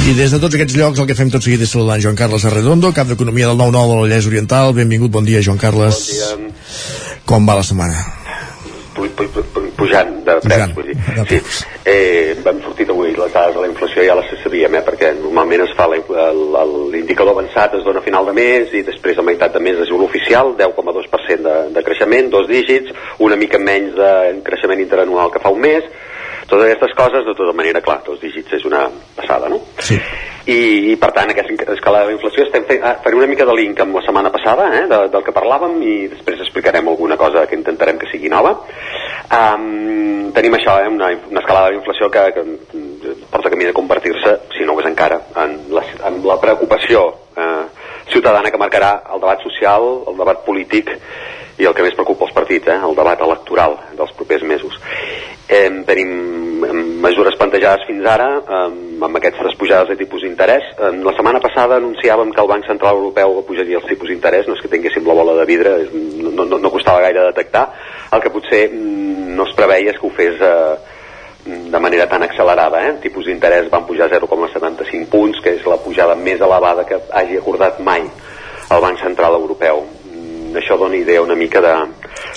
I 0.00 0.14
des 0.16 0.32
de 0.32 0.40
tots 0.40 0.54
aquests 0.56 0.74
llocs 0.74 0.98
el 0.98 1.06
que 1.06 1.14
fem 1.14 1.30
tot 1.30 1.44
seguit 1.44 1.62
és 1.62 1.70
saludar 1.70 1.98
en 1.98 2.06
Joan 2.06 2.16
Carles 2.18 2.44
Arredondo, 2.48 2.92
cap 2.96 3.06
d'Economia 3.06 3.50
del 3.50 3.58
9-9 3.60 3.70
de 3.70 3.94
la 3.94 4.00
Vallès 4.06 4.26
Oriental. 4.26 4.72
Benvingut, 4.74 5.12
bon 5.12 5.24
dia, 5.24 5.42
Joan 5.42 5.60
Carles. 5.60 6.00
Bon 6.08 6.48
dia. 6.48 6.54
Com 7.26 7.46
va 7.46 7.60
la 7.60 7.66
setmana? 7.66 8.00
Pu- 9.80 9.86
pu- 9.86 9.88
pu- 9.88 9.88
pujant 9.88 10.24
de 10.24 10.34
preus, 10.44 10.74
vull 10.76 10.86
dir. 10.90 10.96
Sí. 11.28 11.40
Eh, 11.84 12.36
vam 12.44 12.60
sortir 12.62 12.86
avui 12.90 13.10
les 13.16 13.32
dades 13.32 13.54
de 13.56 13.60
la 13.64 13.66
inflació, 13.70 14.02
ja 14.04 14.14
les 14.14 14.28
sabíem, 14.42 14.74
eh, 14.76 14.82
perquè 14.84 15.14
normalment 15.18 15.62
es 15.64 15.72
fa 15.76 15.86
l'indicador 15.88 17.32
avançat 17.32 17.74
es 17.78 17.84
dona 17.84 17.98
a 18.00 18.02
final 18.02 18.26
de 18.26 18.32
mes 18.36 18.72
i 18.76 18.82
després 18.86 19.18
a 19.18 19.22
meitat 19.22 19.52
de 19.54 19.60
mes 19.60 19.78
es 19.80 19.88
diu 19.88 19.98
l'oficial, 19.98 20.54
10,2% 20.58 21.42
de, 21.42 21.56
de 21.74 21.82
creixement, 21.86 22.30
dos 22.30 22.46
dígits, 22.48 22.92
una 23.18 23.36
mica 23.36 23.58
menys 23.58 23.94
de 23.96 24.40
creixement 24.44 24.80
interanual 24.80 25.30
que 25.32 25.40
fa 25.42 25.50
un 25.50 25.60
mes, 25.60 25.84
totes 26.50 26.66
aquestes 26.66 26.96
coses, 26.98 27.24
de 27.26 27.34
tota 27.38 27.54
manera, 27.56 27.80
clar, 27.84 28.00
dos 28.06 28.20
dígits 28.20 28.58
és 28.58 28.66
una 28.68 28.84
passada, 29.16 29.48
no? 29.48 29.60
Sí. 29.78 29.98
I, 30.50 30.92
i 30.92 30.96
per 31.00 31.10
tant 31.14 31.30
aquesta 31.30 31.74
escalada 31.74 32.06
de 32.06 32.12
la 32.12 32.16
inflació 32.16 32.46
estem 32.46 32.64
fent, 32.68 32.82
ah, 32.82 32.96
farem 33.04 33.20
una 33.20 33.28
mica 33.30 33.46
de 33.46 33.54
link 33.54 33.80
amb 33.82 33.98
la 33.98 34.02
setmana 34.06 34.32
passada 34.32 34.66
eh, 34.78 34.86
de, 34.90 35.00
del 35.12 35.24
que 35.26 35.34
parlàvem 35.36 35.76
i 35.84 35.94
després 36.10 36.40
explicarem 36.40 36.88
alguna 36.88 37.18
cosa 37.20 37.44
que 37.46 37.58
intentarem 37.58 38.00
que 38.00 38.08
sigui 38.10 38.32
nova 38.32 38.54
um, 38.56 40.30
tenim 40.34 40.56
això 40.56 40.78
eh, 40.80 40.88
una, 40.88 41.10
una 41.28 41.42
escalada 41.42 41.68
de 41.68 41.76
la 41.76 41.80
inflació 41.82 42.08
que, 42.10 42.24
que 42.34 42.46
mm, 42.46 43.28
porta 43.30 43.52
camí 43.52 43.68
de 43.68 43.76
convertir-se 43.76 44.36
si 44.56 44.64
no 44.64 44.74
ho 44.74 44.82
és 44.82 44.88
encara 44.88 45.20
en 45.44 45.58
la, 45.76 45.84
en 46.08 46.18
la 46.24 46.40
preocupació 46.40 47.04
eh, 47.36 47.64
ciutadana 48.10 48.50
que 48.50 48.64
marcarà 48.64 48.94
el 49.12 49.20
debat 49.20 49.44
social 49.44 49.90
el 50.08 50.18
debat 50.24 50.42
polític 50.48 50.96
i 51.60 51.68
el 51.68 51.76
que 51.76 51.84
més 51.84 51.96
preocupa 51.96 52.26
els 52.26 52.34
partits, 52.36 52.68
eh, 52.72 52.78
el 52.88 52.96
debat 52.96 53.20
electoral 53.20 53.76
dels 53.98 54.12
propers 54.16 54.44
mesos. 54.48 54.78
Eh, 55.50 55.68
tenim 55.86 56.10
mesures 57.02 57.36
plantejades 57.38 57.86
fins 57.88 58.06
ara 58.06 58.28
eh, 58.38 58.60
amb 59.04 59.18
aquestes 59.18 59.56
pujades 59.58 59.90
de 59.90 59.98
tipus 60.00 60.22
d'interès. 60.24 60.70
Eh, 60.76 60.92
la 61.04 61.14
setmana 61.16 61.42
passada 61.42 61.80
anunciàvem 61.80 62.32
que 62.32 62.42
el 62.42 62.50
Banc 62.50 62.68
Central 62.68 63.00
Europeu 63.00 63.42
pujaria 63.48 63.80
els 63.80 63.88
tipus 63.90 64.12
d'interès, 64.12 64.48
no 64.48 64.56
és 64.56 64.62
que 64.62 64.72
tinguéssim 64.72 65.06
la 65.08 65.18
bola 65.20 65.36
de 65.40 65.48
vidre, 65.48 65.74
no, 65.92 66.46
no, 66.46 66.58
no 66.58 66.72
costava 66.72 67.04
gaire 67.04 67.28
detectar. 67.28 67.66
El 68.12 68.24
que 68.24 68.32
potser 68.32 68.64
mm, 68.70 69.36
no 69.36 69.48
es 69.48 69.54
preveia 69.58 69.92
és 69.92 70.00
que 70.00 70.08
ho 70.08 70.14
fes 70.16 70.40
eh, 70.40 70.98
de 71.44 71.80
manera 71.80 72.08
tan 72.08 72.22
accelerada. 72.22 72.84
Eh? 72.88 72.98
Tipus 73.04 73.28
d'interès 73.28 73.70
van 73.72 73.88
pujar 73.88 74.10
0,75 74.12 75.08
punts, 75.12 75.40
que 75.44 75.56
és 75.58 75.66
la 75.68 75.80
pujada 75.82 76.16
més 76.16 76.40
elevada 76.40 76.86
que 76.88 77.00
hagi 77.10 77.40
acordat 77.40 77.80
mai 77.84 78.04
el 78.70 78.84
Banc 78.84 79.00
Central 79.02 79.34
Europeu. 79.34 79.82
Això 80.56 80.78
dona 80.78 80.96
idea 80.96 81.22
una 81.22 81.36
mica 81.38 81.60
de, 81.60 81.74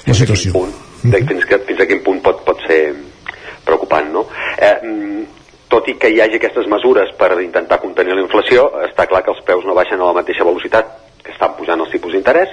La 0.07 0.13
situació. 0.13 0.51
punt, 0.53 0.73
de 1.03 1.23
fins, 1.27 1.45
que, 1.45 1.59
fins 1.67 1.79
a 1.79 1.87
quin 1.89 2.03
punt 2.03 2.21
pot, 2.21 2.43
pot 2.45 2.61
ser 2.67 2.81
preocupant, 3.65 4.11
no? 4.11 4.27
Eh, 4.57 4.75
mm, 4.81 5.23
tot 5.73 5.87
i 5.89 5.95
que 5.97 6.11
hi 6.13 6.19
hagi 6.21 6.37
aquestes 6.37 6.67
mesures 6.69 7.13
per 7.17 7.31
intentar 7.41 7.79
contenir 7.81 8.13
la 8.13 8.21
inflació, 8.21 8.67
està 8.85 9.07
clar 9.09 9.23
que 9.25 9.33
els 9.33 9.41
preus 9.47 9.65
no 9.65 9.73
baixen 9.73 10.01
a 10.01 10.11
la 10.11 10.17
mateixa 10.19 10.45
velocitat 10.45 10.91
que 11.23 11.31
estan 11.31 11.55
pujant 11.57 11.79
els 11.79 11.89
tipus 11.89 12.13
d'interès 12.13 12.51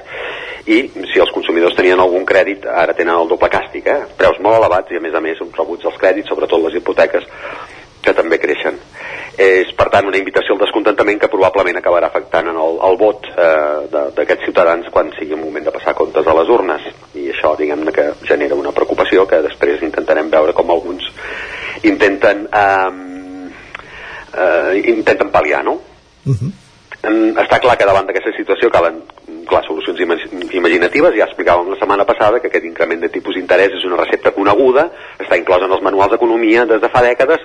i 0.71 0.79
si 1.11 1.21
els 1.21 1.33
consumidors 1.35 1.75
tenien 1.77 2.01
algun 2.01 2.25
crèdit 2.25 2.65
ara 2.71 2.95
tenen 2.95 3.17
el 3.17 3.29
doble 3.29 3.51
càstig, 3.51 3.87
eh? 3.91 4.07
preus 4.17 4.39
molt 4.41 4.57
elevats 4.61 4.93
i 4.93 5.01
a 5.01 5.05
més 5.05 5.15
a 5.15 5.23
més 5.25 5.41
uns 5.43 5.57
rebuts 5.59 5.85
dels 5.85 5.99
crèdits, 6.01 6.31
sobretot 6.31 6.63
les 6.63 6.79
hipoteques 6.79 7.27
que 8.01 8.15
també 8.17 8.39
creixen. 8.41 8.79
És, 9.41 9.71
per 9.73 9.87
tant, 9.89 10.05
una 10.05 10.19
invitació 10.21 10.53
al 10.53 10.61
descontentament 10.61 11.17
que 11.23 11.29
probablement 11.33 11.79
acabarà 11.81 12.11
afectant 12.11 12.51
en 12.51 12.59
el, 12.61 12.75
el 12.91 12.97
vot 13.01 13.25
eh, 13.31 13.87
de- 13.89 14.03
d'aquests 14.19 14.45
ciutadans 14.45 14.91
quan 14.93 15.13
sigui 15.17 15.33
el 15.33 15.41
moment 15.41 15.65
de 15.65 15.73
passar 15.73 15.95
comptes 15.97 16.27
a 16.29 16.35
les 16.37 16.51
urnes. 16.53 16.85
I 17.17 17.31
això, 17.33 17.55
diguem-ne, 17.57 17.95
que 17.97 18.11
genera 18.29 18.59
una 18.59 18.73
preocupació 18.77 19.25
que 19.31 19.41
després 19.47 19.81
intentarem 19.87 20.29
veure 20.33 20.53
com 20.53 20.69
alguns 20.75 21.07
intenten 21.89 22.43
eh, 22.53 22.91
eh, 24.37 24.83
intenten 24.93 25.31
pal·liar, 25.33 25.63
no? 25.65 25.79
Em, 27.01 27.31
està 27.41 27.57
clar 27.65 27.79
que 27.81 27.87
davant 27.89 28.05
d'aquesta 28.05 28.35
situació 28.37 28.69
calen 28.69 28.99
clar, 29.49 29.63
solucions 29.65 29.99
ima 30.05 30.19
imaginatives, 30.53 31.17
ja 31.17 31.25
explicàvem 31.31 31.71
la 31.73 31.79
setmana 31.81 32.05
passada 32.05 32.43
que 32.43 32.51
aquest 32.53 32.67
increment 32.69 33.01
de 33.01 33.09
tipus 33.09 33.39
d'interès 33.39 33.73
és 33.79 33.87
una 33.89 33.97
recepta 34.03 34.35
coneguda, 34.37 34.91
està 35.19 35.39
inclosa 35.41 35.65
en 35.65 35.73
els 35.73 35.83
manuals 35.87 36.13
d'economia 36.13 36.67
des 36.69 36.83
de 36.85 36.93
fa 36.93 37.01
dècades, 37.07 37.41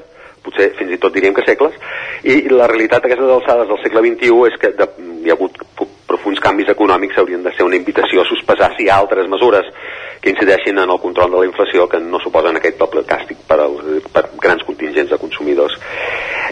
potser 0.45 0.72
fins 0.80 0.93
i 0.95 1.01
tot 1.01 1.13
diríem 1.15 1.35
que 1.35 1.45
segles, 1.47 1.76
i 2.23 2.45
la 2.53 2.69
realitat 2.72 3.03
d'aquestes 3.03 3.35
alçades 3.39 3.69
del 3.69 3.81
segle 3.84 4.05
XXI 4.05 4.41
és 4.51 4.57
que 4.61 4.73
de, 4.77 4.89
hi 5.26 5.34
ha 5.34 5.38
hagut 5.38 5.57
profuns 6.05 6.39
canvis 6.39 6.69
econòmics 6.72 7.17
haurien 7.17 7.43
de 7.43 7.51
ser 7.55 7.65
una 7.65 7.77
invitació 7.77 8.22
a 8.22 8.30
sospesar 8.30 8.72
si 8.76 8.85
hi 8.85 8.89
ha 8.89 8.99
altres 9.01 9.27
mesures 9.30 9.67
que 10.22 10.31
incideixin 10.34 10.77
en 10.81 10.89
el 10.89 11.01
control 11.01 11.31
de 11.34 11.41
la 11.41 11.49
inflació 11.49 11.89
que 11.89 11.99
no 12.01 12.22
suposen 12.23 12.57
aquest 12.57 12.80
doble 12.81 13.03
càstig 13.09 13.41
per, 13.49 13.59
al, 13.65 13.76
per 14.13 14.27
grans 14.41 14.63
contingents 14.65 15.11
de 15.11 15.19
consumidors. 15.22 15.76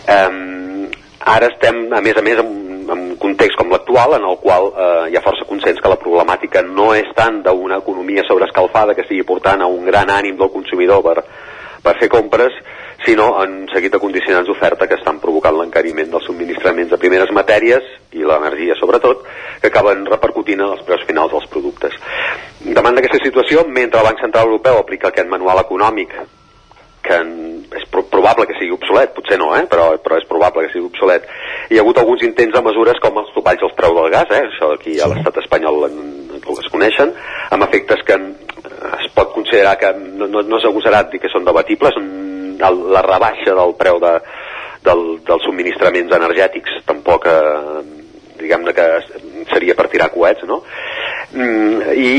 Um, 0.04 0.90
ara 1.26 1.50
estem, 1.54 1.86
a 1.94 2.02
més 2.06 2.18
a 2.20 2.26
més, 2.26 2.42
en, 2.42 2.52
en 2.84 3.06
un 3.14 3.16
context 3.22 3.58
com 3.58 3.72
l'actual, 3.72 4.18
en 4.18 4.28
el 4.28 4.38
qual 4.44 4.70
eh, 4.74 5.12
hi 5.12 5.18
ha 5.18 5.24
força 5.24 5.48
consens 5.48 5.80
que 5.82 5.92
la 5.92 6.00
problemàtica 6.02 6.64
no 6.68 6.92
és 6.98 7.08
tant 7.16 7.40
d'una 7.46 7.80
economia 7.80 8.26
sobreescalfada 8.28 8.94
que 8.98 9.06
estigui 9.06 9.24
portant 9.28 9.64
a 9.64 9.70
un 9.72 9.86
gran 9.88 10.12
ànim 10.12 10.36
del 10.40 10.52
consumidor 10.52 11.02
per, 11.06 11.24
per 11.84 11.98
fer 12.00 12.10
compres, 12.10 12.54
sinó 13.06 13.44
en 13.44 13.64
un 13.64 13.70
seguit 13.74 13.92
de 13.92 14.00
condicionants 14.00 14.48
d'oferta 14.48 14.88
que 14.88 14.96
estan 14.96 15.20
provocant 15.20 15.58
l'encariment 15.58 16.12
dels 16.14 16.24
subministraments 16.30 16.92
de 16.94 17.00
primeres 17.02 17.32
matèries 17.36 17.84
i 18.16 18.24
l'energia 18.24 18.78
sobretot, 18.80 19.26
que 19.62 19.68
acaben 19.68 20.06
repercutint 20.08 20.62
en 20.62 20.72
els 20.78 20.86
preus 20.88 21.04
finals 21.08 21.34
dels 21.36 21.50
productes. 21.52 21.98
Davant 22.64 22.96
d'aquesta 22.96 23.20
situació, 23.24 23.66
mentre 23.68 24.00
el 24.00 24.08
Banc 24.08 24.24
Central 24.24 24.48
Europeu 24.48 24.80
aplica 24.80 25.12
aquest 25.12 25.28
manual 25.28 25.60
econòmic 25.66 26.16
que 27.04 27.16
en- 27.20 27.66
és 27.76 27.84
pro 27.92 28.06
probable 28.08 28.48
que 28.48 28.56
sigui 28.56 28.72
obsolet, 28.72 29.12
potser 29.14 29.38
no, 29.38 29.50
eh? 29.58 29.66
però, 29.68 29.90
però 30.00 30.18
és 30.18 30.28
probable 30.30 30.64
que 30.64 30.72
sigui 30.72 30.86
obsolet. 30.88 31.28
Hi 31.70 31.78
ha 31.78 31.82
hagut 31.82 31.98
alguns 32.00 32.24
intents 32.24 32.54
de 32.56 32.62
mesures 32.64 33.00
com 33.04 33.18
els 33.20 33.34
topalls 33.36 33.62
als 33.62 33.76
preus 33.76 33.96
del 33.98 34.10
gas, 34.14 34.32
eh? 34.32 34.44
això 34.48 34.72
aquí 34.74 35.00
a 35.02 35.10
l'estat 35.12 35.42
espanyol 35.44 35.90
en, 35.90 36.00
en, 36.32 36.42
es 36.64 36.72
coneixen, 36.72 37.12
amb 37.52 37.68
efectes 37.68 38.06
que 38.08 38.16
es 39.00 39.10
pot 39.16 39.34
considerar 39.36 39.78
que 39.80 39.92
no, 39.98 40.28
no, 40.28 40.42
no 40.42 40.60
és 40.60 40.68
agosarat 40.70 41.12
dir 41.12 41.22
que 41.24 41.32
són 41.32 41.46
debatibles, 41.48 41.98
el, 41.98 42.80
la 42.94 43.04
rebaixa 43.06 43.56
del 43.58 43.76
preu 43.80 44.00
de, 44.04 44.14
del, 44.86 45.04
dels 45.28 45.46
subministraments 45.48 46.16
energètics 46.16 46.82
tampoc 46.88 47.28
eh, 47.30 47.84
diguem-ne 48.44 48.74
que 48.76 48.88
seria 49.54 49.76
per 49.78 49.88
tirar 49.92 50.12
coets, 50.14 50.44
no? 50.50 50.62
Mm, 51.34 51.94
I, 51.98 52.12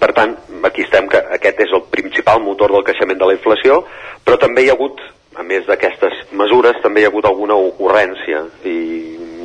per 0.00 0.12
tant, 0.16 0.34
aquí 0.66 0.86
estem, 0.86 1.08
que 1.12 1.20
aquest 1.36 1.60
és 1.66 1.74
el 1.76 1.84
principal 1.92 2.40
motor 2.42 2.72
del 2.72 2.86
creixement 2.86 3.20
de 3.20 3.28
la 3.28 3.36
inflació, 3.36 3.82
però 4.24 4.40
també 4.42 4.64
hi 4.64 4.72
ha 4.72 4.76
hagut, 4.76 5.02
a 5.36 5.44
més 5.46 5.66
d'aquestes 5.68 6.32
mesures, 6.32 6.80
també 6.82 7.02
hi 7.02 7.06
ha 7.06 7.12
hagut 7.12 7.28
alguna 7.28 7.58
ocurrència, 7.68 8.46
i 8.64 8.76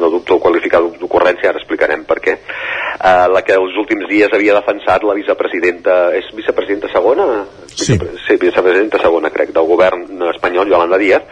no 0.02 0.10
dubto 0.14 0.40
qualificar 0.41 0.82
d'ocurrència, 0.99 1.52
ara 1.52 1.61
explicarem 1.61 2.03
per 2.10 2.19
què. 2.23 2.38
Uh, 3.02 3.28
la 3.32 3.41
que 3.45 3.56
els 3.57 3.78
últims 3.82 4.10
dies 4.10 4.34
havia 4.34 4.57
defensat 4.57 5.06
la 5.07 5.15
vicepresidenta, 5.18 5.98
és 6.18 6.28
vicepresidenta 6.38 6.91
segona? 6.91 7.28
Sí. 7.72 7.95
sí, 7.95 8.36
vicepresidenta 8.41 8.99
segona, 9.02 9.32
crec, 9.34 9.53
del 9.56 9.69
govern 9.69 10.06
espanyol, 10.34 10.69
Yolanda 10.73 10.99
Díaz, 11.02 11.23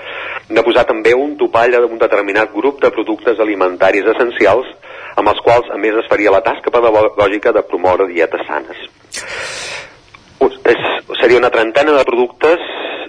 de 0.50 0.64
posar 0.66 0.86
també 0.90 1.14
un 1.18 1.36
topall 1.38 1.76
d'un 1.76 2.00
determinat 2.02 2.54
grup 2.56 2.80
de 2.82 2.94
productes 2.96 3.42
alimentaris 3.44 4.08
essencials 4.16 4.70
amb 5.20 5.34
els 5.34 5.42
quals, 5.44 5.68
a 5.74 5.78
més, 5.82 5.98
es 6.00 6.08
faria 6.10 6.32
la 6.34 6.44
tasca 6.46 6.72
pedagògica 6.74 7.54
de 7.56 7.66
promoure 7.68 8.08
dietes 8.14 8.46
sanes. 8.48 8.88
És, 10.40 10.84
seria 11.20 11.40
una 11.40 11.52
trentena 11.52 11.96
de 11.98 12.06
productes 12.08 12.62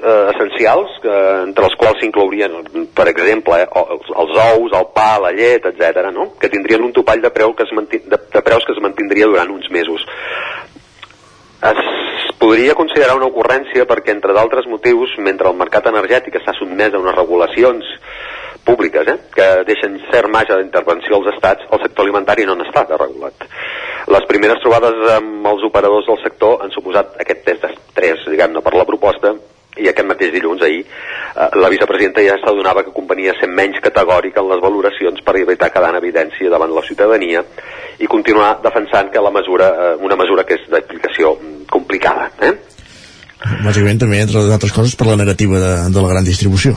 eh, 0.03 0.31
essencials, 0.35 0.97
eh, 1.05 1.43
entre 1.47 1.69
els 1.69 1.77
quals 1.79 2.01
s'inclourien, 2.03 2.57
per 2.97 3.07
exemple, 3.13 3.61
eh, 3.61 3.69
els, 3.83 4.11
els 4.25 4.39
ous, 4.47 4.75
el 4.79 4.89
pa, 4.97 5.13
la 5.23 5.33
llet, 5.37 5.67
etc, 5.71 6.11
no? 6.15 6.33
que 6.41 6.51
tindrien 6.53 6.85
un 6.85 6.95
topall 6.97 7.23
de, 7.23 7.31
preu 7.35 7.55
que 7.55 7.69
es 7.69 7.75
mantin, 7.77 8.07
de, 8.09 8.19
de 8.33 8.43
preus 8.47 8.67
que 8.67 8.75
es 8.77 8.83
mantindria 8.83 9.29
durant 9.31 9.53
uns 9.55 9.71
mesos. 9.71 10.07
Es 11.71 12.35
podria 12.41 12.75
considerar 12.75 13.19
una 13.19 13.29
ocurrència 13.29 13.85
perquè, 13.87 14.15
entre 14.17 14.33
d'altres 14.37 14.67
motius, 14.71 15.13
mentre 15.21 15.51
el 15.51 15.59
mercat 15.61 15.91
energètic 15.91 16.41
està 16.41 16.57
sotmès 16.57 16.95
a 16.95 17.03
unes 17.03 17.19
regulacions 17.19 17.87
públiques, 18.65 19.07
eh, 19.09 19.19
que 19.35 19.49
deixen 19.69 20.01
cert 20.11 20.33
marge 20.33 20.57
d'intervenció 20.57 21.21
als 21.21 21.35
estats, 21.35 21.69
el 21.71 21.85
sector 21.85 22.07
alimentari 22.07 22.49
no 22.49 22.57
n'està 22.57 22.87
de 22.89 22.97
regulat. 22.97 23.47
Les 24.09 24.27
primeres 24.29 24.61
trobades 24.65 24.97
amb 25.17 25.47
els 25.53 25.65
operadors 25.69 26.09
del 26.09 26.21
sector 26.25 26.65
han 26.65 26.73
suposat 26.75 27.17
aquest 27.21 27.45
test 27.45 27.67
d'estrès, 27.67 28.27
diguem-ne, 28.31 28.63
per 28.65 28.75
la 28.79 28.87
proposta 28.89 29.35
i 29.79 29.87
aquest 29.89 30.09
mateix 30.09 30.33
dilluns, 30.35 30.63
ahir, 30.67 30.81
eh, 30.83 31.49
la 31.63 31.71
vicepresidenta 31.73 32.25
ja 32.25 32.37
s'adonava 32.41 32.83
que 32.85 32.95
companyia 32.95 33.37
ser 33.39 33.49
menys 33.49 33.79
categòrica 33.85 34.43
en 34.43 34.51
les 34.51 34.63
valoracions 34.63 35.23
per 35.25 35.37
evitar 35.39 35.71
quedar 35.71 35.93
en 35.95 36.01
evidència 36.01 36.51
davant 36.51 36.75
la 36.75 36.85
ciutadania 36.87 37.45
i 37.99 38.09
continuar 38.11 38.57
defensant 38.65 39.13
que 39.13 39.23
la 39.23 39.31
mesura, 39.31 39.71
eh, 39.71 39.97
una 40.03 40.19
mesura 40.19 40.45
que 40.45 40.59
és 40.59 40.67
d'aplicació 40.73 41.37
complicada. 41.71 42.31
Eh? 42.41 42.55
Bàsicament 43.65 44.01
també, 44.03 44.21
entre 44.21 44.43
d'altres 44.49 44.73
coses, 44.73 44.97
per 44.97 45.07
la 45.09 45.17
negativa 45.17 45.61
de, 45.63 45.75
de 45.95 46.03
la 46.03 46.11
gran 46.13 46.27
distribució. 46.27 46.75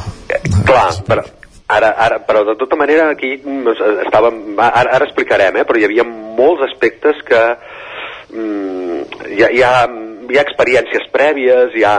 Clar, 0.63 0.91
però, 1.07 1.25
ara, 1.67 1.93
ara, 2.05 2.19
però 2.27 2.43
de 2.45 2.55
tota 2.59 2.75
manera 2.79 3.09
aquí 3.11 3.35
mm, 3.37 3.75
estàvem, 4.07 4.41
ara, 4.57 4.95
ara 4.97 5.07
explicarem, 5.07 5.57
eh, 5.57 5.65
però 5.67 5.79
hi 5.79 5.87
havia 5.87 6.05
molts 6.07 6.65
aspectes 6.69 7.21
que 7.27 7.41
mm, 8.33 8.99
hi, 9.31 9.41
ha, 9.43 9.49
hi, 9.49 9.63
ha, 9.63 9.73
hi 10.29 10.37
ha 10.39 10.45
experiències 10.45 11.09
prèvies, 11.13 11.75
hi 11.77 11.85
ha 11.87 11.97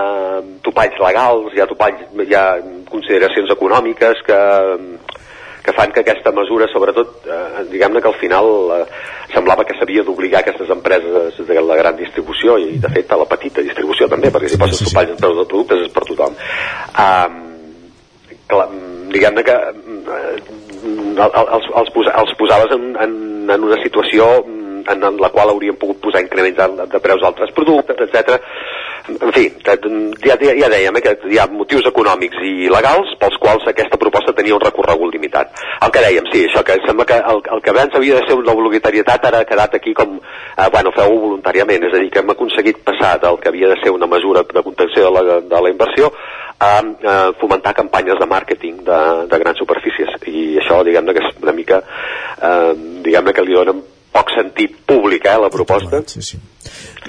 topalls 0.65 1.01
legals, 1.01 1.53
hi 1.55 1.63
ha, 1.63 1.69
topalls, 1.71 2.07
hi 2.25 2.37
ha 2.37 2.47
consideracions 2.91 3.51
econòmiques 3.55 4.23
que, 4.27 4.41
que 5.65 5.73
fan 5.73 5.93
que 5.93 6.05
aquesta 6.05 6.33
mesura, 6.37 6.69
sobretot, 6.69 7.25
eh, 7.25 7.65
diguem-ne 7.73 8.03
que 8.05 8.11
al 8.11 8.19
final 8.21 8.51
eh, 8.77 8.83
semblava 9.33 9.65
que 9.65 9.77
s'havia 9.79 10.05
d'obligar 10.05 10.43
aquestes 10.43 10.71
empreses 10.71 11.41
de 11.41 11.63
la 11.65 11.79
gran 11.81 11.97
distribució 11.97 12.59
i, 12.61 12.77
de 12.83 12.91
fet, 12.93 13.11
a 13.11 13.21
la 13.21 13.29
petita 13.31 13.65
distribució 13.65 14.11
també, 14.13 14.29
perquè 14.35 14.53
si 14.53 14.61
poses 14.61 14.85
topalls 14.85 15.15
en 15.15 15.23
preus 15.23 15.41
de 15.41 15.49
productes 15.49 15.87
és 15.87 15.95
per 15.95 16.05
tothom. 16.11 16.37
Um, 17.01 17.41
clar, 18.53 18.69
diguem-ne 19.15 19.47
que 19.47 19.55
eh, 19.55 20.37
els, 21.15 21.71
els, 21.71 21.95
posa, 21.95 22.15
els 22.21 22.37
posaves 22.39 22.77
en, 22.77 22.93
en, 23.01 23.17
en 23.55 23.71
una 23.71 23.81
situació 23.83 24.29
en, 24.91 25.05
en 25.05 25.21
la 25.21 25.31
qual 25.33 25.51
hauríem 25.51 25.77
pogut 25.81 26.01
posar 26.03 26.23
increments 26.25 26.59
de, 26.59 26.87
de 26.93 27.01
preus 27.01 27.23
d'altres 27.23 27.53
productes, 27.57 28.01
etc. 28.07 28.39
En 29.05 29.33
fi, 29.37 29.51
que, 29.61 29.75
ja, 30.25 30.37
ja, 30.41 30.53
ja 30.57 30.69
dèiem 30.73 30.97
eh, 30.97 31.03
que 31.05 31.15
hi 31.33 31.41
ha 31.41 31.47
motius 31.53 31.89
econòmics 31.91 32.41
i 32.45 32.71
legals 32.73 33.13
pels 33.21 33.37
quals 33.41 33.67
aquesta 33.69 33.99
proposta 34.01 34.33
tenia 34.37 34.57
un 34.57 34.63
recorregut 34.63 35.13
limitat. 35.13 35.53
El 35.85 35.93
que 35.93 36.05
dèiem, 36.05 36.29
sí, 36.33 36.47
això 36.49 36.65
que 36.65 36.79
sembla 36.87 37.09
que 37.09 37.19
el, 37.21 37.43
el 37.57 37.65
que 37.65 37.75
abans 37.75 37.99
havia 37.99 38.21
de 38.21 38.29
ser 38.29 38.39
una 38.41 38.55
obligatorietat 38.57 39.29
ara 39.29 39.43
ha 39.45 39.49
quedat 39.49 39.77
aquí 39.77 39.93
com, 39.97 40.17
eh, 40.21 40.71
bueno, 40.73 40.93
feu-ho 40.97 41.21
voluntàriament, 41.27 41.89
és 41.89 41.97
a 41.97 42.01
dir, 42.01 42.11
que 42.13 42.25
hem 42.25 42.33
aconseguit 42.33 42.81
passar 42.87 43.19
del 43.25 43.41
que 43.41 43.53
havia 43.53 43.75
de 43.75 43.81
ser 43.83 43.93
una 43.93 44.09
mesura 44.09 44.45
de 44.49 44.65
contenció 44.65 45.09
de 45.09 45.13
la, 45.19 45.41
de 45.41 45.63
la 45.67 45.73
inversió 45.73 46.13
a, 46.59 46.73
a 46.81 47.17
fomentar 47.41 47.75
campanyes 47.75 48.21
de 48.21 48.29
màrqueting 48.31 48.85
de, 48.87 49.01
de 49.31 49.43
grans 49.43 49.59
superfícies 49.61 50.15
i 50.31 50.45
això 50.63 50.83
diguem-ne 50.87 51.17
que 51.17 51.25
és 51.25 51.43
una 51.43 51.57
mica 51.57 51.83
eh, 51.83 52.73
diguem-ne 53.05 53.35
que 53.35 53.47
li 53.47 53.59
donen 53.59 53.83
poc 54.15 54.31
sentit 54.31 54.77
públic, 54.87 55.25
eh, 55.27 55.39
la 55.43 55.51
proposta. 55.51 56.03
Sí, 56.07 56.23
sí. 56.23 56.39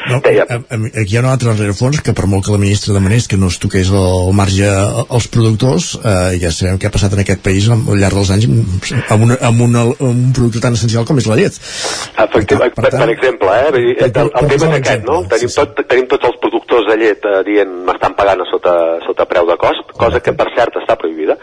No, 0.10 0.18
aquí 0.20 0.34
hi 0.36 1.18
ha 1.18 1.22
un 1.22 1.30
altre 1.30 1.54
rerefons 1.54 2.02
que 2.04 2.14
per 2.18 2.26
molt 2.28 2.44
que 2.46 2.52
la 2.52 2.60
ministra 2.60 2.94
demanés 2.94 3.30
que 3.32 3.38
no 3.40 3.48
es 3.48 3.58
toqués 3.64 3.88
el 3.96 4.34
marge 4.36 4.68
als 4.68 5.30
productors 5.32 5.94
eh, 6.02 6.36
ja 6.42 6.52
sabem 6.52 6.76
què 6.82 6.90
ha 6.90 6.94
passat 6.94 7.16
en 7.16 7.22
aquest 7.24 7.42
país 7.46 7.70
al 7.72 7.86
llarg 8.02 8.20
dels 8.20 8.34
anys 8.36 8.50
amb, 8.52 9.24
una, 9.24 9.38
amb, 9.40 9.64
una, 9.64 9.86
amb 9.88 10.04
un 10.10 10.34
producte 10.36 10.60
tan 10.66 10.76
essencial 10.76 11.08
com 11.08 11.22
és 11.24 11.30
la 11.32 11.40
llet 11.40 11.56
Efectivament, 11.56 12.76
per, 12.76 12.90
per, 12.90 12.92
per 12.92 13.10
exemple 13.16 13.56
eh, 13.56 13.72
el, 13.72 14.12
el, 14.12 14.12
el 14.12 14.52
tema 14.52 14.60
és 14.60 14.78
aquest 14.82 15.08
no? 15.08 15.22
tenim, 15.32 15.56
tot, 15.56 15.82
tenim 15.96 16.12
tots 16.12 16.30
els 16.34 16.38
productors 16.76 16.88
de 16.88 16.98
llet 17.00 17.26
eh, 17.26 17.44
dient 17.48 17.72
m'estan 17.88 18.16
pagant 18.16 18.42
a 18.42 18.48
sota, 18.50 18.74
sota 19.06 19.26
preu 19.30 19.48
de 19.48 19.58
cost 19.58 19.96
cosa 19.98 20.20
que 20.20 20.34
per 20.36 20.50
cert 20.56 20.80
està 20.82 20.98
prohibida 21.00 21.38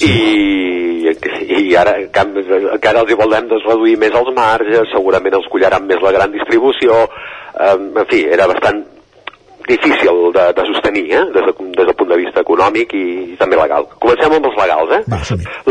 i, 0.00 1.04
i 1.04 1.76
ara 1.76 1.98
encara 2.00 3.02
els 3.02 3.10
hi 3.10 3.18
volem 3.18 3.48
doncs, 3.50 3.66
reduir 3.68 3.98
més 4.00 4.14
els 4.14 4.32
marges, 4.34 4.90
segurament 4.92 5.36
els 5.38 5.48
collaran 5.52 5.86
més 5.86 6.02
la 6.02 6.12
gran 6.16 6.32
distribució, 6.32 7.04
eh, 7.60 7.76
en 7.76 8.08
fi, 8.10 8.24
era 8.26 8.48
bastant 8.50 8.82
difícil 9.68 10.32
de, 10.34 10.44
de 10.52 10.64
sostenir 10.68 11.04
eh? 11.08 11.22
des, 11.32 11.44
de, 11.46 11.52
des 11.76 11.86
del 11.86 11.96
punt 11.96 12.10
de 12.10 12.18
vista 12.20 12.42
econòmic 12.44 12.90
i, 12.98 13.04
i 13.32 13.36
també 13.40 13.56
legal. 13.56 13.86
Comencem 14.02 14.34
amb 14.36 14.48
els 14.50 14.58
legals. 14.60 14.90
Eh? 14.92 15.00
Va, 15.08 15.20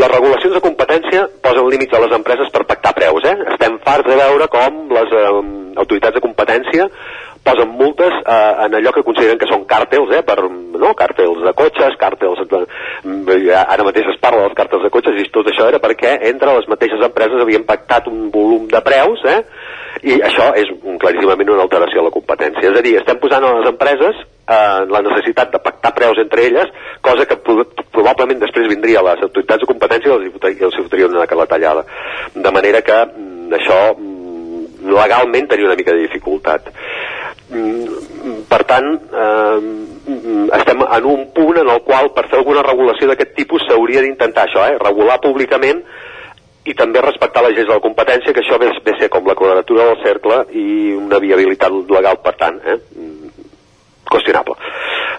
les 0.02 0.10
regulacions 0.10 0.56
de 0.56 0.62
competència 0.64 1.28
posen 1.44 1.68
límits 1.70 1.94
a 1.94 2.00
les 2.02 2.16
empreses 2.16 2.50
per 2.54 2.64
pactar 2.66 2.94
preus. 2.96 3.28
Eh? 3.30 3.36
Estem 3.54 3.78
farts 3.86 4.08
de 4.10 4.18
veure 4.18 4.48
com 4.50 4.80
les 4.96 5.14
eh, 5.14 5.28
autoritats 5.84 6.18
de 6.18 6.24
competència 6.24 6.88
posen 7.44 7.74
multes 7.78 8.14
eh, 8.24 8.52
en 8.64 8.74
allò 8.78 8.92
que 8.96 9.04
consideren 9.06 9.38
que 9.40 9.48
són 9.50 9.66
càrtels, 9.68 10.12
eh, 10.16 10.22
per, 10.26 10.38
no? 10.48 10.94
càrtels 10.98 11.44
de 11.44 11.54
cotxes, 11.56 11.98
càrtels... 12.00 12.42
De, 12.50 12.64
ara 13.54 13.84
mateix 13.84 14.08
es 14.14 14.20
parla 14.22 14.46
dels 14.46 14.56
càrtels 14.56 14.84
de 14.86 14.92
cotxes 14.92 15.20
i 15.20 15.28
tot 15.32 15.48
això 15.50 15.68
era 15.68 15.80
perquè 15.82 16.16
entre 16.30 16.54
les 16.56 16.68
mateixes 16.70 17.02
empreses 17.04 17.42
havien 17.42 17.66
pactat 17.68 18.08
un 18.08 18.30
volum 18.34 18.68
de 18.70 18.80
preus, 18.84 19.24
eh, 19.28 19.40
i 20.02 20.18
això 20.24 20.50
és 20.58 20.70
un, 20.74 20.96
claríssimament 21.00 21.52
una 21.52 21.64
alteració 21.66 22.00
de 22.00 22.08
la 22.08 22.14
competència. 22.14 22.70
És 22.70 22.78
a 22.78 22.84
dir, 22.84 22.96
estem 23.00 23.20
posant 23.22 23.44
a 23.44 23.52
les 23.58 23.68
empreses 23.70 24.24
eh, 24.24 24.80
la 24.90 25.02
necessitat 25.04 25.52
de 25.52 25.60
pactar 25.64 25.94
preus 25.96 26.18
entre 26.20 26.46
elles, 26.48 26.72
cosa 27.04 27.26
que 27.28 27.38
probablement 27.44 28.40
després 28.42 28.68
vindria 28.72 29.00
a 29.00 29.08
les 29.10 29.22
autoritats 29.28 29.64
de 29.64 29.70
competència 29.70 30.18
i 30.18 30.58
els, 30.68 30.80
fotrien 30.80 31.14
una 31.14 31.46
tallada. 31.46 31.84
De 32.34 32.52
manera 32.52 32.82
que 32.82 32.98
mm, 33.06 33.54
això 33.60 33.78
mm, 33.94 34.90
legalment 34.92 35.48
tenia 35.48 35.70
una 35.70 35.78
mica 35.78 35.94
de 35.94 36.04
dificultat. 36.04 36.68
Mm, 37.50 38.44
per 38.48 38.62
tant, 38.64 38.86
eh, 39.12 39.58
estem 40.56 40.80
en 40.80 41.04
un 41.04 41.26
punt 41.36 41.58
en 41.60 41.68
el 41.68 41.82
qual 41.84 42.10
per 42.16 42.26
fer 42.30 42.38
alguna 42.38 42.62
regulació 42.64 43.08
d'aquest 43.10 43.34
tipus 43.36 43.66
s'hauria 43.68 44.00
d'intentar 44.00 44.46
això, 44.46 44.64
eh, 44.70 44.78
regular 44.80 45.20
públicament 45.20 45.82
i 46.64 46.74
també 46.74 47.02
respectar 47.02 47.42
les 47.44 47.56
lleis 47.56 47.68
de 47.68 47.74
la 47.74 47.84
competència, 47.84 48.32
que 48.32 48.40
això 48.40 48.58
ve, 48.58 48.70
ve 48.84 48.94
ser 48.98 49.10
com 49.10 49.26
la 49.26 49.34
quadratura 49.34 49.84
del 49.90 50.02
cercle 50.02 50.46
i 50.52 50.94
una 50.96 51.18
viabilitat 51.20 51.72
legal, 51.90 52.16
per 52.24 52.34
tant, 52.40 52.60
eh? 52.64 52.78
qüestionable. 54.08 54.54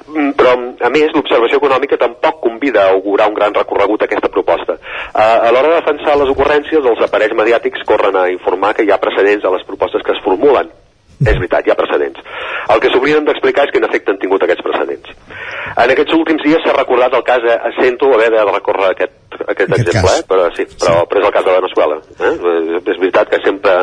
Mm, 0.08 0.32
però, 0.38 0.56
a 0.82 0.90
més, 0.90 1.14
l'observació 1.14 1.60
econòmica 1.62 1.98
tampoc 2.02 2.40
convida 2.42 2.86
a 2.86 2.96
augurar 2.96 3.28
un 3.30 3.38
gran 3.38 3.54
recorregut 3.54 4.02
a 4.02 4.06
aquesta 4.10 4.30
proposta. 4.30 4.78
A 5.14 5.52
l'hora 5.52 5.70
de 5.70 5.82
defensar 5.82 6.18
les 6.18 6.30
ocurrències, 6.34 6.82
els 6.82 7.02
aparells 7.02 7.38
mediàtics 7.38 7.86
corren 7.86 8.16
a 8.16 8.30
informar 8.34 8.74
que 8.74 8.84
hi 8.84 8.92
ha 8.92 9.02
precedents 9.02 9.46
a 9.46 9.54
les 9.54 9.66
propostes 9.70 10.02
que 10.02 10.14
es 10.14 10.24
formulen. 10.26 10.72
És 11.24 11.38
veritat, 11.40 11.66
hi 11.66 11.72
ha 11.72 11.78
precedents. 11.80 12.20
El 12.74 12.82
que 12.84 12.90
s'obliden 12.92 13.28
d'explicar 13.28 13.68
és 13.68 13.72
quin 13.76 13.86
efecte 13.88 14.12
han 14.12 14.20
tingut 14.20 14.44
aquests 14.44 14.66
precedents. 14.66 15.14
En 15.76 15.92
aquests 15.92 16.16
últims 16.18 16.44
dies 16.44 16.64
s'ha 16.64 16.74
recordat 16.76 17.14
el 17.18 17.24
cas 17.28 17.46
a 17.52 17.72
Sento 17.78 18.10
haver 18.16 18.30
de 18.34 18.44
recórrer 18.50 18.90
aquest, 18.92 19.16
aquest, 19.46 19.70
aquest 19.70 19.90
exemple, 19.90 20.12
cas. 20.12 20.20
eh? 20.20 20.28
però, 20.30 20.48
sí, 20.58 20.66
però, 20.82 20.96
sí. 21.00 21.08
però 21.12 21.22
és 21.22 21.28
el 21.30 21.34
cas 21.36 21.46
de 21.48 21.56
Venezuela. 21.56 21.98
Eh? 22.20 22.34
És 22.80 23.00
veritat 23.02 23.32
que 23.32 23.42
sempre, 23.46 23.76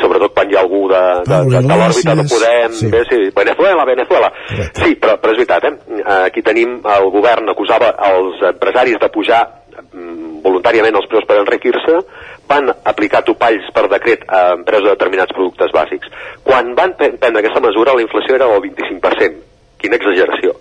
sobretot 0.00 0.34
quan 0.36 0.50
hi 0.50 0.58
ha 0.58 0.62
algú 0.64 0.84
de, 0.92 1.02
de, 1.30 1.40
de, 1.54 1.64
de 1.68 1.80
l'òrbita 1.82 2.16
no 2.18 2.26
podem... 2.34 2.78
Sí. 2.80 2.90
Bé, 2.94 3.02
sí, 3.10 3.20
Venezuela, 3.36 3.88
Venezuela. 3.88 4.30
Correcte. 4.48 4.84
Sí, 4.84 4.98
però, 5.02 5.18
però 5.22 5.34
és 5.34 5.42
veritat, 5.42 5.68
eh? 5.70 6.04
Aquí 6.20 6.44
tenim 6.46 6.78
el 6.96 7.10
govern 7.14 7.50
acusava 7.54 7.92
els 8.10 8.42
empresaris 8.54 9.00
de 9.02 9.10
pujar 9.14 9.42
mm, 9.90 10.40
voluntàriament 10.44 10.98
els 11.00 11.08
preus 11.10 11.26
per 11.28 11.40
enriquir-se, 11.42 12.00
van 12.48 12.70
aplicar 12.84 13.22
topalls 13.26 13.70
per 13.74 13.86
decret 13.92 14.24
a 14.28 14.42
preus 14.66 14.84
de 14.84 14.92
determinats 14.92 15.34
productes 15.36 15.72
bàsics. 15.74 16.10
Quan 16.44 16.74
van 16.78 16.96
prendre 16.98 17.40
aquesta 17.40 17.62
mesura, 17.64 17.96
la 17.96 18.04
inflació 18.04 18.36
era 18.36 18.50
del 18.50 18.62
25%. 18.68 19.42
Quina 19.80 19.98
exageració. 20.00 20.54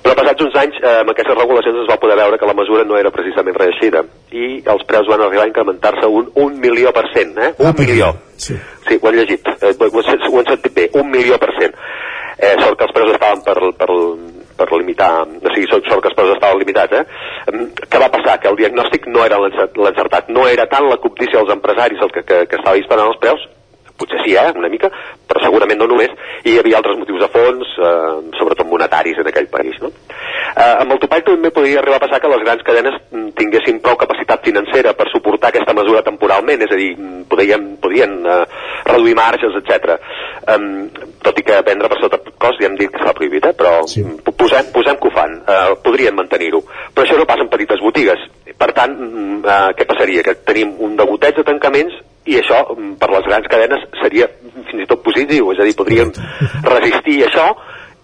Però 0.00 0.14
passats 0.16 0.44
uns 0.46 0.56
anys, 0.56 0.78
eh, 0.80 1.00
amb 1.02 1.12
aquestes 1.12 1.36
regulacions 1.36 1.82
es 1.82 1.88
va 1.90 1.98
poder 2.00 2.16
veure 2.16 2.38
que 2.40 2.48
la 2.48 2.56
mesura 2.56 2.84
no 2.88 2.96
era 2.96 3.12
precisament 3.12 3.56
reeixida 3.58 4.00
i 4.32 4.62
els 4.64 4.84
preus 4.88 5.08
van 5.10 5.20
arribar 5.26 5.44
a 5.44 5.50
incrementar-se 5.50 6.08
un, 6.08 6.30
un 6.40 6.56
milió 6.60 6.92
per 6.96 7.04
cent, 7.12 7.34
eh? 7.36 7.50
Un 7.58 7.68
ah, 7.68 7.74
milió. 7.76 8.08
Sí. 8.36 8.56
sí, 8.88 8.96
ho 8.96 9.08
han 9.10 9.18
llegit, 9.18 9.50
eh, 9.60 9.74
ho, 9.74 9.90
ho, 9.90 10.00
ho 10.00 10.38
han 10.40 10.48
sentit 10.48 10.74
bé, 10.76 10.88
un 10.96 11.10
milió 11.12 11.36
per 11.42 11.52
cent. 11.58 11.76
Eh, 12.38 12.54
sort 12.62 12.78
que 12.80 12.86
els 12.88 12.96
preus 12.96 13.12
estaven 13.12 13.42
per, 13.44 13.58
per, 13.76 13.90
per 14.60 14.80
limitar, 14.80 15.10
o 15.24 15.54
sigui, 15.54 15.68
sort 15.70 16.02
que 16.02 16.10
els 16.10 16.18
preus 16.18 16.34
estaven 16.34 16.60
limitats, 16.60 17.00
eh? 17.00 17.64
Què 17.86 18.02
va 18.02 18.10
passar? 18.12 18.38
Que 18.42 18.50
el 18.52 18.58
diagnòstic 18.60 19.08
no 19.12 19.24
era 19.26 19.40
l'encertat, 19.40 20.28
no 20.28 20.46
era 20.48 20.68
tant 20.70 20.88
la 20.90 21.00
cobdícia 21.02 21.38
dels 21.38 21.56
empresaris 21.56 22.04
el 22.04 22.12
que, 22.14 22.26
que, 22.26 22.44
que 22.50 22.60
estava 22.60 22.78
disparant 22.78 23.12
els 23.12 23.20
preus, 23.22 23.48
potser 24.00 24.22
sí, 24.24 24.34
eh, 24.34 24.48
una 24.56 24.70
mica, 24.72 24.90
però 25.28 25.42
segurament 25.44 25.80
no 25.80 25.88
només, 25.90 26.12
i 26.44 26.54
hi 26.54 26.58
havia 26.62 26.80
altres 26.80 26.98
motius 27.00 27.22
de 27.24 27.30
fons, 27.34 27.74
eh, 27.78 28.14
sobretot 28.38 28.68
monetaris 28.70 29.20
en 29.20 29.30
aquell 29.30 29.50
país. 29.52 29.78
No? 29.84 29.92
Eh, 30.50 30.74
amb 30.82 30.96
el 30.96 31.02
topall 31.02 31.24
també 31.26 31.52
podria 31.54 31.80
arribar 31.82 32.00
a 32.00 32.04
passar 32.06 32.20
que 32.22 32.32
les 32.32 32.42
grans 32.44 32.64
cadenes 32.66 32.96
mm, 33.10 33.28
tinguessin 33.38 33.80
prou 33.84 33.98
capacitat 34.00 34.44
financera 34.46 34.94
per 34.98 35.08
suportar 35.12 35.52
aquesta 35.52 35.76
mesura 35.76 36.02
temporalment, 36.06 36.64
és 36.66 36.74
a 36.74 36.80
dir, 36.80 36.90
mm, 36.96 37.22
podien, 37.30 37.70
podien 37.82 38.18
eh, 38.26 38.42
reduir 38.90 39.16
marges, 39.18 39.56
etc. 39.60 39.96
Eh, 40.48 40.58
tot 41.22 41.38
i 41.38 41.46
que 41.46 41.60
vendre 41.66 41.90
per 41.92 42.00
sota 42.00 42.20
cos 42.40 42.58
ja 42.60 42.68
hem 42.70 42.76
dit 42.80 42.90
que 42.90 43.00
està 43.00 43.14
prohibit, 43.16 43.46
eh? 43.50 43.54
però 43.56 43.80
sí. 43.90 44.02
posem, 44.26 44.72
posem 44.74 44.98
que 45.00 45.10
ho 45.10 45.14
fan, 45.14 45.38
eh, 45.44 45.74
podrien 45.84 46.16
mantenir-ho. 46.16 46.62
Però 46.94 47.06
això 47.06 47.18
no 47.18 47.28
passa 47.28 47.44
en 47.44 47.52
petites 47.52 47.82
botigues. 47.84 48.26
Per 48.60 48.70
tant, 48.76 48.92
mm, 48.92 49.40
eh, 49.40 49.72
què 49.78 49.88
passaria? 49.88 50.22
Que 50.26 50.36
tenim 50.44 50.74
un 50.84 50.96
degoteig 50.98 51.38
de 51.38 51.46
tancaments 51.48 51.96
i 52.28 52.36
això, 52.36 52.60
mm, 52.76 52.94
per 53.00 53.10
les 53.10 53.24
grans 53.24 53.48
cadenes, 53.48 53.86
seria 54.02 54.28
fins 54.68 54.82
i 54.84 54.86
tot 54.86 55.02
positiu, 55.02 55.52
és 55.52 55.60
a 55.60 55.64
dir, 55.64 55.76
podríem 55.76 56.12
resistir 56.62 57.22
això 57.24 57.54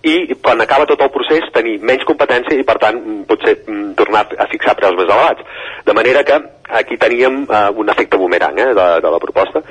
i 0.07 0.35
quan 0.43 0.61
acaba 0.61 0.87
tot 0.87 1.01
el 1.03 1.11
procés 1.11 1.49
tenir 1.53 1.79
menys 1.83 2.05
competència 2.07 2.59
i 2.59 2.65
per 2.65 2.79
tant 2.79 2.97
mm, 2.97 3.25
potser 3.29 3.57
mm, 3.67 3.95
tornar 3.99 4.27
a 4.39 4.47
fixar 4.53 4.77
preus 4.79 4.97
més 4.97 5.09
elevats. 5.11 5.43
De 5.85 5.93
manera 5.93 6.25
que 6.25 6.41
aquí 6.81 6.97
teníem 6.97 7.43
eh, 7.45 7.71
un 7.77 7.89
efecte 7.89 8.17
boomerang 8.17 8.59
eh, 8.59 8.73
de, 8.75 8.87
de 9.03 9.11
la 9.11 9.23
proposta. 9.23 9.63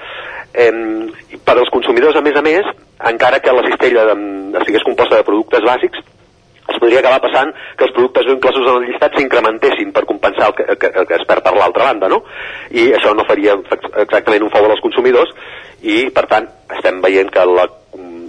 Eh, 0.53 0.71
per 1.43 1.57
als 1.57 1.71
consumidors, 1.71 2.15
a 2.15 2.21
més 2.21 2.35
a 2.35 2.43
més, 2.45 2.67
encara 3.11 3.39
que 3.39 3.53
la 3.53 3.65
cistella 3.69 4.05
de, 4.11 4.17
estigués 4.61 4.85
composta 4.85 5.17
de 5.17 5.27
productes 5.27 5.65
bàsics, 5.65 6.03
es 6.73 6.79
podria 6.81 6.99
acabar 6.99 7.21
passant 7.21 7.51
que 7.77 7.85
els 7.87 7.93
productes 7.93 8.25
no 8.25 8.35
inclosos 8.37 8.65
en 8.65 8.79
el 8.79 8.87
llistat 8.89 9.17
s'incrementessin 9.17 9.91
per 9.93 10.05
compensar 10.09 10.49
el 10.49 10.55
que, 10.57 10.77
que, 10.81 10.91
que 11.05 11.19
es 11.19 11.25
perd 11.29 11.45
per 11.45 11.53
l'altra 11.57 11.91
banda, 11.91 12.09
no? 12.11 12.23
I 12.73 12.87
això 12.97 13.13
no 13.13 13.27
faria 13.29 13.57
exactament 13.57 14.47
un 14.47 14.53
favor 14.53 14.73
als 14.73 14.83
consumidors 14.83 15.33
i, 15.85 16.07
per 16.15 16.25
tant, 16.31 16.49
estem 16.77 17.01
veient 17.05 17.29
que 17.33 17.45
la, 17.45 17.67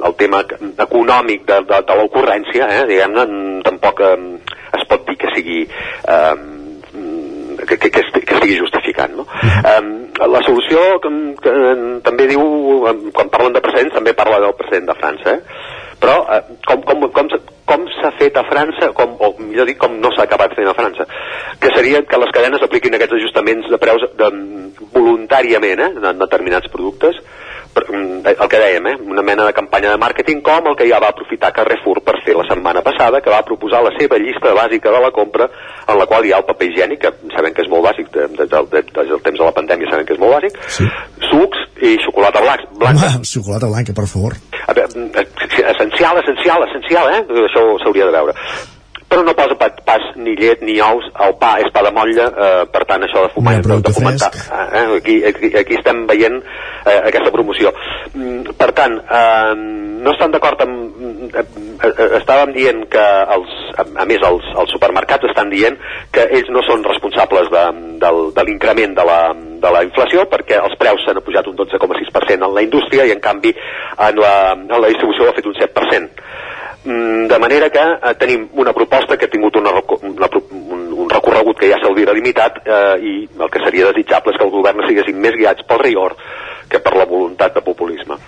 el 0.04 0.18
tema 0.20 0.42
econòmic 0.84 1.46
de, 1.48 1.62
de, 1.70 1.80
de 1.88 1.96
l'ocurrència, 2.00 2.68
eh, 2.68 2.84
diguem-ne, 2.90 3.26
tampoc 3.64 4.04
eh, 4.04 4.14
es 4.76 4.84
pot 4.90 5.08
dir 5.08 5.16
que 5.22 5.32
sigui 5.32 5.62
eh, 5.64 6.34
que, 7.66 7.78
que, 7.78 7.90
que, 7.90 8.04
estigui 8.36 8.58
justificant. 8.60 9.16
No? 9.16 9.24
Um, 9.72 9.88
la 10.32 10.42
solució 10.46 10.82
que, 11.02 11.10
que, 11.42 11.54
també 12.06 12.28
diu, 12.30 12.44
quan 13.16 13.32
parlen 13.32 13.56
de 13.56 13.64
precedents, 13.64 13.96
també 13.96 14.14
parla 14.16 14.40
del 14.44 14.54
precedent 14.58 14.88
de 14.90 14.96
França, 15.00 15.36
eh? 15.36 15.74
però 16.00 16.16
eh, 16.32 16.42
com, 16.68 16.82
com, 16.86 17.06
com, 17.16 17.30
fet 18.20 18.36
a 18.36 18.44
França, 18.48 18.90
com, 18.96 19.16
o 19.20 19.32
millor 19.40 19.68
dir, 19.68 19.76
com 19.80 19.96
no 20.00 20.12
s'ha 20.14 20.26
acabat 20.26 20.56
fent 20.58 20.68
a 20.70 20.76
França, 20.76 21.08
que 21.60 21.72
seria 21.74 22.02
que 22.02 22.20
les 22.22 22.32
cadenes 22.34 22.62
apliquin 22.62 22.96
aquests 22.96 23.18
ajustaments 23.20 23.70
de 23.72 23.80
preus 23.82 24.06
de, 24.18 24.30
voluntàriament 24.92 25.84
eh, 25.86 25.92
en 26.10 26.22
determinats 26.22 26.72
productes, 26.72 27.20
Mm, 27.76 28.24
el 28.24 28.48
que 28.48 28.58
dèiem, 28.58 28.86
eh? 28.88 28.96
una 29.04 29.22
mena 29.22 29.44
de 29.44 29.52
campanya 29.52 29.90
de 29.92 30.00
màrqueting 30.00 30.40
com 30.40 30.70
el 30.70 30.76
que 30.78 30.86
ja 30.88 30.96
va 31.02 31.10
aprofitar 31.12 31.52
Carrefour 31.52 32.00
per 32.06 32.14
fer 32.24 32.32
la 32.38 32.46
setmana 32.48 32.80
passada, 32.82 33.20
que 33.20 33.32
va 33.32 33.42
proposar 33.44 33.82
la 33.84 33.92
seva 33.98 34.16
llista 34.22 34.54
bàsica 34.56 34.92
de 34.94 35.00
la 35.04 35.10
compra, 35.12 35.48
en 35.84 36.00
la 36.00 36.06
qual 36.08 36.24
hi 36.24 36.32
ha 36.32 36.40
el 36.40 36.46
paper 36.48 36.70
higiènic, 36.70 37.04
que 37.04 37.34
sabem 37.36 37.52
que 37.52 37.66
és 37.66 37.68
molt 37.68 37.84
bàsic, 37.84 38.08
des 38.16 38.48
del, 38.48 38.70
des 38.72 38.92
del 38.96 39.20
temps 39.20 39.38
de 39.42 39.44
la 39.44 39.52
pandèmia 39.58 39.92
sabem 39.92 40.08
que 40.08 40.16
és 40.16 40.22
molt 40.22 40.38
bàsic, 40.38 40.56
sí. 40.78 40.88
sucs 41.28 41.66
i 41.84 41.98
xocolata 42.06 42.40
blanca. 42.40 42.70
blanca. 42.80 43.12
Home, 43.20 43.28
xocolata 43.28 43.68
blanca, 43.68 43.96
per 44.00 44.08
favor. 44.08 44.40
A 44.66 44.74
veure, 44.74 44.88
mm, 44.94 45.10
eh, 45.14 45.26
essencial, 45.72 46.18
essencial, 46.22 46.64
essencial, 46.68 47.12
eh? 47.14 47.22
Això 47.46 47.66
s'hauria 47.82 48.08
de 48.10 48.16
veure 48.18 48.34
però 49.08 49.22
no 49.22 49.34
posa 49.38 49.54
pas, 49.58 49.72
pas 49.86 50.02
ni 50.18 50.34
llet 50.38 50.62
ni 50.66 50.76
ous, 50.82 51.06
el 51.24 51.34
pa 51.40 51.56
és 51.62 51.70
pa 51.74 51.82
de 51.86 51.92
motlla, 51.94 52.26
eh, 52.26 52.62
per 52.72 52.82
tant 52.88 53.04
això 53.06 53.22
de 53.26 53.32
fumar, 53.34 53.54
de, 53.62 53.78
de 53.86 53.92
fomentar, 53.94 54.32
eh, 54.34 54.84
aquí, 54.98 55.20
aquí, 55.30 55.52
aquí 55.62 55.78
estem 55.78 56.04
veient 56.10 56.40
eh, 56.42 56.98
aquesta 56.98 57.30
promoció. 57.34 57.72
Mm, 58.14 58.56
per 58.58 58.72
tant, 58.76 58.98
eh, 58.98 59.54
no 60.06 60.14
estan 60.14 60.34
d'acord 60.34 60.60
amb... 60.66 61.04
Eh, 61.26 61.42
eh, 61.42 62.08
estàvem 62.18 62.52
dient 62.56 62.82
que, 62.90 63.04
els, 63.36 63.54
a 63.78 64.06
més, 64.08 64.22
els, 64.26 64.50
els 64.62 64.74
supermercats 64.74 65.28
estan 65.30 65.50
dient 65.54 65.78
que 66.14 66.26
ells 66.38 66.50
no 66.54 66.62
són 66.66 66.84
responsables 66.86 67.50
de, 67.52 67.64
de, 68.02 68.12
de 68.36 68.46
l'increment 68.48 68.94
de 68.96 69.06
la, 69.06 69.20
de 69.34 69.72
la 69.74 69.84
inflació 69.86 70.26
perquè 70.30 70.58
els 70.62 70.76
preus 70.80 71.02
s'han 71.06 71.22
pujat 71.26 71.46
un 71.50 71.58
12,6% 71.58 72.36
en 72.36 72.54
la 72.54 72.64
indústria 72.66 73.06
i 73.06 73.14
en 73.14 73.22
canvi 73.22 73.54
en 73.54 74.20
la, 74.22 74.34
en 74.56 74.76
la 74.76 74.92
distribució 74.92 75.30
ha 75.30 75.36
fet 75.36 75.48
un 75.50 75.56
7%. 75.58 76.26
Mm, 76.86 77.26
de 77.26 77.38
manera 77.42 77.68
que 77.68 77.82
eh, 77.82 78.14
tenim 78.14 78.46
una 78.62 78.72
proposta 78.72 79.16
que 79.18 79.26
ha 79.26 79.30
tingut 79.30 79.56
una, 79.58 79.72
una, 80.06 80.28
un, 80.54 80.82
un 81.02 81.08
recorregut 81.10 81.58
que 81.58 81.70
ja 81.72 81.80
s'hauria 81.82 82.14
limitat 82.14 82.60
eh, 82.62 82.94
i 83.02 83.14
el 83.26 83.50
que 83.50 83.62
seria 83.64 83.88
desitjable 83.90 84.30
és 84.30 84.38
que 84.38 84.46
el 84.46 84.52
govern 84.54 84.84
estiguessin 84.84 85.18
més 85.18 85.34
guiats 85.34 85.66
pel 85.66 85.82
rigor 85.82 86.14
que 86.70 86.78
per 86.78 86.94
la 86.94 87.08
voluntat 87.10 87.58
de 87.58 87.64
populisme. 87.66 88.20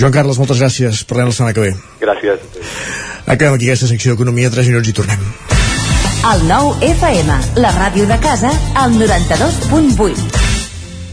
Joan 0.00 0.16
Carles, 0.16 0.40
moltes 0.40 0.64
gràcies. 0.64 1.04
Parlem 1.08 1.28
la 1.28 1.36
setmana 1.36 1.56
que 1.56 1.66
ve. 1.66 1.74
Gràcies. 2.00 2.48
Acabem 3.26 3.58
aquí 3.58 3.68
aquesta 3.68 3.90
secció 3.92 4.14
d'Economia, 4.16 4.52
3 4.52 4.72
minuts 4.72 4.88
i 4.88 4.96
tornem. 4.96 5.28
El 6.32 6.48
nou 6.48 6.72
FM, 6.80 7.38
la 7.60 7.76
ràdio 7.76 8.08
de 8.08 8.20
casa, 8.24 8.52
al 8.80 8.96
92.8. 8.96 10.53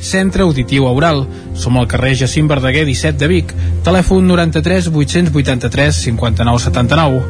Centre 0.01 0.43
Auditiu 0.43 0.87
Aural. 0.89 1.25
Som 1.55 1.77
al 1.77 1.87
carrer 1.87 2.15
Jacint 2.19 2.49
Verdaguer 2.49 2.85
17 2.89 3.17
de 3.21 3.31
Vic. 3.31 3.55
Telèfon 3.85 4.27
93 4.27 4.91
883 4.91 6.03
59 6.11 6.63
79. 6.67 7.23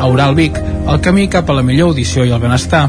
Aural 0.00 0.34
Vic, 0.36 0.58
el 0.60 1.00
camí 1.00 1.28
cap 1.32 1.48
a 1.48 1.56
la 1.56 1.64
millor 1.64 1.94
audició 1.94 2.26
i 2.26 2.32
el 2.34 2.42
benestar. 2.42 2.88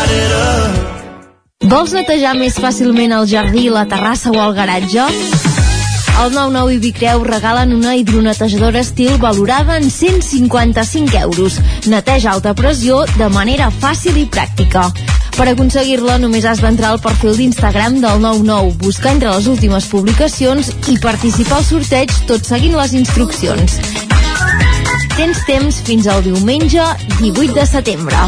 Vols 1.71 1.93
netejar 1.95 2.33
més 2.35 2.57
fàcilment 2.59 3.13
el 3.15 3.27
jardí, 3.31 3.69
la 3.71 3.85
terrassa 3.87 4.31
o 4.33 4.39
el 4.43 4.55
garatge? 4.57 5.05
El 6.21 6.33
99 6.35 6.73
i 6.75 6.79
Vicreu 6.83 7.23
regalen 7.23 7.71
una 7.73 7.95
hidronetejadora 7.95 8.81
estil 8.83 9.15
valorada 9.17 9.77
en 9.77 9.89
155 9.89 11.17
euros. 11.17 11.55
Neteja 11.87 12.33
alta 12.33 12.53
pressió 12.53 12.99
de 13.15 13.29
manera 13.33 13.71
fàcil 13.71 14.19
i 14.21 14.27
pràctica. 14.29 14.89
Per 15.37 15.47
aconseguir-la 15.49 16.19
només 16.21 16.45
has 16.45 16.61
d'entrar 16.61 16.91
al 16.91 17.01
perfil 17.01 17.37
d'Instagram 17.39 18.01
del 18.03 18.21
99, 18.21 18.75
buscar 18.83 19.15
entre 19.15 19.31
les 19.31 19.47
últimes 19.47 19.87
publicacions 19.89 20.73
i 20.91 20.99
participar 21.01 21.61
al 21.61 21.65
sorteig 21.65 22.13
tot 22.29 22.45
seguint 22.45 22.75
les 22.77 22.93
instruccions. 22.99 23.79
Tens 25.15 25.45
temps 25.47 25.81
fins 25.87 26.11
al 26.11 26.21
diumenge 26.27 26.85
18 27.21 27.55
de 27.57 27.65
setembre. 27.65 28.27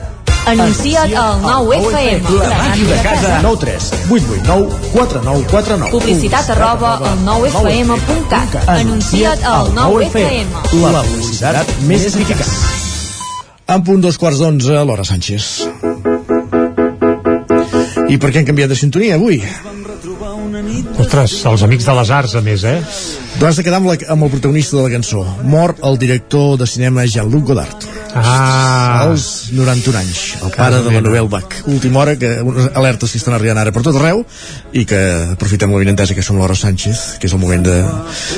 Anuncia't 0.47 1.13
al 1.15 1.41
9FM. 1.41 2.25
La 2.41 2.57
màquina 2.57 2.95
de 2.95 3.01
casa. 3.03 3.39
9 3.43 3.57
3 3.61 3.91
8 4.09 4.25
8 4.25 4.43
9 4.47 4.69
4 4.93 5.21
9 5.23 5.45
4 5.51 5.77
9. 5.77 5.91
Publicitat 5.91 6.49
arroba 6.55 6.95
al 6.97 7.19
9FM.cat. 7.25 8.57
Anuncia't 8.67 9.45
al 9.45 9.71
9FM. 9.77 10.47
La 10.81 11.03
publicitat 11.05 11.75
més 11.87 12.07
eficaç. 12.09 12.49
En 13.71 13.85
punt 13.87 14.01
dos 14.03 14.17
quarts 14.19 14.41
d'onze, 14.41 14.73
l'hora 14.83 15.05
Sánchez. 15.07 15.51
I 18.11 18.17
per 18.19 18.33
què 18.33 18.41
han 18.41 18.49
canviat 18.49 18.73
de 18.73 18.75
sintonia 18.75 19.15
avui? 19.15 19.39
Ostres, 20.99 21.37
els 21.47 21.63
amics 21.63 21.87
de 21.87 21.95
les 21.95 22.11
arts, 22.11 22.35
a 22.35 22.41
més, 22.43 22.65
eh? 22.67 22.81
Tu 23.37 23.47
has 23.47 23.61
de 23.61 23.63
quedar 23.63 23.79
amb, 23.79 23.87
la, 23.93 23.95
amb 24.11 24.27
el 24.27 24.33
protagonista 24.33 24.75
de 24.77 24.83
la 24.83 24.93
cançó. 24.97 25.23
Mor 25.47 25.77
el 25.87 25.97
director 26.01 26.57
de 26.59 26.67
cinema 26.67 27.07
Jean-Luc 27.07 27.47
Godard. 27.53 27.90
Ah. 28.15 29.07
Als 29.07 29.51
91 29.53 29.97
anys. 29.97 30.21
El 30.43 30.51
pare 30.55 30.81
de 30.83 30.91
la 30.91 31.01
Novel 31.01 31.27
Bach. 31.31 31.61
Última 31.65 31.99
hora, 31.99 32.15
que 32.19 32.29
alertes 32.73 33.11
que 33.11 33.19
estan 33.21 33.35
arribant 33.37 33.59
ara 33.61 33.71
per 33.71 33.83
tot 33.85 33.97
arreu 33.99 34.23
i 34.73 34.85
que 34.87 34.99
aprofitem 35.35 35.71
la 35.71 35.81
vinentesa 35.81 36.15
que 36.17 36.23
som 36.25 36.39
l'Hora 36.39 36.55
Sánchez, 36.57 37.17
que 37.21 37.29
és 37.29 37.35
el 37.35 37.41
moment 37.41 37.63
de, 37.65 37.77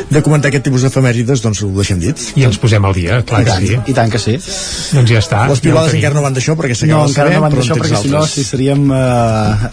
de 0.09 0.21
comentar 0.25 0.51
aquest 0.51 0.65
tipus 0.67 0.85
d'efemèrides, 0.85 1.41
doncs 1.43 1.63
ho 1.65 1.71
deixem 1.77 2.01
dit. 2.03 2.25
I 2.39 2.47
ens 2.49 2.59
posem 2.61 2.85
al 2.85 2.93
dia, 2.97 3.21
clar 3.27 3.41
I 3.41 3.47
que 3.47 3.51
tant, 3.51 3.67
sí. 3.67 3.79
I 3.93 3.97
tant 3.97 4.13
que 4.13 4.21
sí. 4.21 4.37
Doncs 4.93 5.13
ja 5.15 5.21
està. 5.23 5.45
Les 5.49 5.61
ja 5.61 5.67
pilades 5.69 5.91
tenim. 5.93 6.03
encara 6.03 6.19
no 6.19 6.25
van 6.27 6.37
d'això 6.37 6.57
perquè 6.59 6.73
No, 6.73 6.77
s'acaba 6.77 7.05
de 7.05 7.11
encara 7.13 7.33
no 7.33 7.43
van 7.47 7.57
d'això 7.57 7.79
perquè 7.79 8.01
si 8.03 8.13
no, 8.13 8.25
si 8.27 8.43
seríem 8.45 8.85
eh, 8.93 9.69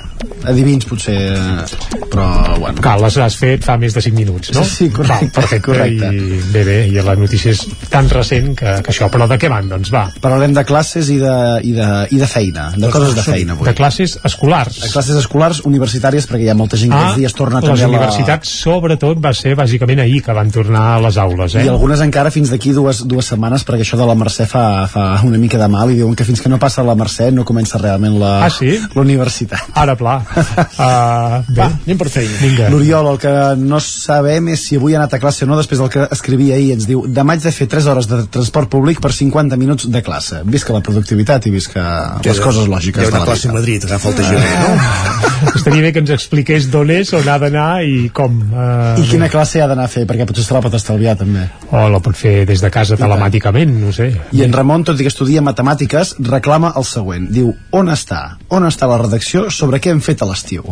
adivins 0.50 0.86
potser, 0.88 1.16
eh, 1.34 2.00
però 2.10 2.26
bueno. 2.58 2.80
Clar, 2.80 2.96
les 3.02 3.18
has 3.20 3.36
fet 3.40 3.64
fa 3.66 3.76
més 3.80 3.94
de 3.96 4.02
5 4.04 4.16
minuts, 4.16 4.52
no? 4.56 4.64
Sí, 4.64 4.88
correcte, 4.94 5.26
Val, 5.26 5.32
perfecte, 5.40 5.66
correcte. 5.66 6.10
i 6.14 6.40
bé, 6.54 6.64
bé, 6.64 6.78
i 6.88 7.02
la 7.04 7.16
notícia 7.18 7.52
és 7.54 7.64
tan 7.92 8.08
recent 8.12 8.54
que, 8.58 8.76
que 8.84 8.94
això, 8.94 9.10
però 9.12 9.28
de 9.30 9.38
què 9.40 9.50
van, 9.52 9.68
doncs 9.70 9.89
va? 9.92 10.04
Parlarem 10.22 10.54
de 10.56 10.64
classes 10.68 11.08
i 11.12 11.18
de, 11.20 11.34
i 11.66 11.72
de, 11.76 11.88
i 12.14 12.18
de 12.20 12.26
feina, 12.30 12.70
de 12.76 12.90
coses 12.92 13.14
de 13.18 13.22
feina 13.26 13.54
avui. 13.56 13.66
De 13.68 13.74
classes 13.78 14.16
escolars. 14.24 14.80
De 14.84 14.90
classes 14.92 15.16
escolars 15.20 15.62
universitàries, 15.68 16.26
perquè 16.30 16.46
hi 16.48 16.50
ha 16.52 16.56
molta 16.58 16.78
gent 16.80 16.92
que 16.92 16.96
Ah, 16.96 17.02
aquests 17.10 17.20
dies 17.22 17.34
torna 17.38 17.60
les 17.60 17.68
també 17.70 17.84
a 17.84 17.88
la... 17.88 17.92
universitats, 17.98 18.50
sobretot, 18.64 19.20
va 19.22 19.32
ser 19.36 19.54
bàsicament 19.58 20.00
ahir 20.04 20.20
que 20.26 20.34
van 20.36 20.50
tornar 20.50 20.84
a 20.96 21.00
les 21.04 21.16
aules, 21.20 21.54
eh? 21.56 21.64
I 21.66 21.72
algunes 21.72 22.00
encara 22.04 22.30
fins 22.34 22.50
d'aquí 22.52 22.72
dues, 22.76 23.02
dues 23.08 23.26
setmanes 23.32 23.64
perquè 23.66 23.84
això 23.86 23.98
de 24.00 24.06
la 24.08 24.14
Mercè 24.18 24.46
fa, 24.50 24.64
fa 24.90 25.06
una 25.26 25.38
mica 25.38 25.58
de 25.60 25.68
mal 25.72 25.90
i 25.92 25.96
diuen 26.00 26.14
que 26.18 26.24
fins 26.28 26.40
que 26.42 26.48
no 26.52 26.58
passa 26.62 26.82
la 26.86 26.94
Mercè 26.98 27.30
no 27.34 27.44
comença 27.48 27.78
realment 27.80 28.18
la, 28.20 28.32
Ah, 28.46 28.50
sí? 28.50 28.76
la 28.94 29.00
universitat. 29.02 29.70
Ara, 29.74 29.96
pla. 29.96 30.18
Uh, 30.20 31.40
bé, 31.48 31.60
Va, 31.60 31.68
anem 31.86 31.98
per 32.00 32.08
feina. 32.12 32.36
vinga. 32.40 32.68
L'Oriol, 32.72 33.08
el 33.14 33.18
que 33.22 33.32
no 33.60 33.80
sabem 33.84 34.48
és 34.54 34.66
si 34.68 34.78
avui 34.78 34.94
ha 34.94 35.00
anat 35.02 35.14
a 35.16 35.20
classe 35.22 35.44
o 35.44 35.48
no, 35.50 35.56
després 35.58 35.80
del 35.82 35.90
que 35.92 36.06
escrivia 36.14 36.56
ahir, 36.56 36.72
ens 36.76 36.86
diu 36.88 37.04
demà 37.08 37.34
haig 37.36 37.44
de 37.44 37.52
fer 37.54 37.68
3 37.70 37.86
hores 37.92 38.08
de 38.10 38.22
transport 38.32 38.70
públic 38.72 39.00
per 39.02 39.12
50 39.14 39.56
minuts 39.60 39.79
de 39.88 40.02
classe. 40.04 40.42
Visca 40.44 40.74
la 40.74 40.82
productivitat 40.84 41.46
i 41.48 41.52
visca 41.54 41.84
les 42.24 42.40
coses 42.42 42.68
lògiques 42.70 43.08
de 43.08 43.14
la 43.14 43.24
classe 43.24 43.48
vida. 43.48 43.56
Madrid, 43.58 43.86
agafa 43.88 44.10
el 44.10 44.18
TGV, 44.18 44.44
no? 44.60 45.54
Estaria 45.60 45.84
bé 45.86 45.92
que 45.94 46.02
ens 46.04 46.12
expliqués 46.14 46.68
d'on 46.72 46.92
és, 46.94 47.12
on 47.16 47.28
ha 47.28 47.38
d'anar 47.40 47.68
i 47.86 48.10
com. 48.14 48.36
Uh, 48.52 49.00
I 49.00 49.06
quina 49.08 49.30
classe 49.32 49.62
ha 49.62 49.68
d'anar 49.70 49.88
a 49.88 49.92
fer, 49.92 50.04
perquè 50.08 50.26
potser 50.28 50.44
se 50.46 50.56
la 50.56 50.62
pot 50.64 50.76
estalviar 50.76 51.16
també. 51.20 51.46
O 51.70 51.86
la 51.92 52.02
pot 52.04 52.16
fer 52.16 52.44
des 52.48 52.62
de 52.62 52.70
casa 52.72 52.98
telemàticament, 53.00 53.72
no 53.80 53.94
sé. 53.96 54.10
I 54.36 54.44
en 54.46 54.56
Ramon, 54.56 54.84
tot 54.88 55.00
i 55.00 55.06
que 55.06 55.12
estudia 55.12 55.44
matemàtiques, 55.44 56.16
reclama 56.28 56.74
el 56.76 56.86
següent. 56.88 57.30
Diu, 57.32 57.52
on 57.76 57.92
està? 57.92 58.22
On 58.52 58.66
està 58.68 58.90
la 58.90 59.00
redacció 59.00 59.48
sobre 59.54 59.80
què 59.80 59.94
hem 59.94 60.04
fet 60.04 60.22
a 60.22 60.28
l'estiu? 60.28 60.66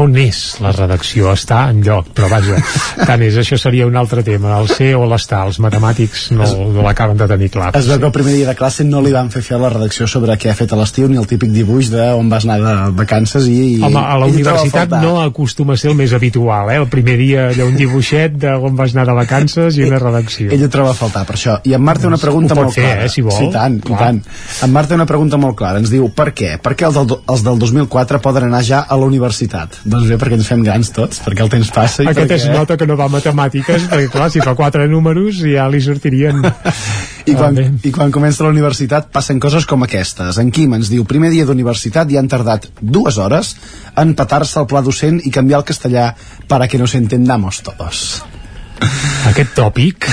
On 0.00 0.14
és 0.16 0.38
la 0.64 0.72
redacció, 0.72 1.30
està 1.32 1.66
en 1.70 1.82
lloc 1.84 2.12
però 2.16 2.28
vaja, 2.32 2.58
tant 3.06 3.22
és, 3.24 3.36
això 3.42 3.58
seria 3.60 3.86
un 3.86 3.96
altre 3.96 4.22
tema 4.26 4.56
el 4.58 4.68
ser 4.72 4.94
o 4.96 5.04
l'estar, 5.08 5.42
els 5.48 5.58
matemàtics 5.62 6.30
no, 6.36 6.46
no 6.72 6.84
l'acaben 6.84 7.18
de 7.20 7.28
tenir 7.28 7.50
clar 7.52 7.70
Es 7.78 7.88
veu 7.90 7.98
que 8.00 8.08
el 8.08 8.14
primer 8.14 8.34
dia 8.36 8.48
de 8.48 8.56
classe 8.58 8.84
no 8.88 9.02
li 9.04 9.12
van 9.12 9.30
fer 9.32 9.42
fer 9.44 9.58
la 9.60 9.70
redacció 9.72 10.06
sobre 10.08 10.36
què 10.40 10.50
ha 10.52 10.56
fet 10.58 10.72
a 10.72 10.78
l'estiu 10.80 11.08
ni 11.10 11.18
el 11.20 11.26
típic 11.28 11.52
dibuix 11.52 11.90
d'on 11.92 12.30
vas 12.32 12.46
anar 12.48 12.58
de 12.62 12.74
vacances 13.02 13.46
i... 13.50 13.58
i 13.76 13.82
Home, 13.82 14.00
a 14.00 14.16
la 14.22 14.28
i 14.30 14.36
universitat 14.36 14.96
no 15.02 15.18
acostuma 15.22 15.74
a 15.76 15.80
ser 15.80 15.90
el 15.92 15.98
més 15.98 16.12
habitual, 16.16 16.70
eh? 16.72 16.78
El 16.82 16.88
primer 16.92 17.16
dia 17.20 17.46
allò 17.50 17.68
un 17.68 17.76
dibuixet 17.78 18.36
d'on 18.40 18.76
vas 18.78 18.94
anar 18.96 19.06
de 19.10 19.16
vacances 19.18 19.76
i 19.78 19.84
una 19.86 20.00
redacció. 20.02 20.50
Ell 20.54 20.64
ho 20.66 20.70
troba 20.72 20.92
a 20.92 20.96
faltar, 20.98 21.24
per 21.28 21.36
això. 21.36 21.58
I 21.68 21.74
en 21.76 21.84
Marc 21.84 22.02
té 22.02 22.08
una 22.08 22.18
pregunta 22.20 22.56
molt 22.58 22.74
fer, 22.74 22.84
clara. 22.86 23.04
eh, 23.06 23.12
si 23.12 23.24
vol. 23.24 23.36
Sí, 23.36 23.48
tant, 23.52 23.78
i 23.80 23.86
Clar. 23.86 23.98
tant. 24.00 24.20
En 24.66 24.72
Marc 24.74 24.90
té 24.90 24.96
una 24.98 25.06
pregunta 25.08 25.40
molt 25.40 25.56
clara. 25.58 25.82
Ens 25.82 25.92
diu, 25.92 26.08
per 26.16 26.30
què? 26.36 26.54
Per 26.62 26.74
què 26.78 26.88
els 26.88 26.98
del, 26.98 27.16
els 27.34 27.44
del 27.46 27.58
2004 27.62 28.20
poden 28.24 28.48
anar 28.48 28.62
ja 28.66 28.82
a 28.88 28.98
la 28.98 29.08
universitat? 29.08 29.81
Doncs 29.82 30.06
bé, 30.12 30.16
perquè 30.20 30.36
ens 30.38 30.46
fem 30.46 30.60
grans 30.62 30.92
tots, 30.94 31.18
perquè 31.24 31.42
el 31.42 31.50
temps 31.50 31.70
passa 31.74 32.04
i 32.04 32.08
Aquest 32.10 32.28
perquè... 32.28 32.36
es 32.38 32.44
nota 32.54 32.76
que 32.78 32.86
no 32.86 32.94
va 32.98 33.08
a 33.08 33.12
matemàtiques, 33.12 33.88
perquè 33.90 34.10
clar, 34.12 34.28
si 34.30 34.42
fa 34.44 34.54
quatre 34.58 34.86
números 34.90 35.42
ja 35.42 35.66
li 35.72 35.82
sortirien... 35.82 36.42
I 37.22 37.36
quan, 37.38 37.54
Ah. 37.54 37.68
I 37.86 37.90
quan 37.94 38.10
comença 38.10 38.42
la 38.42 38.50
universitat 38.50 39.06
passen 39.14 39.38
coses 39.38 39.66
com 39.70 39.84
aquestes. 39.86 40.40
En 40.42 40.50
Quim 40.50 40.74
ens 40.74 40.90
diu, 40.90 41.04
primer 41.06 41.30
dia 41.30 41.46
d'universitat 41.46 42.10
i 42.10 42.18
han 42.18 42.26
tardat 42.30 42.66
dues 42.80 43.18
hores 43.22 43.54
en 43.94 44.16
petar-se 44.18 44.58
el 44.58 44.66
pla 44.66 44.82
docent 44.82 45.20
i 45.22 45.30
canviar 45.30 45.62
el 45.62 45.68
castellà 45.68 46.08
para 46.50 46.66
que 46.66 46.82
nos 46.82 46.96
entendamos 46.98 47.62
todos. 47.62 48.22
Aquest 49.30 49.54
tòpic 49.54 50.10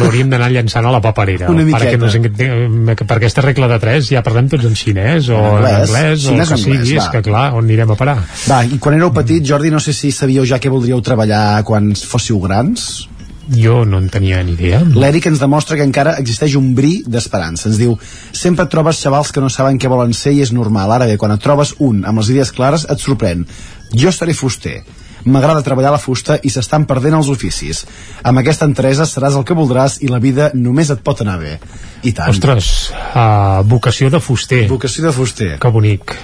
l'hauríem 0.00 0.30
d'anar 0.30 0.50
llançant 0.52 0.86
a 0.86 0.90
la 0.92 1.00
paperera 1.00 1.48
Una 1.50 1.62
perquè, 1.64 1.96
miqueta. 1.96 1.96
no 1.98 2.10
sé, 2.10 3.04
per 3.06 3.16
aquesta 3.16 3.42
regla 3.44 3.68
de 3.68 3.78
3 3.82 4.10
ja 4.14 4.22
parlem 4.26 4.48
tots 4.52 4.64
en 4.68 4.74
xinès 4.76 5.28
o 5.28 5.38
En 5.38 5.44
en 5.44 5.64
anglès. 5.64 5.90
anglès, 5.90 6.26
o 6.26 6.30
el 6.30 6.36
que 6.36 6.40
o 6.40 6.56
anglès, 6.56 6.64
sigui, 6.64 6.96
va. 6.96 7.04
és 7.04 7.08
que 7.14 7.22
clar, 7.22 7.46
on 7.54 7.64
anirem 7.64 7.90
a 7.90 7.96
parar? 7.96 8.18
Va, 8.48 8.64
i 8.64 8.78
quan 8.78 8.94
éreu 8.98 9.12
petit, 9.12 9.44
Jordi, 9.46 9.70
no 9.70 9.80
sé 9.80 9.92
si 9.96 10.12
sabíeu 10.12 10.44
ja 10.46 10.58
que 10.58 10.68
voldríeu 10.72 11.00
treballar 11.02 11.62
quan 11.64 11.94
fóssiu 11.96 12.40
grans? 12.40 13.08
Jo 13.50 13.84
no 13.84 13.98
en 13.98 14.08
tenia 14.08 14.42
ni 14.46 14.52
idea. 14.52 14.78
L'Eric 14.94 15.26
ens 15.26 15.40
demostra 15.42 15.74
que 15.76 15.82
encara 15.82 16.12
existeix 16.20 16.54
un 16.54 16.68
bri 16.76 17.02
d'esperança. 17.06 17.66
Ens 17.68 17.78
diu, 17.80 17.96
sempre 18.32 18.64
et 18.64 18.70
trobes 18.70 19.00
xavals 19.02 19.32
que 19.32 19.40
no 19.42 19.48
saben 19.50 19.78
què 19.80 19.88
volen 19.90 20.12
ser 20.14 20.32
i 20.36 20.42
és 20.44 20.52
normal. 20.54 20.92
Ara 20.92 21.06
bé, 21.10 21.16
quan 21.18 21.32
et 21.34 21.42
trobes 21.42 21.74
un 21.80 22.04
amb 22.06 22.18
les 22.22 22.28
idees 22.30 22.52
clares, 22.54 22.86
et 22.88 22.98
sorprèn. 23.02 23.42
Jo 23.90 24.12
seré 24.14 24.34
fuster. 24.38 24.84
M'agrada 25.24 25.64
treballar 25.66 25.92
la 25.94 26.00
fusta 26.00 26.38
i 26.42 26.52
s'estan 26.52 26.86
perdent 26.88 27.18
els 27.18 27.28
oficis. 27.32 27.84
Amb 28.24 28.40
aquesta 28.42 28.68
enteresa 28.68 29.06
seràs 29.08 29.36
el 29.36 29.44
que 29.44 29.56
voldràs 29.56 29.98
i 30.00 30.08
la 30.08 30.20
vida 30.22 30.50
només 30.54 30.90
et 30.90 31.02
pot 31.04 31.20
anar 31.24 31.38
bé. 31.40 31.58
I 32.02 32.14
tant. 32.16 32.32
Ostres, 32.32 32.90
uh, 33.12 33.60
vocació 33.68 34.10
de 34.10 34.20
fuster. 34.24 34.66
Vocació 34.70 35.04
de 35.08 35.12
fuster. 35.16 35.56
Que 35.60 35.72
bonic. 35.72 36.16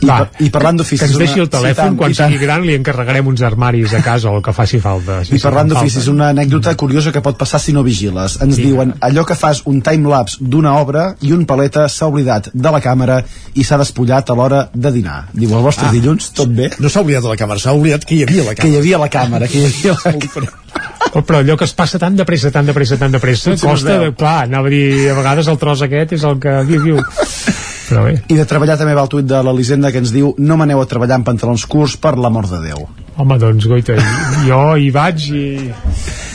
I, 0.00 0.06
Va, 0.06 0.18
par 0.28 0.42
I 0.44 0.48
parlant 0.54 0.76
d'oficis... 0.78 1.00
que 1.00 1.06
ens 1.10 1.18
deixi 1.18 1.40
el 1.42 1.48
telèfon, 1.50 1.94
Sí, 1.94 1.96
quan 1.98 2.12
tant. 2.14 2.30
sigui 2.32 2.38
gran 2.44 2.62
li 2.66 2.74
encarregarem 2.78 3.26
uns 3.26 3.42
armaris 3.42 3.92
a 3.94 4.02
casa 4.02 4.30
o 4.30 4.36
el 4.38 4.42
que 4.46 4.52
faci 4.54 4.78
falta. 4.78 5.24
Sí, 5.26 5.34
I 5.36 5.40
parlant 5.42 5.68
sí, 5.70 5.74
d'oficis, 5.74 6.06
una 6.12 6.28
anècdota 6.30 6.74
curiosa 6.78 7.10
que 7.12 7.20
pot 7.24 7.36
passar 7.38 7.58
si 7.60 7.72
no 7.72 7.82
vigiles. 7.82 8.38
Ens 8.40 8.56
Vinga. 8.56 8.68
diuen, 8.68 8.94
allò 9.00 9.24
que 9.26 9.34
fas 9.34 9.62
un 9.66 9.80
timelapse 9.82 10.38
d'una 10.40 10.76
obra 10.78 11.14
i 11.20 11.32
un 11.32 11.44
paleta 11.46 11.88
s'ha 11.88 12.06
oblidat 12.06 12.50
de 12.54 12.70
la 12.70 12.80
càmera 12.80 13.22
i 13.54 13.64
s'ha 13.64 13.78
despullat 13.78 14.30
a 14.30 14.34
l'hora 14.38 14.68
de 14.74 14.92
dinar. 14.92 15.28
Diu, 15.32 15.50
el 15.56 15.62
vostre 15.62 15.88
Ah. 15.88 15.92
dilluns, 15.92 16.30
tot 16.32 16.48
bé? 16.48 16.70
No 16.78 16.88
s'ha 16.88 17.00
oblidat 17.00 17.22
de 17.22 17.28
la 17.28 17.36
càmera, 17.36 17.58
s'ha 17.58 17.72
oblidat 17.72 18.04
que 18.04 18.14
hi 18.14 18.22
havia 18.22 18.44
la 18.44 18.54
Que 18.54 18.62
càmera. 18.62 18.74
hi 18.74 18.78
havia 18.78 18.98
la 18.98 19.08
càmera, 19.10 19.48
que 19.48 19.58
hi 19.58 19.66
havia 19.66 19.96
la 20.04 20.12
càmera. 20.18 20.52
Oh, 21.14 21.22
però 21.24 21.38
allò 21.40 21.56
que 21.56 21.64
es 21.64 21.72
passa 21.72 21.98
tan 21.98 22.14
de 22.16 22.24
pressa, 22.24 22.50
tan 22.52 22.66
de 22.66 22.72
pressa, 22.74 22.96
tan 22.98 23.10
de 23.10 23.18
pressa, 23.18 23.52
es 23.52 23.62
costa, 23.62 23.98
de, 23.98 24.12
clar, 24.14 24.44
anava 24.44 24.68
a 24.68 24.70
dir, 24.70 25.08
a 25.10 25.14
vegades 25.14 25.48
el 25.48 25.56
tros 25.58 25.80
aquest 25.82 26.12
és 26.12 26.22
el 26.24 26.38
que 26.38 26.52
diu, 26.68 26.82
diu. 26.84 26.98
Però 27.88 28.04
bé, 28.04 28.18
I 28.28 28.36
de 28.36 28.44
treballar 28.48 28.76
també 28.76 28.94
va 28.94 29.02
el 29.06 29.08
tuit 29.12 29.26
de 29.28 29.38
l'Elisenda 29.42 29.90
que 29.94 30.02
ens 30.02 30.12
diu 30.12 30.34
no 30.38 30.56
m'aneu 30.60 30.80
a 30.82 30.86
treballar 30.90 31.16
amb 31.20 31.26
pantalons 31.28 31.64
curts 31.66 31.96
per 31.96 32.16
l'amor 32.20 32.48
de 32.50 32.60
Déu. 32.68 32.88
home, 33.18 33.38
doncs, 33.40 33.64
goita, 33.66 33.96
jo 34.46 34.58
hi 34.78 34.90
vaig 34.94 35.24
i, 35.34 35.44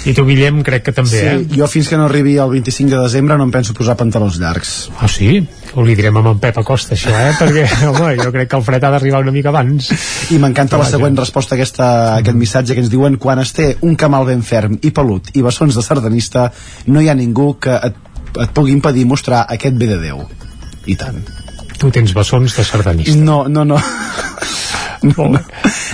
i 0.09 0.13
tu, 0.17 0.25
Guillem, 0.27 0.57
crec 0.67 0.83
que 0.89 0.91
també, 0.91 1.15
Sí, 1.15 1.27
eh? 1.29 1.43
jo 1.55 1.67
fins 1.71 1.87
que 1.87 1.95
no 1.95 2.09
arribi 2.09 2.33
el 2.43 2.49
25 2.51 2.91
de 2.91 2.97
desembre 3.05 3.37
no 3.39 3.45
em 3.47 3.51
penso 3.53 3.71
posar 3.77 3.95
pantalons 3.95 4.35
llargs. 4.41 4.73
Ah, 4.99 5.07
sí? 5.07 5.37
Ho 5.75 5.85
li 5.85 5.95
direm 5.95 6.17
amb 6.19 6.27
en 6.33 6.41
Pep 6.43 6.57
Acosta, 6.59 6.97
això, 6.97 7.13
eh? 7.15 7.31
Perquè, 7.39 7.63
home, 7.93 8.09
jo 8.19 8.33
crec 8.35 8.49
que 8.51 8.57
el 8.59 8.65
fred 8.67 8.83
ha 8.83 8.91
d'arribar 8.97 9.21
una 9.23 9.31
mica 9.31 9.53
abans. 9.53 9.87
I 10.35 10.39
m'encanta 10.43 10.77
la 10.81 10.89
següent 10.89 11.15
resposta 11.21 11.55
a 11.55 11.59
aquesta, 11.61 11.87
a 12.09 12.17
aquest 12.17 12.37
missatge 12.37 12.75
que 12.75 12.83
ens 12.83 12.91
diuen 12.91 13.15
quan 13.15 13.39
es 13.39 13.53
té 13.55 13.69
un 13.81 13.95
camal 13.95 14.27
ben 14.27 14.43
ferm 14.43 14.75
i 14.81 14.91
pelut 14.91 15.31
i 15.37 15.45
bessons 15.45 15.77
de 15.77 15.85
sardanista 15.85 16.49
no 16.87 16.99
hi 16.99 17.07
ha 17.07 17.15
ningú 17.15 17.53
que 17.63 17.77
et, 17.79 17.95
et 18.43 18.51
pugui 18.51 18.75
impedir 18.75 19.05
mostrar 19.07 19.45
aquest 19.47 19.79
bé 19.79 19.87
de 19.93 20.01
Déu. 20.03 20.25
I 20.85 20.97
tant. 20.99 21.23
Tu 21.79 21.91
tens 21.91 22.13
bessons 22.15 22.57
de 22.57 22.65
sardanista. 22.65 23.15
No, 23.17 23.43
no, 23.47 23.65
no. 23.65 23.79
no, 25.03 25.27
no. 25.35 25.41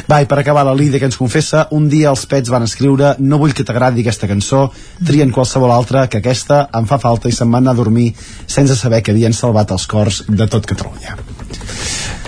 Va, 0.09 0.21
i 0.21 0.27
per 0.29 0.39
acabar 0.41 0.63
la 0.65 0.75
Lídia 0.77 1.01
que 1.01 1.09
ens 1.09 1.17
confessa, 1.19 1.67
un 1.75 1.87
dia 1.91 2.09
els 2.11 2.25
pets 2.29 2.51
van 2.53 2.65
escriure 2.65 3.15
no 3.19 3.39
vull 3.41 3.53
que 3.57 3.65
t'agradi 3.65 4.03
aquesta 4.03 4.29
cançó, 4.29 4.67
trien 5.05 5.33
qualsevol 5.35 5.73
altra, 5.73 6.07
que 6.07 6.21
aquesta 6.21 6.63
em 6.77 6.87
fa 6.89 6.99
falta 7.01 7.29
i 7.29 7.35
se'n 7.35 7.51
van 7.51 7.63
anar 7.63 7.75
a 7.77 7.81
dormir 7.81 8.11
sense 8.45 8.77
saber 8.79 9.03
que 9.03 9.13
havien 9.15 9.35
salvat 9.35 9.73
els 9.75 9.87
cors 9.89 10.23
de 10.27 10.47
tot 10.47 10.65
Catalunya. 10.69 11.17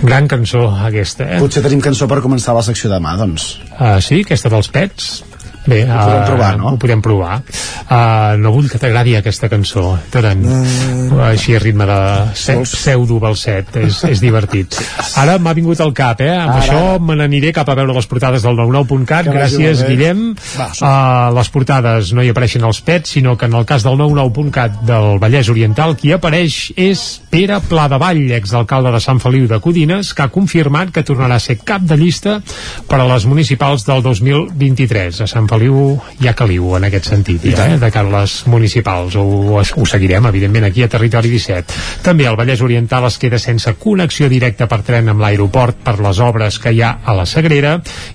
Gran 0.02 0.26
cançó, 0.28 0.64
aquesta, 0.82 1.28
eh? 1.36 1.41
Potser 1.41 1.61
tenim 1.61 1.82
cançó 1.84 2.07
per 2.10 2.23
començar 2.26 2.56
la 2.57 2.64
secció 2.65 2.90
demà, 2.90 3.14
doncs. 3.19 3.52
Uh, 3.76 3.99
sí, 4.02 4.23
aquesta 4.26 4.49
dels 4.49 4.72
pets? 4.73 5.11
Bé, 5.65 5.83
Ho 5.85 5.93
podem 5.93 6.21
eh, 6.21 6.25
provar, 6.25 6.51
no? 6.57 6.69
Ho 6.73 6.77
podem 6.81 7.01
provar. 7.05 7.41
Uh, 7.91 8.38
no 8.41 8.51
vull 8.55 8.69
que 8.71 8.79
t'agradi 8.81 9.13
aquesta 9.19 9.49
cançó. 9.51 9.83
Taran, 10.09 10.41
uh, 10.47 11.19
així 11.27 11.53
a 11.55 11.59
ritme 11.61 11.85
de 11.85 11.97
se 12.39 12.55
pseudo 12.65 13.19
balset. 13.21 13.69
És, 13.81 13.99
és 14.09 14.21
divertit. 14.23 14.73
Ara 15.21 15.38
m'ha 15.38 15.53
vingut 15.57 15.81
al 15.83 15.93
cap, 15.97 16.21
eh? 16.23 16.31
Amb 16.33 16.55
Ara. 16.55 16.63
això 16.63 16.99
me 17.03 17.17
n'aniré 17.19 17.51
cap 17.53 17.69
a 17.69 17.75
veure 17.77 17.93
les 17.93 18.07
portades 18.09 18.41
del 18.47 18.57
99.cat. 18.57 19.29
Que 19.29 19.35
vagi 19.38 19.61
Gràcies. 19.61 19.85
Guillem. 19.88 20.23
Va, 20.57 20.69
Uh, 20.81 21.29
les 21.35 21.49
portades 21.53 22.09
no 22.15 22.23
hi 22.23 22.31
apareixen 22.31 22.63
els 22.65 22.79
pets, 22.81 23.11
sinó 23.13 23.35
que 23.38 23.45
en 23.45 23.53
el 23.59 23.65
cas 23.69 23.83
del 23.85 23.99
99.cat 23.99 24.79
del 24.88 25.19
Vallès 25.21 25.49
Oriental, 25.51 25.93
qui 25.99 26.11
apareix 26.15 26.71
és 26.79 27.03
Pere 27.29 27.59
Pla 27.69 27.85
de 27.91 27.99
Vall, 28.01 28.23
exalcalde 28.33 28.89
de 28.95 29.01
Sant 29.03 29.19
Feliu 29.21 29.45
de 29.51 29.59
Codines, 29.61 30.13
que 30.17 30.25
ha 30.25 30.31
confirmat 30.33 30.89
que 30.95 31.03
tornarà 31.05 31.38
a 31.38 31.43
ser 31.43 31.59
cap 31.61 31.85
de 31.85 31.97
llista 31.99 32.39
per 32.89 32.99
a 33.03 33.07
les 33.13 33.27
municipals 33.29 33.85
del 33.85 34.01
2023. 34.03 35.21
A 35.21 35.29
Sant 35.29 35.47
Feliu 35.52 35.98
hi 36.22 36.30
ha 36.30 36.36
caliu 36.38 36.69
en 36.78 36.86
aquest 36.88 37.10
sentit, 37.11 37.44
ja, 37.52 37.65
eh, 37.73 37.80
de 37.80 37.90
cara 37.91 38.07
a 38.07 38.22
les 38.22 38.36
municipals. 38.48 39.18
Ho, 39.19 39.57
ho, 39.60 39.86
seguirem, 39.90 40.30
evidentment, 40.30 40.69
aquí 40.69 40.86
a 40.86 40.88
Territori 40.91 41.34
17. 41.34 41.76
També 42.06 42.28
el 42.30 42.38
Vallès 42.40 42.64
Oriental 42.64 43.10
es 43.10 43.18
queda 43.19 43.40
sense 43.41 43.73
connexió 43.82 44.30
directa 44.32 44.69
per 44.72 44.80
tren 44.88 45.11
amb 45.11 45.19
l'aeroport 45.19 45.82
per 45.84 45.98
les 45.99 46.22
obres 46.23 46.60
que 46.61 46.72
hi 46.72 46.80
ha 46.86 46.94
a 47.03 47.15
la 47.18 47.28
Sagrera 47.28 47.73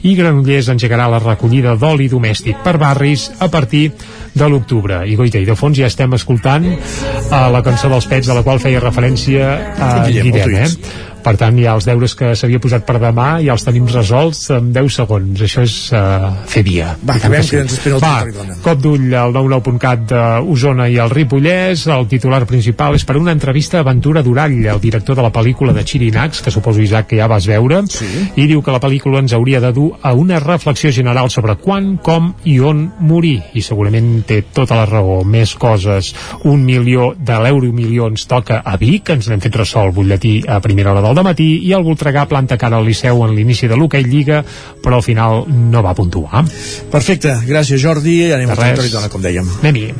i 0.09 0.15
Granollers 0.17 0.71
engegarà 0.73 1.11
la 1.13 1.21
recollida 1.21 1.77
d'oli 1.77 2.09
domèstic 2.09 2.63
per 2.65 2.79
barris 2.81 3.29
a 3.39 3.51
partir 3.53 3.91
de 4.37 4.49
l'octubre. 4.49 5.03
I 5.05 5.17
goita, 5.17 5.41
i 5.41 5.49
de 5.49 5.57
fons 5.57 5.77
ja 5.77 5.91
estem 5.91 6.17
escoltant 6.17 6.65
uh, 6.69 7.49
la 7.53 7.63
cançó 7.65 7.93
dels 7.93 8.09
pets 8.09 8.33
a 8.33 8.37
la 8.37 8.45
qual 8.47 8.61
feia 8.65 8.81
referència 8.81 9.53
a 9.77 9.93
Guillem, 10.07 10.33
el 10.33 10.33
Guillem, 10.33 10.57
eh? 10.65 11.15
Per 11.27 11.35
tant, 11.35 11.57
ja 11.59 11.73
els 11.75 11.87
deures 11.89 12.13
que 12.15 12.29
s'havia 12.39 12.61
posat 12.63 12.85
per 12.87 13.01
demà 13.03 13.41
ja 13.43 13.57
els 13.57 13.65
tenim 13.67 13.89
resolts 13.91 14.45
en 14.55 14.69
10 14.75 14.99
segons. 15.01 15.41
Això 15.43 15.65
és 15.67 15.75
uh, 15.91 16.29
fer 16.47 16.63
via. 16.63 16.93
Va, 17.03 17.17
acabem, 17.17 17.43
sí. 17.43 17.57
que 17.57 17.63
ens 17.65 17.75
espera 17.75 17.97
el 17.99 18.05
Va, 18.05 18.53
cop 18.63 18.79
d'ull 18.85 19.11
al 19.11 19.35
99.cat 19.35 20.05
d'Osona 20.13 20.87
i 20.93 21.01
el 21.03 21.11
Ripollès. 21.11 21.83
El 21.91 22.07
titular 22.13 22.45
principal 22.47 22.95
és 22.95 23.03
per 23.09 23.17
una 23.19 23.35
entrevista 23.35 23.81
a 23.81 23.87
Ventura 23.89 24.23
Durall, 24.23 24.55
el 24.71 24.79
director 24.85 25.19
de 25.19 25.25
la 25.27 25.33
pel·lícula 25.35 25.75
de 25.75 25.83
Chirinacs, 25.83 26.45
que 26.47 26.55
suposo, 26.55 26.85
Isaac, 26.85 27.11
que 27.11 27.19
ja 27.19 27.27
vas 27.27 27.49
veure, 27.51 27.83
sí. 27.91 28.07
i 28.39 28.47
diu 28.47 28.63
que 28.63 28.77
la 28.77 28.83
pel·lícula 28.83 29.25
ens 29.25 29.35
hauria 29.35 29.59
de 29.65 29.73
dur 29.75 29.89
a 30.07 30.15
una 30.15 30.39
reflexió 30.39 30.95
general 30.95 31.33
sobre 31.35 31.59
quan, 31.59 31.97
com 32.07 32.31
i 32.47 32.61
on 32.63 32.87
morir. 33.03 33.41
I 33.59 33.67
segurament 33.67 34.23
té 34.31 34.45
tota 34.55 34.79
la 34.79 34.87
raó. 34.87 35.19
Més 35.27 35.57
coses. 35.59 36.13
Un 36.47 36.63
milió 36.63 37.11
de 37.19 37.43
l'euro 37.43 37.75
milió 37.75 38.07
ens 38.13 38.29
toca 38.31 38.63
a 38.63 38.79
Vic, 38.79 39.11
ens 39.11 39.27
n'hem 39.27 39.43
fet 39.43 39.59
ressò 39.59 39.83
el 39.89 39.95
butlletí 39.97 40.39
a 40.47 40.63
primera 40.63 40.95
hora 40.95 41.03
del 41.03 41.16
matí, 41.23 41.61
i 41.69 41.73
el 41.73 41.85
Voltregà 41.87 42.27
planta 42.27 42.57
cara 42.59 42.77
al 42.77 42.85
Liceu 42.87 43.23
en 43.25 43.35
l'inici 43.37 43.69
de 43.69 43.77
l'hoquei 43.77 44.05
Lliga, 44.05 44.43
però 44.83 44.97
al 44.97 45.03
final 45.07 45.45
no 45.47 45.83
va 45.83 45.95
puntuar. 45.95 46.45
Perfecte, 46.91 47.39
gràcies 47.47 47.81
Jordi, 47.81 48.33
anem 48.33 48.49
De 48.49 48.53
al 48.53 48.59
res. 48.59 48.69
territori 48.75 48.93
dona, 48.93 49.09
com 49.09 49.23
dèiem. 49.23 49.51
Anem-hi. 49.63 49.93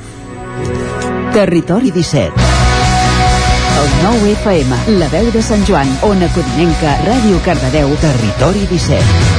Territori 1.33 1.91
17. 1.91 2.33
El 3.77 3.91
9 4.03 4.31
FM, 4.41 4.99
la 4.99 5.09
veu 5.13 5.31
de 5.31 5.43
Sant 5.45 5.65
Joan, 5.69 5.91
Ona 6.09 6.29
Codinenca, 6.33 6.97
Ràdio 7.05 7.43
Cardedeu, 7.45 7.93
Territori 8.01 8.65
17. 8.71 9.36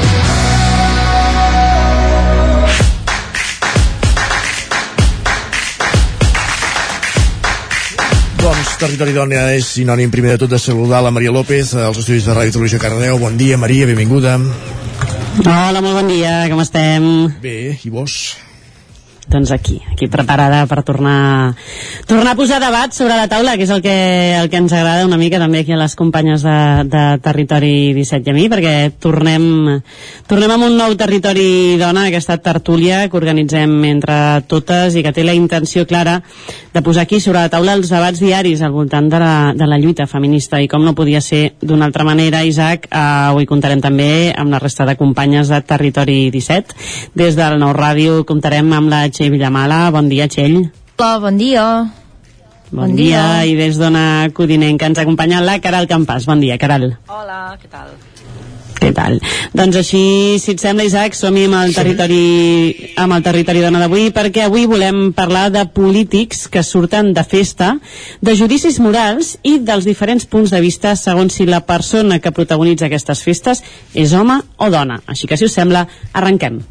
Territori 8.78 9.14
Dona 9.16 9.48
és 9.58 9.72
sinònim 9.74 10.12
primer 10.14 10.36
de 10.36 10.44
tot 10.44 10.52
de 10.54 10.60
saludar 10.62 11.00
la 11.02 11.10
Maria 11.10 11.32
López 11.34 11.72
als 11.82 11.98
estudis 11.98 12.28
de 12.28 12.36
Ràdio 12.38 12.54
Televisió 12.54 12.78
Cardedeu. 12.78 13.18
Bon 13.18 13.34
dia, 13.34 13.58
Maria, 13.58 13.88
benvinguda. 13.90 14.36
Hola, 15.42 15.82
molt 15.82 15.98
bon 15.98 16.12
dia, 16.12 16.44
com 16.52 16.62
estem? 16.62 17.08
Bé, 17.42 17.58
i 17.82 17.90
vos? 17.90 18.38
Doncs 19.28 19.52
aquí, 19.52 19.82
aquí 19.92 20.08
preparada 20.08 20.62
per 20.72 20.84
tornar, 20.88 21.52
tornar 22.08 22.32
a 22.32 22.38
posar 22.40 22.62
debat 22.64 22.94
sobre 22.96 23.18
la 23.20 23.28
taula, 23.28 23.58
que 23.60 23.66
és 23.68 23.72
el 23.76 23.82
que, 23.84 23.96
el 24.40 24.48
que 24.48 24.62
ens 24.62 24.72
agrada 24.72 25.04
una 25.04 25.20
mica 25.20 25.42
també 25.42 25.66
aquí 25.66 25.74
a 25.76 25.80
les 25.82 25.98
companyes 26.00 26.46
de, 26.48 26.60
de 26.88 27.02
Territori 27.26 27.92
17 27.98 28.24
i 28.24 28.32
a 28.32 28.36
mi, 28.38 28.46
perquè 28.48 28.76
tornem, 29.04 29.82
tornem 30.32 30.54
amb 30.56 30.70
un 30.70 30.78
nou 30.80 30.96
Territori 30.96 31.76
Dona, 31.76 32.06
aquesta 32.08 32.38
tertúlia 32.40 33.02
que 33.12 33.20
organitzem 33.20 33.74
entre 33.90 34.16
totes 34.48 34.96
i 34.96 35.04
que 35.04 35.12
té 35.12 35.28
la 35.28 35.36
intenció 35.36 35.84
clara 35.84 36.22
de 36.72 36.82
posar 36.86 37.04
aquí 37.04 37.20
sobre 37.20 37.44
la 37.44 37.52
taula 37.52 37.76
els 37.76 37.92
debats 37.92 38.24
diaris 38.24 38.64
al 38.64 38.72
voltant 38.72 39.12
de 39.12 39.20
la, 39.20 39.52
de 39.52 39.68
la 39.68 39.82
lluita 39.82 40.08
feminista 40.08 40.62
i 40.64 40.72
com 40.72 40.88
no 40.88 40.96
podia 40.96 41.20
ser 41.20 41.58
d'una 41.60 41.92
altra 41.92 42.08
manera, 42.08 42.46
Isaac, 42.48 42.88
eh, 42.88 43.04
avui 43.34 43.50
comptarem 43.50 43.84
també 43.84 44.32
amb 44.32 44.56
la 44.56 44.64
resta 44.64 44.88
de 44.88 44.96
companyes 44.96 45.52
de 45.52 45.60
Territori 45.68 46.30
17. 46.32 46.80
Des 47.18 47.36
del 47.36 47.60
Nou 47.60 47.76
Ràdio 47.76 48.22
comptarem 48.24 48.72
amb 48.72 48.88
la 48.94 49.04
Txell 49.18 49.34
Villamala. 49.34 49.88
Bon 49.90 50.06
dia, 50.12 50.28
Txell. 50.30 50.60
Hola, 51.00 51.18
bon 51.24 51.38
dia. 51.42 51.64
Bon, 52.70 52.84
Bon 52.84 52.96
dia. 52.96 53.24
dia. 53.42 53.46
I 53.50 53.56
des 53.58 53.80
d'Ona 53.82 54.30
Codinenca 54.34 54.86
ens 54.86 55.00
acompanya 55.02 55.42
la 55.42 55.58
Caral 55.64 55.88
Campàs. 55.90 56.28
Bon 56.30 56.40
dia, 56.40 56.60
Caral. 56.62 56.92
Hola, 57.10 57.58
què 57.58 57.72
tal? 57.72 57.96
Què 58.78 58.92
tal? 58.94 59.18
Doncs 59.58 59.80
així, 59.80 60.04
si 60.38 60.54
et 60.54 60.62
sembla, 60.62 60.86
Isaac, 60.86 61.18
som-hi 61.18 61.48
amb 61.48 61.58
el 61.64 61.74
territori, 61.74 62.94
amb 63.02 63.18
el 63.18 63.26
territori 63.26 63.66
dona 63.66 63.82
d'avui, 63.82 64.12
perquè 64.14 64.46
avui 64.46 64.68
volem 64.70 65.14
parlar 65.18 65.48
de 65.50 65.66
polítics 65.66 66.46
que 66.48 66.62
surten 66.62 67.10
de 67.18 67.26
festa, 67.26 67.74
de 68.22 68.38
judicis 68.38 68.78
morals 68.78 69.40
i 69.42 69.58
dels 69.58 69.90
diferents 69.90 70.30
punts 70.30 70.54
de 70.54 70.62
vista 70.62 70.94
segons 70.96 71.34
si 71.34 71.50
la 71.50 71.66
persona 71.66 72.22
que 72.22 72.36
protagonitza 72.36 72.86
aquestes 72.86 73.26
festes 73.26 73.66
és 73.96 74.14
home 74.14 74.44
o 74.62 74.70
dona. 74.70 75.02
Així 75.08 75.26
que, 75.26 75.42
si 75.42 75.50
us 75.50 75.58
sembla, 75.58 75.88
arrenquem. 76.14 76.62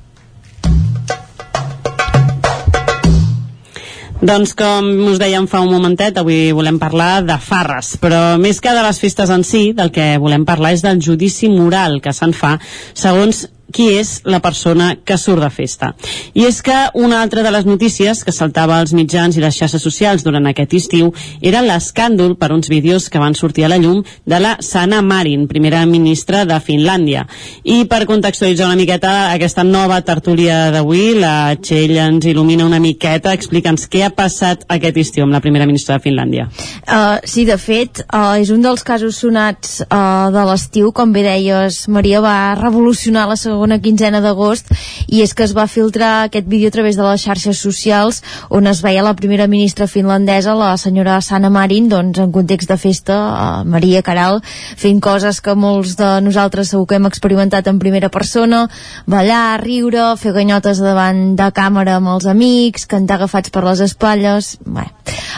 Doncs 4.17 4.55
com 4.57 4.87
us 5.11 5.19
dèiem 5.21 5.45
fa 5.45 5.61
un 5.61 5.69
momentet, 5.69 6.17
avui 6.17 6.49
volem 6.57 6.79
parlar 6.81 7.21
de 7.27 7.37
farres, 7.37 7.99
però 8.01 8.39
més 8.41 8.63
que 8.65 8.73
de 8.73 8.85
les 8.87 9.01
festes 9.03 9.29
en 9.29 9.45
si, 9.45 9.75
del 9.77 9.91
que 9.93 10.15
volem 10.23 10.47
parlar 10.49 10.73
és 10.73 10.85
del 10.87 11.03
judici 11.05 11.51
moral 11.53 11.99
que 12.01 12.15
se'n 12.17 12.33
fa 12.33 12.55
segons 12.97 13.45
qui 13.73 13.89
és 13.99 14.21
la 14.25 14.41
persona 14.41 14.95
que 15.05 15.19
surt 15.19 15.43
de 15.43 15.51
festa. 15.51 15.93
I 16.35 16.47
és 16.47 16.61
que 16.63 16.77
una 16.95 17.21
altra 17.23 17.43
de 17.43 17.51
les 17.53 17.67
notícies 17.67 18.23
que 18.25 18.35
saltava 18.35 18.79
als 18.81 18.95
mitjans 18.97 19.37
i 19.37 19.43
les 19.43 19.57
xarxes 19.57 19.83
socials 19.83 20.25
durant 20.25 20.47
aquest 20.47 20.75
estiu 20.79 21.13
era 21.41 21.63
l'escàndol 21.65 22.37
per 22.39 22.53
uns 22.55 22.71
vídeos 22.73 23.09
que 23.11 23.23
van 23.23 23.35
sortir 23.35 23.67
a 23.67 23.71
la 23.73 23.79
llum 23.83 24.03
de 24.25 24.41
la 24.41 24.57
Sanna 24.61 25.03
Marin, 25.03 25.47
primera 25.49 25.85
ministra 25.87 26.45
de 26.45 26.59
Finlàndia. 26.63 27.27
I 27.65 27.85
per 27.91 28.05
contextualitzar 28.07 28.69
una 28.71 28.79
miqueta 28.79 29.33
aquesta 29.33 29.65
nova 29.65 30.01
tertúlia 30.07 30.71
d'avui, 30.75 31.15
la 31.19 31.57
Txell 31.61 31.97
ens 32.03 32.27
il·lumina 32.27 32.67
una 32.67 32.81
miqueta, 32.83 33.35
explica'ns 33.37 33.89
què 33.91 34.05
ha 34.07 34.13
passat 34.15 34.65
aquest 34.73 35.01
estiu 35.03 35.27
amb 35.27 35.37
la 35.37 35.43
primera 35.45 35.67
ministra 35.67 35.99
de 35.99 36.05
Finlàndia. 36.07 36.49
Uh, 36.87 37.19
sí, 37.27 37.47
de 37.49 37.59
fet, 37.61 38.05
uh, 38.07 38.37
és 38.41 38.51
un 38.55 38.63
dels 38.65 38.85
casos 38.87 39.19
sonats 39.23 39.81
uh, 39.87 40.31
de 40.35 40.47
l'estiu, 40.49 40.93
com 40.97 41.13
bé 41.15 41.25
deies, 41.27 41.87
Maria 41.93 42.23
va 42.25 42.55
revolucionar 42.59 43.27
la 43.29 43.39
segona 43.57 43.81
quinzena 43.81 44.21
d'agost 44.21 44.69
i 45.09 45.23
és 45.25 45.33
que 45.35 45.47
es 45.47 45.55
va 45.57 45.67
filtrar 45.71 46.27
aquest 46.27 46.47
vídeo 46.47 46.69
a 46.69 46.75
través 46.77 46.97
de 46.97 47.05
les 47.07 47.25
xarxes 47.25 47.59
socials 47.59 48.23
on 48.51 48.69
es 48.69 48.83
veia 48.85 49.05
la 49.05 49.15
primera 49.17 49.47
ministra 49.49 49.89
finlandesa, 49.89 50.55
la 50.55 50.77
senyora 50.77 51.21
Sanna 51.25 51.51
Marin, 51.51 51.89
doncs 51.89 52.21
en 52.21 52.33
context 52.33 52.69
de 52.69 52.77
festa, 52.77 53.17
uh, 53.17 53.65
Maria 53.65 54.03
Caral, 54.05 54.43
fent 54.77 55.01
coses 55.01 55.41
que 55.41 55.57
molts 55.57 55.97
de 55.97 56.11
nosaltres 56.25 56.75
segur 56.75 56.87
que 56.91 57.01
hem 57.01 57.09
experimentat 57.09 57.67
en 57.71 57.81
primera 57.81 58.11
persona, 58.13 58.67
ballar, 59.07 59.61
riure, 59.63 60.13
fer 60.21 60.35
ganyotes 60.37 60.83
davant 60.85 61.37
de 61.39 61.49
càmera 61.57 61.97
amb 62.01 62.13
els 62.17 62.29
amics, 62.29 62.87
cantar 62.91 63.21
agafats 63.21 63.55
per 63.55 63.65
les 63.67 63.85
espatlles... 63.89 64.57
Bé, 64.67 64.91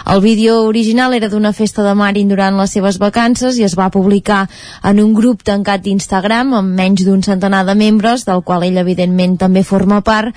el 0.08 0.22
vídeo 0.24 0.62
original 0.64 1.12
era 1.12 1.28
d'una 1.28 1.52
festa 1.52 1.82
de 1.84 1.92
Marin 1.94 2.30
durant 2.32 2.56
les 2.56 2.72
seves 2.72 2.96
vacances 2.98 3.58
i 3.58 3.64
es 3.66 3.74
va 3.76 3.90
publicar 3.92 4.46
en 4.88 5.02
un 5.02 5.12
grup 5.12 5.42
tancat 5.44 5.82
d'Instagram 5.84 6.54
amb 6.56 6.72
menys 6.78 7.04
d'un 7.04 7.20
centenar 7.22 7.60
de 7.68 7.74
membres, 7.76 8.07
del 8.28 8.42
qual 8.46 8.64
ell 8.66 8.78
evidentment 8.80 9.36
també 9.40 9.62
forma 9.66 10.00
part, 10.04 10.34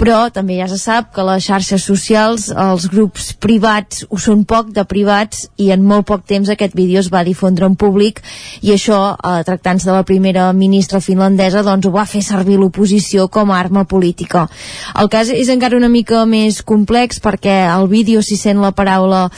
però 0.00 0.30
també 0.32 0.58
ja 0.58 0.68
se 0.70 0.78
sap 0.80 1.10
que 1.14 1.24
les 1.26 1.44
xarxes 1.44 1.84
socials, 1.84 2.48
els 2.50 2.88
grups 2.92 3.32
privats, 3.40 4.04
ho 4.08 4.18
són 4.18 4.44
poc 4.48 4.70
de 4.76 4.84
privats 4.88 5.48
i 5.60 5.70
en 5.74 5.84
molt 5.86 6.06
poc 6.08 6.24
temps 6.26 6.48
aquest 6.48 6.74
vídeo 6.78 7.00
es 7.00 7.10
va 7.12 7.24
difondre 7.26 7.68
en 7.68 7.76
públic 7.76 8.22
i 8.62 8.72
això, 8.74 9.16
eh, 9.16 9.42
tractant-se 9.44 9.88
de 9.88 9.96
la 9.96 10.06
primera 10.08 10.50
ministra 10.52 11.00
finlandesa, 11.00 11.62
doncs 11.66 11.86
ho 11.86 11.92
va 11.94 12.06
fer 12.06 12.22
servir 12.22 12.58
l'oposició 12.58 13.28
com 13.28 13.50
a 13.50 13.58
arma 13.60 13.84
política. 13.84 14.48
El 14.96 15.08
cas 15.12 15.28
és 15.28 15.48
encara 15.52 15.76
una 15.76 15.88
mica 15.88 16.24
més 16.26 16.62
complex 16.62 17.20
perquè 17.20 17.66
al 17.68 17.88
vídeo 17.88 18.22
s'hi 18.22 18.36
sent 18.36 18.60
la 18.62 18.72
paraula 18.72 19.28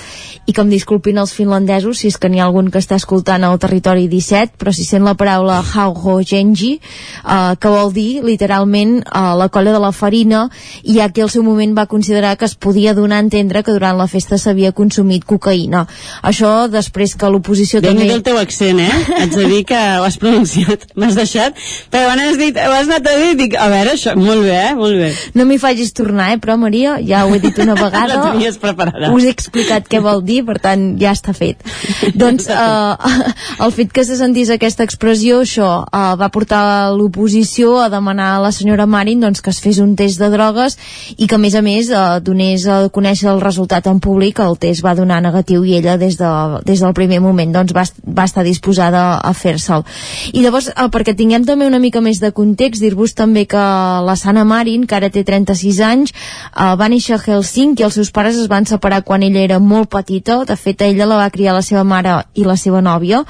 i 0.47 0.53
que 0.53 0.63
em 0.63 0.71
disculpin 0.73 1.19
els 1.23 1.35
finlandesos 1.35 2.03
si 2.03 2.11
és 2.11 2.19
que 2.19 2.29
n'hi 2.29 2.41
ha 2.41 2.47
algun 2.49 2.71
que 2.71 2.81
està 2.83 2.99
escoltant 2.99 3.45
al 3.47 3.59
territori 3.63 4.09
17 4.11 4.59
però 4.61 4.73
s'hi 4.75 4.87
sent 4.87 5.07
la 5.07 5.15
paraula 5.19 5.61
Hauho 5.63 6.19
Genji 6.27 6.73
eh, 6.79 7.55
que 7.61 7.72
vol 7.73 7.93
dir, 7.95 8.23
literalment, 8.25 9.01
uh, 9.09 9.33
la 9.39 9.49
colla 9.53 9.73
de 9.75 9.81
la 9.83 9.93
farina, 9.97 10.45
i 10.83 10.99
ja 11.01 11.09
que 11.13 11.25
al 11.25 11.33
seu 11.33 11.45
moment 11.47 11.75
va 11.77 11.89
considerar 11.91 12.37
que 12.37 12.47
es 12.49 12.55
podia 12.55 12.95
donar 12.95 13.19
a 13.21 13.27
entendre 13.27 13.63
que 13.65 13.75
durant 13.75 13.99
la 13.99 14.09
festa 14.11 14.39
s'havia 14.39 14.73
consumit 14.77 15.25
cocaïna. 15.29 15.87
Això 16.23 16.69
després 16.71 17.17
que 17.19 17.31
l'oposició 17.33 17.81
també... 17.81 18.05
també... 18.05 18.19
el 18.21 18.25
teu 18.27 18.39
accent, 18.41 18.81
eh? 18.83 18.91
Haig 19.19 19.37
de 19.37 19.49
dir 19.51 19.63
que 19.69 19.81
ho 19.99 20.07
has 20.07 20.19
pronunciat, 20.21 20.87
m'has 20.99 21.19
deixat, 21.19 21.59
però 21.93 22.11
quan 22.11 22.23
has 22.27 22.39
dit, 22.41 22.59
ho 22.59 22.75
has 22.77 22.91
anat 22.91 23.09
a 23.09 23.17
dir, 23.21 23.33
dic, 23.41 23.57
a 23.57 23.69
veure, 23.73 23.97
això, 23.97 24.15
molt 24.19 24.45
bé, 24.47 24.57
eh? 24.59 24.75
Molt 24.79 24.99
bé. 25.01 25.11
No 25.39 25.47
m'hi 25.49 25.59
facis 25.63 25.95
tornar, 25.97 26.33
eh? 26.35 26.41
Però, 26.43 26.59
Maria, 26.61 26.99
ja 27.07 27.25
ho 27.27 27.35
he 27.35 27.41
dit 27.43 27.59
una 27.63 27.77
vegada. 27.85 28.19
La 28.19 28.33
tenies 28.33 28.59
preparada. 28.63 29.13
Us 29.15 29.27
he 29.29 29.33
explicat 29.33 29.89
què 29.91 30.03
vol 30.05 30.25
dir, 30.27 30.43
per 30.49 30.59
tant, 30.63 30.93
ja 31.01 31.15
està 31.17 31.35
fet. 31.37 31.63
doncs, 32.23 32.49
eh, 32.53 33.33
el 33.65 33.75
fet 33.75 33.95
que 33.95 34.05
se 34.09 34.19
sentís 34.21 34.51
aquesta 34.53 34.85
expressió, 34.87 35.43
això, 35.47 35.71
eh, 35.87 36.05
va 36.21 36.31
portar 36.35 36.63
l'oposició 36.97 37.62
a 37.79 37.89
demanar 37.93 38.33
a 38.37 38.41
la 38.43 38.51
senyora 38.53 38.87
Marin 38.87 39.21
doncs, 39.23 39.41
que 39.41 39.51
es 39.53 39.61
fes 39.63 39.79
un 39.83 39.95
test 39.97 40.21
de 40.21 40.29
drogues 40.33 40.77
i 41.17 41.27
que, 41.27 41.37
a 41.37 41.41
més 41.41 41.55
a 41.55 41.63
més, 41.63 41.89
eh, 41.91 42.21
donés 42.25 42.67
a 42.67 42.89
conèixer 42.93 43.31
el 43.31 43.41
resultat 43.41 43.87
en 43.87 44.01
públic. 44.03 44.41
El 44.43 44.59
test 44.59 44.85
va 44.85 44.97
donar 44.99 45.21
negatiu 45.23 45.65
i 45.65 45.77
ella, 45.79 45.97
des, 46.01 46.19
de, 46.19 46.33
des 46.67 46.83
del 46.83 46.95
primer 46.99 47.21
moment, 47.25 47.55
doncs, 47.55 47.75
va, 47.77 47.85
va 48.05 48.27
estar 48.29 48.45
disposada 48.45 49.05
a 49.23 49.33
fer-se'l. 49.33 49.87
I 50.33 50.43
llavors, 50.43 50.73
eh, 50.75 50.89
perquè 50.93 51.15
tinguem 51.17 51.47
també 51.49 51.71
una 51.71 51.81
mica 51.83 52.03
més 52.03 52.21
de 52.21 52.33
context, 52.35 52.83
dir-vos 52.83 53.15
també 53.15 53.47
que 53.47 53.63
la 54.09 54.17
Sana 54.19 54.45
Marin, 54.45 54.87
que 54.87 54.99
ara 54.99 55.11
té 55.11 55.25
36 55.25 55.81
anys, 55.87 56.13
eh, 56.13 56.75
va 56.77 56.91
néixer 56.91 57.17
a 57.17 57.23
Helsinki 57.23 57.83
i 57.83 57.89
els 57.89 57.95
seus 57.95 58.11
pares 58.11 58.37
es 58.37 58.51
van 58.51 58.67
separar 58.67 59.03
quan 59.07 59.23
ella 59.23 59.41
era 59.47 59.59
molt 59.63 59.91
petita. 59.93 60.43
De 60.45 60.57
fet, 60.57 60.83
ella 60.83 61.07
la 61.07 61.23
va 61.23 61.31
criar 61.31 61.55
la 61.55 61.63
seva 61.63 61.85
mare 61.85 62.25
i 62.35 62.45
la 62.45 62.57
seva 62.57 62.83
nòvia. 62.83 63.25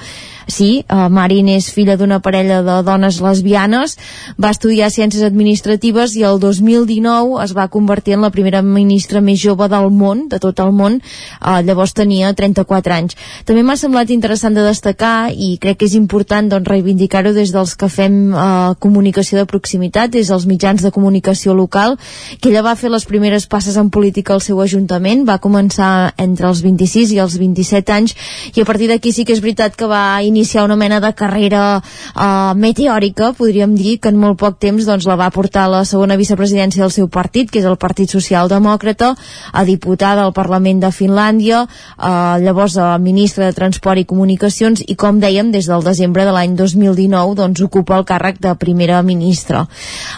Sí, 0.47 0.83
uh, 0.89 1.07
Marin 1.09 1.47
és 1.53 1.69
filla 1.71 1.95
d'una 1.97 2.19
parella 2.23 2.61
de 2.65 2.77
dones 2.83 3.19
lesbianes, 3.23 3.95
va 4.41 4.51
estudiar 4.51 4.91
Ciències 4.91 5.23
Administratives 5.23 6.15
i 6.19 6.25
el 6.27 6.39
2019 6.41 7.39
es 7.43 7.53
va 7.55 7.69
convertir 7.71 8.17
en 8.17 8.25
la 8.25 8.31
primera 8.33 8.61
ministra 8.61 9.21
més 9.21 9.39
jove 9.41 9.69
del 9.71 9.89
món, 9.91 10.27
de 10.29 10.39
tot 10.43 10.59
el 10.59 10.73
món, 10.75 10.99
uh, 11.39 11.61
llavors 11.63 11.95
tenia 11.95 12.33
34 12.33 12.95
anys. 12.97 13.17
També 13.47 13.63
m'ha 13.63 13.77
semblat 13.79 14.11
interessant 14.11 14.55
de 14.55 14.65
destacar 14.65 15.31
i 15.31 15.55
crec 15.61 15.79
que 15.79 15.89
és 15.89 15.95
important 15.99 16.49
doncs, 16.51 16.67
reivindicar-ho 16.69 17.33
des 17.33 17.53
dels 17.55 17.75
que 17.79 17.89
fem 17.89 18.19
uh, 18.33 18.73
comunicació 18.83 19.39
de 19.39 19.47
proximitat, 19.49 20.11
des 20.13 20.31
dels 20.31 20.47
mitjans 20.49 20.83
de 20.83 20.91
comunicació 20.91 21.55
local, 21.55 21.97
que 22.39 22.51
ella 22.51 22.65
va 22.65 22.75
fer 22.75 22.91
les 22.91 23.05
primeres 23.07 23.47
passes 23.47 23.77
en 23.79 23.89
política 23.89 24.33
al 24.35 24.43
seu 24.43 24.59
ajuntament, 24.61 25.23
va 25.27 25.39
començar 25.39 26.13
entre 26.17 26.49
els 26.49 26.63
26 26.65 27.15
i 27.15 27.21
els 27.23 27.37
27 27.39 27.93
anys 27.93 28.15
i 28.53 28.61
a 28.61 28.67
partir 28.67 28.89
d'aquí 28.91 29.13
sí 29.13 29.25
que 29.25 29.33
és 29.35 29.41
veritat 29.43 29.77
que 29.79 29.87
va 29.89 30.21
iniciar 30.33 30.65
una 30.65 30.77
mena 30.79 30.99
de 30.99 31.13
carrera 31.13 31.63
uh, 31.77 32.53
meteòrica, 32.57 33.31
podríem 33.37 33.77
dir, 33.77 33.99
que 34.01 34.09
en 34.09 34.19
molt 34.19 34.39
poc 34.41 34.57
temps 34.61 34.87
doncs, 34.89 35.05
la 35.09 35.17
va 35.19 35.29
portar 35.33 35.67
a 35.67 35.73
la 35.77 35.83
segona 35.85 36.17
vicepresidència 36.19 36.83
del 36.83 36.93
seu 36.93 37.07
partit, 37.07 37.51
que 37.51 37.61
és 37.61 37.69
el 37.69 37.77
Partit 37.77 38.11
Socialdemòcrata, 38.11 39.13
a 39.53 39.63
diputada 39.67 40.25
al 40.25 40.33
Parlament 40.33 40.81
de 40.83 40.91
Finlàndia, 40.95 41.63
uh, 41.63 42.35
llavors 42.43 42.77
a 42.81 42.97
ministra 42.97 43.47
de 43.47 43.57
Transport 43.57 44.01
i 44.01 44.07
Comunicacions, 44.09 44.83
i 44.87 44.97
com 44.99 45.21
dèiem, 45.21 45.51
des 45.53 45.69
del 45.69 45.85
desembre 45.85 46.25
de 46.25 46.33
l'any 46.35 46.57
2019 46.57 47.37
doncs, 47.37 47.61
ocupa 47.61 47.99
el 47.99 48.07
càrrec 48.09 48.41
de 48.41 48.55
primera 48.59 49.01
ministra. 49.05 49.65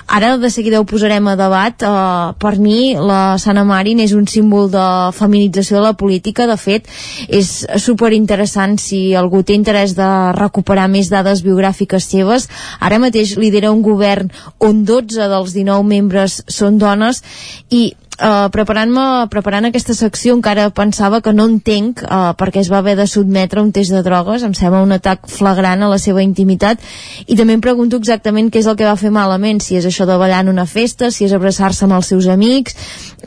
Ara 0.07 0.35
de 0.39 0.49
seguida 0.49 0.79
ho 0.79 0.87
posarem 0.87 1.27
a 1.27 1.35
debat. 1.39 1.83
Uh, 1.83 2.33
per 2.39 2.55
mi, 2.61 2.95
la 2.95 3.37
Sana 3.41 3.65
Marin 3.67 3.99
és 4.03 4.15
un 4.15 4.27
símbol 4.29 4.69
de 4.71 4.85
feminització 5.17 5.79
de 5.79 5.85
la 5.89 5.93
política. 5.99 6.47
De 6.47 6.57
fet, 6.61 6.87
és 7.27 7.65
superinteressant 7.81 8.77
si 8.81 9.01
algú 9.17 9.43
té 9.43 9.55
interès 9.57 9.95
de 9.97 10.04
recuperar 10.37 10.87
més 10.91 11.11
dades 11.13 11.43
biogràfiques 11.45 12.07
seves. 12.11 12.49
Ara 12.79 12.99
mateix 13.01 13.35
lidera 13.41 13.73
un 13.73 13.83
govern 13.85 14.31
on 14.59 14.83
12 14.87 15.29
dels 15.31 15.53
19 15.57 15.87
membres 15.89 16.41
són 16.51 16.79
dones 16.81 17.23
i 17.69 17.93
Uh, 18.15 18.47
preparant-me 18.47 19.25
preparant 19.27 19.67
aquesta 19.67 19.91
secció 19.97 20.37
encara 20.37 20.69
pensava 20.71 21.19
que 21.19 21.33
no 21.35 21.49
entenc 21.49 21.99
uh, 22.05 22.31
perquè 22.39 22.61
es 22.61 22.69
va 22.71 22.77
haver 22.79 22.93
de 22.95 23.07
sotmetre 23.11 23.59
a 23.59 23.65
un 23.65 23.73
test 23.75 23.91
de 23.91 23.99
drogues. 24.05 24.45
Em 24.47 24.53
sembla 24.55 24.83
un 24.85 24.95
atac 24.95 25.27
flagrant 25.27 25.83
a 25.83 25.89
la 25.91 25.99
seva 25.99 26.23
intimitat. 26.23 26.79
I 27.27 27.35
també 27.35 27.57
em 27.57 27.63
pregunto 27.63 27.99
exactament 27.99 28.47
què 28.51 28.61
és 28.63 28.69
el 28.71 28.77
que 28.79 28.87
va 28.87 28.95
fer 28.95 29.11
malament, 29.11 29.59
si 29.59 29.75
és 29.75 29.87
això 29.89 30.07
de 30.07 30.15
ballar 30.21 30.45
en 30.45 30.53
una 30.53 30.65
festa 30.65 31.11
si 31.11 31.25
és 31.27 31.35
abraçar-se 31.35 31.83
amb 31.83 31.97
els 31.97 32.13
seus 32.13 32.29
amics 32.31 32.77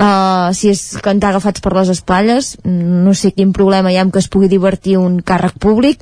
uh, 0.00 0.48
si 0.56 0.70
és 0.72 0.82
cantar 1.04 1.32
agafats 1.32 1.60
per 1.60 1.74
les 1.76 1.92
espatlles. 1.92 2.54
No 2.64 3.12
sé 3.12 3.32
quin 3.36 3.52
problema 3.56 3.92
hi 3.92 3.98
ha 4.00 4.06
que 4.08 4.22
es 4.22 4.30
pugui 4.32 4.48
divertir 4.48 4.96
un 4.96 5.20
càrrec 5.20 5.58
públic. 5.60 6.00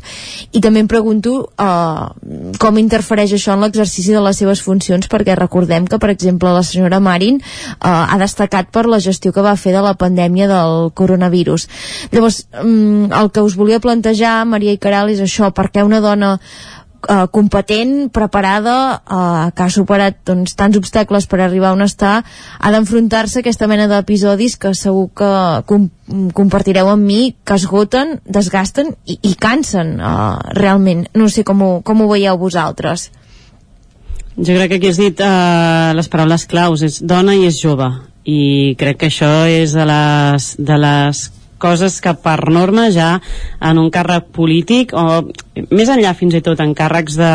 I 0.53 0.63
també 0.63 0.85
em 0.85 0.91
pregunto 0.91 1.37
uh, 1.43 2.55
com 2.63 2.79
interfereix 2.79 3.35
això 3.35 3.57
en 3.57 3.65
l'exercici 3.67 4.15
de 4.15 4.23
les 4.23 4.39
seves 4.39 4.63
funcions 4.63 5.11
perquè 5.11 5.35
recordem 5.39 5.89
que 5.91 5.99
per 5.99 6.13
exemple 6.15 6.53
la 6.55 6.63
senyora 6.67 7.01
Marin 7.03 7.41
uh, 7.41 8.05
ha 8.07 8.19
destacat 8.23 8.71
per 8.77 8.86
la 8.93 9.01
gestió 9.01 9.32
que 9.32 9.44
va 9.44 9.57
fer 9.57 9.73
de 9.73 9.82
la 9.85 9.97
pandèmia 9.97 10.48
del 10.53 10.90
coronavirus. 10.94 11.69
Llavors, 12.12 12.44
mm, 12.53 13.12
el 13.16 13.32
que 13.32 13.44
us 13.48 13.57
volia 13.57 13.81
plantejar, 13.81 14.44
Maria 14.44 14.77
i 14.77 14.82
Caral, 14.82 15.11
és 15.11 15.23
això, 15.24 15.53
perquè 15.57 15.85
una 15.85 16.03
dona 16.05 16.36
eh, 17.09 17.27
competent, 17.31 18.11
preparada, 18.11 19.03
eh, 19.09 19.51
que 19.55 19.62
ha 19.62 19.70
superat 19.70 20.19
doncs, 20.27 20.55
tants 20.59 20.77
obstacles 20.77 21.27
per 21.27 21.40
arribar 21.40 21.73
on 21.73 21.85
està, 21.85 22.23
ha 22.59 22.73
d'enfrontar-se 22.73 23.39
a 23.39 23.44
aquesta 23.44 23.69
mena 23.70 23.86
d'episodis 23.89 24.57
que 24.57 24.74
segur 24.74 25.09
que 25.16 25.31
com, 25.66 25.89
compartireu 26.35 26.90
amb 26.93 27.07
mi, 27.07 27.36
que 27.44 27.55
esgoten, 27.55 28.19
desgasten 28.24 28.94
i, 29.07 29.19
i 29.23 29.35
cansen 29.35 29.97
eh, 30.01 30.16
realment. 30.59 31.07
No 31.15 31.28
sé 31.28 31.44
com 31.44 31.62
ho, 31.62 31.70
com 31.86 32.03
ho 32.03 32.11
veieu 32.11 32.36
vosaltres. 32.39 33.11
Jo 34.36 34.53
crec 34.53 34.69
que 34.69 34.77
aquí 34.77 34.89
has 34.93 35.01
dit 35.01 35.20
uh, 35.24 35.94
les 35.97 36.11
paraules 36.12 36.44
claus, 36.44 36.82
és 36.85 37.01
dona 37.01 37.32
i 37.39 37.47
és 37.48 37.57
jove 37.57 37.89
i 38.27 38.74
crec 38.78 38.98
que 39.01 39.11
això 39.11 39.32
és 39.47 39.74
de 39.77 39.86
les, 39.86 40.53
de 40.59 40.78
les 40.82 41.27
coses 41.59 42.01
que 42.05 42.12
per 42.20 42.39
norma 42.53 42.89
ja 42.95 43.16
en 43.61 43.81
un 43.81 43.91
càrrec 43.93 44.28
polític 44.37 44.93
o 44.97 45.07
més 45.70 45.89
enllà 45.93 46.12
fins 46.19 46.37
i 46.37 46.43
tot 46.45 46.61
en 46.61 46.74
càrrecs 46.77 47.16
de, 47.16 47.33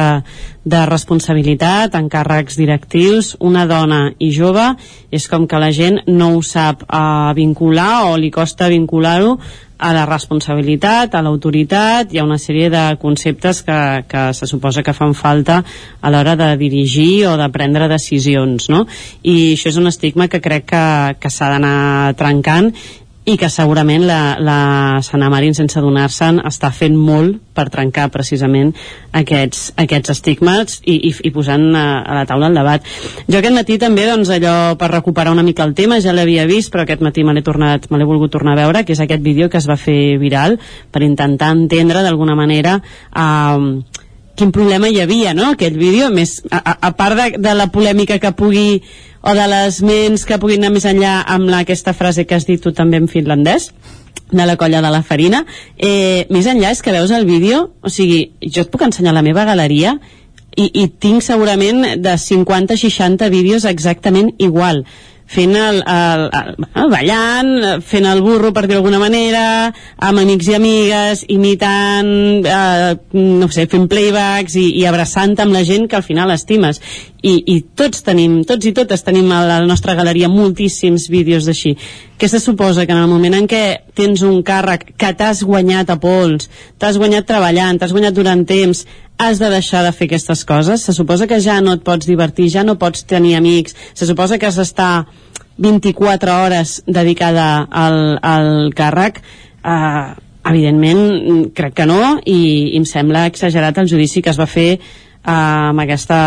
de 0.64 0.84
responsabilitat, 0.86 1.98
en 1.98 2.10
càrrecs 2.12 2.60
directius, 2.60 3.36
una 3.40 3.66
dona 3.70 4.04
i 4.20 4.30
jove 4.36 4.68
és 5.12 5.28
com 5.32 5.48
que 5.50 5.60
la 5.62 5.72
gent 5.74 6.04
no 6.08 6.36
ho 6.38 6.46
sap 6.46 6.86
uh, 6.86 7.34
vincular 7.38 8.12
o 8.12 8.16
li 8.22 8.32
costa 8.34 8.70
vincular-ho 8.72 9.38
a 9.82 9.90
la 9.98 10.06
responsabilitat, 10.06 11.16
a 11.18 11.24
l'autoritat, 11.26 12.12
hi 12.14 12.20
ha 12.22 12.26
una 12.28 12.38
sèrie 12.38 12.70
de 12.70 12.84
conceptes 13.02 13.64
que, 13.66 13.78
que 14.08 14.28
se 14.38 14.46
suposa 14.46 14.84
que 14.86 14.94
fan 14.94 15.16
falta 15.18 15.64
a 16.02 16.12
l'hora 16.14 16.36
de 16.38 16.52
dirigir 16.60 17.26
o 17.32 17.34
de 17.40 17.50
prendre 17.50 17.90
decisions, 17.90 18.70
no? 18.70 18.84
I 19.26 19.56
això 19.56 19.72
és 19.74 19.80
un 19.82 19.90
estigma 19.90 20.30
que 20.30 20.42
crec 20.44 20.70
que, 20.70 20.86
que 21.18 21.34
s'ha 21.34 21.50
d'anar 21.56 22.14
trencant 22.20 22.70
i 23.24 23.36
que 23.38 23.52
segurament 23.54 24.02
la, 24.08 24.36
la 24.42 25.02
Sana 25.06 25.30
Marin 25.30 25.54
sense 25.54 25.78
adonar-se'n 25.78 26.40
està 26.48 26.72
fent 26.74 26.96
molt 26.98 27.38
per 27.54 27.68
trencar 27.70 28.08
precisament 28.10 28.72
aquests, 29.14 29.76
aquests 29.82 30.14
estigmes 30.16 30.80
i, 30.82 30.96
i, 31.12 31.14
i 31.30 31.32
posant 31.34 31.68
a, 31.78 31.86
a 32.02 32.18
la 32.18 32.26
taula 32.26 32.50
el 32.50 32.58
debat. 32.58 32.90
Jo 33.28 33.38
aquest 33.38 33.54
matí 33.54 33.78
també, 33.82 34.08
doncs, 34.10 34.32
allò 34.34 34.74
per 34.80 34.90
recuperar 34.90 35.36
una 35.36 35.46
mica 35.46 35.68
el 35.68 35.76
tema, 35.78 36.02
ja 36.02 36.16
l'havia 36.18 36.48
vist, 36.50 36.74
però 36.74 36.88
aquest 36.88 37.06
matí 37.06 37.24
me 37.24 37.38
l'he 37.38 37.46
tornat, 37.46 37.86
me 37.92 38.02
l'he 38.02 38.10
volgut 38.10 38.34
tornar 38.34 38.58
a 38.58 38.64
veure, 38.64 38.84
que 38.86 38.98
és 38.98 39.04
aquest 39.06 39.22
vídeo 39.22 39.52
que 39.54 39.62
es 39.62 39.70
va 39.70 39.78
fer 39.78 40.18
viral 40.22 40.58
per 40.92 41.06
intentar 41.06 41.54
entendre 41.54 42.02
d'alguna 42.02 42.36
manera 42.36 42.80
eh, 42.82 44.02
quin 44.36 44.52
problema 44.56 44.90
hi 44.90 44.98
havia, 45.04 45.36
no?, 45.38 45.52
aquell 45.54 45.78
vídeo, 45.78 46.08
a 46.08 46.14
més, 46.14 46.40
a, 46.50 46.78
a 46.88 46.92
part 46.98 47.20
de, 47.20 47.30
de 47.38 47.54
la 47.54 47.70
polèmica 47.70 48.18
que 48.18 48.34
pugui 48.34 48.82
o 49.22 49.34
de 49.38 49.48
les 49.48 49.82
ments 49.86 50.26
que 50.26 50.40
puguin 50.42 50.64
anar 50.64 50.76
més 50.76 50.88
enllà 50.90 51.22
amb 51.30 51.50
la, 51.50 51.62
aquesta 51.66 51.94
frase 51.94 52.26
que 52.26 52.38
has 52.38 52.48
dit 52.50 52.62
tu 52.62 52.74
també 52.74 53.02
en 53.02 53.10
finlandès 53.12 53.72
de 54.32 54.46
la 54.46 54.56
colla 54.58 54.82
de 54.82 54.90
la 54.90 55.04
farina. 55.04 55.44
Eh, 55.78 56.26
més 56.32 56.48
enllà 56.48 56.72
és 56.72 56.82
que 56.82 56.96
veus 56.96 57.12
el 57.12 57.28
vídeo? 57.30 57.68
O 57.84 57.92
sigui, 57.92 58.32
jo 58.42 58.66
et 58.66 58.72
puc 58.72 58.84
ensenyar 58.88 59.14
la 59.14 59.26
meva 59.26 59.46
galeria 59.46 59.98
i, 60.56 60.68
i 60.84 60.88
tinc 61.00 61.24
segurament 61.24 61.86
de 62.02 62.18
50-60 62.18 63.30
vídeos 63.32 63.66
exactament 63.66 64.34
igual. 64.40 64.86
Fent 65.32 65.54
el, 65.56 65.78
el, 65.88 66.26
el, 66.36 66.56
el 66.82 66.90
ballant, 66.92 67.52
fent 67.88 68.08
el 68.10 68.20
burro 68.20 68.50
per 68.52 68.66
dir 68.66 68.76
d'alguna 68.76 69.00
manera, 69.00 69.44
amb 69.96 70.20
amics 70.20 70.50
i 70.52 70.58
amigues, 70.58 71.22
imitant, 71.32 72.10
eh, 72.44 72.98
no 73.16 73.48
sé, 73.48 73.64
fent 73.72 73.88
playbacks 73.92 74.58
i, 74.60 74.66
i 74.82 74.84
abraçant 74.90 75.38
amb 75.40 75.56
la 75.56 75.64
gent 75.64 75.88
que 75.88 75.96
al 75.96 76.04
final 76.04 76.36
estimes. 76.36 76.82
I, 77.22 77.36
i 77.54 77.56
tots 77.78 78.02
tenim, 78.02 78.40
tots 78.50 78.66
i 78.66 78.72
totes 78.74 79.04
tenim 79.06 79.30
a 79.30 79.44
la 79.46 79.60
nostra 79.70 79.94
galeria 79.98 80.30
moltíssims 80.32 81.06
vídeos 81.14 81.46
d'així. 81.46 81.76
Què 82.18 82.30
se 82.30 82.40
suposa? 82.42 82.88
Que 82.90 82.96
en 82.96 83.04
el 83.04 83.12
moment 83.12 83.36
en 83.38 83.48
què 83.50 83.62
tens 83.98 84.24
un 84.26 84.40
càrrec 84.46 84.88
que 84.98 85.12
t'has 85.18 85.44
guanyat 85.46 85.94
a 85.94 86.00
pols, 86.02 86.50
t'has 86.82 86.98
guanyat 86.98 87.28
treballant, 87.30 87.78
t'has 87.78 87.94
guanyat 87.94 88.18
durant 88.18 88.42
temps, 88.50 88.86
has 89.22 89.38
de 89.38 89.52
deixar 89.54 89.84
de 89.86 89.92
fer 89.94 90.08
aquestes 90.10 90.42
coses? 90.50 90.88
Se 90.88 90.98
suposa 90.98 91.30
que 91.30 91.38
ja 91.44 91.60
no 91.62 91.76
et 91.78 91.86
pots 91.86 92.10
divertir, 92.10 92.50
ja 92.50 92.66
no 92.66 92.80
pots 92.82 93.06
tenir 93.06 93.36
amics, 93.38 93.78
se 93.94 94.10
suposa 94.10 94.42
que 94.42 94.50
has 94.50 94.58
d'estar 94.58 95.06
24 95.62 96.40
hores 96.42 96.82
dedicada 96.88 97.68
al, 97.70 98.18
al 98.18 98.74
càrrec? 98.74 99.22
Uh, 99.62 100.18
evidentment, 100.50 101.52
crec 101.54 101.78
que 101.78 101.86
no, 101.86 102.18
i, 102.26 102.74
i 102.74 102.78
em 102.82 102.86
sembla 102.90 103.28
exagerat 103.30 103.78
el 103.78 103.90
judici 103.92 104.26
que 104.26 104.34
es 104.34 104.42
va 104.42 104.50
fer 104.50 104.80
amb 105.24 105.80
aquesta, 105.84 106.18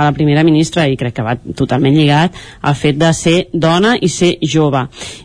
a 0.00 0.04
la 0.06 0.12
primera 0.14 0.44
ministra 0.46 0.86
i 0.86 0.96
crec 0.96 1.16
que 1.16 1.26
va 1.26 1.34
totalment 1.56 1.94
lligat 1.96 2.36
al 2.62 2.76
fet 2.78 2.98
de 3.00 3.10
ser 3.16 3.36
dona 3.52 3.96
i 4.00 4.08
ser 4.08 4.36
jove. 4.40 4.84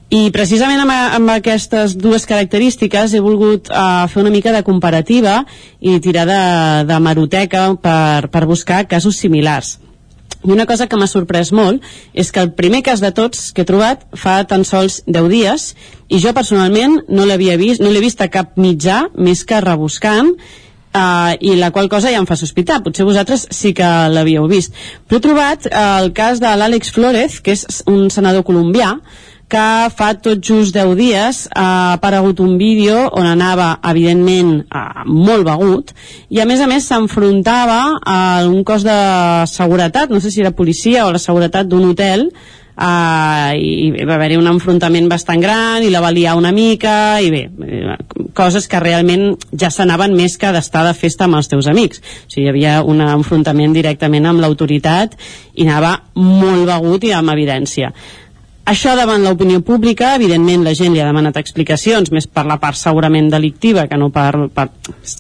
I 0.10 0.30
precisament 0.34 0.82
amb, 0.82 0.94
amb 1.20 1.36
aquestes 1.36 1.94
dues 1.98 2.26
característiques 2.26 3.14
he 3.14 3.22
volgut 3.22 3.70
uh, 3.70 4.08
fer 4.10 4.24
una 4.24 4.34
mica 4.34 4.54
de 4.56 4.64
comparativa 4.66 5.44
i 5.80 6.00
tirar 6.02 6.26
de, 6.26 6.42
de 6.90 6.98
maroteca 7.00 7.70
per, 7.82 8.32
per 8.34 8.48
buscar 8.50 8.88
casos 8.90 9.22
similars. 9.22 9.78
I 10.40 10.54
una 10.56 10.66
cosa 10.66 10.88
que 10.88 10.96
m'ha 10.96 11.08
sorprès 11.12 11.52
molt 11.52 11.84
és 12.16 12.32
que 12.32 12.40
el 12.40 12.54
primer 12.56 12.80
cas 12.82 13.02
de 13.04 13.12
tots 13.12 13.52
que 13.52 13.66
he 13.66 13.68
trobat 13.68 14.06
fa 14.16 14.38
tan 14.48 14.64
sols 14.64 15.02
10 15.06 15.28
dies 15.28 15.66
i 16.08 16.22
jo 16.24 16.32
personalment 16.34 17.02
no 17.12 17.28
l'havia 17.28 17.58
vist, 17.60 17.84
no 17.84 17.92
l'he 17.92 18.00
vist 18.00 18.24
a 18.24 18.30
cap 18.32 18.56
mitjà 18.56 19.04
més 19.20 19.44
que 19.44 19.60
rebuscant 19.60 20.32
Uh, 20.90 21.36
i 21.46 21.52
la 21.54 21.70
qual 21.70 21.86
cosa 21.86 22.10
ja 22.10 22.18
em 22.18 22.26
fa 22.26 22.34
sospitar. 22.40 22.80
Potser 22.82 23.06
vosaltres 23.06 23.46
sí 23.54 23.76
que 23.78 23.88
l'havíeu 24.10 24.48
vist. 24.50 24.74
Però 25.06 25.20
he 25.20 25.24
trobat 25.24 25.68
uh, 25.70 26.00
el 26.02 26.14
cas 26.18 26.42
de 26.42 26.50
l'Àlex 26.58 26.90
Flores 26.96 27.38
que 27.46 27.54
és 27.54 27.84
un 27.86 28.08
senador 28.10 28.42
colombià 28.48 28.96
que 29.50 29.90
fa 29.98 30.12
tot 30.22 30.42
just 30.46 30.76
10 30.78 30.94
dies 30.98 31.42
ha 31.58 31.96
aparegut 31.96 32.40
un 32.44 32.56
vídeo 32.60 33.08
on 33.18 33.26
anava, 33.26 33.72
evidentment, 33.92 34.52
eh, 34.62 35.06
molt 35.10 35.48
begut, 35.48 35.94
i 36.30 36.40
a 36.40 36.46
més 36.46 36.62
a 36.62 36.68
més 36.70 36.86
s'enfrontava 36.86 37.80
a 37.98 38.20
un 38.46 38.62
cos 38.64 38.86
de 38.86 39.00
seguretat, 39.50 40.14
no 40.14 40.22
sé 40.22 40.30
si 40.30 40.46
era 40.46 40.54
policia 40.54 41.08
o 41.08 41.12
la 41.16 41.22
seguretat 41.24 41.68
d'un 41.68 41.90
hotel, 41.90 42.30
uh, 42.80 43.52
i 43.56 43.92
va 44.08 44.16
haver-hi 44.16 44.40
un 44.40 44.48
enfrontament 44.52 45.10
bastant 45.12 45.44
gran 45.44 45.84
i 45.84 45.92
la 45.94 46.02
va 46.04 46.14
liar 46.16 46.38
una 46.40 46.54
mica 46.56 47.20
i 47.22 47.32
bé, 47.34 47.44
eh, 47.50 47.98
coses 48.38 48.70
que 48.72 48.80
realment 48.80 49.34
ja 49.52 49.72
s'anaven 49.74 50.16
més 50.16 50.38
que 50.40 50.54
d'estar 50.56 50.86
de 50.88 50.96
festa 50.98 51.28
amb 51.28 51.40
els 51.40 51.52
teus 51.52 51.68
amics 51.68 52.00
o 52.00 52.32
sigui, 52.32 52.48
hi 52.48 52.54
havia 52.54 52.80
un 52.88 53.04
enfrontament 53.04 53.76
directament 53.76 54.30
amb 54.30 54.42
l'autoritat 54.44 55.20
i 55.56 55.68
anava 55.68 55.98
molt 56.16 56.66
begut 56.70 57.06
i 57.10 57.14
amb 57.16 57.36
evidència 57.36 57.94
això 58.70 58.92
davant 58.94 59.24
l'opinió 59.26 59.64
pública, 59.66 60.12
evidentment 60.14 60.62
la 60.62 60.76
gent 60.78 60.94
li 60.94 61.00
ha 61.02 61.08
demanat 61.08 61.40
explicacions, 61.42 62.12
més 62.14 62.28
per 62.30 62.44
la 62.46 62.60
part 62.62 62.78
segurament 62.78 63.26
delictiva 63.32 63.88
que 63.90 63.98
no 63.98 64.12
per, 64.14 64.46
per 64.54 64.68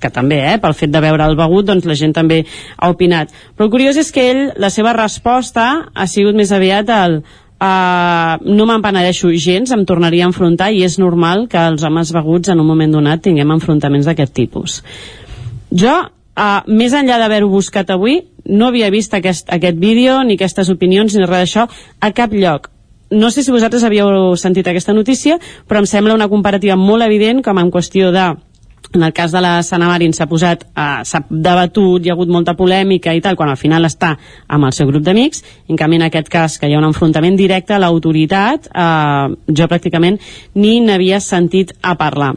que 0.03 0.11
també, 0.14 0.38
eh, 0.52 0.60
pel 0.61 0.76
fet 0.77 0.94
de 0.94 1.02
veure 1.02 1.26
el 1.26 1.34
begut, 1.40 1.65
doncs 1.65 1.88
la 1.90 1.98
gent 1.98 2.14
també 2.14 2.44
ha 2.77 2.91
opinat. 2.94 3.34
Però 3.57 3.65
el 3.65 3.73
curiós 3.73 3.98
és 3.98 4.14
que 4.14 4.27
ell, 4.30 4.44
la 4.61 4.69
seva 4.69 4.94
resposta 4.94 5.65
ha 5.90 6.07
sigut 6.07 6.38
més 6.38 6.53
aviat 6.53 6.94
el 6.94 7.23
Uh, 7.60 8.40
no 8.48 8.64
m'empenedeixo 8.69 9.34
gens, 9.36 9.73
em 9.76 9.84
tornaria 9.84 10.23
a 10.23 10.30
enfrontar 10.31 10.69
i 10.72 10.86
és 10.88 10.95
normal 11.02 11.44
que 11.52 11.60
els 11.60 11.84
homes 11.84 12.14
beguts 12.15 12.53
en 12.53 12.61
un 12.64 12.68
moment 12.68 12.94
donat 12.95 13.19
tinguem 13.26 13.52
enfrontaments 13.52 14.07
d'aquest 14.07 14.31
tipus. 14.31 14.80
Jo, 15.76 15.95
uh, 16.07 16.61
més 16.72 16.95
enllà 16.95 17.19
d'haver-ho 17.19 17.52
buscat 17.52 17.91
avui, 17.91 18.22
no 18.48 18.69
havia 18.72 18.88
vist 18.95 19.14
aquest, 19.14 19.52
aquest 19.52 19.76
vídeo, 19.76 20.22
ni 20.23 20.40
aquestes 20.40 20.72
opinions, 20.72 21.15
ni 21.15 21.27
res 21.27 21.49
d'això, 21.49 21.68
a 21.99 22.14
cap 22.15 22.34
lloc 22.34 22.72
no 23.10 23.31
sé 23.31 23.41
si 23.41 23.52
vosaltres 23.52 23.84
havíeu 23.84 24.36
sentit 24.38 24.68
aquesta 24.69 24.94
notícia, 24.94 25.40
però 25.68 25.81
em 25.81 25.88
sembla 25.90 26.14
una 26.14 26.30
comparativa 26.30 26.76
molt 26.77 27.02
evident 27.02 27.41
com 27.41 27.57
en 27.57 27.72
qüestió 27.73 28.11
de 28.14 28.26
en 28.93 29.03
el 29.03 29.14
cas 29.14 29.31
de 29.31 29.41
la 29.41 29.61
Sana 29.64 29.88
Marin 29.88 30.14
s'ha 30.14 30.26
posat, 30.26 30.64
eh, 30.76 31.01
s'ha 31.06 31.22
debatut, 31.30 32.03
hi 32.03 32.10
ha 32.10 32.14
hagut 32.14 32.30
molta 32.30 32.56
polèmica 32.57 33.14
i 33.14 33.22
tal, 33.22 33.35
quan 33.35 33.49
al 33.49 33.57
final 33.57 33.85
està 33.85 34.15
amb 34.47 34.65
el 34.65 34.73
seu 34.73 34.88
grup 34.88 35.03
d'amics, 35.03 35.43
en 35.69 35.77
canvi 35.77 35.99
en 35.99 36.07
aquest 36.07 36.30
cas 36.30 36.57
que 36.57 36.68
hi 36.68 36.73
ha 36.73 36.80
un 36.80 36.88
enfrontament 36.88 37.38
directe 37.38 37.73
a 37.73 37.80
l'autoritat, 37.80 38.69
eh, 38.73 39.35
jo 39.53 39.68
pràcticament 39.69 40.18
ni 40.56 40.80
n'havia 40.80 41.19
sentit 41.19 41.73
a 41.81 41.95
parlar. 41.95 42.34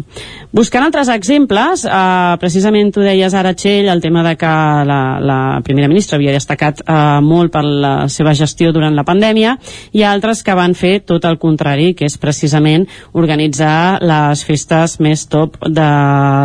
Buscant 0.52 0.84
altres 0.84 1.08
exemples, 1.08 1.86
eh, 1.86 2.36
precisament 2.38 2.92
tu 2.92 3.00
deies 3.00 3.34
ara, 3.34 3.54
Txell, 3.54 3.88
el 3.88 4.02
tema 4.02 4.22
de 4.22 4.36
que 4.36 4.46
la, 4.46 5.18
la 5.20 5.60
primera 5.64 5.88
ministra 5.88 6.16
havia 6.16 6.32
destacat 6.32 6.82
eh, 6.84 7.20
molt 7.22 7.52
per 7.52 7.64
la 7.64 8.08
seva 8.08 8.34
gestió 8.34 8.72
durant 8.72 8.94
la 8.94 9.04
pandèmia, 9.04 9.56
i 9.92 10.02
altres 10.02 10.42
que 10.42 10.54
van 10.54 10.74
fer 10.74 11.00
tot 11.00 11.24
el 11.24 11.38
contrari, 11.38 11.94
que 11.94 12.04
és 12.04 12.18
precisament 12.18 12.86
organitzar 13.12 14.02
les 14.02 14.44
festes 14.44 14.98
més 15.00 15.24
top 15.32 15.56
de 15.64 15.88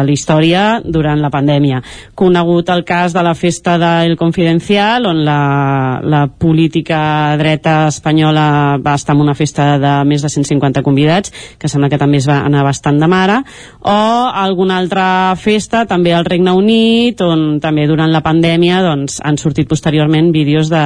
la 0.04 0.14
història 0.14 0.82
durant 0.84 1.22
la 1.22 1.32
pandèmia. 1.34 1.82
Conegut 2.18 2.70
el 2.74 2.84
cas 2.88 3.14
de 3.16 3.24
la 3.24 3.36
festa 3.36 3.78
del 3.82 4.18
Confidencial, 4.18 5.06
on 5.10 5.24
la, 5.26 6.00
la 6.04 6.26
política 6.28 7.36
dreta 7.40 7.88
espanyola 7.92 8.78
va 8.84 8.96
estar 8.98 9.16
en 9.16 9.24
una 9.24 9.36
festa 9.36 9.78
de 9.82 9.94
més 10.08 10.24
de 10.24 10.32
150 10.34 10.84
convidats, 10.84 11.34
que 11.58 11.70
sembla 11.70 11.90
que 11.90 12.00
també 12.02 12.22
es 12.22 12.28
va 12.30 12.42
anar 12.46 12.66
bastant 12.68 13.00
de 13.00 13.10
mare, 13.10 13.40
o 13.82 13.98
alguna 14.28 14.78
altra 14.82 15.36
festa, 15.40 15.86
també 15.86 16.14
al 16.14 16.26
Regne 16.26 16.54
Unit, 16.56 17.22
on 17.22 17.60
també 17.64 17.88
durant 17.88 18.12
la 18.12 18.24
pandèmia 18.26 18.82
doncs, 18.86 19.20
han 19.24 19.38
sortit 19.38 19.70
posteriorment 19.70 20.32
vídeos 20.36 20.72
de, 20.74 20.84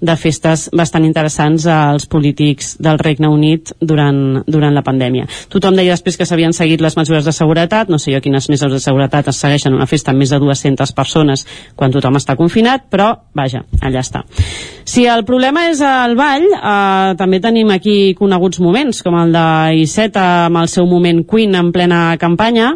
de 0.00 0.16
festes 0.16 0.68
bastant 0.76 1.04
interessants 1.06 1.66
als 1.70 2.06
polítics 2.10 2.76
del 2.82 2.98
Regne 3.00 3.28
Unit 3.30 3.74
durant, 3.80 4.42
durant 4.46 4.74
la 4.74 4.84
pandèmia. 4.86 5.28
Tothom 5.52 5.76
deia 5.78 5.94
després 5.94 6.18
que 6.18 6.26
s'havien 6.28 6.54
seguit 6.56 6.80
les 6.80 6.96
mesures 6.96 7.26
de 7.26 7.34
seguretat, 7.34 7.90
no 7.90 7.98
sé 7.98 8.14
jo 8.14 8.22
quines 8.24 8.39
meses 8.48 8.72
de 8.72 8.80
seguretat 8.80 9.28
es 9.28 9.40
segueixen 9.42 9.74
una 9.76 9.88
festa 9.90 10.14
amb 10.14 10.22
més 10.22 10.30
de 10.32 10.38
200 10.40 10.92
persones 10.96 11.44
quan 11.76 11.92
tothom 11.92 12.16
està 12.16 12.36
confinat, 12.38 12.86
però, 12.90 13.12
vaja, 13.36 13.64
allà 13.82 14.00
està. 14.00 14.24
Si 14.90 15.04
el 15.06 15.22
problema 15.24 15.68
és 15.70 15.78
el 15.84 16.16
ball, 16.18 16.46
eh, 16.50 17.14
també 17.18 17.38
tenim 17.38 17.68
aquí 17.70 18.14
coneguts 18.18 18.58
moments, 18.64 19.02
com 19.06 19.14
el 19.20 19.30
de 19.34 19.44
Iceta 19.82 20.46
amb 20.46 20.58
el 20.62 20.70
seu 20.72 20.86
moment 20.88 21.20
Queen 21.28 21.54
en 21.54 21.70
plena 21.70 22.16
campanya, 22.18 22.72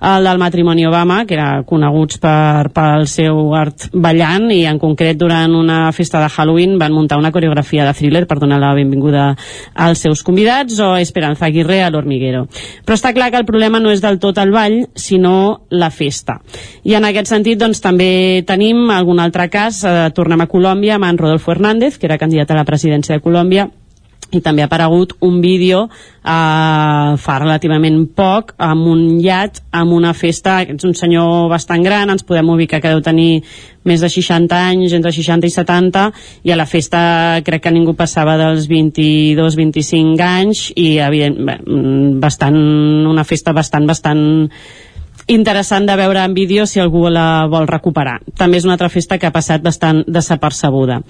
el 0.00 0.24
del 0.24 0.40
matrimoni 0.40 0.86
Obama, 0.86 1.24
que 1.26 1.36
era 1.36 1.62
coneguts 1.68 2.20
per, 2.22 2.70
pel 2.72 3.04
seu 3.10 3.52
art 3.58 3.88
ballant, 3.92 4.48
i 4.54 4.62
en 4.70 4.78
concret 4.80 5.18
durant 5.18 5.52
una 5.58 5.90
festa 5.92 6.22
de 6.22 6.30
Halloween 6.30 6.78
van 6.78 6.94
muntar 6.96 7.18
una 7.18 7.32
coreografia 7.32 7.84
de 7.84 7.92
thriller 7.92 8.24
per 8.26 8.38
donar 8.38 8.60
la 8.62 8.72
benvinguda 8.74 9.34
als 9.74 10.06
seus 10.06 10.22
convidats, 10.22 10.78
o 10.80 10.94
Esperanza 10.96 11.46
Aguirre 11.46 11.82
a 11.82 11.90
l'Hormiguero. 11.90 12.46
Però 12.86 12.96
està 12.96 13.12
clar 13.12 13.30
que 13.30 13.42
el 13.42 13.48
problema 13.48 13.80
no 13.80 13.92
és 13.92 14.00
del 14.00 14.20
tot 14.22 14.38
el 14.40 14.54
ball, 14.54 14.86
sinó 15.08 15.64
la 15.70 15.90
festa. 15.90 16.38
I 16.84 16.98
en 16.98 17.08
aquest 17.08 17.32
sentit, 17.32 17.58
doncs, 17.60 17.82
també 17.84 18.44
tenim 18.48 18.88
algun 18.94 19.20
altre 19.24 19.48
cas, 19.52 19.82
eh, 19.84 19.98
tornem 20.14 20.44
a 20.44 20.50
Colòmbia, 20.50 20.96
amb 20.96 21.08
en 21.08 21.18
Rodolfo 21.18 21.52
Hernández, 21.52 21.98
que 21.98 22.06
era 22.06 22.20
candidat 22.20 22.50
a 22.50 22.60
la 22.60 22.68
presidència 22.68 23.16
de 23.16 23.24
Colòmbia, 23.24 23.68
i 24.28 24.42
també 24.44 24.60
ha 24.62 24.68
aparegut 24.68 25.14
un 25.24 25.40
vídeo 25.40 25.86
eh, 25.88 27.12
fa 27.16 27.36
relativament 27.40 28.02
poc 28.16 28.52
amb 28.60 28.90
un 28.90 29.04
llat, 29.22 29.62
amb 29.72 29.94
una 29.96 30.12
festa 30.12 30.58
és 30.66 30.84
un 30.84 30.92
senyor 30.98 31.48
bastant 31.48 31.84
gran, 31.84 32.12
ens 32.12 32.26
podem 32.28 32.50
ubicar 32.52 32.82
que 32.84 32.92
deu 32.92 33.00
tenir 33.04 33.40
més 33.88 34.04
de 34.04 34.10
60 34.12 34.52
anys 34.52 34.92
entre 34.98 35.14
60 35.16 35.48
i 35.48 35.54
70 35.54 36.04
i 36.44 36.52
a 36.52 36.58
la 36.60 36.68
festa 36.68 37.00
crec 37.46 37.64
que 37.64 37.72
ningú 37.72 37.96
passava 37.96 38.36
dels 38.40 38.68
22-25 38.68 40.26
anys 40.26 40.66
i 40.76 40.98
evident, 41.00 41.40
bastant, 42.20 42.60
una 43.08 43.24
festa 43.24 43.56
bastant 43.56 43.88
bastant 43.88 44.22
interessant 45.28 45.86
de 45.86 45.96
veure 45.96 46.22
en 46.24 46.34
vídeo 46.34 46.64
si 46.66 46.80
algú 46.80 47.04
la 47.12 47.46
vol 47.50 47.68
recuperar. 47.68 48.18
També 48.36 48.58
és 48.58 48.64
una 48.64 48.74
altra 48.78 48.88
festa 48.88 49.18
que 49.18 49.28
ha 49.28 49.34
passat 49.34 49.62
bastant 49.62 50.02
desapercebuda. 50.06 51.02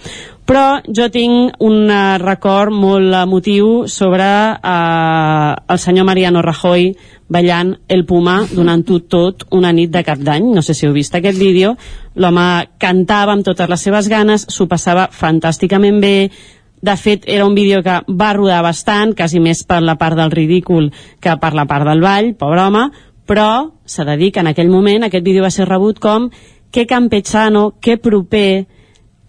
Però 0.48 0.80
jo 0.84 1.06
tinc 1.12 1.62
un 1.64 1.92
record 2.22 2.74
molt 2.74 3.14
emotiu 3.14 3.86
sobre 3.86 4.26
eh, 4.26 5.54
el 5.68 5.78
senyor 5.78 6.08
Mariano 6.08 6.42
Rajoy 6.42 6.90
ballant 7.28 7.74
el 7.88 8.04
Puma 8.08 8.40
donant-ho 8.50 9.00
tot 9.06 9.44
una 9.54 9.72
nit 9.72 9.92
de 9.94 10.02
cap 10.02 10.18
d'any. 10.18 10.50
No 10.54 10.64
sé 10.64 10.74
si 10.74 10.88
heu 10.88 10.96
vist 10.96 11.14
aquest 11.14 11.38
vídeo. 11.38 11.76
L'home 12.16 12.48
cantava 12.80 13.36
amb 13.36 13.46
totes 13.46 13.68
les 13.70 13.88
seves 13.88 14.08
ganes, 14.08 14.48
s'ho 14.48 14.66
passava 14.66 15.08
fantàsticament 15.12 16.00
bé, 16.02 16.16
de 16.80 16.96
fet, 16.96 17.24
era 17.26 17.44
un 17.44 17.54
vídeo 17.54 17.82
que 17.82 18.00
va 18.08 18.32
rodar 18.32 18.62
bastant, 18.62 19.14
quasi 19.18 19.40
més 19.42 19.64
per 19.66 19.80
la 19.82 19.96
part 19.98 20.16
del 20.18 20.30
ridícul 20.30 20.92
que 21.20 21.34
per 21.40 21.52
la 21.54 21.66
part 21.66 21.86
del 21.88 22.00
ball, 22.00 22.34
pobre 22.38 22.62
home, 22.62 22.84
però 23.28 23.74
s'ha 23.84 24.06
de 24.08 24.16
dir 24.16 24.32
que 24.32 24.40
en 24.40 24.48
aquell 24.50 24.72
moment 24.72 25.04
aquest 25.04 25.24
vídeo 25.24 25.44
va 25.44 25.52
ser 25.52 25.68
rebut 25.68 26.00
com 26.00 26.30
que 26.72 26.86
campechano, 26.86 27.74
que 27.80 27.96
proper, 28.00 28.66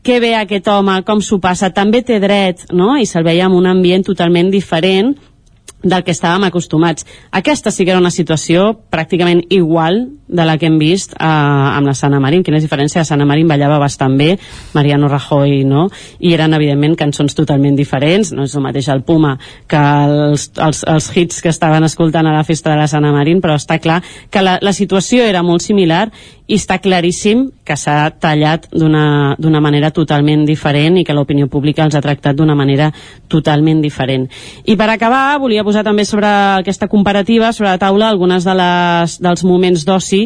que 0.03 0.19
bé 0.19 0.33
aquest 0.35 0.67
home, 0.71 1.01
com 1.07 1.21
s'ho 1.21 1.39
passa, 1.43 1.71
també 1.75 2.01
té 2.03 2.19
dret, 2.23 2.65
no? 2.71 2.95
I 2.97 3.07
se'l 3.07 3.27
veia 3.27 3.47
en 3.47 3.55
un 3.55 3.67
ambient 3.67 4.05
totalment 4.07 4.51
diferent 4.51 5.15
del 5.83 6.03
que 6.03 6.11
estàvem 6.15 6.47
acostumats. 6.47 7.05
Aquesta 7.31 7.71
sí 7.71 7.85
que 7.85 7.93
era 7.95 8.01
una 8.01 8.11
situació 8.11 8.73
pràcticament 8.91 9.45
igual 9.49 10.07
de 10.29 10.45
la 10.45 10.57
que 10.61 10.69
hem 10.69 10.77
vist 10.79 11.15
eh, 11.17 11.25
amb 11.25 11.89
la 11.89 11.95
Sana 11.97 12.19
Marín. 12.21 12.43
Quina 12.45 12.59
és 12.61 12.65
diferència? 12.65 13.01
La 13.01 13.09
Sana 13.09 13.25
Marín 13.27 13.49
ballava 13.49 13.79
bastant 13.81 14.15
bé, 14.17 14.35
Mariano 14.77 15.09
Rajoy 15.09 15.63
no, 15.67 15.87
i 16.21 16.33
eren 16.37 16.53
evidentment 16.53 16.95
cançons 16.99 17.35
totalment 17.35 17.75
diferents, 17.75 18.31
no 18.37 18.45
és 18.45 18.55
el 18.55 18.63
mateix 18.63 18.91
el 18.93 19.01
Puma 19.03 19.35
que 19.67 19.79
els, 19.81 20.51
els, 20.61 20.83
els 20.87 21.11
hits 21.17 21.41
que 21.41 21.49
estaven 21.51 21.83
escoltant 21.87 22.29
a 22.29 22.35
la 22.37 22.45
festa 22.45 22.71
de 22.71 22.79
la 22.79 22.87
Sana 22.87 23.11
Marín, 23.15 23.41
però 23.41 23.57
està 23.57 23.79
clar 23.81 24.03
que 24.29 24.45
la, 24.45 24.59
la 24.61 24.73
situació 24.73 25.25
era 25.25 25.43
molt 25.43 25.65
similar 25.65 26.07
i 26.49 26.57
està 26.57 26.79
claríssim 26.81 27.43
que 27.65 27.75
s'ha 27.77 28.09
tallat 28.17 28.65
d'una 28.73 29.61
manera 29.61 29.91
totalment 29.93 30.47
diferent 30.47 30.97
i 30.97 31.03
que 31.05 31.13
l'opinió 31.13 31.45
pública 31.45 31.85
els 31.85 31.93
ha 31.93 32.01
tractat 32.01 32.37
d'una 32.37 32.55
manera 32.57 32.89
totalment 33.29 33.83
diferent. 33.83 34.25
I 34.65 34.73
per 34.77 34.89
acabar, 34.89 35.37
volia 35.41 35.63
posar 35.63 35.83
també 35.85 36.07
sobre 36.09 36.29
aquesta 36.29 36.89
comparativa, 36.89 37.51
sobre 37.53 37.69
la 37.69 37.81
taula, 37.81 38.09
algunes 38.09 38.47
de 38.47 38.55
les, 38.57 39.19
dels 39.21 39.45
moments 39.45 39.85
d'oci 39.85 40.18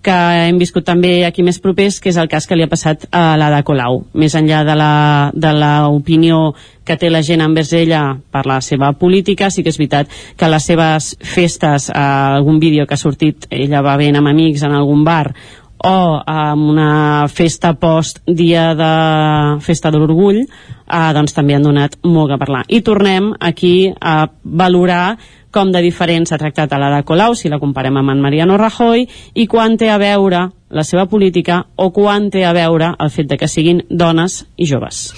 que 0.00 0.16
hem 0.46 0.58
viscut 0.60 0.86
també 0.86 1.26
aquí 1.26 1.44
més 1.44 1.60
propers, 1.60 1.98
que 2.00 2.08
és 2.08 2.18
el 2.20 2.28
cas 2.32 2.46
que 2.48 2.56
li 2.56 2.64
ha 2.64 2.70
passat 2.72 3.04
a 3.12 3.36
l'Ada 3.36 3.60
Colau. 3.66 4.04
Més 4.16 4.34
enllà 4.38 4.62
de 4.64 4.76
la- 4.76 5.30
de 5.34 5.52
l'opinió 5.52 6.54
que 6.84 6.96
té 6.96 7.10
la 7.10 7.22
gent 7.22 7.42
envers 7.44 7.72
ella 7.72 8.16
per 8.32 8.46
la 8.46 8.60
seva 8.60 8.92
política, 8.92 9.50
sí 9.50 9.62
que 9.62 9.68
és 9.68 9.78
veritat 9.78 10.08
que 10.36 10.48
les 10.48 10.64
seves 10.64 11.16
festes, 11.20 11.90
eh, 11.90 11.92
algun 11.98 12.58
vídeo 12.58 12.86
que 12.86 12.94
ha 12.94 12.96
sortit, 12.96 13.46
ella 13.50 13.82
va 13.82 13.96
ben 13.96 14.16
amb 14.16 14.28
amics 14.28 14.62
en 14.62 14.72
algun 14.72 15.04
bar, 15.04 15.34
o 15.82 16.20
amb 16.26 16.68
una 16.68 17.26
festa 17.28 17.72
post 17.74 18.20
dia 18.26 18.74
de 18.76 19.60
festa 19.64 19.90
de 19.90 20.00
l'orgull 20.00 20.42
eh, 20.42 21.12
doncs 21.16 21.32
també 21.32 21.56
han 21.56 21.64
donat 21.64 21.96
molt 22.04 22.32
que 22.32 22.40
parlar 22.40 22.64
i 22.68 22.82
tornem 22.84 23.32
aquí 23.40 23.92
a 24.00 24.28
valorar 24.44 25.16
com 25.50 25.72
de 25.74 25.82
diferent 25.82 26.26
s'ha 26.26 26.38
tractat 26.38 26.72
a 26.72 26.78
l'Ada 26.78 27.02
Colau 27.06 27.34
si 27.34 27.50
la 27.50 27.58
comparem 27.58 27.96
amb 27.98 28.14
en 28.14 28.22
Mariano 28.22 28.58
Rajoy 28.60 29.06
i 29.34 29.46
quan 29.50 29.76
té 29.76 29.90
a 29.90 29.98
veure 29.98 30.48
la 30.70 30.84
seva 30.86 31.06
política 31.10 31.64
o 31.76 31.90
quan 31.94 32.28
té 32.30 32.44
a 32.46 32.52
veure 32.54 32.92
el 33.02 33.10
fet 33.10 33.28
de 33.30 33.38
que 33.38 33.48
siguin 33.50 33.82
dones 33.90 34.44
i 34.56 34.68
joves. 34.70 35.10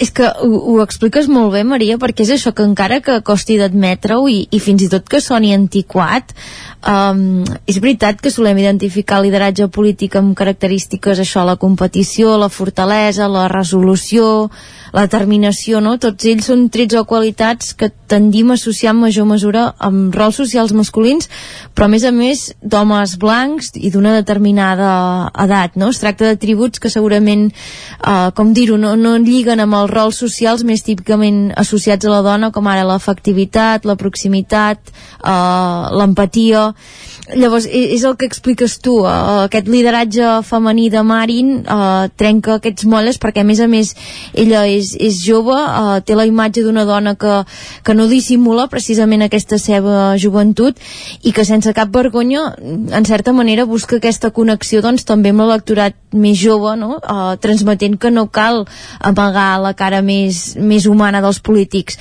És 0.00 0.10
que 0.12 0.24
ho, 0.28 0.48
ho 0.72 0.76
expliques 0.84 1.28
molt 1.28 1.52
bé, 1.52 1.62
Maria, 1.68 1.98
perquè 2.00 2.24
és 2.24 2.32
això 2.36 2.52
que 2.56 2.64
encara 2.64 3.02
que 3.04 3.20
costi 3.26 3.58
d'admetre-ho 3.60 4.26
i, 4.32 4.46
i 4.50 4.60
fins 4.60 4.86
i 4.86 4.90
tot 4.92 5.08
que 5.08 5.20
soni 5.20 5.52
antiquat, 5.56 6.32
um, 6.80 7.44
és 7.68 7.80
veritat 7.82 8.20
que 8.24 8.32
solem 8.32 8.60
identificar 8.62 9.20
el 9.20 9.28
lideratge 9.28 9.68
polític 9.72 10.16
amb 10.16 10.36
característiques, 10.38 11.20
això, 11.20 11.44
la 11.44 11.58
competició, 11.60 12.36
la 12.40 12.50
fortalesa, 12.52 13.28
la 13.28 13.46
resolució, 13.52 14.48
la 14.96 15.04
determinació, 15.04 15.82
no? 15.84 15.96
Tots 16.00 16.28
ells 16.30 16.48
són 16.48 16.68
trets 16.72 16.96
o 16.96 17.04
qualitats 17.08 17.74
que 17.76 17.90
tendim 18.08 18.50
a 18.50 18.56
associar 18.56 18.94
en 18.94 19.02
major 19.02 19.26
mesura 19.28 19.68
amb 19.82 20.14
rols 20.16 20.38
socials 20.40 20.72
masculins, 20.76 21.28
però 21.74 21.88
a 21.88 21.92
més 21.92 22.06
a 22.06 22.12
més 22.14 22.46
d'homes 22.62 23.16
blancs 23.20 23.74
i 23.76 23.90
d'una 23.92 24.14
determinada 24.16 24.85
edat, 25.46 25.76
no? 25.80 25.90
Es 25.92 26.00
tracta 26.02 26.28
d'atributs 26.30 26.82
que 26.82 26.92
segurament, 26.92 27.48
eh, 27.50 28.30
com 28.36 28.52
dir-ho, 28.56 28.78
no, 28.80 28.94
no 28.96 29.16
lliguen 29.22 29.62
amb 29.62 29.78
els 29.80 29.92
rols 29.92 30.22
socials 30.22 30.64
més 30.66 30.84
típicament 30.86 31.50
associats 31.56 32.06
a 32.06 32.14
la 32.14 32.22
dona, 32.26 32.52
com 32.54 32.66
ara 32.70 32.86
l'afectivitat, 32.88 33.88
la 33.88 33.98
proximitat, 34.00 34.94
eh, 35.22 35.82
l'empatia... 35.98 36.70
Llavors, 37.34 37.64
és 37.66 38.04
el 38.06 38.14
que 38.14 38.26
expliques 38.28 38.76
tu, 38.78 39.00
eh, 39.02 39.10
aquest 39.46 39.66
lideratge 39.66 40.28
femení 40.46 40.86
de 40.90 41.02
Marin 41.02 41.48
eh, 41.66 42.06
trenca 42.14 42.54
aquests 42.60 42.86
molles 42.86 43.18
perquè 43.18 43.42
a 43.42 43.46
més 43.48 43.58
a 43.58 43.66
més 43.66 43.90
ella 44.32 44.62
és, 44.70 44.92
és 44.94 45.18
jove, 45.24 45.56
eh, 45.56 45.98
té 46.06 46.14
la 46.14 46.26
imatge 46.28 46.62
d'una 46.62 46.84
dona 46.86 47.16
que, 47.18 47.42
que 47.82 47.96
no 47.98 48.06
dissimula 48.06 48.68
precisament 48.70 49.26
aquesta 49.26 49.58
seva 49.58 50.14
joventut 50.22 50.78
i 51.26 51.34
que 51.34 51.44
sense 51.44 51.74
cap 51.74 51.90
vergonya, 51.90 52.54
en 52.94 53.04
certa 53.04 53.34
manera, 53.34 53.66
busca 53.66 53.98
aquesta 53.98 54.30
connexió 54.30 54.84
doncs, 54.84 55.02
també 55.02 55.34
amb 55.34 55.42
l'electorat 55.42 55.98
més 56.14 56.38
jove, 56.38 56.76
no? 56.78 57.00
eh, 57.02 57.36
transmetent 57.42 57.98
que 57.98 58.14
no 58.14 58.28
cal 58.30 58.68
amagar 59.00 59.58
la 59.66 59.74
cara 59.74 59.98
més, 59.98 60.54
més 60.56 60.86
humana 60.86 61.24
dels 61.26 61.42
polítics. 61.42 61.98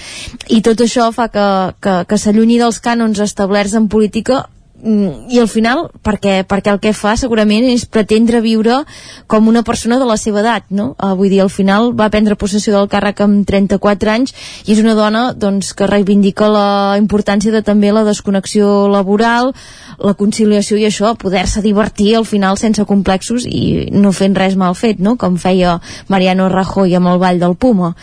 I 0.53 0.61
tot 0.61 0.85
això 0.85 1.09
fa 1.15 1.31
que, 1.33 1.47
que, 1.81 2.03
que 2.05 2.21
s'allunyi 2.21 2.61
dels 2.61 2.77
cànons 2.77 3.25
establerts 3.25 3.73
en 3.73 3.89
política 3.89 4.45
i 4.85 5.39
al 5.41 5.47
final, 5.49 5.87
perquè, 6.05 6.43
perquè 6.45 6.69
el 6.69 6.79
que 6.83 6.91
fa 6.93 7.15
segurament 7.17 7.65
és 7.65 7.87
pretendre 7.89 8.37
viure 8.43 8.83
com 9.31 9.47
una 9.49 9.63
persona 9.65 9.97
de 9.97 10.05
la 10.05 10.17
seva 10.21 10.43
edat, 10.43 10.67
no? 10.69 10.91
Uh, 10.99 11.15
vull 11.17 11.31
dir, 11.33 11.39
al 11.41 11.49
final 11.49 11.89
va 11.97 12.11
prendre 12.13 12.37
possessió 12.37 12.75
del 12.75 12.89
càrrec 12.91 13.23
amb 13.25 13.47
34 13.49 14.11
anys 14.13 14.35
i 14.67 14.75
és 14.75 14.81
una 14.83 14.93
dona 14.93 15.23
doncs, 15.33 15.71
que 15.73 15.89
reivindica 15.89 16.49
la 16.53 16.67
importància 17.01 17.53
de 17.53 17.63
també 17.65 17.89
la 17.95 18.03
desconnexió 18.05 18.85
laboral, 18.91 19.53
la 19.97 20.13
conciliació 20.13 20.77
i 20.77 20.85
això, 20.85 21.15
poder-se 21.17 21.63
divertir 21.65 22.13
al 22.19 22.27
final 22.29 22.59
sense 22.61 22.85
complexos 22.85 23.47
i 23.49 23.89
no 23.95 24.13
fent 24.13 24.37
res 24.37 24.53
mal 24.59 24.77
fet, 24.77 25.01
no? 25.01 25.15
Com 25.17 25.39
feia 25.41 25.79
Mariano 26.13 26.49
Rajoy 26.51 26.93
amb 26.99 27.09
el 27.09 27.21
Vall 27.23 27.41
del 27.41 27.57
Puma. 27.57 27.95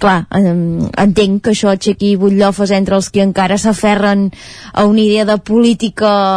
Clar, 0.00 0.24
eh, 0.30 0.56
entenc 1.04 1.44
que 1.44 1.52
això 1.52 1.68
aixequi 1.74 2.14
butllofes 2.16 2.72
entre 2.72 2.96
els 2.96 3.10
que 3.12 3.20
encara 3.26 3.58
s'aferren 3.60 4.30
a 4.72 4.86
una 4.88 5.04
idea 5.04 5.28
de 5.28 5.36
política 5.36 6.29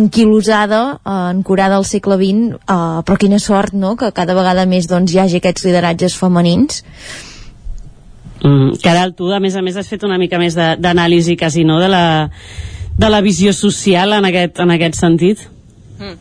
anquilosada, 0.00 1.00
eh, 1.04 1.30
encurada 1.34 1.76
al 1.76 1.84
segle 1.84 2.16
XX, 2.20 2.56
eh, 2.56 3.02
però 3.06 3.18
quina 3.18 3.38
sort, 3.38 3.74
no?, 3.74 3.96
que 3.96 4.12
cada 4.16 4.34
vegada 4.38 4.66
més 4.66 4.88
doncs, 4.90 5.12
hi 5.14 5.22
hagi 5.22 5.40
aquests 5.40 5.64
lideratges 5.68 6.16
femenins. 6.16 6.84
Mm, 8.42 8.80
Caral, 8.82 9.14
tu 9.14 9.32
a 9.32 9.40
més 9.40 9.56
a 9.56 9.62
més 9.62 9.76
has 9.76 9.88
fet 9.88 10.04
una 10.08 10.18
mica 10.18 10.38
més 10.38 10.54
de- 10.56 10.76
d'anàlisi 10.80 11.36
quasi, 11.36 11.64
no?, 11.64 11.78
de 11.80 11.88
la, 11.88 12.04
de 12.96 13.08
la 13.10 13.20
visió 13.20 13.52
social 13.52 14.12
en 14.12 14.24
aquest, 14.24 14.58
en 14.60 14.70
aquest 14.70 14.96
sentit. 14.96 15.48
Mm. 16.00 16.16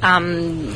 Um, 0.00 0.74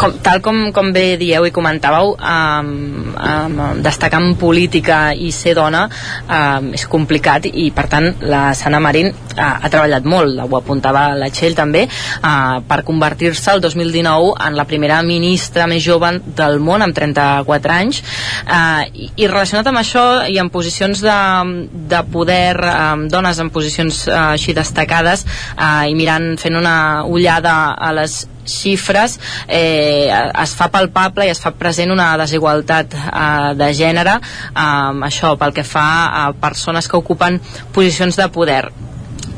com, 0.00 0.12
tal 0.24 0.40
com, 0.40 0.60
com 0.72 0.86
bé 0.94 1.18
dieu 1.20 1.44
i 1.44 1.50
comentàveu 1.52 2.14
um, 2.14 2.70
um, 3.12 3.58
destacar 3.84 4.22
en 4.22 4.38
política 4.40 5.10
i 5.12 5.28
ser 5.36 5.52
dona 5.58 5.82
um, 6.24 6.70
és 6.72 6.86
complicat 6.88 7.50
i 7.50 7.66
per 7.76 7.88
tant 7.92 8.08
la 8.22 8.54
Sana 8.56 8.80
Marín 8.80 9.10
uh, 9.36 9.60
ha 9.62 9.70
treballat 9.72 10.06
molt, 10.08 10.40
ho 10.40 10.56
apuntava 10.58 11.10
la 11.18 11.30
Txell 11.32 11.56
també 11.58 11.86
uh, 11.86 12.60
per 12.66 12.80
convertir-se 12.86 13.54
el 13.54 13.62
2019 13.64 14.34
en 14.46 14.58
la 14.58 14.66
primera 14.68 15.00
ministra 15.06 15.68
més 15.70 15.84
jove 15.84 16.12
del 16.36 16.58
món 16.62 16.82
amb 16.84 16.96
34 16.96 17.76
anys 17.76 18.02
uh, 18.02 18.82
i, 18.92 19.10
i 19.16 19.30
relacionat 19.30 19.70
amb 19.70 19.82
això 19.82 20.04
i 20.30 20.40
en 20.42 20.50
posicions 20.52 21.04
de, 21.04 21.20
de 21.92 22.02
poder 22.12 22.56
um, 22.58 23.06
dones 23.12 23.40
en 23.42 23.52
posicions 23.54 24.04
uh, 24.08 24.32
així 24.34 24.56
destacades 24.56 25.26
uh, 25.56 25.86
i 25.88 25.96
mirant, 25.98 26.34
fent 26.40 26.58
una 26.58 26.76
ullada 27.06 27.56
a 27.78 27.94
les 27.96 28.22
xifres 28.50 29.18
eh, 29.48 30.10
es 30.10 30.54
fa 30.56 30.68
palpable 30.72 31.26
i 31.26 31.32
es 31.32 31.40
fa 31.42 31.52
present 31.56 31.92
una 31.94 32.10
desigualtat 32.20 32.96
eh, 32.98 33.54
de 33.60 33.72
gènere 33.76 34.18
eh, 34.18 35.06
això 35.10 35.36
pel 35.40 35.54
que 35.56 35.66
fa 35.66 35.88
a 36.24 36.30
persones 36.32 36.88
que 36.88 36.98
ocupen 36.98 37.40
posicions 37.74 38.18
de 38.18 38.28
poder 38.32 38.64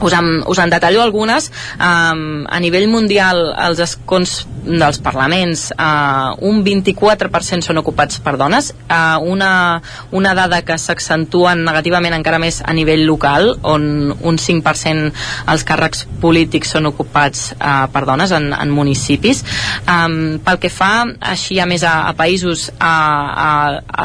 us 0.03 0.17
en, 0.17 0.43
us 0.47 0.59
en 0.59 0.71
detallo 0.71 1.03
algunes. 1.03 1.51
Um, 1.79 2.45
a 2.49 2.61
nivell 2.61 2.89
mundial 2.91 3.53
els 3.69 3.83
escons 3.83 4.43
dels 4.63 5.01
parlaments 5.03 5.73
uh, 5.75 6.39
un 6.47 6.63
24% 6.65 7.67
són 7.67 7.81
ocupats 7.83 8.21
per 8.23 8.37
dones. 8.39 8.71
Uh, 8.87 9.19
una, 9.33 9.83
una 10.15 10.35
dada 10.39 10.63
que 10.67 10.79
s'accentua 10.79 11.55
negativament 11.59 12.15
encara 12.15 12.41
més 12.43 12.61
a 12.65 12.75
nivell 12.77 13.05
local 13.09 13.57
on 13.67 14.13
un 14.13 14.39
5% 14.39 15.11
els 15.53 15.67
càrrecs 15.67 16.07
polítics 16.23 16.75
són 16.77 16.87
ocupats 16.93 17.51
uh, 17.57 17.89
per 17.93 18.05
dones 18.09 18.33
en, 18.35 18.53
en 18.55 18.75
municipis. 18.75 19.43
Um, 19.87 20.39
pel 20.45 20.61
que 20.63 20.71
fa 20.73 20.93
així 21.33 21.59
a 21.61 21.67
més 21.67 21.83
a, 21.87 22.03
a 22.11 22.15
països 22.19 22.69
a, 22.79 22.93
a, 22.93 23.51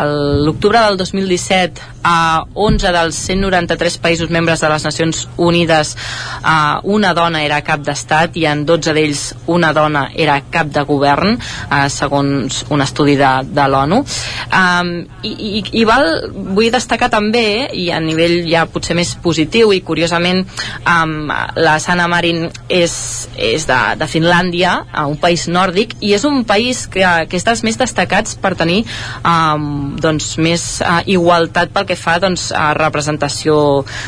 a 0.01 0.05
l'octubre 0.07 0.81
del 0.87 0.97
2017 1.01 1.97
a 2.07 2.45
11 2.53 2.93
dels 2.95 3.17
193 3.27 3.97
països 4.01 4.31
membres 4.31 4.61
de 4.63 4.69
les 4.71 4.85
Nacions 4.87 5.25
Unides 5.37 5.86
uh, 5.95 6.79
una 6.83 7.13
dona 7.17 7.43
era 7.45 7.61
cap 7.65 7.83
d'estat 7.85 8.37
i 8.37 8.45
en 8.49 8.65
12 8.67 8.95
d'ells 8.97 9.23
una 9.53 9.73
dona 9.73 10.07
era 10.15 10.39
cap 10.51 10.71
de 10.73 10.83
govern 10.87 11.37
uh, 11.37 11.87
segons 11.91 12.63
un 12.73 12.83
estudi 12.83 13.15
de, 13.19 13.31
de 13.47 13.67
l'ONU. 13.67 14.03
Um, 14.51 14.91
i, 15.23 15.31
i, 15.31 15.63
i 15.81 15.85
val, 15.87 16.07
vull 16.33 16.71
destacar 16.73 17.09
també 17.13 17.67
i 17.73 17.89
a 17.93 17.99
nivell 18.03 18.39
ja 18.49 18.65
potser 18.69 18.95
més 18.97 19.13
positiu 19.23 19.73
i 19.75 19.81
curiosament 19.85 20.43
um, 20.43 21.31
la 21.57 21.77
Sana 21.83 22.07
Marin 22.11 22.47
és, 22.69 22.95
és 23.37 23.67
de, 23.69 23.79
de 23.99 24.09
Finlàndia 24.09 24.77
un 25.07 25.17
país 25.21 25.47
nòrdic 25.51 25.97
i 26.01 26.13
és 26.17 26.25
un 26.27 26.43
país 26.47 26.85
que, 26.91 27.05
que 27.29 27.39
és 27.39 27.45
dels 27.47 27.63
més 27.67 27.79
destacats 27.79 28.37
per 28.41 28.53
tenir 28.59 28.83
um, 29.21 29.95
doncs, 30.01 30.33
més 30.41 30.67
uh, 30.81 30.99
igualtat 31.05 31.73
pel 31.73 31.87
que 31.89 31.97
fa 31.99 32.17
doncs, 32.23 32.49
a 32.51 32.71
representació 32.77 33.57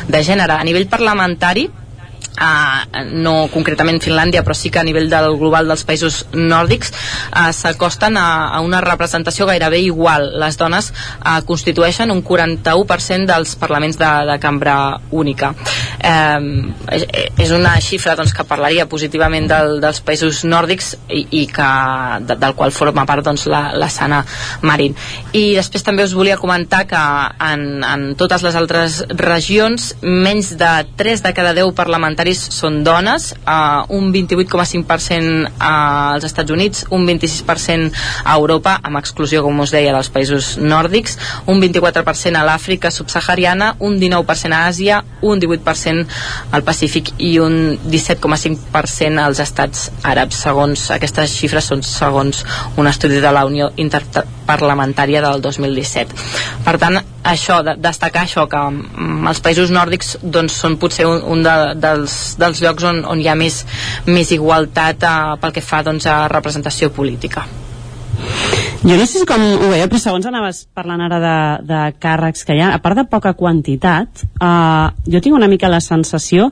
de 0.08 0.22
gènere. 0.26 0.58
A 0.58 0.66
nivell 0.66 0.88
parlamentari 0.90 1.68
Uh, 2.40 3.02
no 3.20 3.50
concretament 3.52 3.98
Finlàndia 4.00 4.40
però 4.46 4.54
sí 4.56 4.70
que 4.72 4.80
a 4.80 4.84
nivell 4.86 5.10
del 5.10 5.34
global 5.36 5.66
dels 5.68 5.82
països 5.84 6.22
nòrdics 6.32 6.92
uh, 6.94 7.50
s'acosten 7.52 8.16
a, 8.16 8.54
a 8.54 8.60
una 8.64 8.80
representació 8.84 9.48
gairebé 9.50 9.82
igual. 9.84 10.30
Les 10.40 10.56
dones 10.60 10.92
uh, 10.92 11.40
constitueixen 11.46 12.12
un 12.14 12.22
41% 12.24 13.28
dels 13.28 13.56
parlaments 13.60 13.98
de, 14.00 14.10
de 14.30 14.38
cambra 14.40 14.76
única. 15.10 15.52
Um, 16.00 16.70
és, 16.88 17.04
és 17.36 17.52
una 17.52 17.74
xifra 17.82 18.14
doncs, 18.16 18.32
que 18.36 18.46
parlaria 18.48 18.88
positivament 18.88 19.50
del, 19.50 19.76
dels 19.82 20.00
països 20.04 20.44
nòrdics 20.48 20.94
i, 21.08 21.26
i 21.42 21.44
que, 21.50 21.70
de, 22.24 22.38
del 22.40 22.56
qual 22.56 22.72
forma 22.72 23.04
part 23.08 23.26
doncs, 23.26 23.44
la, 23.50 23.66
la 23.76 23.90
Sana 23.92 24.22
Marín 24.64 24.96
i 25.36 25.54
després 25.56 25.84
també 25.86 26.04
us 26.06 26.14
volia 26.16 26.38
comentar 26.40 26.84
que 26.88 27.00
en, 27.50 27.82
en 27.84 28.06
totes 28.18 28.44
les 28.46 28.56
altres 28.58 29.00
regions 29.20 29.90
menys 30.02 30.54
de 30.60 30.70
3 31.00 31.24
de 31.26 31.32
cada 31.36 31.52
10 31.56 31.74
parlamentaris 31.76 32.19
parlamentaris 32.20 32.40
són 32.52 32.82
dones, 32.84 33.30
uh, 33.48 33.84
un 33.96 34.10
28,5% 34.12 35.48
als 35.58 36.24
Estats 36.24 36.50
Units, 36.52 36.84
un 36.90 37.06
26% 37.06 37.92
a 38.24 38.34
Europa, 38.36 38.78
amb 38.82 38.98
exclusió, 39.00 39.42
com 39.42 39.60
us 39.64 39.72
deia, 39.72 39.92
dels 39.94 40.10
països 40.12 40.56
nòrdics, 40.60 41.16
un 41.48 41.60
24% 41.62 42.36
a 42.36 42.44
l'Àfrica 42.44 42.90
subsahariana, 42.92 43.74
un 43.80 43.96
19% 44.00 44.52
a 44.52 44.66
Àsia, 44.68 45.02
un 45.22 45.40
18% 45.40 46.06
al 46.52 46.62
Pacífic 46.66 47.12
i 47.18 47.38
un 47.40 47.78
17,5% 47.88 49.18
als 49.24 49.40
estats 49.40 49.88
àrabs. 50.04 50.36
Segons 50.44 50.90
aquestes 50.90 51.32
xifres 51.40 51.70
són 51.72 51.82
segons 51.82 52.44
un 52.76 52.86
estudi 52.90 53.20
de 53.20 53.32
la 53.32 53.46
Unió 53.48 53.70
Interparlamentària 54.50 55.20
del 55.22 55.40
2017. 55.42 56.16
Per 56.64 56.74
tant, 56.82 56.98
això, 57.22 57.60
de, 57.62 57.76
destacar 57.78 58.24
això, 58.26 58.46
que 58.50 58.58
mm, 58.58 59.28
els 59.30 59.40
països 59.44 59.70
nòrdics 59.70 60.16
doncs, 60.22 60.56
són 60.58 60.76
potser 60.80 61.06
un, 61.06 61.22
un 61.22 61.44
de, 61.46 61.54
dels, 61.78 62.16
dels 62.40 62.62
llocs 62.64 62.86
on, 62.90 63.04
on 63.06 63.22
hi 63.22 63.28
ha 63.30 63.36
més, 63.38 63.62
més 64.10 64.32
igualtat 64.34 65.06
eh, 65.06 65.14
pel 65.40 65.54
que 65.54 65.62
fa 65.62 65.84
doncs, 65.86 66.08
a 66.10 66.26
representació 66.32 66.90
política. 66.90 67.46
Jo 68.80 68.96
no 68.96 69.04
sé 69.06 69.20
si 69.20 69.26
com 69.28 69.40
ho 69.44 69.70
veieu, 69.70 69.86
però 69.92 70.00
segons 70.00 70.26
anaves 70.26 70.64
parlant 70.74 71.04
ara 71.04 71.20
de, 71.22 71.38
de 71.68 71.80
càrrecs 72.00 72.46
que 72.48 72.56
hi 72.56 72.64
ha, 72.64 72.74
a 72.74 72.82
part 72.82 72.98
de 72.98 73.06
poca 73.08 73.36
quantitat, 73.38 74.24
eh, 74.34 74.86
jo 75.06 75.22
tinc 75.22 75.36
una 75.36 75.50
mica 75.52 75.70
la 75.70 75.82
sensació 75.84 76.50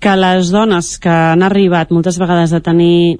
que 0.00 0.12
les 0.16 0.52
dones 0.52 0.96
que 1.02 1.10
han 1.10 1.42
arribat 1.42 1.92
moltes 1.92 2.18
vegades 2.20 2.52
a 2.54 2.60
tenir 2.64 3.18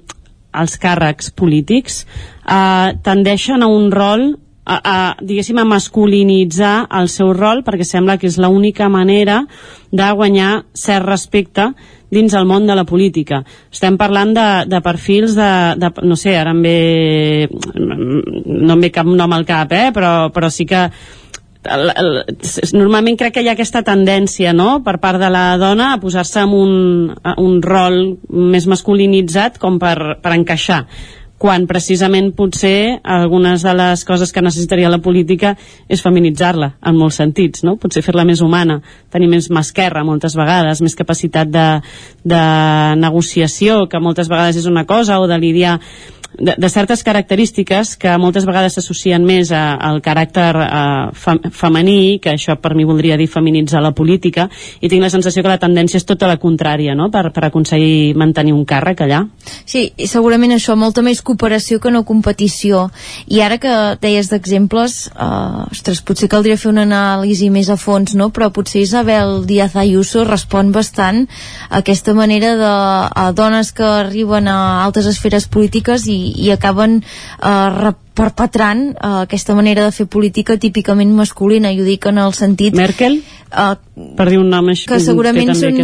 els 0.61 0.79
càrrecs 0.83 1.31
polítics 1.37 2.03
eh, 2.05 2.97
tendeixen 3.05 3.63
a 3.63 3.71
un 3.71 3.91
rol 3.93 4.33
a, 4.67 4.77
a, 4.77 5.17
diguéssim, 5.23 5.61
a 5.63 5.65
masculinitzar 5.69 6.89
el 6.99 7.09
seu 7.13 7.31
rol 7.37 7.63
perquè 7.67 7.87
sembla 7.87 8.17
que 8.19 8.27
és 8.27 8.39
l'única 8.43 8.89
manera 8.91 9.45
de 9.95 10.09
guanyar 10.19 10.65
cert 10.75 11.07
respecte 11.07 11.71
dins 12.11 12.35
el 12.39 12.47
món 12.47 12.67
de 12.67 12.75
la 12.79 12.85
política. 12.87 13.41
Estem 13.73 13.97
parlant 13.99 14.33
de, 14.35 14.49
de 14.71 14.81
perfils 14.83 15.35
de, 15.39 15.51
de... 15.79 15.91
No 16.07 16.19
sé, 16.19 16.37
ara 16.39 16.53
em 16.55 16.63
ve... 16.63 17.49
No 17.75 18.77
em 18.77 18.85
ve 18.85 18.93
cap 18.95 19.09
nom 19.11 19.35
al 19.35 19.47
cap, 19.47 19.73
eh? 19.75 19.91
Però, 19.95 20.29
però 20.35 20.51
sí 20.51 20.67
que 20.67 20.87
el, 21.67 21.91
el, 21.93 22.11
normalment 22.77 23.19
crec 23.21 23.37
que 23.37 23.45
hi 23.45 23.51
ha 23.51 23.57
aquesta 23.57 23.83
tendència 23.87 24.55
no? 24.57 24.81
per 24.87 24.99
part 25.03 25.21
de 25.23 25.31
la 25.33 25.45
dona 25.61 25.93
a 25.95 26.01
posar-se 26.03 26.43
en 26.47 26.57
un, 26.57 26.73
un 27.43 27.61
rol 27.63 28.01
més 28.31 28.67
masculinitzat 28.71 29.61
com 29.63 29.81
per, 29.83 30.19
per 30.23 30.35
encaixar 30.37 30.85
quan 31.37 31.67
precisament 31.69 32.31
potser 32.37 32.99
algunes 33.05 33.61
de 33.65 33.75
les 33.77 34.05
coses 34.09 34.33
que 34.33 34.43
necessitaria 34.45 34.89
la 34.89 35.03
política 35.05 35.53
és 35.89 36.01
feminitzar-la, 36.01 36.71
en 36.81 36.97
molts 36.97 37.21
sentits, 37.21 37.63
no? 37.67 37.77
Potser 37.81 38.03
fer-la 38.05 38.25
més 38.25 38.41
humana, 38.41 38.79
tenir 39.13 39.29
més 39.29 39.51
masquerra 39.53 40.05
moltes 40.05 40.37
vegades, 40.37 40.81
més 40.81 40.97
capacitat 40.97 41.51
de, 41.53 41.67
de 42.25 42.43
negociació, 43.03 43.83
que 43.91 44.01
moltes 44.01 44.33
vegades 44.33 44.63
és 44.63 44.69
una 44.71 44.87
cosa, 44.89 45.21
o 45.21 45.29
de 45.29 45.37
lidiar 45.43 45.77
de, 46.39 46.55
de 46.57 46.69
certes 46.69 47.03
característiques 47.03 47.97
que 47.97 48.13
moltes 48.21 48.47
vegades 48.47 48.77
s'associen 48.77 49.25
més 49.25 49.51
a, 49.55 49.77
al 49.77 50.01
caràcter 50.05 50.53
eh, 50.63 51.11
fem, 51.17 51.41
femení, 51.53 52.19
que 52.23 52.35
això 52.35 52.57
per 52.61 52.75
mi 52.77 52.85
voldria 52.89 53.17
dir 53.17 53.29
feminitzar 53.31 53.83
la 53.83 53.93
política, 53.97 54.49
i 54.81 54.91
tinc 54.93 55.03
la 55.03 55.11
sensació 55.13 55.43
que 55.43 55.53
la 55.53 55.61
tendència 55.63 56.01
és 56.01 56.07
tota 56.09 56.29
la 56.29 56.39
contrària, 56.43 56.95
no?, 56.99 57.09
per, 57.13 57.31
per 57.35 57.47
aconseguir 57.49 58.15
mantenir 58.19 58.55
un 58.57 58.65
càrrec 58.69 59.05
allà. 59.07 59.23
Sí, 59.65 59.87
i 59.97 60.09
segurament 60.11 60.57
això, 60.57 60.77
molta 60.77 61.05
més 61.07 61.23
cooperació 61.25 61.81
que 61.81 61.93
no 61.95 62.05
competició. 62.09 62.87
I 63.33 63.41
ara 63.45 63.61
que 63.63 63.75
deies 64.03 64.31
d'exemples, 64.33 64.99
eh, 65.15 65.65
ostres, 65.71 66.03
potser 66.07 66.29
caldria 66.33 66.59
fer 66.61 66.73
una 66.73 66.87
anàlisi 66.87 67.51
més 67.51 67.71
a 67.73 67.79
fons, 67.81 68.17
no?, 68.19 68.31
però 68.35 68.51
potser 68.53 68.85
Isabel 68.85 69.47
Díaz 69.49 69.77
Ayuso 69.77 70.27
respon 70.27 70.73
bastant 70.75 71.25
a 71.71 71.81
aquesta 71.81 72.15
manera 72.15 72.55
de 72.59 72.73
a 73.17 73.31
dones 73.33 73.73
que 73.73 73.85
arriben 73.85 74.49
a 74.49 74.85
altes 74.85 75.07
esferes 75.09 75.47
polítiques 75.49 76.07
i 76.11 76.26
i, 76.33 76.51
acaben 76.55 77.01
eh, 77.03 77.95
perpetrant 78.17 78.95
uh, 78.97 79.23
aquesta 79.27 79.55
manera 79.55 79.85
de 79.85 79.93
fer 79.93 80.07
política 80.09 80.57
típicament 80.57 81.13
masculina, 81.15 81.73
i 81.73 81.81
ho 81.81 81.87
dic 81.87 82.09
en 82.09 82.23
el 82.23 82.33
sentit... 82.37 82.77
Merkel? 82.77 83.21
Uh, 83.47 83.77
per 84.19 84.27
dir 84.27 84.41
un 84.41 84.49
nom 84.51 84.67
així, 84.73 84.89
que 84.91 84.99
segurament 85.01 85.53
són 85.55 85.77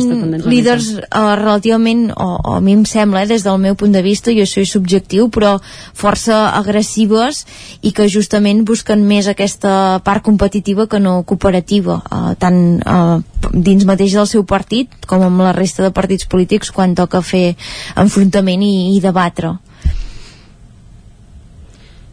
líders 0.50 0.88
uh, 0.96 1.34
relativament, 1.38 2.08
o, 2.10 2.28
o 2.40 2.54
a 2.56 2.62
mi 2.64 2.74
em 2.74 2.86
sembla, 2.88 3.22
eh, 3.22 3.30
des 3.30 3.44
del 3.46 3.60
meu 3.62 3.76
punt 3.78 3.92
de 3.94 4.02
vista, 4.04 4.32
això 4.32 4.64
és 4.64 4.72
subjectiu, 4.72 5.28
però 5.32 5.54
força 5.62 6.40
agressives 6.58 7.44
i 7.84 7.92
que 7.94 8.08
justament 8.10 8.64
busquen 8.68 9.04
més 9.06 9.28
aquesta 9.30 10.00
part 10.04 10.24
competitiva 10.24 10.88
que 10.88 11.00
no 11.00 11.20
cooperativa, 11.28 12.00
uh, 12.08 12.32
tant 12.40 12.62
uh, 12.80 13.20
dins 13.52 13.84
mateix 13.88 14.16
del 14.16 14.30
seu 14.30 14.46
partit 14.48 15.04
com 15.06 15.22
amb 15.26 15.44
la 15.44 15.52
resta 15.56 15.84
de 15.84 15.92
partits 15.94 16.26
polítics 16.30 16.72
quan 16.72 16.96
toca 16.98 17.20
fer 17.20 17.52
enfrontament 18.00 18.64
i, 18.64 18.96
i 18.96 19.04
debatre. 19.04 19.52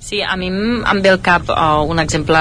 Sí, 0.10 0.24
a 0.26 0.34
mi 0.42 0.48
em 0.50 1.02
ve 1.06 1.10
al 1.12 1.20
cap 1.22 1.52
uh, 1.54 1.84
un 1.86 2.00
exemple 2.02 2.40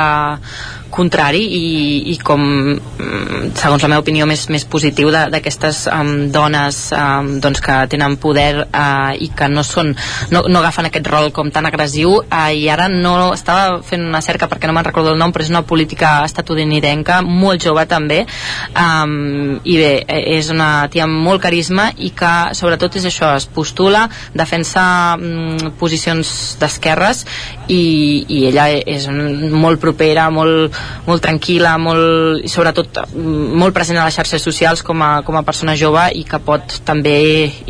contrari 0.90 1.40
i, 1.43 1.65
i 2.12 2.16
com 2.24 2.43
mm, 2.43 3.52
segons 3.59 3.85
la 3.85 3.90
meva 3.90 4.02
opinió 4.02 4.27
més, 4.28 4.47
més 4.52 4.65
positiu 4.69 5.10
d'aquestes 5.12 5.85
um, 5.93 6.12
dones 6.32 6.81
um, 6.97 7.31
doncs 7.43 7.62
que 7.65 7.77
tenen 7.93 8.16
poder 8.20 8.65
uh, 8.65 9.12
i 9.15 9.31
que 9.36 9.48
no 9.52 9.65
són 9.66 9.94
no, 10.32 10.44
no 10.48 10.60
agafen 10.60 10.89
aquest 10.89 11.09
rol 11.10 11.31
com 11.35 11.52
tan 11.55 11.69
agressiu. 11.69 12.19
Uh, 12.24 12.51
i 12.56 12.69
ara 12.73 12.89
no 12.93 13.32
estava 13.35 13.81
fent 13.86 14.06
una 14.09 14.23
cerca 14.24 14.48
perquè 14.51 14.69
no 14.69 14.77
me'n 14.77 14.89
recordo 14.89 15.12
el 15.12 15.20
nom 15.20 15.32
però 15.35 15.47
és 15.47 15.52
una 15.52 15.65
política 15.69 16.19
estatunidenca 16.27 17.20
molt 17.23 17.65
jove 17.65 17.85
també. 17.90 18.24
Um, 18.73 19.59
i 19.65 19.78
bé, 19.81 19.93
és 20.39 20.51
una 20.55 20.89
tia 20.93 21.06
amb 21.09 21.20
molt 21.24 21.43
carisma 21.44 21.90
i 21.97 22.12
que 22.16 22.32
sobretot 22.59 22.98
és 23.01 23.09
això, 23.09 23.35
es 23.39 23.48
postula 23.48 24.06
defensa 24.36 24.82
um, 25.19 25.73
posicions 25.78 26.56
d'esquerres 26.60 27.24
i, 27.69 27.82
i 28.28 28.44
ella 28.48 28.69
és 28.78 29.09
molt 29.09 29.81
propera, 29.82 30.28
molt, 30.35 30.77
molt 31.09 31.24
tranquil·la, 31.24 31.74
molt, 31.80 32.44
i 32.44 32.50
sobretot 32.52 33.00
molt 33.14 33.74
present 33.76 33.98
a 33.98 34.06
les 34.09 34.16
xarxes 34.18 34.44
socials 34.44 34.82
com 34.86 35.02
a, 35.02 35.10
com 35.26 35.38
a 35.38 35.44
persona 35.46 35.76
jove 35.78 36.05
i 36.18 36.24
que 36.28 36.40
pot 36.44 36.80
també 36.88 37.16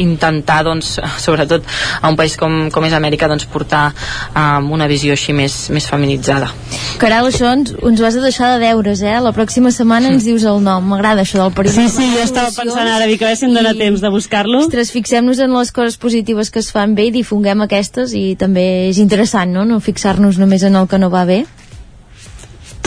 intentar, 0.03 0.63
doncs, 0.67 0.97
sobretot 1.27 1.67
a 2.01 2.11
un 2.11 2.19
país 2.19 2.37
com, 2.41 2.69
com 2.75 2.87
és 2.89 2.97
Amèrica, 2.97 3.29
doncs, 3.31 3.47
portar 3.51 3.89
um, 4.33 4.73
una 4.75 4.89
visió 4.91 5.15
així 5.15 5.35
més, 5.37 5.69
més 5.75 5.87
feminitzada. 5.89 6.51
Caral, 6.99 7.29
això 7.31 7.53
ens, 7.55 7.75
ens 7.77 8.01
ho 8.01 8.07
has 8.09 8.19
de 8.19 8.25
deixar 8.25 8.53
de 8.55 8.63
deures, 8.65 9.03
eh? 9.03 9.17
La 9.23 9.33
pròxima 9.37 9.71
setmana 9.75 10.11
ens 10.13 10.27
dius 10.27 10.47
el 10.49 10.63
nom. 10.65 10.85
M'agrada 10.91 11.23
això 11.23 11.41
del 11.43 11.55
període. 11.55 11.77
Sí, 11.77 11.89
sí, 11.95 12.09
jo 12.15 12.25
estava 12.25 12.51
pensant 12.55 12.89
ara, 12.89 13.07
dic, 13.07 13.23
a 13.23 13.31
veure 13.31 13.39
si 13.39 13.47
em 13.47 13.55
dóna 13.55 13.75
i... 13.77 13.79
temps 13.79 14.03
de 14.03 14.11
buscar-lo. 14.15 14.65
Ostres, 14.65 14.93
fixem-nos 14.95 15.43
en 15.45 15.55
les 15.55 15.73
coses 15.75 15.99
positives 16.01 16.51
que 16.55 16.63
es 16.65 16.73
fan 16.75 16.97
bé 16.99 17.09
i 17.09 17.15
difonguem 17.15 17.63
aquestes 17.67 18.17
i 18.19 18.33
també 18.41 18.67
és 18.89 18.99
interessant, 19.03 19.53
no? 19.55 19.67
No 19.69 19.81
fixar-nos 19.85 20.41
només 20.43 20.67
en 20.67 20.79
el 20.81 20.91
que 20.91 21.01
no 21.01 21.13
va 21.15 21.25
bé. 21.29 21.45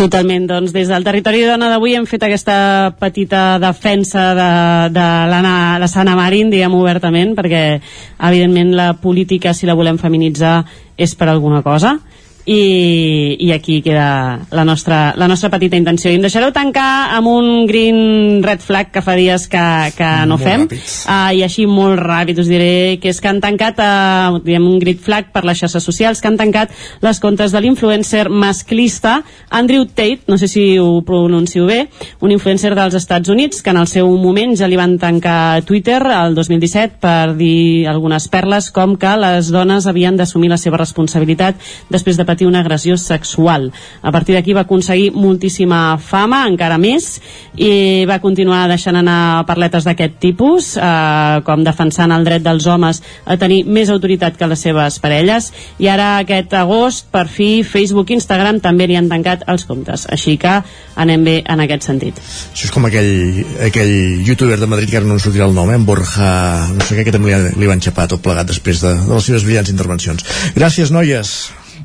Totalment, 0.01 0.47
doncs 0.49 0.71
des 0.73 0.89
del 0.89 1.03
territori 1.05 1.43
de 1.43 1.49
dona 1.51 1.67
d'avui 1.69 1.91
hem 1.93 2.07
fet 2.09 2.23
aquesta 2.25 2.55
petita 2.97 3.59
defensa 3.61 4.31
de, 4.33 4.47
de 4.95 5.03
l'Anna, 5.29 5.77
la 5.77 5.89
Sana 5.91 6.15
Marin, 6.17 6.49
diguem 6.49 6.73
obertament, 6.73 7.35
perquè 7.37 7.61
evidentment 7.77 8.73
la 8.79 8.87
política, 8.97 9.53
si 9.53 9.69
la 9.69 9.75
volem 9.77 10.01
feminitzar, 10.01 10.55
és 10.97 11.13
per 11.13 11.29
alguna 11.29 11.61
cosa 11.61 11.99
i, 12.45 13.37
i 13.39 13.51
aquí 13.51 13.81
queda 13.81 14.39
la 14.51 14.65
nostra, 14.65 15.13
la 15.17 15.27
nostra 15.27 15.49
petita 15.49 15.77
intenció. 15.77 16.11
I 16.11 16.17
em 16.17 16.25
deixareu 16.25 16.51
tancar 16.55 17.13
amb 17.15 17.29
un 17.29 17.65
green 17.69 18.41
red 18.43 18.63
flag 18.63 18.91
que 18.93 19.03
fa 19.05 19.15
dies 19.19 19.47
que, 19.51 19.65
que 19.97 20.09
no 20.29 20.37
molt 20.37 20.45
fem. 20.45 20.65
uh, 20.71 21.29
i 21.35 21.43
així 21.45 21.67
molt 21.69 21.99
ràpid 22.01 22.39
us 22.41 22.49
diré 22.49 22.97
que 23.01 23.11
és 23.11 23.21
que 23.21 23.29
han 23.29 23.41
tancat 23.43 23.79
uh, 23.81 24.39
diguem, 24.41 24.65
un 24.67 24.79
green 24.81 24.99
flag 25.01 25.31
per 25.33 25.43
les 25.47 25.59
xarxes 25.61 25.85
socials 25.85 26.21
que 26.21 26.29
han 26.29 26.39
tancat 26.39 26.73
les 27.01 27.19
comptes 27.21 27.53
de 27.53 27.61
l'influencer 27.61 28.27
masclista 28.29 29.21
Andrew 29.49 29.85
Tate, 29.85 30.21
no 30.27 30.37
sé 30.37 30.47
si 30.47 30.79
ho 30.79 31.01
pronuncio 31.05 31.65
bé 31.69 31.87
un 32.21 32.31
influencer 32.31 32.73
dels 32.75 32.95
Estats 32.97 33.29
Units 33.29 33.61
que 33.61 33.73
en 33.73 33.81
el 33.81 33.89
seu 33.91 34.09
moment 34.17 34.55
ja 34.57 34.69
li 34.69 34.79
van 34.79 34.97
tancar 35.01 35.61
Twitter 35.67 36.01
el 36.01 36.35
2017 36.35 37.01
per 37.01 37.35
dir 37.37 37.87
algunes 37.91 38.27
perles 38.31 38.71
com 38.73 38.97
que 38.99 39.13
les 39.19 39.51
dones 39.53 39.87
havien 39.87 40.17
d'assumir 40.17 40.49
la 40.51 40.59
seva 40.61 40.79
responsabilitat 40.81 41.59
després 41.91 42.17
de 42.17 42.25
patir 42.31 42.47
una 42.49 42.63
agressió 42.63 42.97
sexual. 42.97 43.69
A 44.01 44.11
partir 44.15 44.35
d'aquí 44.37 44.55
va 44.57 44.65
aconseguir 44.65 45.11
moltíssima 45.13 45.97
fama, 46.01 46.45
encara 46.49 46.79
més, 46.81 47.13
i 47.59 48.05
va 48.09 48.21
continuar 48.23 48.63
deixant 48.71 48.97
anar 48.97 49.45
parletes 49.49 49.85
d'aquest 49.87 50.17
tipus, 50.23 50.75
eh, 50.77 51.41
com 51.45 51.65
defensant 51.67 52.11
el 52.15 52.25
dret 52.27 52.43
dels 52.45 52.67
homes 52.67 53.01
a 53.25 53.37
tenir 53.37 53.63
més 53.65 53.91
autoritat 53.91 54.37
que 54.39 54.49
les 54.49 54.63
seves 54.63 54.99
parelles, 55.03 55.51
i 55.79 55.89
ara 55.91 56.17
aquest 56.21 56.53
agost, 56.57 57.09
per 57.11 57.27
fi, 57.27 57.61
Facebook 57.67 58.11
i 58.11 58.17
Instagram 58.19 58.61
també 58.63 58.87
li 58.87 58.97
han 58.99 59.09
tancat 59.11 59.45
els 59.51 59.65
comptes. 59.69 60.07
Així 60.11 60.37
que 60.41 60.59
anem 61.01 61.25
bé 61.25 61.37
en 61.45 61.63
aquest 61.63 61.87
sentit. 61.89 62.19
Això 62.51 62.67
és 62.69 62.73
com 62.73 62.85
aquell, 62.87 63.41
aquell 63.67 63.95
youtuber 64.27 64.59
de 64.59 64.69
Madrid 64.69 64.91
que 64.91 65.01
ara 65.01 65.07
no 65.07 65.17
ens 65.17 65.25
sortirà 65.27 65.47
el 65.49 65.57
nom, 65.57 65.71
eh? 65.71 65.79
en 65.79 65.87
Borja, 65.87 66.31
no 66.75 66.85
sé 66.85 66.97
què, 66.97 67.07
que 67.07 67.15
també 67.15 67.33
li, 67.33 67.55
li 67.61 67.71
van 67.71 67.83
xapar 67.83 68.09
tot 68.11 68.23
plegat 68.23 68.51
després 68.51 68.83
de, 68.83 68.95
de 69.07 69.15
les 69.15 69.31
seves 69.31 69.47
brillants 69.47 69.73
intervencions. 69.73 70.27
Gràcies, 70.57 70.93
noies. 70.93 71.35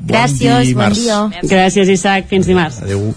Gràcies, 0.05 0.73
bon, 0.73 0.83
bon 0.83 0.93
dia. 0.93 1.23
Gràcies, 1.43 1.89
Isaac. 1.97 2.27
Fins 2.29 2.47
dimarts. 2.49 2.81
Adéu. 2.83 3.13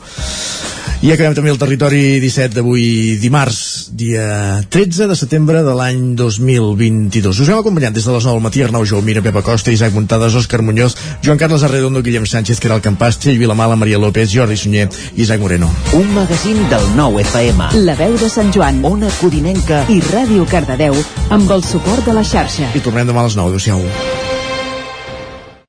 I 1.00 1.14
acabem 1.14 1.32
també 1.32 1.48
el 1.48 1.56
territori 1.56 2.18
17 2.20 2.58
d'avui 2.58 3.14
dimarts 3.22 3.88
dia 3.96 4.60
13 4.68 5.06
de 5.08 5.14
setembre 5.16 5.62
de 5.64 5.72
l'any 5.72 6.10
2022. 6.18 7.40
Us 7.40 7.48
hem 7.48 7.56
acompanyat 7.56 7.94
des 7.96 8.04
de 8.04 8.12
les 8.12 8.26
9 8.28 8.36
del 8.36 8.44
matí 8.44 8.60
Arnau 8.60 8.84
Jaumira, 8.84 9.22
Pepa 9.24 9.40
Costa, 9.40 9.72
Isaac 9.72 9.94
Muntades, 9.96 10.36
Òscar 10.36 10.60
Muñoz, 10.60 10.98
Joan 11.24 11.40
Carles 11.40 11.64
Arredondo, 11.64 12.02
Guillem 12.04 12.26
Sánchez, 12.28 12.60
Caral 12.60 12.84
Campàs, 12.84 13.16
Txell 13.16 13.40
Vilamala, 13.40 13.80
Maria 13.80 13.96
López, 13.96 14.28
Jordi 14.28 14.58
Sunyer 14.60 14.90
i 15.16 15.22
Isaac 15.24 15.40
Moreno. 15.40 15.72
Un 15.96 16.12
magazín 16.12 16.60
del 16.68 16.84
nou 17.00 17.16
FM. 17.16 17.70
La 17.80 17.96
veu 17.96 18.18
de 18.20 18.28
Sant 18.28 18.52
Joan, 18.52 18.84
Ona 18.84 19.08
Codinenca 19.22 19.86
i 19.88 20.02
Ràdio 20.12 20.44
Cardedeu 20.52 21.00
amb 21.30 21.48
el 21.48 21.64
suport 21.64 22.04
de 22.04 22.18
la 22.20 22.26
xarxa. 22.28 22.74
I 22.76 22.84
tornem 22.84 23.08
demà 23.08 23.24
a 23.24 23.30
les 23.30 23.40
9. 23.40 23.56
Adéu-siau. 23.56 24.29